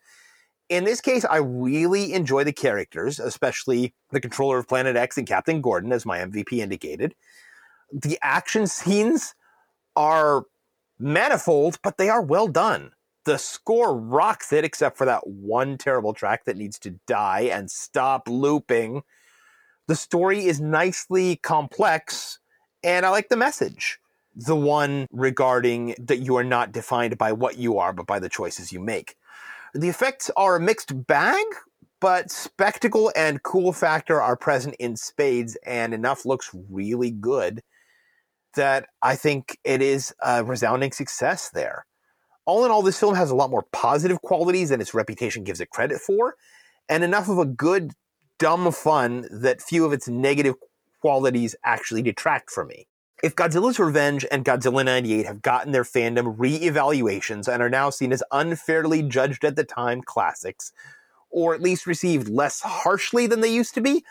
in 0.68 0.84
this 0.84 1.00
case, 1.00 1.24
I 1.24 1.36
really 1.36 2.12
enjoy 2.12 2.44
the 2.44 2.52
characters, 2.52 3.20
especially 3.20 3.94
the 4.10 4.20
controller 4.20 4.58
of 4.58 4.68
Planet 4.68 4.96
X 4.96 5.16
and 5.16 5.26
Captain 5.26 5.60
Gordon, 5.60 5.92
as 5.92 6.04
my 6.04 6.18
MVP 6.18 6.58
indicated. 6.58 7.14
The 7.92 8.18
action 8.22 8.66
scenes 8.66 9.34
are 9.94 10.44
manifold, 10.98 11.78
but 11.82 11.98
they 11.98 12.08
are 12.08 12.22
well 12.22 12.48
done. 12.48 12.92
The 13.24 13.38
score 13.38 13.96
rocks 13.96 14.52
it, 14.52 14.64
except 14.64 14.96
for 14.96 15.04
that 15.04 15.26
one 15.26 15.78
terrible 15.78 16.14
track 16.14 16.44
that 16.46 16.56
needs 16.56 16.78
to 16.80 16.98
die 17.06 17.42
and 17.52 17.70
stop 17.70 18.28
looping. 18.28 19.02
The 19.88 19.96
story 19.96 20.46
is 20.46 20.60
nicely 20.60 21.36
complex, 21.36 22.40
and 22.82 23.06
I 23.06 23.10
like 23.10 23.28
the 23.28 23.36
message. 23.36 23.98
the 24.36 24.56
one 24.56 25.06
regarding 25.10 25.94
that 25.98 26.18
you 26.18 26.36
are 26.36 26.44
not 26.44 26.70
defined 26.70 27.16
by 27.16 27.32
what 27.32 27.56
you 27.56 27.78
are, 27.78 27.92
but 27.92 28.06
by 28.06 28.18
the 28.18 28.28
choices 28.28 28.70
you 28.72 28.78
make. 28.78 29.16
The 29.76 29.90
effects 29.90 30.30
are 30.38 30.56
a 30.56 30.60
mixed 30.60 31.06
bag, 31.06 31.44
but 32.00 32.30
spectacle 32.30 33.12
and 33.14 33.42
cool 33.42 33.74
factor 33.74 34.22
are 34.22 34.34
present 34.34 34.74
in 34.78 34.96
spades, 34.96 35.54
and 35.66 35.92
enough 35.92 36.24
looks 36.24 36.50
really 36.70 37.10
good 37.10 37.62
that 38.54 38.86
I 39.02 39.16
think 39.16 39.58
it 39.64 39.82
is 39.82 40.14
a 40.22 40.42
resounding 40.42 40.92
success 40.92 41.50
there. 41.50 41.84
All 42.46 42.64
in 42.64 42.70
all, 42.70 42.80
this 42.80 42.98
film 42.98 43.16
has 43.16 43.30
a 43.30 43.34
lot 43.34 43.50
more 43.50 43.66
positive 43.70 44.22
qualities 44.22 44.70
than 44.70 44.80
its 44.80 44.94
reputation 44.94 45.44
gives 45.44 45.60
it 45.60 45.68
credit 45.68 46.00
for, 46.00 46.36
and 46.88 47.04
enough 47.04 47.28
of 47.28 47.38
a 47.38 47.44
good, 47.44 47.92
dumb 48.38 48.72
fun 48.72 49.28
that 49.30 49.60
few 49.60 49.84
of 49.84 49.92
its 49.92 50.08
negative 50.08 50.54
qualities 51.02 51.54
actually 51.64 52.00
detract 52.00 52.50
from 52.50 52.68
me. 52.68 52.86
If 53.22 53.34
Godzilla's 53.34 53.78
Revenge 53.78 54.26
and 54.30 54.44
Godzilla 54.44 54.84
98 54.84 55.26
have 55.26 55.40
gotten 55.40 55.72
their 55.72 55.84
fandom 55.84 56.34
re-evaluations 56.36 57.48
and 57.48 57.62
are 57.62 57.70
now 57.70 57.88
seen 57.88 58.12
as 58.12 58.22
unfairly 58.30 59.02
judged 59.02 59.44
at 59.44 59.56
the 59.56 59.64
time 59.64 60.02
classics, 60.02 60.72
or 61.30 61.54
at 61.54 61.62
least 61.62 61.86
received 61.86 62.28
less 62.28 62.60
harshly 62.60 63.26
than 63.26 63.40
they 63.40 63.52
used 63.52 63.74
to 63.74 63.80
be, 63.80 64.04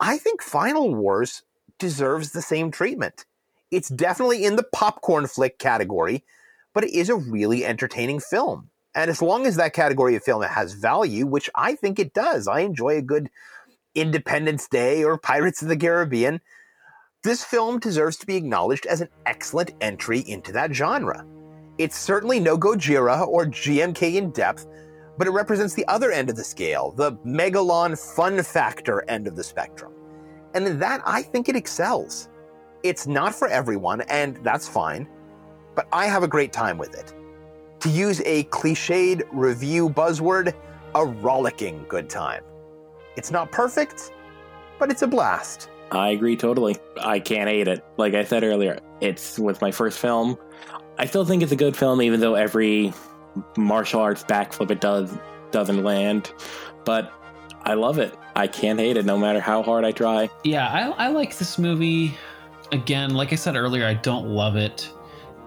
I 0.00 0.18
think 0.18 0.42
Final 0.42 0.94
Wars 0.94 1.42
deserves 1.78 2.32
the 2.32 2.42
same 2.42 2.70
treatment. 2.70 3.26
It's 3.70 3.88
definitely 3.88 4.44
in 4.44 4.56
the 4.56 4.66
popcorn 4.72 5.26
flick 5.28 5.58
category, 5.58 6.24
but 6.74 6.84
it 6.84 6.92
is 6.92 7.08
a 7.08 7.16
really 7.16 7.64
entertaining 7.64 8.20
film. 8.20 8.70
And 8.94 9.10
as 9.10 9.22
long 9.22 9.46
as 9.46 9.56
that 9.56 9.72
category 9.72 10.16
of 10.16 10.24
film 10.24 10.42
has 10.42 10.72
value, 10.72 11.26
which 11.26 11.50
I 11.54 11.74
think 11.74 11.98
it 11.98 12.12
does, 12.12 12.48
I 12.48 12.60
enjoy 12.60 12.96
a 12.96 13.02
good 13.02 13.30
Independence 13.94 14.68
Day 14.68 15.04
or 15.04 15.16
Pirates 15.16 15.62
of 15.62 15.68
the 15.68 15.76
Caribbean, 15.76 16.40
this 17.26 17.42
film 17.42 17.80
deserves 17.80 18.16
to 18.18 18.24
be 18.24 18.36
acknowledged 18.36 18.86
as 18.86 19.00
an 19.00 19.08
excellent 19.26 19.72
entry 19.80 20.20
into 20.28 20.52
that 20.52 20.72
genre. 20.72 21.26
It's 21.76 21.98
certainly 21.98 22.38
no 22.38 22.56
Gojira 22.56 23.26
or 23.26 23.46
GMK 23.46 24.14
in 24.14 24.30
depth, 24.30 24.68
but 25.18 25.26
it 25.26 25.32
represents 25.32 25.74
the 25.74 25.84
other 25.88 26.12
end 26.12 26.30
of 26.30 26.36
the 26.36 26.44
scale, 26.44 26.92
the 26.92 27.14
megalon 27.26 27.98
fun 28.14 28.40
factor 28.44 29.04
end 29.10 29.26
of 29.26 29.34
the 29.34 29.42
spectrum. 29.42 29.92
And 30.54 30.68
in 30.68 30.78
that, 30.78 31.02
I 31.04 31.20
think 31.20 31.48
it 31.48 31.56
excels. 31.56 32.28
It's 32.84 33.08
not 33.08 33.34
for 33.34 33.48
everyone, 33.48 34.02
and 34.02 34.36
that's 34.44 34.68
fine, 34.68 35.08
but 35.74 35.88
I 35.92 36.06
have 36.06 36.22
a 36.22 36.28
great 36.28 36.52
time 36.52 36.78
with 36.78 36.94
it. 36.94 37.12
To 37.80 37.88
use 37.88 38.20
a 38.20 38.44
cliched 38.44 39.22
review 39.32 39.90
buzzword, 39.90 40.54
a 40.94 41.04
rollicking 41.04 41.86
good 41.88 42.08
time. 42.08 42.44
It's 43.16 43.32
not 43.32 43.50
perfect, 43.50 44.12
but 44.78 44.92
it's 44.92 45.02
a 45.02 45.08
blast. 45.08 45.70
I 45.90 46.10
agree 46.10 46.36
totally. 46.36 46.76
I 47.00 47.20
can't 47.20 47.48
hate 47.48 47.68
it. 47.68 47.84
Like 47.96 48.14
I 48.14 48.24
said 48.24 48.42
earlier, 48.42 48.80
it's 49.00 49.38
with 49.38 49.60
my 49.60 49.70
first 49.70 49.98
film. 49.98 50.36
I 50.98 51.06
still 51.06 51.24
think 51.24 51.42
it's 51.42 51.52
a 51.52 51.56
good 51.56 51.76
film, 51.76 52.02
even 52.02 52.20
though 52.20 52.34
every 52.34 52.92
martial 53.56 54.00
arts 54.00 54.24
backflip 54.24 54.70
it 54.70 54.80
does 54.80 55.16
doesn't 55.50 55.84
land. 55.84 56.32
But 56.84 57.12
I 57.62 57.74
love 57.74 57.98
it. 57.98 58.14
I 58.34 58.46
can't 58.46 58.78
hate 58.78 58.96
it, 58.96 59.04
no 59.04 59.18
matter 59.18 59.40
how 59.40 59.62
hard 59.62 59.84
I 59.84 59.92
try. 59.92 60.28
Yeah, 60.44 60.68
I, 60.68 61.06
I 61.06 61.08
like 61.08 61.36
this 61.36 61.58
movie. 61.58 62.14
Again, 62.72 63.14
like 63.14 63.32
I 63.32 63.36
said 63.36 63.56
earlier, 63.56 63.86
I 63.86 63.94
don't 63.94 64.28
love 64.28 64.56
it, 64.56 64.90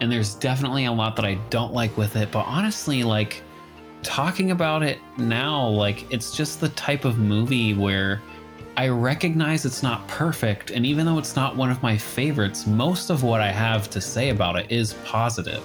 and 0.01 0.11
there's 0.11 0.35
definitely 0.35 0.85
a 0.85 0.91
lot 0.91 1.15
that 1.17 1.25
I 1.25 1.35
don't 1.49 1.73
like 1.73 1.95
with 1.97 2.15
it. 2.15 2.31
But 2.31 2.45
honestly, 2.45 3.03
like 3.03 3.41
talking 4.03 4.51
about 4.51 4.83
it 4.83 4.99
now, 5.17 5.67
like 5.67 6.11
it's 6.11 6.35
just 6.35 6.61
the 6.61 6.69
type 6.69 7.05
of 7.05 7.17
movie 7.17 7.73
where 7.73 8.21
I 8.79 8.87
recognize 8.87 9.65
it's 9.65 9.83
not 9.83 10.07
perfect, 10.07 10.71
and 10.71 10.85
even 10.85 11.05
though 11.05 11.17
it's 11.17 11.35
not 11.35 11.57
one 11.57 11.69
of 11.69 11.83
my 11.83 11.97
favorites, 11.97 12.65
most 12.65 13.09
of 13.09 13.23
what 13.23 13.41
I 13.41 13.51
have 13.51 13.89
to 13.89 13.99
say 13.99 14.29
about 14.29 14.55
it 14.55 14.71
is 14.71 14.93
positive. 15.03 15.61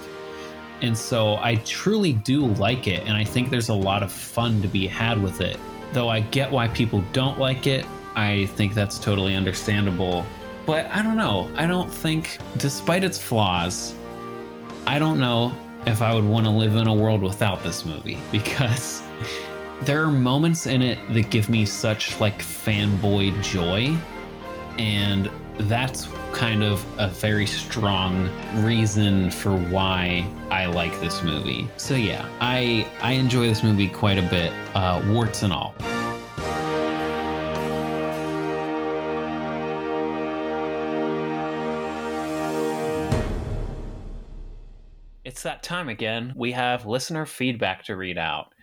And 0.81 0.97
so 0.97 1.37
I 1.37 1.55
truly 1.63 2.11
do 2.11 2.45
like 2.45 2.89
it, 2.89 3.07
and 3.07 3.15
I 3.15 3.23
think 3.23 3.51
there's 3.51 3.69
a 3.69 3.73
lot 3.73 4.03
of 4.03 4.11
fun 4.11 4.61
to 4.63 4.67
be 4.67 4.85
had 4.85 5.23
with 5.23 5.39
it. 5.39 5.57
Though 5.93 6.09
I 6.09 6.19
get 6.19 6.51
why 6.51 6.67
people 6.67 7.05
don't 7.13 7.39
like 7.39 7.67
it, 7.67 7.85
I 8.17 8.47
think 8.47 8.73
that's 8.73 8.99
totally 8.99 9.33
understandable. 9.33 10.25
But 10.65 10.87
I 10.87 11.01
don't 11.01 11.15
know. 11.15 11.49
I 11.55 11.67
don't 11.67 11.89
think, 11.89 12.37
despite 12.57 13.05
its 13.05 13.17
flaws, 13.17 13.95
I 14.85 14.99
don't 14.99 15.21
know 15.21 15.55
if 15.87 16.01
I 16.01 16.13
would 16.13 16.25
want 16.25 16.47
to 16.47 16.51
live 16.51 16.75
in 16.75 16.87
a 16.87 16.93
world 16.93 17.21
without 17.21 17.63
this 17.63 17.85
movie 17.85 18.17
because 18.33 19.01
there 19.81 20.03
are 20.03 20.11
moments 20.11 20.67
in 20.67 20.81
it 20.81 20.97
that 21.13 21.29
give 21.29 21.49
me 21.49 21.65
such 21.65 22.19
like 22.19 22.39
fanboy 22.39 23.41
joy 23.43 23.95
and 24.77 25.29
that's 25.57 26.07
kind 26.33 26.63
of 26.63 26.85
a 26.97 27.07
very 27.07 27.45
strong 27.45 28.29
reason 28.63 29.31
for 29.31 29.57
why 29.57 30.29
I 30.51 30.65
like 30.65 30.99
this 30.99 31.23
movie. 31.23 31.67
So 31.77 31.95
yeah, 31.95 32.27
I 32.41 32.87
I 33.01 33.13
enjoy 33.13 33.47
this 33.47 33.63
movie 33.63 33.87
quite 33.87 34.17
a 34.17 34.21
bit, 34.23 34.51
uh, 34.73 35.01
warts 35.07 35.43
and 35.43 35.53
all. 35.53 35.73
It's 45.23 45.41
that 45.43 45.63
time 45.63 45.89
again. 45.89 46.33
We 46.35 46.51
have 46.51 46.85
listener 46.85 47.25
feedback 47.25 47.83
to 47.85 47.95
read 47.95 48.17
out. 48.17 48.54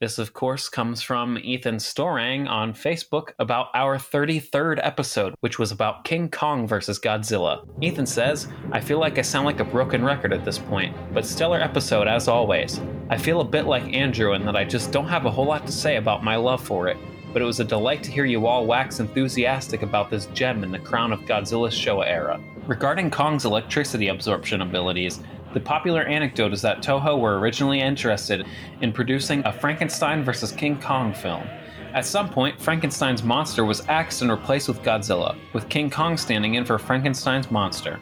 This, 0.00 0.18
of 0.18 0.32
course, 0.32 0.70
comes 0.70 1.02
from 1.02 1.36
Ethan 1.36 1.76
Storang 1.76 2.48
on 2.48 2.72
Facebook 2.72 3.32
about 3.38 3.66
our 3.74 3.98
33rd 3.98 4.80
episode, 4.82 5.34
which 5.40 5.58
was 5.58 5.72
about 5.72 6.04
King 6.04 6.30
Kong 6.30 6.66
versus 6.66 6.98
Godzilla. 6.98 7.68
Ethan 7.82 8.06
says, 8.06 8.48
I 8.72 8.80
feel 8.80 8.98
like 8.98 9.18
I 9.18 9.20
sound 9.20 9.44
like 9.44 9.60
a 9.60 9.64
broken 9.64 10.02
record 10.02 10.32
at 10.32 10.42
this 10.42 10.58
point, 10.58 10.96
but 11.12 11.26
stellar 11.26 11.60
episode 11.60 12.08
as 12.08 12.28
always. 12.28 12.80
I 13.10 13.18
feel 13.18 13.42
a 13.42 13.44
bit 13.44 13.66
like 13.66 13.92
Andrew 13.92 14.32
in 14.32 14.46
that 14.46 14.56
I 14.56 14.64
just 14.64 14.90
don't 14.90 15.06
have 15.06 15.26
a 15.26 15.30
whole 15.30 15.44
lot 15.44 15.66
to 15.66 15.72
say 15.72 15.96
about 15.96 16.24
my 16.24 16.36
love 16.36 16.62
for 16.64 16.88
it, 16.88 16.96
but 17.34 17.42
it 17.42 17.44
was 17.44 17.60
a 17.60 17.64
delight 17.64 18.02
to 18.04 18.10
hear 18.10 18.24
you 18.24 18.46
all 18.46 18.64
wax 18.64 19.00
enthusiastic 19.00 19.82
about 19.82 20.08
this 20.08 20.26
gem 20.32 20.64
in 20.64 20.72
the 20.72 20.78
crown 20.78 21.12
of 21.12 21.20
Godzilla's 21.26 21.74
Showa 21.74 22.06
era. 22.06 22.40
Regarding 22.66 23.10
Kong's 23.10 23.44
electricity 23.44 24.08
absorption 24.08 24.62
abilities, 24.62 25.20
the 25.52 25.60
popular 25.60 26.02
anecdote 26.02 26.52
is 26.52 26.62
that 26.62 26.82
Toho 26.82 27.18
were 27.18 27.38
originally 27.38 27.80
interested 27.80 28.46
in 28.80 28.92
producing 28.92 29.44
a 29.44 29.52
Frankenstein 29.52 30.22
vs. 30.22 30.52
King 30.52 30.80
Kong 30.80 31.12
film. 31.12 31.46
At 31.92 32.06
some 32.06 32.28
point, 32.28 32.60
Frankenstein's 32.60 33.24
monster 33.24 33.64
was 33.64 33.86
axed 33.88 34.22
and 34.22 34.30
replaced 34.30 34.68
with 34.68 34.82
Godzilla, 34.82 35.36
with 35.52 35.68
King 35.68 35.90
Kong 35.90 36.16
standing 36.16 36.54
in 36.54 36.64
for 36.64 36.78
Frankenstein's 36.78 37.50
monster. 37.50 37.98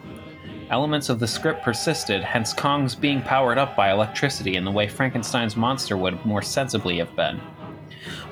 Elements 0.69 1.09
of 1.09 1.17
the 1.17 1.27
script 1.27 1.63
persisted, 1.63 2.23
hence 2.23 2.53
Kong's 2.53 2.93
being 2.93 3.23
powered 3.23 3.57
up 3.57 3.75
by 3.75 3.91
electricity 3.91 4.55
in 4.55 4.63
the 4.63 4.71
way 4.71 4.87
Frankenstein's 4.87 5.55
monster 5.55 5.97
would 5.97 6.23
more 6.23 6.43
sensibly 6.43 6.99
have 6.99 7.15
been. 7.15 7.41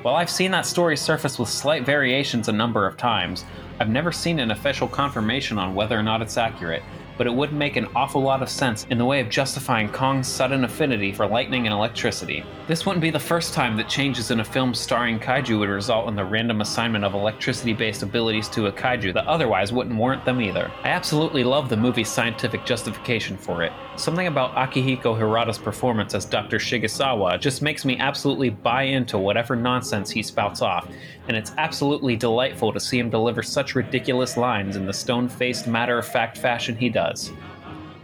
While 0.04 0.16
I've 0.16 0.30
seen 0.30 0.52
that 0.52 0.68
story 0.68 0.96
surface 0.96 1.40
with 1.40 1.50
slight 1.50 1.84
variations 1.84 2.48
a 2.48 2.52
number 2.52 2.86
of 2.86 2.96
times, 2.96 3.44
I've 3.80 3.90
never 3.90 4.12
seen 4.12 4.38
an 4.38 4.52
official 4.52 4.88
confirmation 4.88 5.58
on 5.58 5.74
whether 5.74 5.98
or 5.98 6.04
not 6.04 6.22
it's 6.22 6.38
accurate, 6.38 6.84
but 7.18 7.28
it 7.28 7.34
wouldn't 7.34 7.58
make 7.58 7.76
an 7.76 7.88
awful 7.96 8.22
lot 8.22 8.42
of 8.42 8.50
sense 8.50 8.86
in 8.90 8.98
the 8.98 9.06
way 9.06 9.20
of 9.20 9.30
justifying 9.30 9.90
Kong's 9.90 10.28
sudden 10.28 10.64
affinity 10.64 11.12
for 11.12 11.28
lightning 11.28 11.66
and 11.66 11.74
electricity. 11.74 12.44
This 12.68 12.86
wouldn't 12.86 13.02
be 13.02 13.10
the 13.10 13.20
first 13.20 13.54
time 13.54 13.78
that 13.78 13.90
changes 13.90 14.32
in 14.32 14.40
a 14.40 14.44
film 14.44 14.74
starring 14.74 15.20
kaiju 15.20 15.60
would 15.60 15.70
result 15.70 16.08
in 16.08 16.16
the 16.16 16.26
random 16.26 16.62
assignment 16.62 17.06
of 17.06 17.14
electricity 17.14 17.74
based 17.74 18.04
abilities 18.04 18.50
to 18.50 18.68
a 18.68 18.72
kaiju 18.72 19.14
that 19.14 19.28
otherwise 19.28 19.72
wouldn't 19.72 19.96
warrant 19.96 20.26
them 20.26 20.42
either. 20.42 20.72
I 20.84 20.90
absolutely 20.90 21.44
love 21.44 21.70
the 21.70 21.78
movie's 21.78 22.10
scientific 22.10 22.66
justification 22.66 23.38
for 23.38 23.64
it. 23.64 23.72
Something 23.96 24.28
about 24.28 24.54
Akihiko 24.54 25.18
Hirata's 25.18 25.58
performance 25.58 26.14
as 26.14 26.26
Dr. 26.26 26.58
Shigesawa 26.58 27.40
just 27.40 27.62
makes 27.62 27.84
me 27.84 27.98
absolutely 27.98 28.50
buy 28.52 28.84
into 28.84 29.18
whatever 29.18 29.56
nonsense 29.56 30.12
he 30.12 30.22
spouts 30.22 30.62
off, 30.62 30.88
and 31.28 31.36
it's 31.36 31.52
absolutely 31.58 32.16
delightful 32.16 32.72
to 32.74 32.80
see 32.80 33.00
him 33.00 33.10
deliver 33.10 33.42
such 33.42 33.74
ridiculous 33.76 34.38
lines 34.38 34.76
in 34.76 34.86
the 34.86 34.94
stone 34.94 35.28
faced, 35.28 35.68
matter 35.68 35.98
of 35.98 36.08
fact 36.08 36.38
fashion 36.38 36.76
he 36.76 36.90
does. 36.90 37.07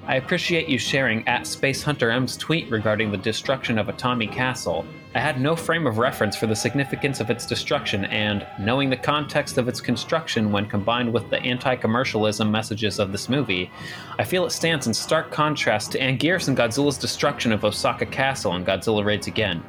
I 0.06 0.18
appreciate 0.18 0.68
you 0.68 0.78
sharing 0.78 1.26
at 1.30 1.48
Space 1.48 1.82
Hunter 1.82 2.12
M's 2.12 2.36
tweet 2.36 2.70
regarding 2.70 3.10
the 3.10 3.18
destruction 3.18 3.78
of 3.78 3.88
Atami 3.88 4.30
Castle. 4.30 4.86
I 5.16 5.20
had 5.20 5.40
no 5.40 5.56
frame 5.56 5.88
of 5.88 5.98
reference 5.98 6.36
for 6.36 6.46
the 6.46 6.56
significance 6.56 7.22
of 7.22 7.30
its 7.30 7.46
destruction, 7.46 8.04
and, 8.06 8.46
knowing 8.60 8.90
the 8.90 8.98
context 8.98 9.58
of 9.58 9.70
its 9.70 9.80
construction 9.80 10.52
when 10.52 10.66
combined 10.66 11.14
with 11.14 11.30
the 11.30 11.40
anti 11.42 11.78
commercialism 11.78 12.52
messages 12.52 13.00
of 13.00 13.14
this 13.14 13.30
movie, 13.30 13.72
I 14.20 14.26
feel 14.26 14.46
it 14.46 14.50
stands 14.50 14.88
in 14.88 14.94
stark 14.94 15.32
contrast 15.32 15.94
to 15.94 16.00
Anguirus 16.00 16.50
and 16.50 16.58
Godzilla's 16.58 16.98
destruction 16.98 17.54
of 17.54 17.64
Osaka 17.64 18.06
Castle 18.06 18.56
in 18.56 18.66
Godzilla 18.66 19.06
Raids 19.06 19.28
Again. 19.28 19.64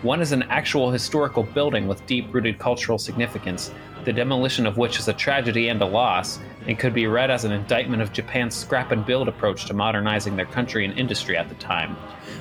One 0.00 0.20
is 0.20 0.32
an 0.32 0.44
actual 0.44 0.90
historical 0.90 1.42
building 1.42 1.88
with 1.88 2.06
deep 2.06 2.32
rooted 2.32 2.58
cultural 2.58 2.98
significance, 2.98 3.70
the 4.04 4.12
demolition 4.12 4.66
of 4.66 4.76
which 4.76 4.98
is 4.98 5.08
a 5.08 5.12
tragedy 5.12 5.68
and 5.68 5.80
a 5.82 5.86
loss, 5.86 6.38
and 6.66 6.78
could 6.78 6.94
be 6.94 7.06
read 7.06 7.30
as 7.30 7.44
an 7.44 7.52
indictment 7.52 8.02
of 8.02 8.12
Japan's 8.12 8.54
scrap 8.54 8.92
and 8.92 9.04
build 9.04 9.28
approach 9.28 9.66
to 9.66 9.74
modernizing 9.74 10.36
their 10.36 10.46
country 10.46 10.84
and 10.84 10.98
industry 10.98 11.36
at 11.36 11.48
the 11.48 11.54
time. 11.56 11.96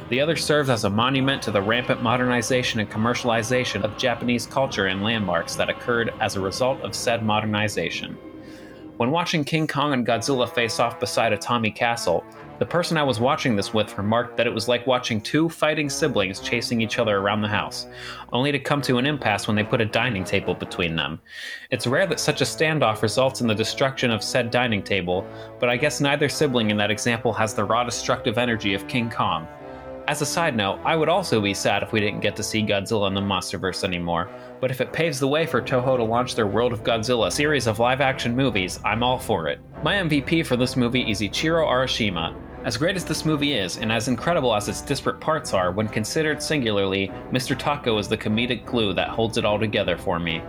The 0.10 0.22
other 0.22 0.36
serves 0.36 0.70
as 0.70 0.84
a 0.84 0.90
monument 0.90 1.42
to 1.44 1.52
the 1.52 1.62
rampant 1.62 2.02
modernization 2.02 2.80
and 2.80 2.90
commercialization 2.90 3.84
of 3.84 3.98
Japanese 3.98 4.46
culture 4.46 4.88
and 4.88 5.04
landmarks 5.04 5.56
that 5.56 5.70
occurred 5.70 6.14
as 6.20 6.36
a 6.36 6.42
result 6.42 6.82
of 6.82 6.96
said 6.96 7.24
modernization. 7.24 8.18
When 8.98 9.12
watching 9.12 9.44
King 9.44 9.68
Kong 9.68 9.92
and 9.92 10.06
Godzilla 10.06 10.48
face 10.48 10.80
off 10.80 11.00
beside 11.00 11.34
Atami 11.34 11.74
Castle, 11.74 12.24
the 12.64 12.70
person 12.70 12.96
I 12.96 13.04
was 13.04 13.20
watching 13.20 13.58
this 13.58 13.74
with 13.74 13.98
remarked 13.98 14.38
that 14.38 14.48
it 14.48 14.54
was 14.54 14.70
like 14.70 14.88
watching 14.88 15.20
two 15.20 15.50
fighting 15.50 15.90
siblings 15.90 16.40
chasing 16.40 16.80
each 16.80 16.98
other 16.98 17.18
around 17.18 17.42
the 17.42 17.48
house, 17.50 17.88
only 18.32 18.54
to 18.54 18.58
come 18.58 18.82
to 18.84 19.00
an 19.00 19.06
impasse 19.06 19.48
when 19.48 19.56
they 19.58 19.66
put 19.66 19.82
a 19.82 19.86
dining 19.86 20.24
table 20.24 20.54
between 20.54 20.96
them. 20.96 21.20
It's 21.72 21.86
rare 21.86 22.08
that 22.08 22.22
such 22.22 22.40
a 22.40 22.46
standoff 22.46 23.02
results 23.02 23.42
in 23.42 23.48
the 23.48 23.54
destruction 23.54 24.12
of 24.12 24.24
said 24.24 24.50
dining 24.50 24.82
table, 24.82 25.28
but 25.60 25.68
I 25.68 25.76
guess 25.76 26.00
neither 26.00 26.30
sibling 26.30 26.72
in 26.72 26.78
that 26.78 26.90
example 26.90 27.34
has 27.34 27.54
the 27.54 27.66
raw 27.66 27.84
destructive 27.84 28.38
energy 28.38 28.74
of 28.74 28.88
King 28.88 29.10
Kong. 29.10 29.46
As 30.08 30.22
a 30.22 30.26
side 30.26 30.56
note, 30.56 30.80
I 30.86 30.96
would 30.96 31.10
also 31.10 31.42
be 31.42 31.54
sad 31.54 31.84
if 31.84 31.92
we 31.92 32.00
didn't 32.00 32.22
get 32.22 32.38
to 32.38 32.44
see 32.44 32.64
Godzilla 32.64 33.10
in 33.10 33.14
the 33.14 33.20
Monsterverse 33.20 33.84
anymore, 33.84 34.30
but 34.62 34.72
if 34.72 34.80
it 34.80 34.94
paves 34.94 35.20
the 35.20 35.28
way 35.28 35.46
for 35.46 35.62
Toho 35.62 35.98
to 35.98 36.04
launch 36.04 36.36
their 36.36 36.48
World 36.48 36.72
of 36.72 36.86
Godzilla 36.86 37.30
series 37.30 37.68
of 37.68 37.80
live 37.80 38.00
action 38.00 38.34
movies, 38.34 38.80
I'm 38.86 39.04
all 39.04 39.20
for 39.20 39.50
it. 39.50 39.60
My 39.84 39.96
MVP 39.96 40.46
for 40.46 40.56
this 40.56 40.78
movie 40.78 41.12
is 41.12 41.20
Ichiro 41.20 41.68
Arishima. 41.68 42.34
As 42.64 42.78
great 42.78 42.96
as 42.96 43.04
this 43.04 43.26
movie 43.26 43.56
is, 43.56 43.78
and 43.78 43.92
as 43.92 44.08
incredible 44.08 44.56
as 44.56 44.70
its 44.70 44.80
disparate 44.80 45.20
parts 45.20 45.54
are, 45.54 45.74
when 45.74 45.90
considered 45.90 46.42
singularly, 46.42 47.12
Mr. 47.30 47.60
Tako 47.60 48.00
is 48.00 48.08
the 48.08 48.18
comedic 48.18 48.66
glue 48.66 48.94
that 48.94 49.10
holds 49.10 49.38
it 49.38 49.44
all 49.44 49.60
together 49.60 49.98
for 49.98 50.18
me. 50.18 50.42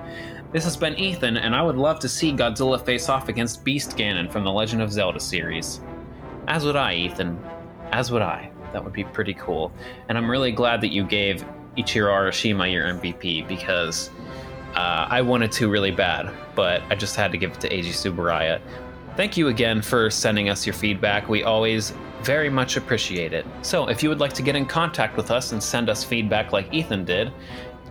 This 0.53 0.63
has 0.63 0.77
been 0.77 0.95
Ethan, 0.95 1.37
and 1.37 1.57
I 1.57 1.63
would 1.63 1.75
love 1.75 1.99
to 1.99 2.09
see 2.09 2.33
Godzilla 2.33 2.81
face 2.81 3.09
off 3.09 3.29
against 3.29 3.65
Beast 3.65 3.97
Ganon 3.97 4.31
from 4.31 4.45
the 4.45 4.53
Legend 4.53 4.81
of 4.81 4.93
Zelda 4.93 5.19
series. 5.19 5.81
As 6.47 6.65
would 6.65 6.77
I, 6.77 6.95
Ethan. 6.95 7.37
As 7.91 8.13
would 8.13 8.23
I. 8.23 8.49
That 8.73 8.85
would 8.85 8.93
be 8.93 9.03
pretty 9.03 9.35
cool. 9.35 9.73
And 10.09 10.17
I'm 10.17 10.31
really 10.31 10.53
glad 10.53 10.81
that 10.83 10.93
you 10.93 11.03
gave 11.03 11.45
Ichiro 11.77 12.13
Arishima 12.13 12.73
your 12.73 12.85
MVP 12.85 13.49
because 13.49 14.11
uh, 14.75 15.09
I 15.11 15.21
wanted 15.21 15.51
to 15.53 15.69
really 15.69 15.91
bad, 15.91 16.33
but 16.55 16.81
I 16.91 16.95
just 16.95 17.17
had 17.17 17.33
to 17.33 17.39
give 17.39 17.53
it 17.53 17.61
to 17.63 17.69
Eiji 17.69 17.91
Tsuburaya. 17.91 18.61
Thank 19.17 19.37
you 19.37 19.49
again 19.49 19.81
for 19.81 20.11
sending 20.11 20.49
us 20.49 20.67
your 20.67 20.75
feedback. 20.75 21.29
We 21.29 21.45
always 21.45 21.93
very 22.23 22.51
much 22.51 22.77
appreciate 22.77 23.33
it. 23.33 23.47
So, 23.63 23.89
if 23.89 24.03
you 24.03 24.09
would 24.09 24.19
like 24.19 24.33
to 24.33 24.43
get 24.43 24.57
in 24.57 24.67
contact 24.67 25.17
with 25.17 25.31
us 25.31 25.53
and 25.53 25.63
send 25.63 25.89
us 25.89 26.03
feedback 26.03 26.53
like 26.53 26.73
Ethan 26.73 27.05
did, 27.05 27.33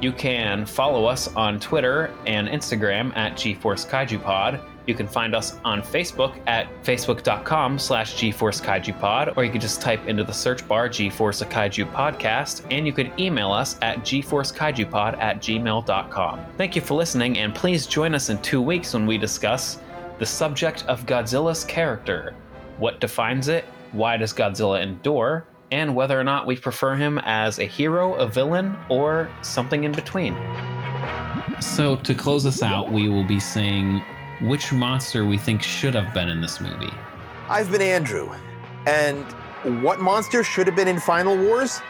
you 0.01 0.11
can 0.11 0.65
follow 0.65 1.05
us 1.05 1.33
on 1.35 1.59
Twitter 1.59 2.13
and 2.25 2.49
Instagram 2.49 3.15
at 3.15 3.33
GeForce 3.33 3.87
Kaiju 3.87 4.21
Pod. 4.21 4.59
You 4.85 4.95
can 4.95 5.07
find 5.07 5.33
us 5.33 5.55
on 5.63 5.81
Facebook 5.81 6.37
at 6.45 6.67
facebook.com 6.83 7.79
slash 7.79 8.15
GeForce 8.15 8.61
Kaiju 8.61 8.99
Pod, 8.99 9.33
or 9.37 9.45
you 9.45 9.51
can 9.51 9.61
just 9.61 9.79
type 9.79 10.05
into 10.07 10.25
the 10.25 10.33
search 10.33 10.67
bar 10.67 10.89
GeForce 10.89 11.41
a 11.41 11.45
Kaiju 11.45 11.89
Podcast, 11.93 12.65
and 12.69 12.85
you 12.85 12.91
can 12.91 13.17
email 13.17 13.53
us 13.53 13.77
at 13.81 13.99
GeForceKaijuPod 13.99 15.17
at 15.19 15.37
gmail.com. 15.37 16.45
Thank 16.57 16.75
you 16.75 16.81
for 16.81 16.95
listening, 16.95 17.37
and 17.37 17.55
please 17.55 17.87
join 17.87 18.13
us 18.13 18.29
in 18.29 18.41
two 18.41 18.61
weeks 18.61 18.93
when 18.93 19.05
we 19.05 19.17
discuss 19.17 19.77
the 20.19 20.25
subject 20.25 20.85
of 20.87 21.05
Godzilla's 21.05 21.63
character. 21.63 22.35
What 22.77 22.99
defines 22.99 23.47
it? 23.47 23.65
Why 23.91 24.17
does 24.17 24.33
Godzilla 24.33 24.81
endure? 24.81 25.45
And 25.71 25.95
whether 25.95 26.19
or 26.19 26.23
not 26.23 26.45
we 26.45 26.55
prefer 26.55 26.95
him 26.95 27.19
as 27.19 27.59
a 27.59 27.65
hero, 27.65 28.13
a 28.15 28.27
villain, 28.27 28.75
or 28.89 29.29
something 29.41 29.83
in 29.83 29.91
between. 29.91 30.35
So, 31.59 31.95
to 31.97 32.13
close 32.13 32.45
us 32.45 32.61
out, 32.61 32.91
we 32.91 33.09
will 33.09 33.23
be 33.23 33.39
saying 33.39 34.03
which 34.41 34.71
monster 34.71 35.25
we 35.25 35.37
think 35.37 35.63
should 35.63 35.95
have 35.95 36.13
been 36.13 36.29
in 36.29 36.41
this 36.41 36.59
movie. 36.59 36.93
I've 37.49 37.71
been 37.71 37.81
Andrew. 37.81 38.31
And 38.85 39.23
what 39.83 39.99
monster 39.99 40.43
should 40.43 40.67
have 40.67 40.75
been 40.75 40.87
in 40.87 40.99
Final 40.99 41.37
Wars? 41.37 41.81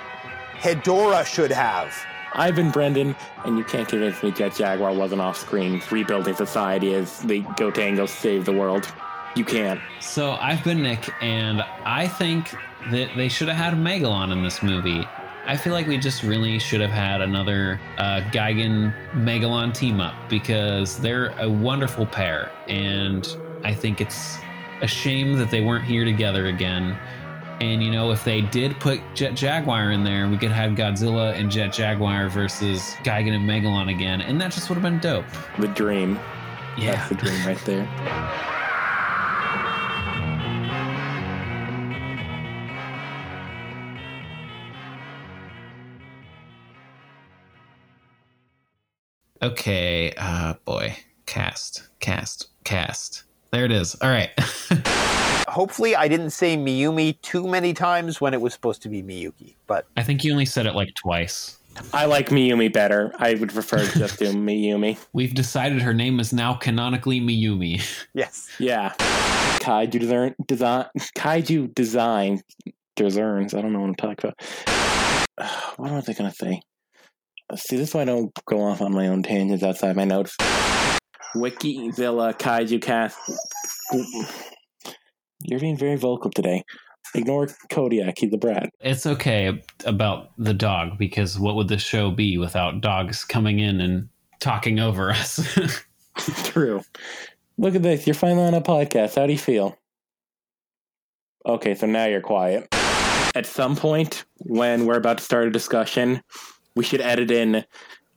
Hedorah 0.60 1.26
should 1.26 1.52
have. 1.52 1.94
I've 2.36 2.56
been 2.56 2.72
Brendan, 2.72 3.16
and 3.46 3.58
you 3.58 3.64
can't 3.64 3.88
convince 3.88 4.24
me 4.24 4.32
Jet 4.32 4.56
Jaguar 4.56 4.94
wasn't 4.94 5.22
off 5.22 5.38
screen 5.38 5.82
rebuilding 5.92 6.36
society 6.36 6.96
as 6.96 7.20
they 7.20 7.42
Gotengo 7.42 8.10
save 8.10 8.46
the 8.46 8.54
world. 8.54 8.92
You 9.36 9.46
can't. 9.46 9.80
So 10.00 10.32
I've 10.32 10.64
been 10.64 10.82
Nick, 10.82 11.10
and 11.22 11.62
I 11.86 12.08
think 12.08 12.56
that 12.92 13.10
they 13.16 13.30
should 13.30 13.48
have 13.48 13.58
had 13.58 13.74
Megalon 13.76 14.32
in 14.32 14.44
this 14.44 14.64
movie. 14.64 15.08
I 15.46 15.58
feel 15.58 15.74
like 15.74 15.88
we 15.88 15.98
just 15.98 16.24
really 16.24 16.58
should 16.58 16.82
have 16.82 16.92
had 16.92 17.22
another 17.22 17.80
uh, 17.98 18.22
Gigan 18.32 18.94
Megalon 19.14 19.74
team 19.74 20.00
up 20.00 20.14
because 20.30 20.98
they're 21.00 21.38
a 21.40 21.50
wonderful 21.50 22.06
pair, 22.06 22.52
and 22.68 23.28
I 23.64 23.74
think 23.74 24.02
it's 24.02 24.38
a 24.82 24.88
shame 24.88 25.38
that 25.38 25.52
they 25.52 25.62
weren't 25.62 25.86
here 25.86 26.06
together 26.06 26.48
again. 26.48 26.98
And 27.62 27.84
you 27.84 27.92
know, 27.92 28.12
if 28.12 28.24
they 28.24 28.42
did 28.42 28.80
put 28.80 29.00
Jet 29.14 29.36
Jaguar 29.36 29.92
in 29.92 30.04
there, 30.04 30.28
we 30.28 30.38
could 30.38 30.52
have 30.52 30.72
Godzilla 30.72 31.34
and 31.34 31.50
Jet 31.50 31.72
Jaguar 31.72 32.28
versus 32.30 32.82
Gigan 33.04 33.34
and 33.34 33.50
Megalon 33.50 33.90
again, 33.90 34.22
and 34.22 34.42
that 34.42 34.52
just 34.52 34.70
would 34.70 34.76
have 34.76 34.84
been 34.84 35.00
dope. 35.00 35.26
The 35.60 35.68
dream. 35.70 36.20
Yeah. 36.78 36.96
That's 36.96 37.10
the 37.10 37.16
dream 37.16 37.46
right 37.46 37.58
there. 37.66 37.88
Okay, 49.42 50.14
uh 50.18 50.54
boy. 50.66 50.96
Cast, 51.26 51.90
cast, 52.00 52.48
cast. 52.64 53.23
There 53.54 53.66
it 53.66 53.72
is. 53.72 53.94
All 54.02 54.10
right. 54.10 54.32
Hopefully, 55.48 55.96
I 55.96 56.08
didn't 56.08 56.32
say 56.32 56.58
Miyumi 56.58 57.22
too 57.22 57.48
many 57.48 57.76
times 57.76 58.20
when 58.20 58.34
it 58.34 58.42
was 58.42 58.52
supposed 58.52 58.82
to 58.82 58.90
be 58.90 59.04
Miyuki, 59.04 59.54
but 59.68 59.86
I 59.96 60.02
think 60.02 60.24
you 60.24 60.32
only 60.32 60.48
said 60.48 60.66
it 60.66 60.74
like 60.74 60.96
twice. 60.96 61.60
I 61.94 62.06
like 62.06 62.30
Miyumi 62.30 62.74
better. 62.74 63.14
I 63.20 63.36
would 63.36 63.54
prefer 63.54 63.86
to 63.86 64.00
just 64.00 64.18
do 64.20 64.34
Miyumi. 64.34 64.98
We've 65.14 65.36
decided 65.36 65.84
her 65.84 65.94
name 65.94 66.20
is 66.20 66.34
now 66.34 66.56
canonically 66.56 67.22
Miyumi. 67.22 67.80
yes. 68.16 68.50
Yeah. 68.58 68.94
Kaiju 69.60 70.00
design, 70.00 70.36
design 70.48 70.86
Kaiju 71.16 71.76
design 71.76 72.42
designs. 72.96 73.54
I 73.54 73.62
don't 73.62 73.72
know 73.72 73.82
what 73.82 73.90
I'm 73.90 73.96
talking 73.96 74.32
about. 74.32 75.52
What 75.78 75.92
was 75.92 76.10
I 76.10 76.14
gonna 76.14 76.34
say? 76.34 76.60
See, 77.56 77.78
this 77.78 77.90
is 77.90 77.94
why 77.94 78.02
I 78.02 78.06
don't 78.06 78.34
go 78.46 78.64
off 78.64 78.82
on 78.82 78.94
my 78.94 79.10
own 79.10 79.22
tangents 79.22 79.64
outside 79.64 79.96
my 79.96 80.06
notes. 80.06 80.36
Wikizilla 81.36 82.38
Kaiju 82.38 82.82
Cast. 82.82 83.18
You're 85.42 85.60
being 85.60 85.78
very 85.78 85.96
vocal 85.96 86.32
today. 86.32 86.64
Ignore 87.16 87.50
Kodiak. 87.70 88.18
He's 88.18 88.34
a 88.34 88.38
brat. 88.38 88.70
It's 88.80 89.06
okay 89.06 89.62
about 89.86 90.32
the 90.38 90.54
dog 90.54 90.98
because 90.98 91.38
what 91.38 91.56
would 91.56 91.68
the 91.68 91.78
show 91.78 92.12
be 92.12 92.38
without 92.38 92.82
dogs 92.82 93.24
coming 93.24 93.60
in 93.60 93.82
and 93.82 94.10
talking 94.40 94.80
over 94.80 95.12
us? 95.12 95.40
True. 96.44 96.82
Look 97.58 97.76
at 97.76 97.84
this. 97.84 98.08
You're 98.08 98.16
finally 98.16 98.48
on 98.48 98.54
a 98.54 98.62
podcast. 98.62 99.16
How 99.16 99.28
do 99.28 99.34
you 99.34 99.40
feel? 99.40 99.78
Okay, 101.46 101.76
so 101.76 101.86
now 101.86 102.06
you're 102.06 102.22
quiet. 102.22 102.68
At 103.36 103.46
some 103.46 103.76
point, 103.76 104.26
when 104.38 104.86
we're 104.86 104.98
about 104.98 105.18
to 105.18 105.24
start 105.24 105.48
a 105.48 105.52
discussion, 105.52 106.22
we 106.76 106.84
should 106.84 107.02
edit 107.02 107.32
in 107.32 107.66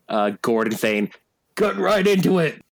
uh, 0.08 0.32
Gordon 0.42 0.76
saying, 0.76 1.10
Get 1.56 1.76
right 1.76 2.06
into 2.06 2.38
it. 2.38 2.62